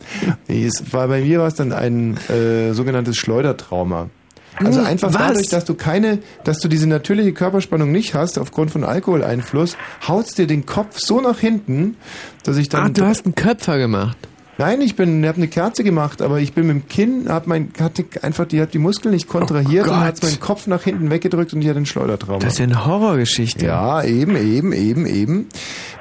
[0.49, 4.11] es war, bei mir war es dann ein äh, sogenanntes Schleudertrauma.
[4.59, 5.21] Also einfach was?
[5.21, 9.77] dadurch, dass du keine, dass du diese natürliche Körperspannung nicht hast, aufgrund von Alkoholeinfluss,
[10.07, 11.97] haut's dir den Kopf so nach hinten,
[12.43, 12.85] dass ich dann...
[12.85, 14.17] Ach, du hast einen Köpfer gemacht.
[14.59, 17.73] Nein, ich bin, habe eine Kerze gemacht, aber ich bin mit dem Kinn, hab mein,
[17.79, 21.11] hatte einfach die, hab die Muskeln nicht kontrahiert Oh und hat meinen Kopf nach hinten
[21.11, 22.39] weggedrückt und ich hatte einen Schleudertrauma.
[22.39, 23.67] Das ist ja eine Horrorgeschichte.
[23.67, 25.47] Ja, eben, eben, eben, eben.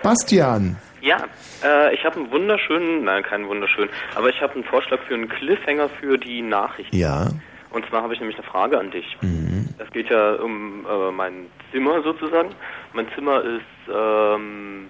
[0.04, 0.78] Bastian.
[1.02, 1.26] Ja,
[1.66, 5.28] äh, ich habe einen wunderschönen, nein, keinen wunderschönen, aber ich habe einen Vorschlag für einen
[5.28, 6.96] Cliffhanger für die Nachrichten.
[6.96, 7.28] Ja.
[7.72, 9.18] Und zwar habe ich nämlich eine Frage an dich.
[9.22, 9.68] Mhm.
[9.80, 12.50] Es geht ja um äh, mein Zimmer sozusagen.
[12.94, 14.88] Mein Zimmer ist ähm,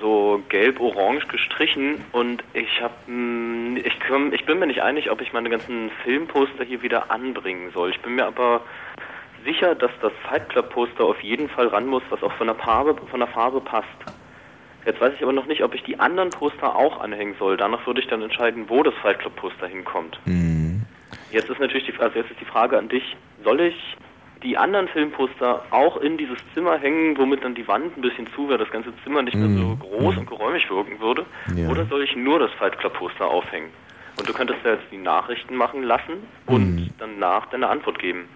[0.00, 2.94] so gelb-orange gestrichen und ich habe,
[3.84, 7.70] ich, komm- ich bin mir nicht einig, ob ich meine ganzen Filmposter hier wieder anbringen
[7.72, 7.90] soll.
[7.90, 8.60] Ich bin mir aber
[9.44, 12.56] sicher, dass das Fight Club Poster auf jeden Fall ran muss, was auch von der
[12.56, 13.86] Farbe, von der Farbe passt.
[14.88, 17.58] Jetzt weiß ich aber noch nicht, ob ich die anderen Poster auch anhängen soll.
[17.58, 20.18] Danach würde ich dann entscheiden, wo das Fight Club Poster hinkommt.
[21.30, 23.76] Jetzt ist natürlich die, also jetzt ist die Frage an dich, soll ich
[24.42, 28.48] die anderen Filmposter auch in dieses Zimmer hängen, womit dann die Wand ein bisschen zu
[28.48, 31.26] wäre, das ganze Zimmer nicht mehr so groß und geräumig wirken würde?
[31.54, 31.68] Ja.
[31.68, 33.68] Oder soll ich nur das Fight Club Poster aufhängen?
[34.18, 36.14] Und du könntest ja jetzt die Nachrichten machen lassen
[36.46, 38.26] und danach deine Antwort geben.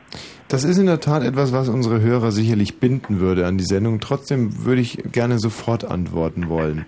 [0.52, 4.00] Das ist in der Tat etwas, was unsere Hörer sicherlich binden würde an die Sendung.
[4.00, 6.84] Trotzdem würde ich gerne sofort antworten wollen.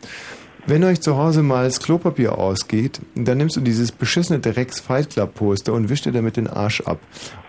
[0.67, 5.09] Wenn euch zu Hause mal das Klopapier ausgeht, dann nimmst du dieses beschissene Drecks Fight
[5.09, 7.01] Club Poster und wischst dir damit den Arsch ab.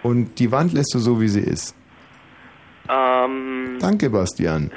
[0.03, 1.75] Und die Wand lässt du so, wie sie ist.
[2.89, 4.71] Ähm, Danke, Bastian.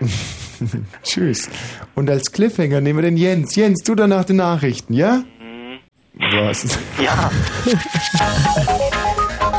[1.02, 1.48] Tschüss.
[1.94, 3.56] Und als Cliffhanger nehmen wir den Jens.
[3.56, 5.24] Jens, du danach die Nachrichten, ja?
[6.18, 6.78] Was?
[7.02, 7.30] Ja.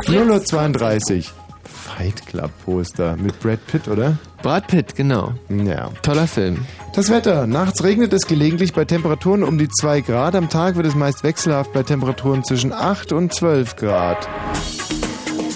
[0.06, 1.32] 032.
[1.64, 4.18] Fight Club Poster mit Brad Pitt, oder?
[4.42, 5.34] Brad Pitt, genau.
[5.50, 5.90] Ja.
[6.02, 6.66] Toller Film.
[6.96, 7.46] Das Wetter.
[7.48, 10.36] Nachts regnet es gelegentlich bei Temperaturen um die 2 Grad.
[10.36, 14.28] Am Tag wird es meist wechselhaft bei Temperaturen zwischen 8 und 12 Grad.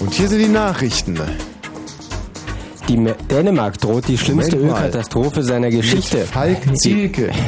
[0.00, 1.18] Und hier sind die Nachrichten.
[2.88, 4.56] Die Me- Dänemark droht die schlimmste.
[4.56, 6.18] Ölkatastrophe seiner Geschichte.
[6.18, 7.30] Mit Falk Zielke.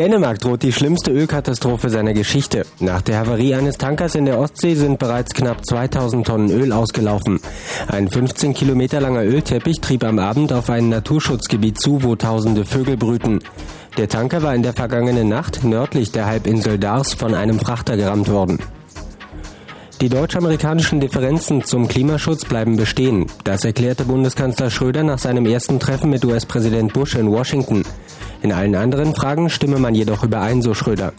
[0.00, 2.64] Dänemark droht die schlimmste Ölkatastrophe seiner Geschichte.
[2.78, 7.38] Nach der Havarie eines Tankers in der Ostsee sind bereits knapp 2000 Tonnen Öl ausgelaufen.
[7.86, 12.96] Ein 15 Kilometer langer Ölteppich trieb am Abend auf ein Naturschutzgebiet zu, wo tausende Vögel
[12.96, 13.40] brüten.
[13.98, 18.30] Der Tanker war in der vergangenen Nacht nördlich der Halbinsel Dars von einem Frachter gerammt
[18.30, 18.58] worden.
[20.00, 23.26] Die deutsch-amerikanischen Differenzen zum Klimaschutz bleiben bestehen.
[23.44, 27.82] Das erklärte Bundeskanzler Schröder nach seinem ersten Treffen mit US-Präsident Bush in Washington.
[28.40, 31.12] In allen anderen Fragen stimme man jedoch überein, so Schröder.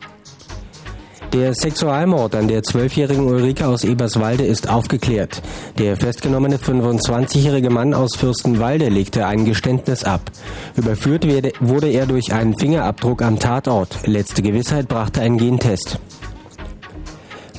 [1.32, 5.44] Der Sexualmord an der zwölfjährigen Ulrike aus Eberswalde ist aufgeklärt.
[5.78, 10.32] Der festgenommene 25-jährige Mann aus Fürstenwalde legte ein Geständnis ab.
[10.76, 11.28] Überführt
[11.60, 14.08] wurde er durch einen Fingerabdruck am Tatort.
[14.08, 16.00] Letzte Gewissheit brachte ein Gentest.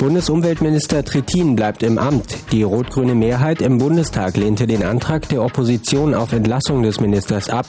[0.02, 2.50] Bundesumweltminister Trittin bleibt im Amt.
[2.50, 7.66] Die rot-grüne Mehrheit im Bundestag lehnte den Antrag der Opposition auf Entlassung des Ministers ab.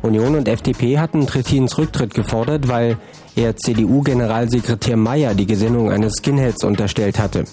[0.00, 2.96] Union und FDP hatten Trittins Rücktritt gefordert, weil
[3.36, 7.44] er CDU-Generalsekretär Mayer die Gesinnung eines Skinheads unterstellt hatte.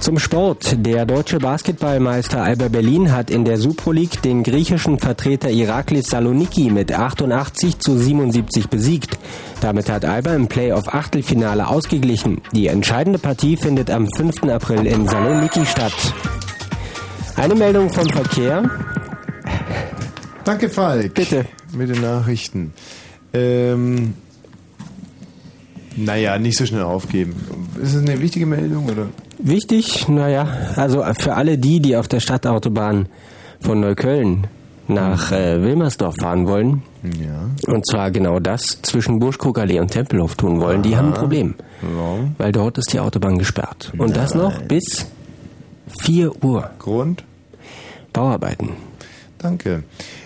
[0.00, 0.84] Zum Sport.
[0.84, 6.70] Der deutsche Basketballmeister Alba Berlin hat in der Supro League den griechischen Vertreter Iraklis Saloniki
[6.70, 9.18] mit 88 zu 77 besiegt.
[9.60, 12.40] Damit hat Alba im Playoff-Achtelfinale ausgeglichen.
[12.52, 14.44] Die entscheidende Partie findet am 5.
[14.44, 15.92] April in Saloniki statt.
[17.36, 18.70] Eine Meldung vom Verkehr.
[20.44, 21.14] Danke, Falk.
[21.14, 21.44] Bitte.
[21.74, 22.72] Mit den Nachrichten.
[23.32, 24.14] Ähm,
[25.96, 27.34] naja, nicht so schnell aufgeben.
[27.82, 29.08] Ist es eine wichtige Meldung, oder?
[29.38, 33.08] Wichtig, naja, also für alle die, die auf der Stadtautobahn
[33.60, 34.46] von Neukölln
[34.88, 37.48] nach äh, Wilmersdorf fahren wollen, Ja.
[37.72, 41.54] und zwar genau das zwischen Burschkrugallee und Tempelhof tun wollen, die haben ein Problem.
[41.80, 42.34] Warum?
[42.36, 43.92] Weil dort ist die Autobahn gesperrt.
[43.96, 45.10] Und das noch bis
[46.02, 46.70] 4 Uhr.
[46.78, 47.24] Grund?
[48.12, 48.70] Bauarbeiten.
[49.38, 49.84] Danke.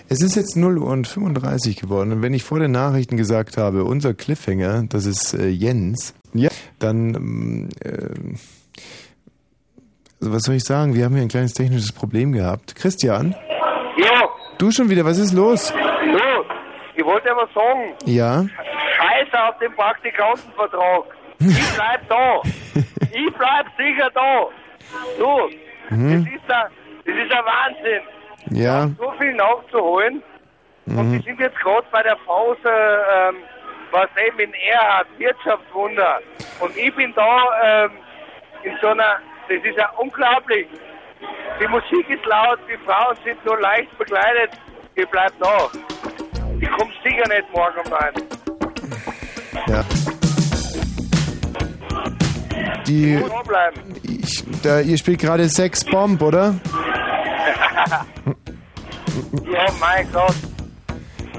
[0.09, 3.55] Es ist jetzt 0 Uhr und 35 geworden und wenn ich vor den Nachrichten gesagt
[3.57, 8.09] habe, unser Cliffhanger, das ist äh, Jens, ja, dann äh,
[10.19, 10.93] Also was soll ich sagen?
[10.95, 12.75] Wir haben hier ein kleines technisches Problem gehabt.
[12.75, 13.33] Christian?
[13.97, 14.23] Ja,
[14.57, 15.71] Du schon wieder, was ist los?
[15.71, 15.81] du,
[16.97, 18.45] ich wollte aber sagen, Ja?
[18.97, 21.03] Scheiße auf den Praktikantenvertrag.
[21.39, 22.41] Ich bleib da.
[23.11, 24.47] ich bleib sicher da.
[25.17, 25.49] Du,
[25.89, 26.25] Mhm.
[26.25, 26.71] das, ist ein,
[27.05, 28.01] das ist ein Wahnsinn.
[28.51, 28.87] Ja.
[28.99, 30.21] So viel nachzuholen.
[30.87, 31.23] Und wir Mhm.
[31.23, 33.35] sind jetzt gerade bei der Pause, ähm,
[33.91, 36.19] was eben in Erhard, Wirtschaftswunder.
[36.59, 37.37] Und ich bin da
[37.85, 37.91] ähm,
[38.63, 39.19] in so einer,
[39.49, 40.67] das ist ja unglaublich.
[41.59, 44.51] Die Musik ist laut, die Frauen sind nur leicht bekleidet.
[44.95, 45.69] Ich bleib da.
[46.59, 48.13] Ich komm sicher nicht morgen um neun.
[49.67, 49.83] Ja.
[52.87, 53.23] Die,
[54.03, 56.55] ich, da, ihr spielt gerade Sex Bomb, oder?
[59.51, 60.35] ja, mein Gott.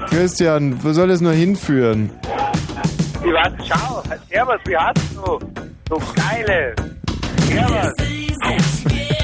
[0.09, 2.11] Christian, wo soll das nur hinführen?
[3.23, 5.39] Ich weiß, schau, Servus, wie hast du?
[5.89, 6.75] Du geile.
[7.47, 9.16] Servus.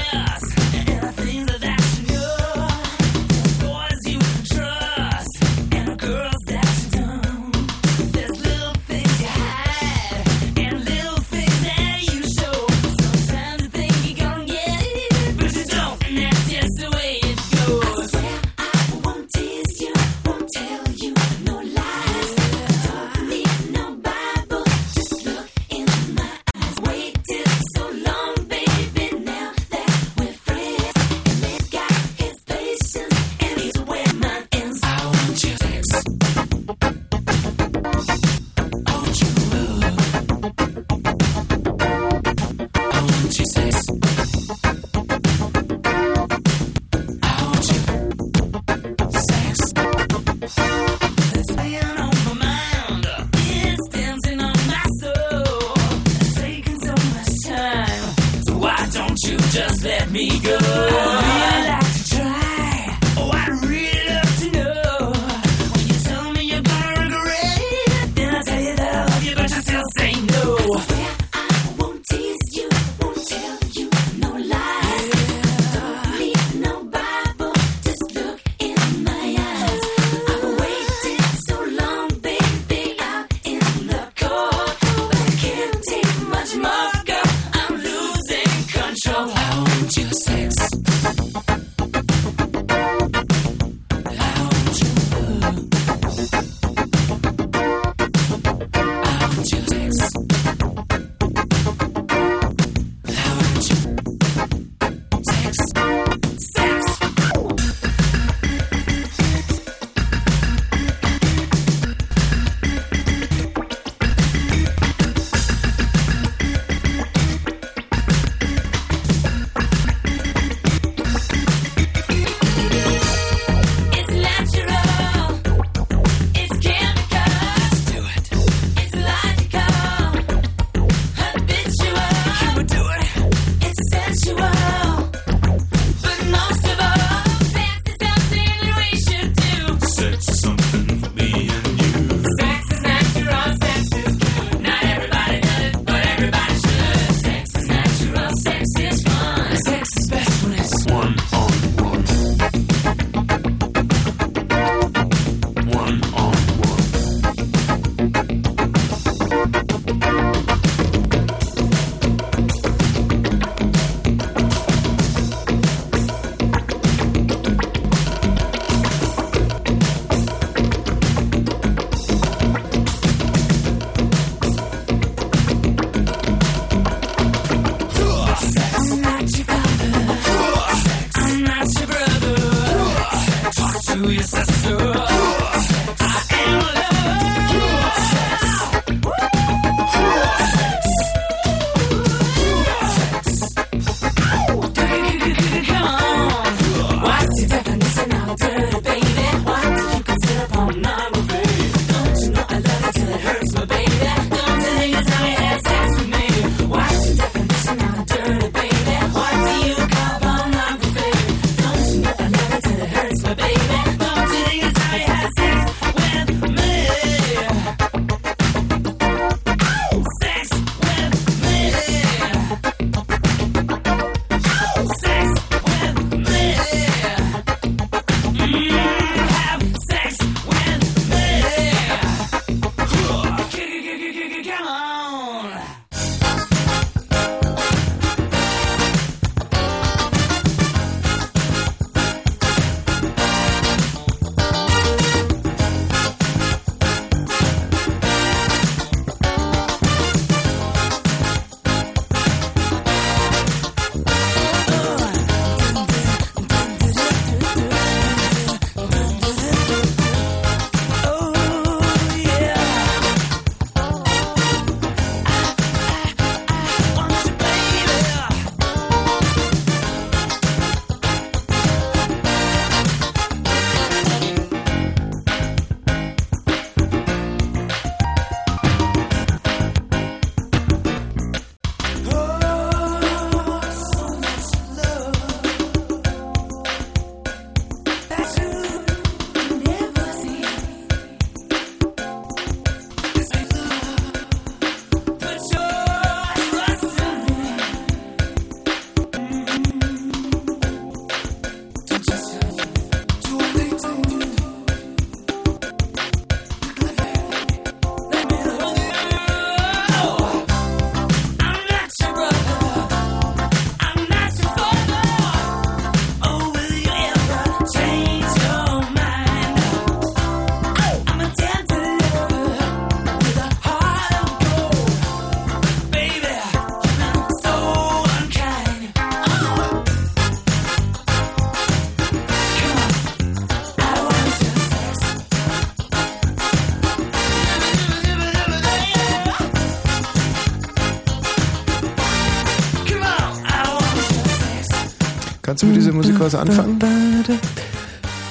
[346.24, 346.78] Was anfangen?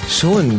[0.10, 0.58] Schon.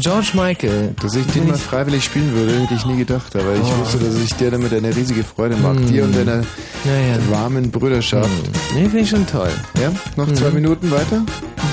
[0.00, 0.94] George Michael.
[1.00, 3.34] Dass ich den mal freiwillig spielen würde, hätte ich nie gedacht.
[3.36, 3.78] Aber ich Oh.
[3.80, 5.74] wusste, dass ich dir damit eine riesige Freude mache.
[5.74, 5.86] Mm.
[5.86, 7.16] Dir und deiner Ja, ja.
[7.30, 8.28] warmen Brüderschaft.
[8.74, 9.50] Nee, finde ich schon toll.
[9.80, 9.92] Ja?
[10.16, 10.54] Noch zwei Mhm.
[10.54, 11.22] Minuten weiter?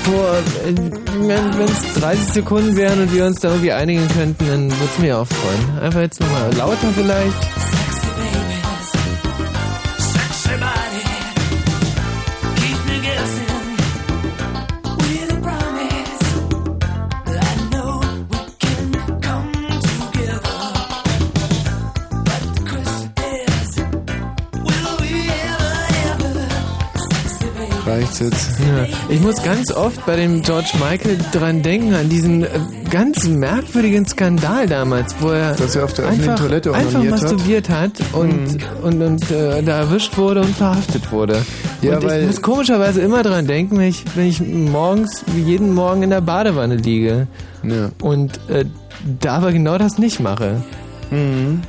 [0.04, 0.36] Boah,
[0.68, 0.74] äh,
[1.26, 4.98] wenn es 30 Sekunden wären und wir uns da irgendwie einigen könnten, dann würde es
[5.00, 5.78] mir auch freuen.
[5.82, 7.32] Einfach jetzt nochmal lauter vielleicht.
[28.20, 28.50] Jetzt?
[28.60, 28.86] Ja.
[29.08, 32.48] Ich muss ganz oft bei dem George Michael dran denken, an diesen äh,
[32.90, 37.22] ganz merkwürdigen Skandal damals, wo er, Dass er auf der einfach, Toilette einfach onaniert hat?
[37.22, 41.42] masturbiert hat, und, und, und äh, da erwischt wurde und verhaftet wurde.
[41.82, 45.40] Ja, und weil- ich muss komischerweise immer dran denken, wenn ich, wenn ich morgens, wie
[45.42, 47.26] jeden Morgen in der Badewanne liege
[47.62, 47.90] Ja.
[48.00, 48.64] und äh,
[49.20, 50.62] da aber genau das nicht mache.
[51.10, 51.60] Mhm.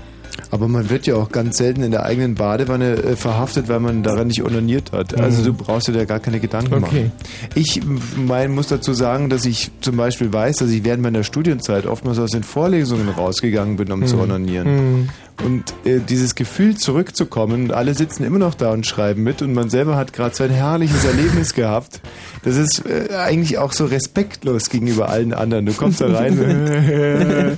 [0.65, 4.01] Aber man wird ja auch ganz selten in der eigenen Badewanne äh, verhaftet, weil man
[4.01, 5.13] daran nicht onaniert hat.
[5.19, 5.45] Also Mhm.
[5.45, 6.81] du brauchst dir da gar keine Gedanken Okay.
[6.81, 7.11] machen.
[7.53, 7.81] Ich
[8.17, 12.17] mein, muss dazu sagen, dass ich zum Beispiel weiß, dass ich während meiner Studienzeit oftmals
[12.17, 14.21] aus den Vorlesungen rausgegangen bin, um zu Mhm.
[14.23, 14.67] onanieren.
[15.01, 15.09] Mhm.
[15.45, 19.69] Und äh, dieses Gefühl zurückzukommen, alle sitzen immer noch da und schreiben mit und man
[19.69, 21.99] selber hat gerade so ein herrliches Erlebnis gehabt.
[22.43, 25.65] Das ist äh, eigentlich auch so respektlos gegenüber allen anderen.
[25.67, 26.39] Du kommst da rein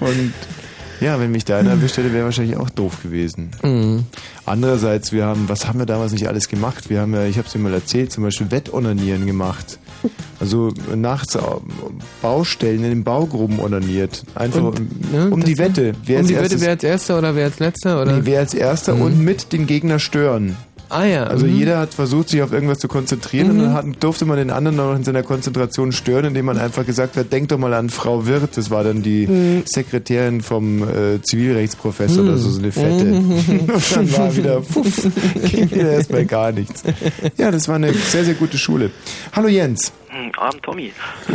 [0.00, 0.32] und
[1.04, 3.50] ja, wenn mich da einer erwischt hätte, wäre wahrscheinlich auch doof gewesen.
[3.62, 4.04] Mhm.
[4.46, 6.90] Andererseits, wir haben, was haben wir damals nicht alles gemacht?
[6.90, 9.78] Wir haben ja, ich habe es dir mal erzählt, zum Beispiel Wettonanieren gemacht.
[10.38, 11.62] Also nachts au-
[12.20, 14.22] Baustellen in den Baugruben onaniert.
[14.34, 15.92] Einfach Und, um, ne, um die Wette.
[16.04, 18.02] Wer um als die Wette, wer als Erster oder wer als Letzter?
[18.02, 18.12] Oder?
[18.16, 19.02] Nee, wer als Erster Mhm.
[19.02, 20.56] und mit den Gegner stören.
[20.90, 21.24] Ah ja.
[21.24, 21.56] Also mhm.
[21.56, 23.62] jeder hat versucht, sich auf irgendwas zu konzentrieren und Mhm.
[23.62, 27.16] dann hat, durfte man den anderen noch in seiner Konzentration stören, indem man einfach gesagt
[27.16, 29.62] hat, denk doch mal an Frau Wirth, das war dann die Mhm.
[29.66, 32.28] Sekretärin vom äh, Zivilrechtsprofessor Mhm.
[32.28, 33.04] oder so, so eine Fette.
[33.04, 33.32] Mhm.
[33.32, 35.08] und dann war wieder, puff,
[35.50, 36.82] ging wieder erstmal gar nichts.
[37.36, 38.90] Ja, das war eine sehr, sehr gute Schule.
[39.32, 39.92] Hallo Jens.
[40.08, 40.92] Hm, Abend, Tommy.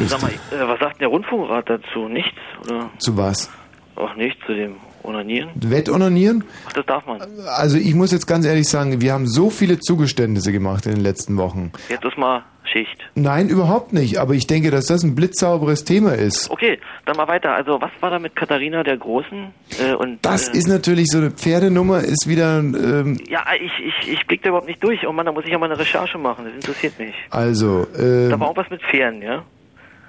[0.07, 2.07] Sag mal, äh, was sagt denn der Rundfunkrat dazu?
[2.07, 2.37] Nichts?
[2.65, 3.49] Oder Zu was?
[3.95, 5.49] auch nichts zu dem Onanieren?
[5.55, 6.43] Wettonanieren?
[6.67, 7.21] Ach, das darf man.
[7.47, 11.01] Also ich muss jetzt ganz ehrlich sagen, wir haben so viele Zugeständnisse gemacht in den
[11.03, 11.71] letzten Wochen.
[11.89, 12.99] Jetzt ist mal Schicht.
[13.15, 14.17] Nein, überhaupt nicht.
[14.19, 16.51] Aber ich denke, dass das ein blitzsauberes Thema ist.
[16.51, 17.53] Okay, dann mal weiter.
[17.53, 19.47] Also, was war da mit Katharina der Großen?
[19.79, 24.11] Äh, und, Das äh, ist natürlich so eine Pferdenummer, ist wieder, ähm, Ja, ich, ich,
[24.13, 25.07] ich blick da überhaupt nicht durch.
[25.07, 26.45] Oh Mann, da muss ich ja mal eine Recherche machen.
[26.45, 27.15] Das interessiert mich.
[27.31, 29.43] also, ähm, Da war auch was mit Pferden, ja?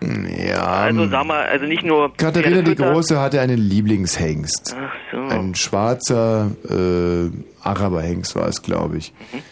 [0.03, 0.65] Ja.
[0.65, 2.15] Also, sag mal, also nicht nur.
[2.17, 2.75] Katharina die.
[2.75, 4.77] Große hatte einen Lieblingshengst.
[4.79, 5.19] Ach so.
[5.19, 7.31] Ein schwarzer äh,
[7.63, 9.13] Araberhengst war es, glaube ich.
[9.33, 9.43] Mhm.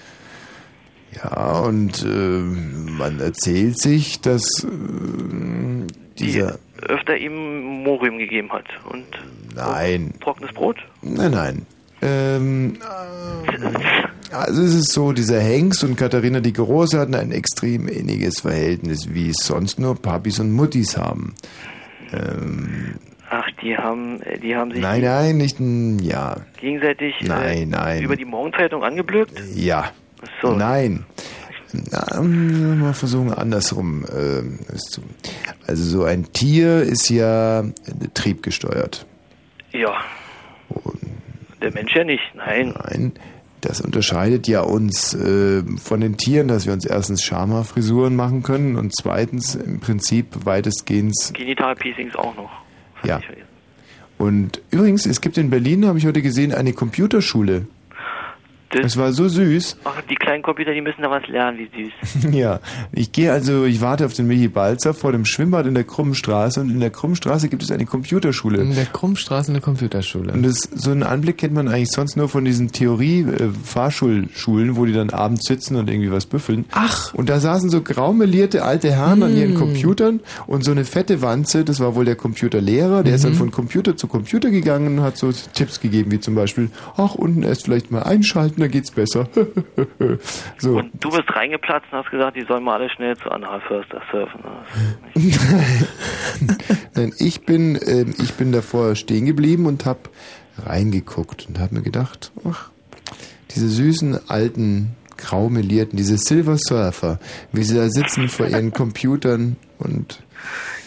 [1.16, 5.86] Ja, und äh, man erzählt sich, dass äh,
[6.18, 6.58] dieser...
[6.82, 8.66] öfter ihm Morium gegeben hat.
[8.88, 9.06] Und
[9.54, 10.14] Nein.
[10.20, 10.76] trockenes Brot?
[11.02, 11.66] Nein, nein.
[12.02, 12.74] Ähm,
[14.30, 18.40] äh, also es ist so, dieser Hengst und Katharina die Große hatten ein extrem inniges
[18.40, 21.34] Verhältnis, wie es sonst nur Papis und Muttis haben.
[22.12, 22.94] Ähm,
[23.30, 27.66] Ach, die haben, äh, die haben sich nein, nein, nicht ein, ja, gegenseitig Nein, äh,
[27.66, 28.02] nein.
[28.02, 29.32] über die Morgenzeitung angeblökt?
[29.54, 29.90] ja,
[30.42, 30.52] so.
[30.54, 31.04] nein.
[31.90, 34.06] Na, mal versuchen andersrum.
[34.16, 35.02] ähm, es zu-
[35.66, 37.62] Also so ein Tier ist ja
[38.14, 39.04] triebgesteuert.
[39.72, 39.92] Ja.
[41.60, 42.74] Der Mensch ja nicht, nein.
[42.84, 43.12] Nein,
[43.60, 48.76] das unterscheidet ja uns äh, von den Tieren, dass wir uns erstens Schamhaarfrisuren machen können
[48.76, 52.50] und zweitens im Prinzip weitestgehend Genitalpiecings auch noch.
[53.04, 53.20] ja.
[54.16, 57.66] Und übrigens, es gibt in Berlin, habe ich heute gesehen, eine Computerschule.
[58.70, 59.78] Es war so süß.
[59.84, 62.32] Ach, die kleinen Computer, die müssen da was lernen, wie süß.
[62.34, 62.60] Ja,
[62.92, 66.14] ich gehe also, ich warte auf den Michi Balzer vor dem Schwimmbad in der Krummen
[66.14, 68.58] Straße und in der Krummen Straße gibt es eine Computerschule.
[68.60, 70.32] In der Krummstraße eine Computerschule.
[70.32, 74.92] Und das, so einen Anblick kennt man eigentlich sonst nur von diesen Theorie-Fahrschulschulen, wo die
[74.92, 76.64] dann abends sitzen und irgendwie was büffeln.
[76.72, 77.14] Ach!
[77.14, 79.58] Und da saßen so graumelierte alte Herren an ihren Mm.
[79.58, 83.36] Computern und so eine fette Wanze, das war wohl der Computerlehrer, der ist dann Mhm.
[83.36, 87.42] von Computer zu Computer gegangen und hat so Tipps gegeben, wie zum Beispiel, ach, unten
[87.42, 89.28] erst vielleicht mal einschalten, da geht's besser.
[90.58, 90.78] so.
[90.78, 94.02] Und du bist reingeplatzt und hast gesagt, die sollen mal alle schnell zu Anhalt Förster
[94.10, 94.40] surfen.
[96.94, 100.00] Nein, ich bin, äh, ich bin davor stehen geblieben und habe
[100.58, 102.70] reingeguckt und habe mir gedacht, ach,
[103.54, 107.18] diese süßen alten graumelierten, diese Silver Surfer,
[107.52, 110.22] wie sie da sitzen vor ihren Computern und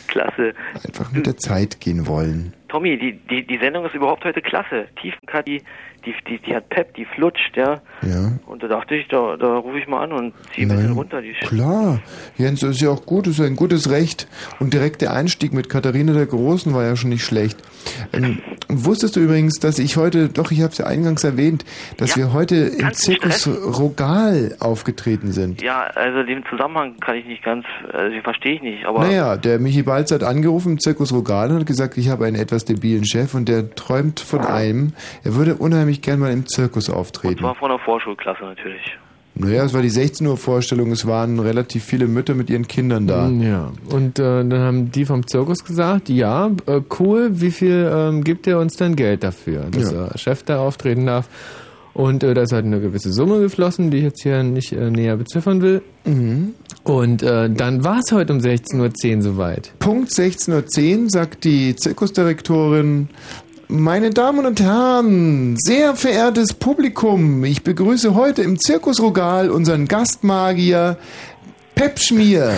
[0.08, 0.54] Klasse.
[0.86, 2.54] einfach mit der Zeit gehen wollen.
[2.68, 4.88] Tommy, die, die, die Sendung ist überhaupt heute klasse.
[5.02, 5.62] Tiefenkat, die,
[6.06, 7.82] die, die, die hat Pep, die flutscht, ja.
[8.02, 8.32] Ja.
[8.48, 11.22] Und da dachte ich, da, da rufe ich mal an und ziehe ein bisschen runter.
[11.22, 12.00] Die Klar,
[12.38, 14.28] Jens, das ist ja auch gut, das ist ein gutes Recht.
[14.60, 17.58] Und direkt der Einstieg mit Katharina der Großen war ja schon nicht schlecht.
[18.14, 21.66] Ähm, wusstest du übrigens, dass ich heute, doch, ich habe es ja eingangs erwähnt,
[21.98, 25.62] dass wir heute im Zirkus Rogal aufgetreten sind?
[25.62, 29.38] Ja, also den Zusammenhang kann ich nicht ganz, also den verstehe ich nicht, aber Naja,
[29.38, 32.66] der Michi Balz hat angerufen im Zirkus Rogal und hat gesagt, ich habe einen etwas
[32.66, 37.44] debilen Chef und der träumt von einem, er würde unheimlich gern mal im Zirkus auftreten.
[37.44, 38.98] war von der Vorschulklasse natürlich.
[39.34, 43.08] Naja, es war die 16 Uhr Vorstellung, es waren relativ viele Mütter mit ihren Kindern
[43.08, 43.28] da.
[43.30, 48.24] Ja, und äh, dann haben die vom Zirkus gesagt, ja, äh, cool, wie viel ähm,
[48.24, 50.08] gibt ihr uns denn Geld dafür, dass Ja.
[50.08, 51.28] der Chef da auftreten darf?
[51.94, 54.90] Und äh, da ist halt eine gewisse Summe geflossen, die ich jetzt hier nicht äh,
[54.90, 55.82] näher beziffern will.
[56.06, 56.54] Mhm.
[56.84, 59.74] Und äh, dann war es heute um 16.10 Uhr soweit.
[59.80, 63.10] Punkt 16.10 Uhr sagt die Zirkusdirektorin,
[63.72, 70.98] meine Damen und Herren, sehr verehrtes Publikum, ich begrüße heute im Zirkusrogal unseren Gastmagier
[71.82, 72.54] Pep Schmier,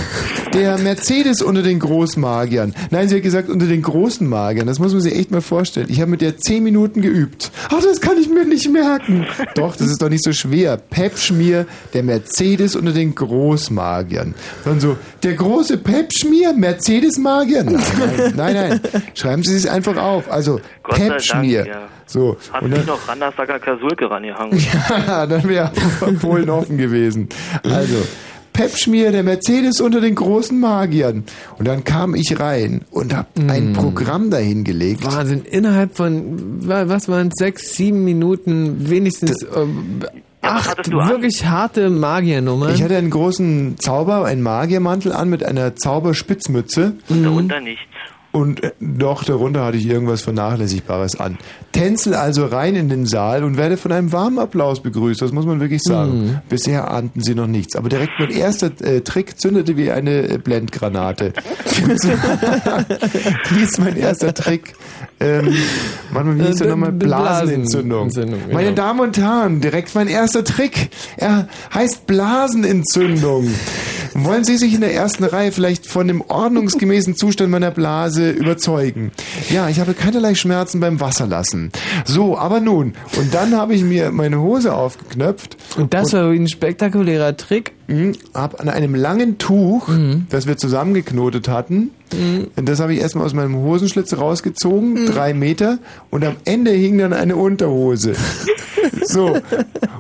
[0.54, 2.76] der Mercedes unter den Großmagiern.
[2.92, 4.68] Nein, sie hat gesagt unter den großen Magiern.
[4.68, 5.88] Das muss man sich echt mal vorstellen.
[5.90, 7.50] Ich habe mit der zehn Minuten geübt.
[7.70, 9.26] Ach, das kann ich mir nicht merken.
[9.56, 10.76] Doch, das ist doch nicht so schwer.
[10.76, 14.36] Pep Schmier, der Mercedes unter den Großmagiern.
[14.66, 17.64] Dann so, der große Pep Schmier, Mercedes-Magier?
[17.64, 18.54] Nein, nein, nein,
[18.92, 19.04] nein.
[19.14, 20.30] Schreiben Sie es einfach auf.
[20.30, 21.66] Also, Gott sei Pep Dank, Schmier.
[21.66, 21.88] ja.
[22.08, 24.60] So, Hat und sich dann, noch Randersacker Kasulke rangehangen.
[25.08, 25.72] ja, dann wäre
[26.22, 27.30] Polen offen gewesen.
[27.64, 28.06] Also,
[28.54, 31.24] Pep Schmier, der Mercedes unter den großen Magiern.
[31.58, 35.04] Und dann kam ich rein und habe ein Programm dahingelegt.
[35.06, 40.02] Wahnsinn, innerhalb von, wa- was waren es, sechs, sieben Minuten wenigstens ähm,
[40.42, 42.74] acht wirklich harte Magiernummern.
[42.76, 46.94] Ich hatte einen großen Zauber, einen Magiermantel an mit einer Zauberspitzmütze.
[47.10, 47.82] Darunter nichts.
[48.34, 51.38] Und äh, doch, darunter hatte ich irgendwas Vernachlässigbares an.
[51.72, 55.22] Tänzel also rein in den Saal und werde von einem warmen Applaus begrüßt.
[55.22, 56.26] Das muss man wirklich sagen.
[56.26, 56.38] Mhm.
[56.50, 57.76] Bisher ahnten sie noch nichts.
[57.76, 61.34] Aber direkt mein erster äh, Trick zündete wie eine äh, Blendgranate.
[63.52, 64.74] Wie ist mein erster Trick?
[65.20, 65.54] Ähm,
[66.12, 66.92] mal, wie hieß Äh, der nochmal?
[66.92, 68.08] B- B- Blasenentzündung.
[68.08, 68.54] Blasenentzündung, genau.
[68.54, 70.90] Meine Damen und Herren, direkt mein erster Trick.
[71.18, 73.48] Er heißt Blasenentzündung.
[74.16, 79.12] Wollen Sie sich in der ersten Reihe vielleicht von dem ordnungsgemäßen Zustand meiner Blase überzeugen?
[79.50, 81.72] Ja, ich habe keinerlei Schmerzen beim Wasserlassen.
[82.06, 82.94] So, aber nun.
[83.18, 85.58] Und dann habe ich mir meine Hose aufgeknöpft.
[85.78, 87.74] Und das war ein spektakulärer Trick.
[87.88, 90.28] Mhm, Hab an einem langen Tuch, Mhm.
[90.30, 91.90] das wir zusammengeknotet hatten,
[92.56, 95.06] das habe ich erstmal aus meinem Hosenschlitz rausgezogen, Mhm.
[95.08, 95.80] drei Meter,
[96.12, 98.14] und am Ende hing dann eine Unterhose.
[99.06, 99.36] so,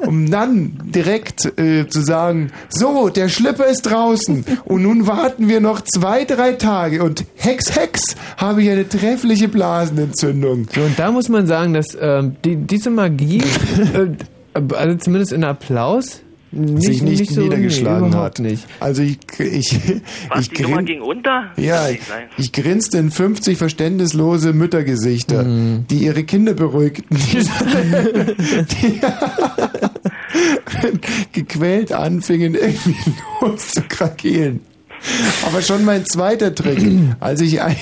[0.05, 5.59] um dann direkt äh, zu sagen, so, der Schlipper ist draußen und nun warten wir
[5.59, 10.67] noch zwei, drei Tage und Hex, Hex, habe ich eine treffliche Blasenentzündung.
[10.73, 13.41] So, und da muss man sagen, dass ähm, die, diese Magie,
[13.93, 16.21] äh, also zumindest in Applaus,
[16.53, 18.39] nicht, sich nicht, so, niedergeschlagen nee, hat.
[18.39, 18.65] nicht.
[18.79, 19.79] Also ich, ich,
[20.29, 21.51] Was, ich die Nummer ging unter?
[21.57, 25.85] Ja, ich, nicht ich grinste in 50 verständnislose Müttergesichter, Mhm.
[25.89, 27.43] die ihre Kinder beruhigten, die,
[28.81, 29.01] die
[31.31, 32.95] gequält anfingen, irgendwie
[33.41, 34.61] loszukrakehlen.
[35.45, 36.79] Aber schon mein zweiter Trick,
[37.19, 37.75] als ich, ein,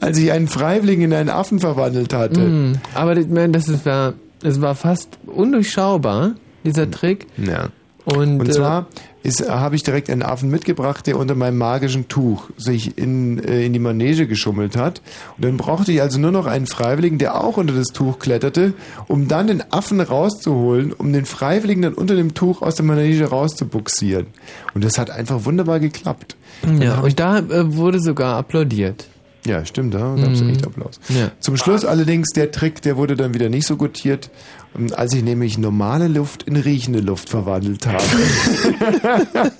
[0.00, 2.40] als ich einen Freiwilligen in einen Affen verwandelt hatte.
[2.40, 2.72] Mhm.
[2.94, 6.34] Aber das, man, das, ist, war, das war fast undurchschaubar,
[6.68, 7.26] dieser Trick.
[7.36, 7.70] Ja.
[8.04, 8.86] Und, Und äh, zwar
[9.22, 13.66] ist, habe ich direkt einen Affen mitgebracht, der unter meinem magischen Tuch sich in, äh,
[13.66, 15.02] in die Manege geschummelt hat.
[15.36, 18.72] Und dann brauchte ich also nur noch einen Freiwilligen, der auch unter das Tuch kletterte,
[19.08, 23.26] um dann den Affen rauszuholen, um den Freiwilligen dann unter dem Tuch aus der Manege
[23.26, 24.28] rauszubuxieren.
[24.74, 26.36] Und das hat einfach wunderbar geklappt.
[26.62, 29.08] Dann Ja, und da äh, wurde sogar applaudiert.
[29.46, 30.50] Ja, stimmt, da gab es Mhm.
[30.50, 31.00] echt Applaus.
[31.08, 31.30] Ja.
[31.40, 34.30] Zum Schluss allerdings der Trick, der wurde dann wieder nicht so gutiert,
[34.76, 38.02] ähm, als ich nämlich normale Luft in riechende Luft verwandelt habe.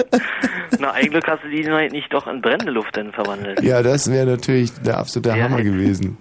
[0.80, 3.62] Na, eigentlich hast du die nicht doch in brennende Luft dann verwandelt.
[3.62, 6.18] Ja, das wäre natürlich der absolute Hammer gewesen.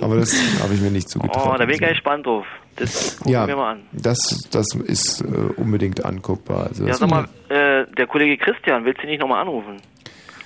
[0.00, 1.54] Aber das habe ich mir nicht zugetraut.
[1.54, 2.44] oh, da bin ich ja gespannt drauf.
[2.76, 3.80] Das gucken ja, wir mal an.
[3.92, 4.18] das,
[4.52, 5.24] das ist äh,
[5.56, 6.68] unbedingt anguckbar.
[6.68, 9.78] Also Ja, sag mal, äh, der Kollege Christian, willst du ihn nicht nochmal anrufen?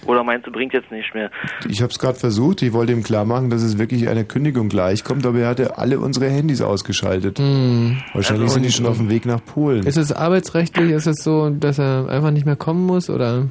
[0.06, 1.31] Oder meinst du, bringt jetzt nicht mehr?
[1.68, 2.62] ich habe es gerade versucht.
[2.62, 6.00] Ich wollte ihm klar machen, dass es wirklich einer Kündigung gleichkommt, aber er hatte alle
[6.00, 7.39] unsere Handys ausgeschaltet.
[7.39, 7.98] Mhm.
[8.12, 9.86] Wahrscheinlich Also- sind die schon auf dem Weg nach Polen.
[9.86, 13.08] Ist es arbeitsrechtlich, ist es so, dass er einfach nicht mehr kommen muss?
[13.10, 13.47] Oder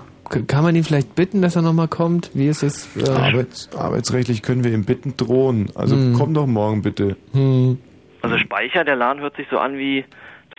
[0.47, 2.31] kann man ihn vielleicht bitten, dass er nochmal kommt?
[2.33, 2.87] Wie ist es?
[2.97, 5.69] Äh, Arbeits, arbeitsrechtlich können wir ihm bitten drohen.
[5.75, 6.13] Also Hm.
[6.17, 7.15] komm doch morgen bitte.
[7.33, 7.77] hm.
[8.23, 10.05] Also Speicher, der Laden hört sich so an wie,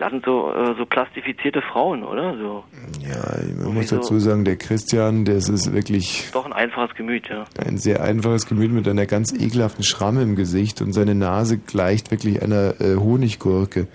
[0.03, 2.37] Das sind so, äh, so plastifizierte Frauen, oder?
[2.37, 2.65] So.
[3.09, 7.45] Ja, man muss dazu sagen, der Christian, der ist wirklich Doch ein einfaches Gemüt, ja.
[7.65, 12.11] ein sehr einfaches Gemüt mit einer ganz ekelhaften Schramme im Gesicht und seine Nase gleicht
[12.11, 13.87] wirklich einer äh, Honiggurke.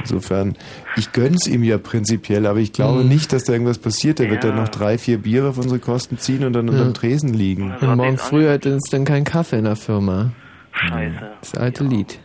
[0.00, 0.56] Insofern,
[0.96, 3.08] ich gönn's ihm ja prinzipiell, aber ich glaube Mhm.
[3.08, 4.18] nicht, dass da irgendwas passiert.
[4.18, 4.50] Der wird Ja.
[4.50, 7.74] dann noch drei, vier Biere auf unsere Kosten ziehen und dann unterm Tresen liegen.
[7.80, 10.32] Und morgen früh hat uns dann kein Kaffee in der Firma.
[10.72, 11.30] Scheiße.
[11.40, 12.18] Das alte Lied.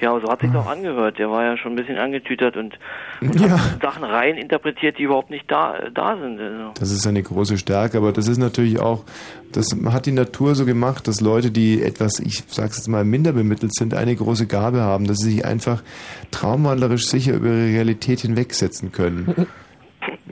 [0.00, 1.18] Ja, aber so hat sich auch angehört.
[1.18, 2.78] Der war ja schon ein bisschen angetütert und,
[3.20, 3.50] und Ja.
[3.50, 6.38] hat Sachen rein interpretiert, die überhaupt nicht da, da sind.
[6.40, 6.72] Also.
[6.78, 9.04] Das ist eine große Stärke, aber das ist natürlich auch,
[9.52, 13.32] das hat die Natur so gemacht, dass Leute, die etwas, ich sag's jetzt mal, minder
[13.32, 15.82] bemittelt sind, eine große Gabe haben, dass sie sich einfach
[16.30, 19.46] traumwandlerisch sicher über ihre Realität hinwegsetzen können.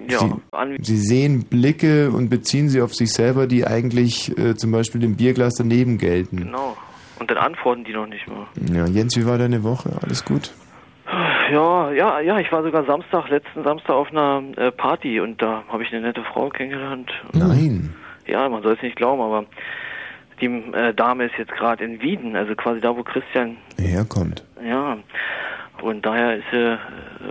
[0.08, 4.70] Ja, Sie, sie sehen Blicke und beziehen sie auf sich selber, die eigentlich äh, zum
[4.70, 6.36] Beispiel dem Bierglas daneben gelten.
[6.36, 6.76] genau.
[7.18, 8.46] Und dann antworten die noch nicht mal.
[8.72, 9.90] Ja, Jens, wie war deine Woche?
[10.02, 10.52] Alles gut?
[11.52, 15.62] Ja, ja, ja, ich war sogar Samstag, letzten Samstag auf einer äh, Party und da
[15.68, 17.10] habe ich eine nette Frau kennengelernt.
[17.32, 17.94] Nein.
[18.26, 19.44] Ja, man soll es nicht glauben, aber
[20.40, 24.42] die äh, Dame ist jetzt gerade in Wieden, also quasi da, wo Christian, Herkommt.
[24.64, 24.96] Ja,
[25.82, 26.78] und daher ist sie äh,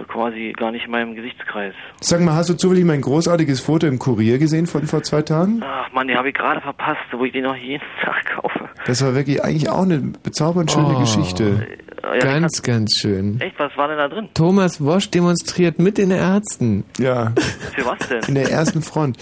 [0.08, 1.74] quasi gar nicht in meinem Gesichtskreis.
[2.02, 5.62] Sag mal, hast du zufällig mein großartiges Foto im Kurier gesehen von vor zwei Tagen?
[5.64, 8.70] Ach Mann, den habe ich gerade verpasst, wo ich den noch jeden Tag kaufe.
[8.86, 11.00] Das war wirklich eigentlich auch eine bezaubernd schöne Oh.
[11.00, 11.68] Geschichte.
[12.04, 13.42] Ja, Ganz, ganz schön.
[13.42, 14.30] Echt, was war denn da drin?
[14.36, 16.84] Thomas Wosch demonstriert mit den Ärzten.
[17.00, 17.34] Ja.
[17.76, 18.22] Für was denn?
[18.28, 19.18] In der ersten Front.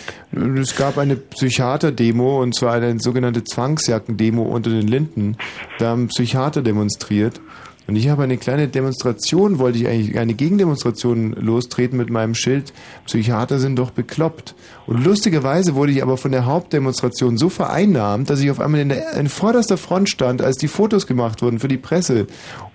[0.60, 5.38] Es gab eine Psychiater-Demo und zwar eine sogenannte Zwangsjacken-Demo unter den Linden.
[5.80, 7.40] Da haben Psychiater demonstriert.
[7.86, 12.72] Und ich habe eine kleine Demonstration, wollte ich eigentlich eine Gegendemonstration lostreten mit meinem Schild.
[13.06, 14.56] Psychiater sind doch bekloppt.
[14.88, 18.90] Und lustigerweise wurde ich aber von der Hauptdemonstration so vereinnahmt, dass ich auf einmal in,
[18.90, 22.28] der, in vorderster Front stand, als die Fotos gemacht wurden für die Presse.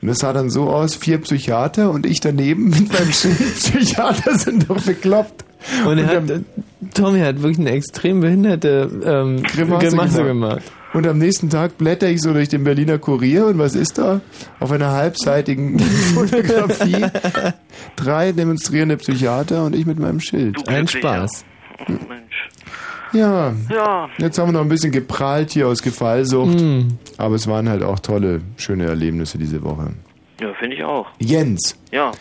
[0.02, 3.38] Und es sah dann so aus, vier Psychiater und ich daneben mit meinem Schild.
[3.56, 5.44] Psychiater sind doch bekloppt.
[5.86, 6.40] Und er hat, äh,
[6.94, 10.62] Tommy hat wirklich eine extrem behinderte ähm, Grimasse, Grimasse, gemacht.
[10.62, 10.72] gemacht.
[10.94, 14.20] Und am nächsten Tag blätter ich so durch den Berliner Kurier und was ist da?
[14.58, 15.78] Auf einer halbseitigen
[16.15, 17.05] Fotografie
[17.97, 20.67] drei demonstrierende Psychiater und ich mit meinem Schild.
[20.68, 21.44] Ein Spaß.
[23.12, 23.52] Ja.
[23.70, 24.08] Ja.
[24.18, 26.60] Jetzt haben wir noch ein bisschen geprahlt hier aus Gefallsucht.
[26.60, 26.89] Mm.
[27.17, 29.92] Aber es waren halt auch tolle, schöne Erlebnisse diese Woche.
[30.41, 31.08] Ja, finde ich auch.
[31.18, 32.12] Jens, Ja,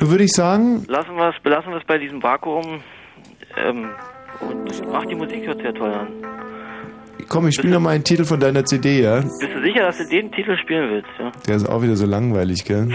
[0.00, 2.80] nun würde ich sagen, lassen wir es, belassen wir es bei diesem Vakuum.
[3.56, 3.90] Ähm,
[4.40, 6.08] und ach, die Musik hört sehr toll an.
[7.28, 9.20] Komm, ich spiele noch mal einen Titel von deiner CD, ja?
[9.20, 11.08] Bist du sicher, dass du den Titel spielen willst?
[11.18, 11.30] Ja?
[11.46, 12.88] Der ist auch wieder so langweilig, gell?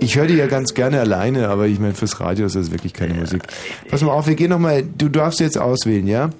[0.00, 2.92] Ich höre die ja ganz gerne alleine, aber ich meine, fürs Radio ist das wirklich
[2.92, 3.42] keine Musik.
[3.88, 6.30] Pass mal auf, wir gehen nochmal, du darfst jetzt auswählen, ja?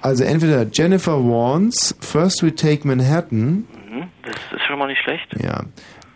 [0.00, 5.26] Also entweder Jennifer Warnes, First We Take Manhattan, Mhm, das ist schon mal nicht schlecht.
[5.42, 5.64] ja.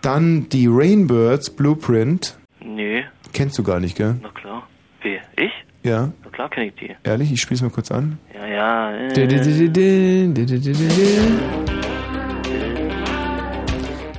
[0.02, 4.16] Dann die Rainbirds, Blueprint, Nee, kennst du gar nicht, gell?
[4.22, 4.66] na klar.
[5.02, 5.18] Wie?
[5.36, 5.52] Ich?
[5.86, 6.10] Ja.
[6.24, 6.96] Na klar kenne ich die.
[7.04, 8.18] Ehrlich, ich spiele es mal kurz an.
[8.34, 8.92] Ja, ja.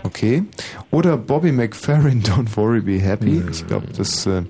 [0.04, 0.46] Okay.
[0.92, 3.42] Oder Bobby McFerrin, Don't Worry, Be Happy.
[3.42, 3.50] Hm.
[3.52, 4.26] Ich glaube, das.
[4.26, 4.44] Äh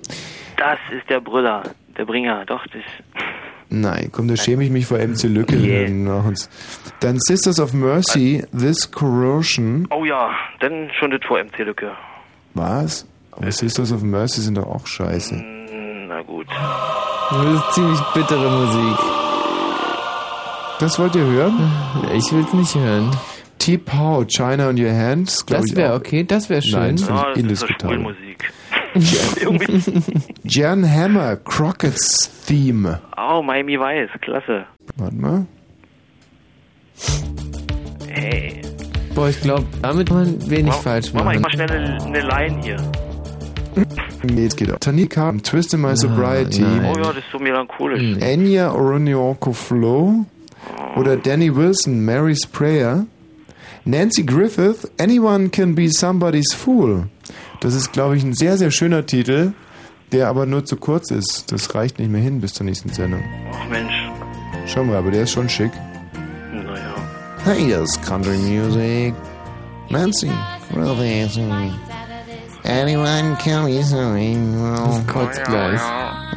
[0.58, 1.64] das ist der Brüller,
[1.96, 2.82] der Bringer, doch, das.
[3.68, 6.32] Nein, komm, da schäme ich mich vor MC Lücke yeah.
[7.00, 9.88] Dann Sisters of Mercy, This Corrosion.
[9.90, 10.30] Oh ja,
[10.60, 11.90] dann schon das vor MC Lücke.
[12.54, 13.06] Was?
[13.32, 15.34] Aber Sisters of Mercy sind doch auch scheiße.
[15.34, 15.57] Hm.
[16.08, 16.46] Na gut.
[17.30, 18.98] Das ist ziemlich bittere Musik.
[20.80, 21.70] Das wollt ihr hören?
[22.14, 23.10] Ich will's nicht hören.
[23.58, 25.44] T-Pow, China on Your Hands.
[25.44, 26.80] Das wäre okay, das wäre schön.
[26.80, 28.16] Nein, das Ja, ich das indiskutabel.
[30.44, 33.00] Jan Hammer, Crockett's Theme.
[33.18, 34.64] Oh, Miami Weiß, klasse.
[34.96, 35.46] Warte mal.
[38.08, 38.62] Hey.
[39.14, 41.58] Boah, ich glaube, damit kann man wenig falsch Mach mal, ich machen.
[41.58, 42.76] mach schnell eine, eine Line hier.
[44.22, 44.78] Nee, es geht auch.
[44.78, 46.64] Tanika, Twist in My Sobriety.
[46.64, 48.16] Oh ja, das ist so melancholisch.
[48.20, 50.24] Enya Oronioko Flow
[50.96, 53.06] oder Danny Wilson, Mary's Prayer.
[53.84, 57.08] Nancy Griffith, Anyone Can Be Somebody's Fool.
[57.60, 59.52] Das ist, glaube ich, ein sehr, sehr schöner Titel,
[60.12, 61.50] der aber nur zu kurz ist.
[61.50, 63.22] Das reicht nicht mehr hin bis zur nächsten Sendung.
[63.52, 63.94] Ach Mensch.
[64.66, 65.72] Schau mal, aber der ist schon schick.
[66.52, 66.94] Naja.
[67.44, 69.14] Hey, das ist Country Music.
[69.88, 70.30] Nancy
[70.70, 71.87] Griffith.
[72.64, 74.54] Anyone can be something.
[75.06, 75.80] Kotzt gleich.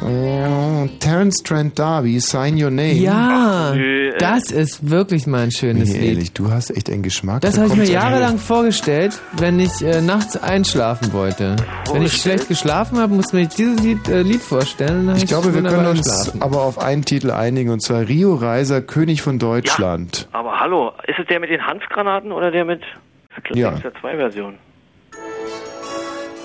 [0.00, 2.94] Oh, Terence Trent D'Arby, Sign Your Name.
[2.94, 3.74] Ja,
[4.18, 6.08] das ist wirklich mal ein schönes Nee, Lied.
[6.08, 7.42] ehrlich, du hast echt einen Geschmack.
[7.42, 11.56] Das Da habe ich mir jahrelang vorgestellt, wenn ich äh, nachts einschlafen wollte.
[11.92, 15.08] Wenn ich schlecht geschlafen habe, musste ich dieses Lied, äh, Lied vorstellen.
[15.16, 18.80] Ich hab glaube, wir können uns aber auf einen Titel einigen, und zwar Rio Reiser,
[18.82, 20.28] König von Deutschland.
[20.32, 22.82] Aber hallo, ist es der mit den Hanfgranaten oder der mit.
[23.36, 23.70] Ich glaube, Ja.
[23.70, 24.58] das ist ja zwei Versionen.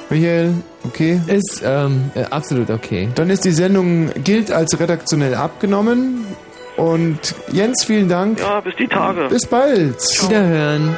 [0.09, 0.53] Michael,
[0.85, 1.19] okay?
[1.27, 3.09] Ist ähm, äh, absolut okay.
[3.15, 6.25] Dann ist die Sendung gilt als redaktionell abgenommen.
[6.77, 8.39] Und Jens, vielen Dank.
[8.39, 9.27] Ja, bis die Tage.
[9.29, 9.97] Bis bald.
[10.21, 10.95] Wiederhören.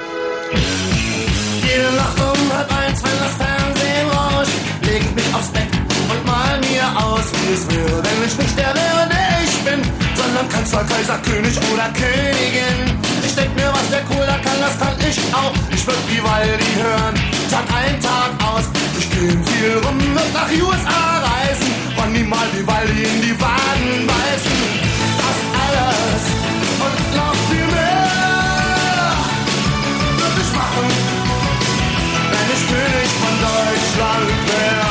[1.63, 5.69] Jede Nacht um halb eins, wenn das Fernsehen rauscht, leg ich mich aufs Bett
[6.11, 9.81] und mal mir aus, wie es wäre, wenn ich nicht der wäre, der ich bin,
[10.15, 12.99] sondern Kanzler, Kaiser, König oder Königin.
[13.25, 15.53] Ich denk mir, was der Cola kann, das kann ich auch.
[15.71, 17.15] Ich würd Vivaldi hören,
[17.50, 18.66] Tag ein, Tag aus.
[19.00, 24.60] Ich geh viel rum, wird nach USA reisen und niemals Vivaldi in die Waden beißen.
[25.18, 26.24] Das alles
[26.86, 29.14] und noch viel mehr
[30.18, 30.88] würd ich machen,
[32.32, 34.89] wenn ich König von Deutschland wär.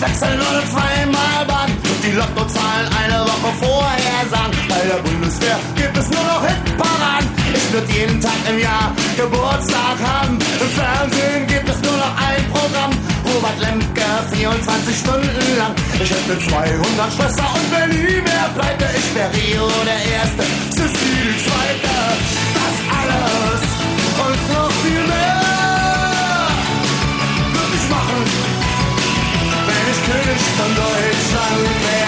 [0.00, 4.56] Wechseln oder zweimal baden und die Lottozahlen eine Woche vorher sagen.
[4.68, 7.28] Bei der Bundeswehr gibt es nur noch Hitparaden.
[7.52, 10.38] Ich würd jeden Tag im Jahr Geburtstag haben.
[10.40, 12.92] Im Fernsehen gibt es nur noch ein Programm.
[13.28, 15.74] Robert Lemke 24 Stunden lang.
[16.02, 18.86] Ich hätte 200 Schwester und wär nie mehr pleite.
[18.96, 21.92] Ich wär Rio der Erste, Sissi die Zweite.
[22.56, 23.49] Das alles
[30.80, 31.99] Deutschland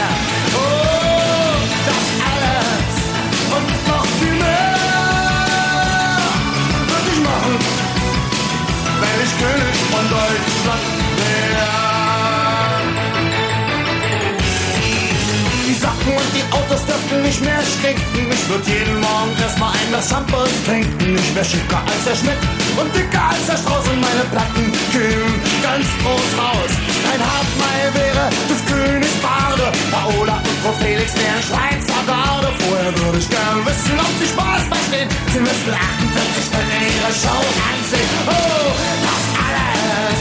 [17.21, 18.31] nicht mehr stinken.
[18.33, 21.17] Ich würd jeden Morgen erstmal ein Glas Shampoos trinken.
[21.17, 22.41] Ich wär schicker als der Schmidt
[22.81, 26.73] und dicker als der Strauß und meine Platten kühlen ganz groß raus.
[27.13, 29.67] Ein Hartmeier wäre des Königs Barde.
[29.93, 32.49] Paola und Frau Felix wären Schweizer Garde.
[32.65, 35.09] Vorher würde ich gern wissen, ob sie Spaß verstehen.
[35.33, 38.11] Sie müssten 48 Stunden ihre Show ansehen.
[38.31, 38.69] Oh,
[39.05, 40.21] das alles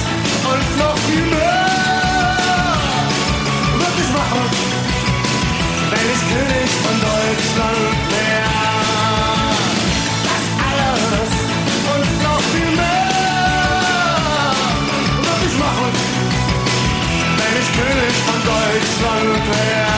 [0.52, 1.81] und noch viel mehr
[6.14, 8.52] ich König von Deutschland wär.
[10.28, 11.34] Das alles
[11.94, 13.12] und noch viel mehr
[15.24, 15.92] würd ich machen,
[17.38, 19.91] wenn ich König von Deutschland wär.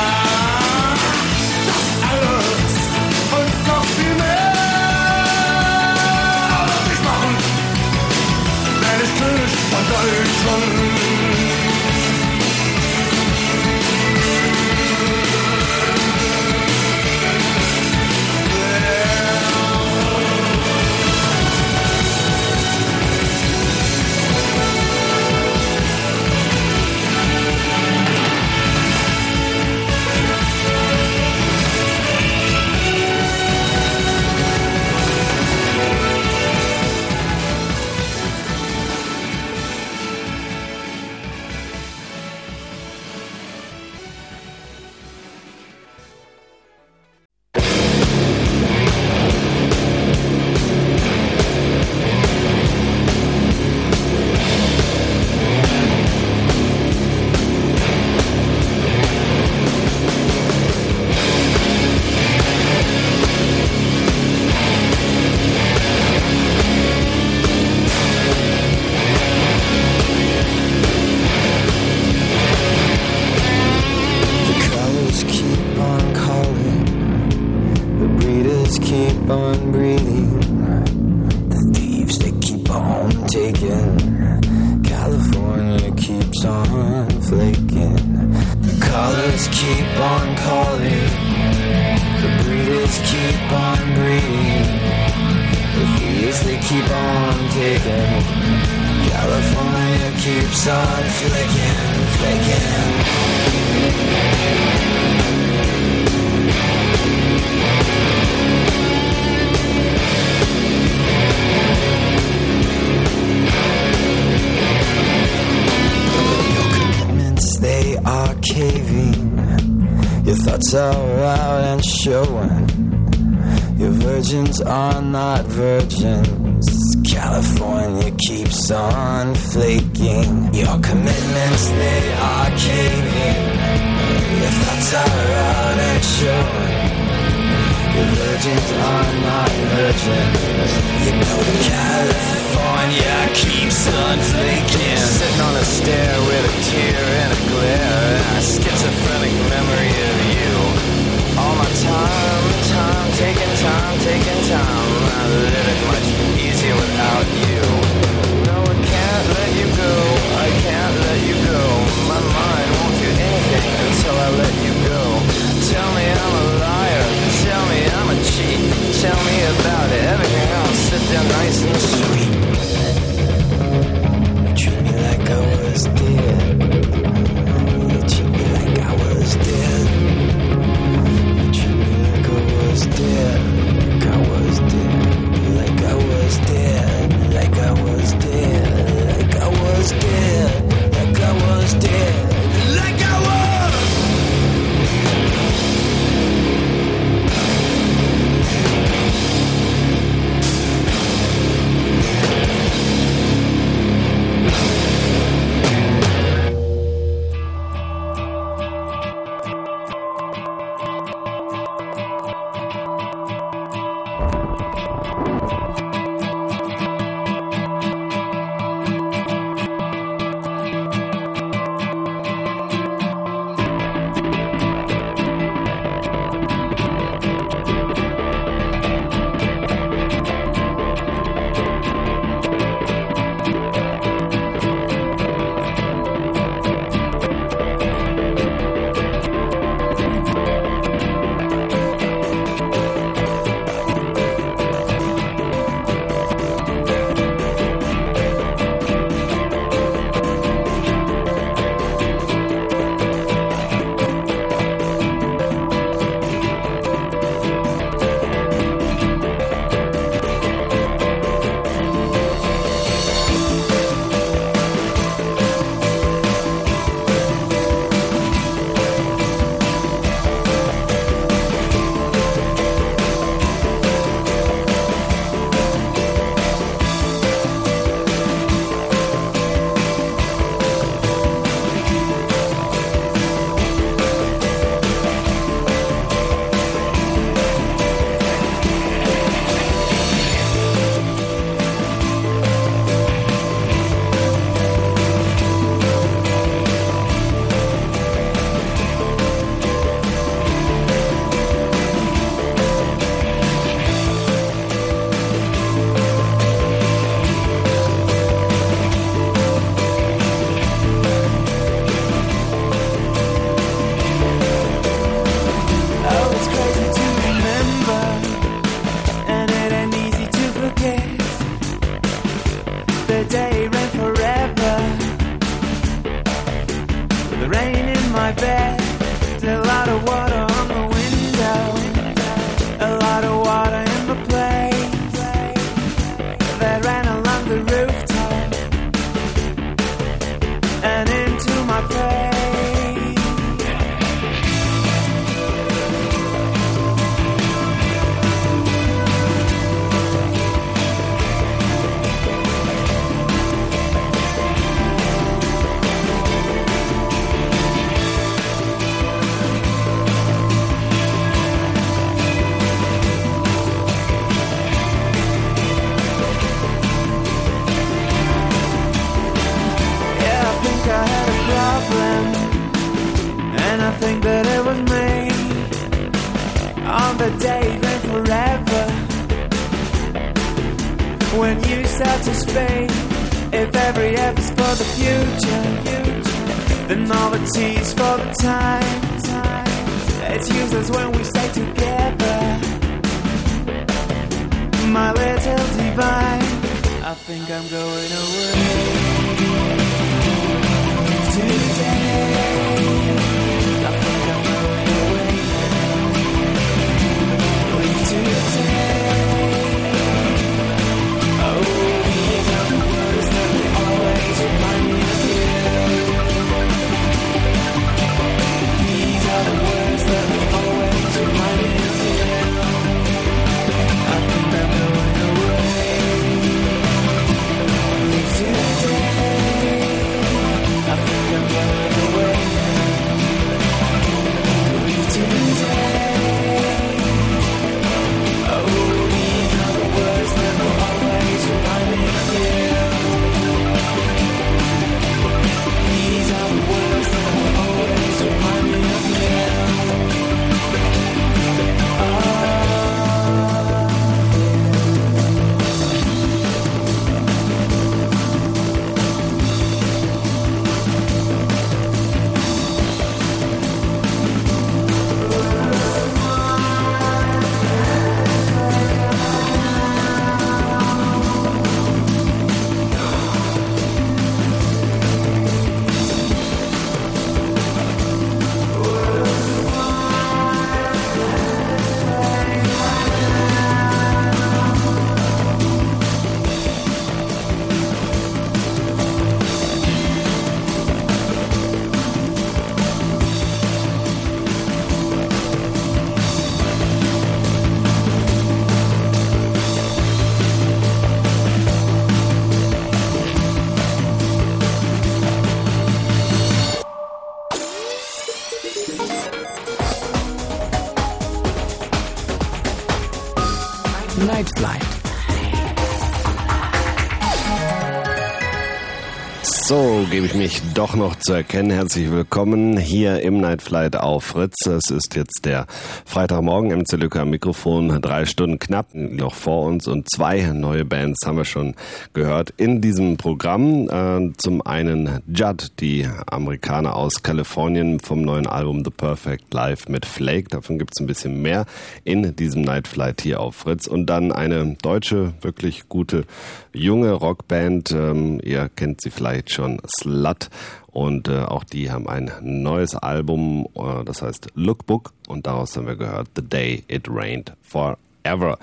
[520.34, 521.70] Ich mich doch noch zu erkennen.
[521.70, 524.66] Herzlich willkommen hier im Night Flight auf Fritz.
[524.66, 525.68] Es ist jetzt der
[526.14, 526.70] Freitagmorgen.
[526.70, 528.00] MC Lücke am Mikrofon.
[528.00, 531.74] Drei Stunden knapp noch vor uns und zwei neue Bands haben wir schon
[532.14, 533.90] gehört in diesem Programm.
[533.90, 540.06] Äh, zum einen Judd, die Amerikaner aus Kalifornien vom neuen Album The Perfect Life mit
[540.06, 540.50] Flake.
[540.50, 541.66] Davon gibt es ein bisschen mehr
[542.04, 543.88] in diesem Night Flight hier auf Fritz.
[543.88, 546.26] Und dann eine deutsche, wirklich gute
[546.74, 547.92] junge Rockband.
[547.92, 550.52] Ähm, ihr kennt sie vielleicht schon, Slut.
[550.94, 555.12] Und äh, auch die haben ein neues Album, äh, das heißt Lookbook.
[555.28, 558.60] Und daraus haben wir gehört The Day It Rained Forever.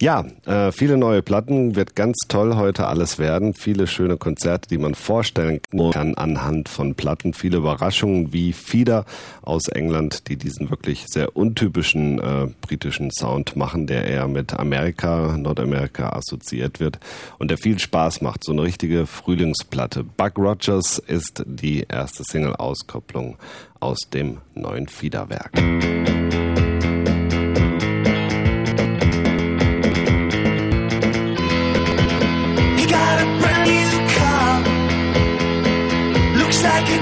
[0.00, 3.52] Ja, äh, viele neue Platten, wird ganz toll heute alles werden.
[3.52, 5.60] Viele schöne Konzerte, die man vorstellen
[5.92, 7.34] kann anhand von Platten.
[7.34, 9.06] Viele Überraschungen wie Fieder
[9.42, 15.36] aus England, die diesen wirklich sehr untypischen äh, britischen Sound machen, der eher mit Amerika,
[15.36, 17.00] Nordamerika assoziiert wird
[17.38, 18.44] und der viel Spaß macht.
[18.44, 20.04] So eine richtige Frühlingsplatte.
[20.04, 23.36] Buck Rogers ist die erste Single-Auskopplung
[23.80, 25.50] aus dem neuen Fiederwerk.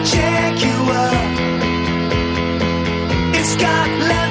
[0.05, 1.15] check you up.
[3.34, 4.26] It's got love.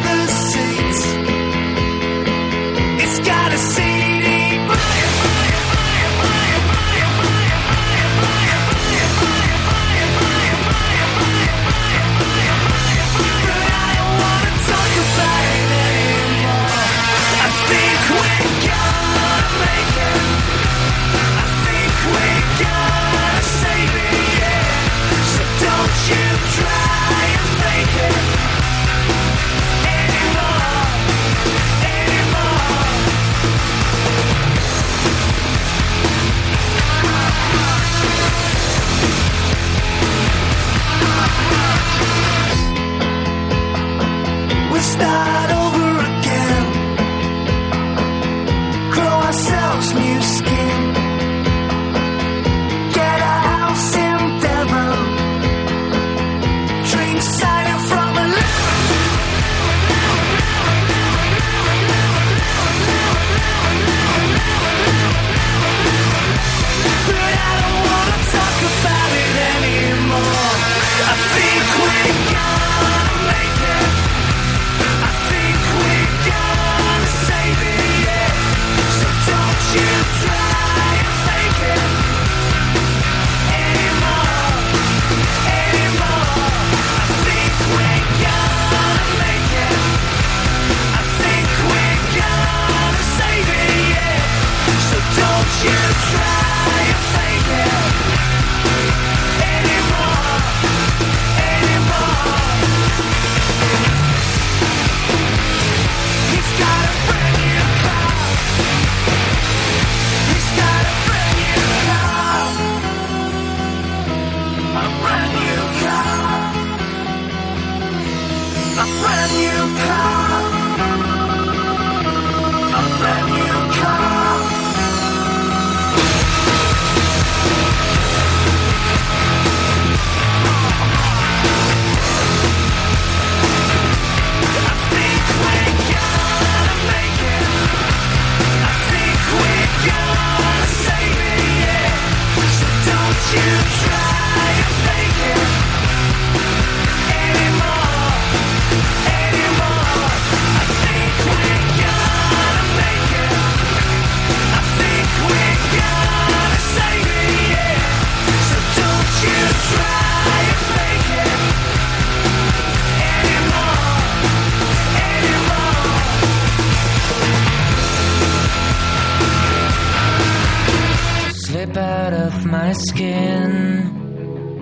[172.65, 173.51] my skin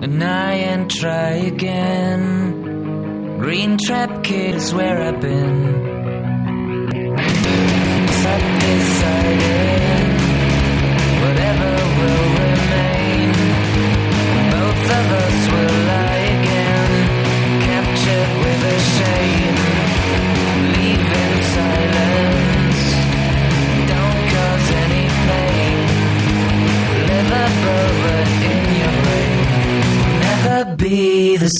[0.02, 3.38] and I and try again.
[3.38, 5.93] Green trap kid is where I've been.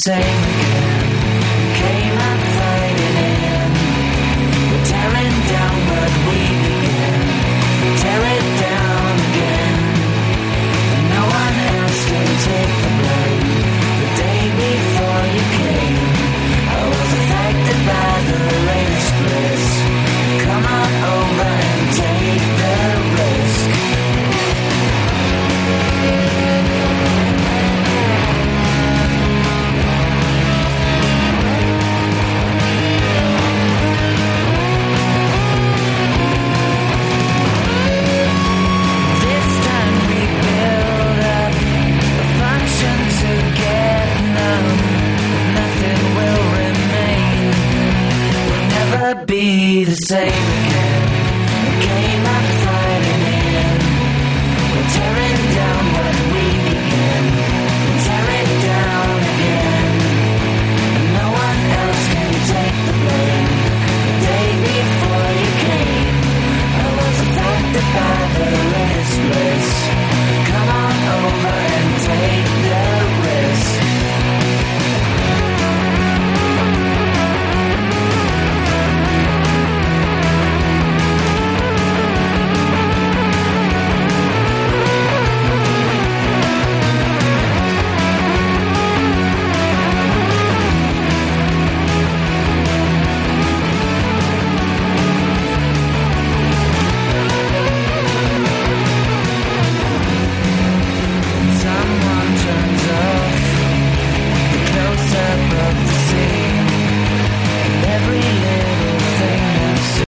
[0.06, 0.53] same.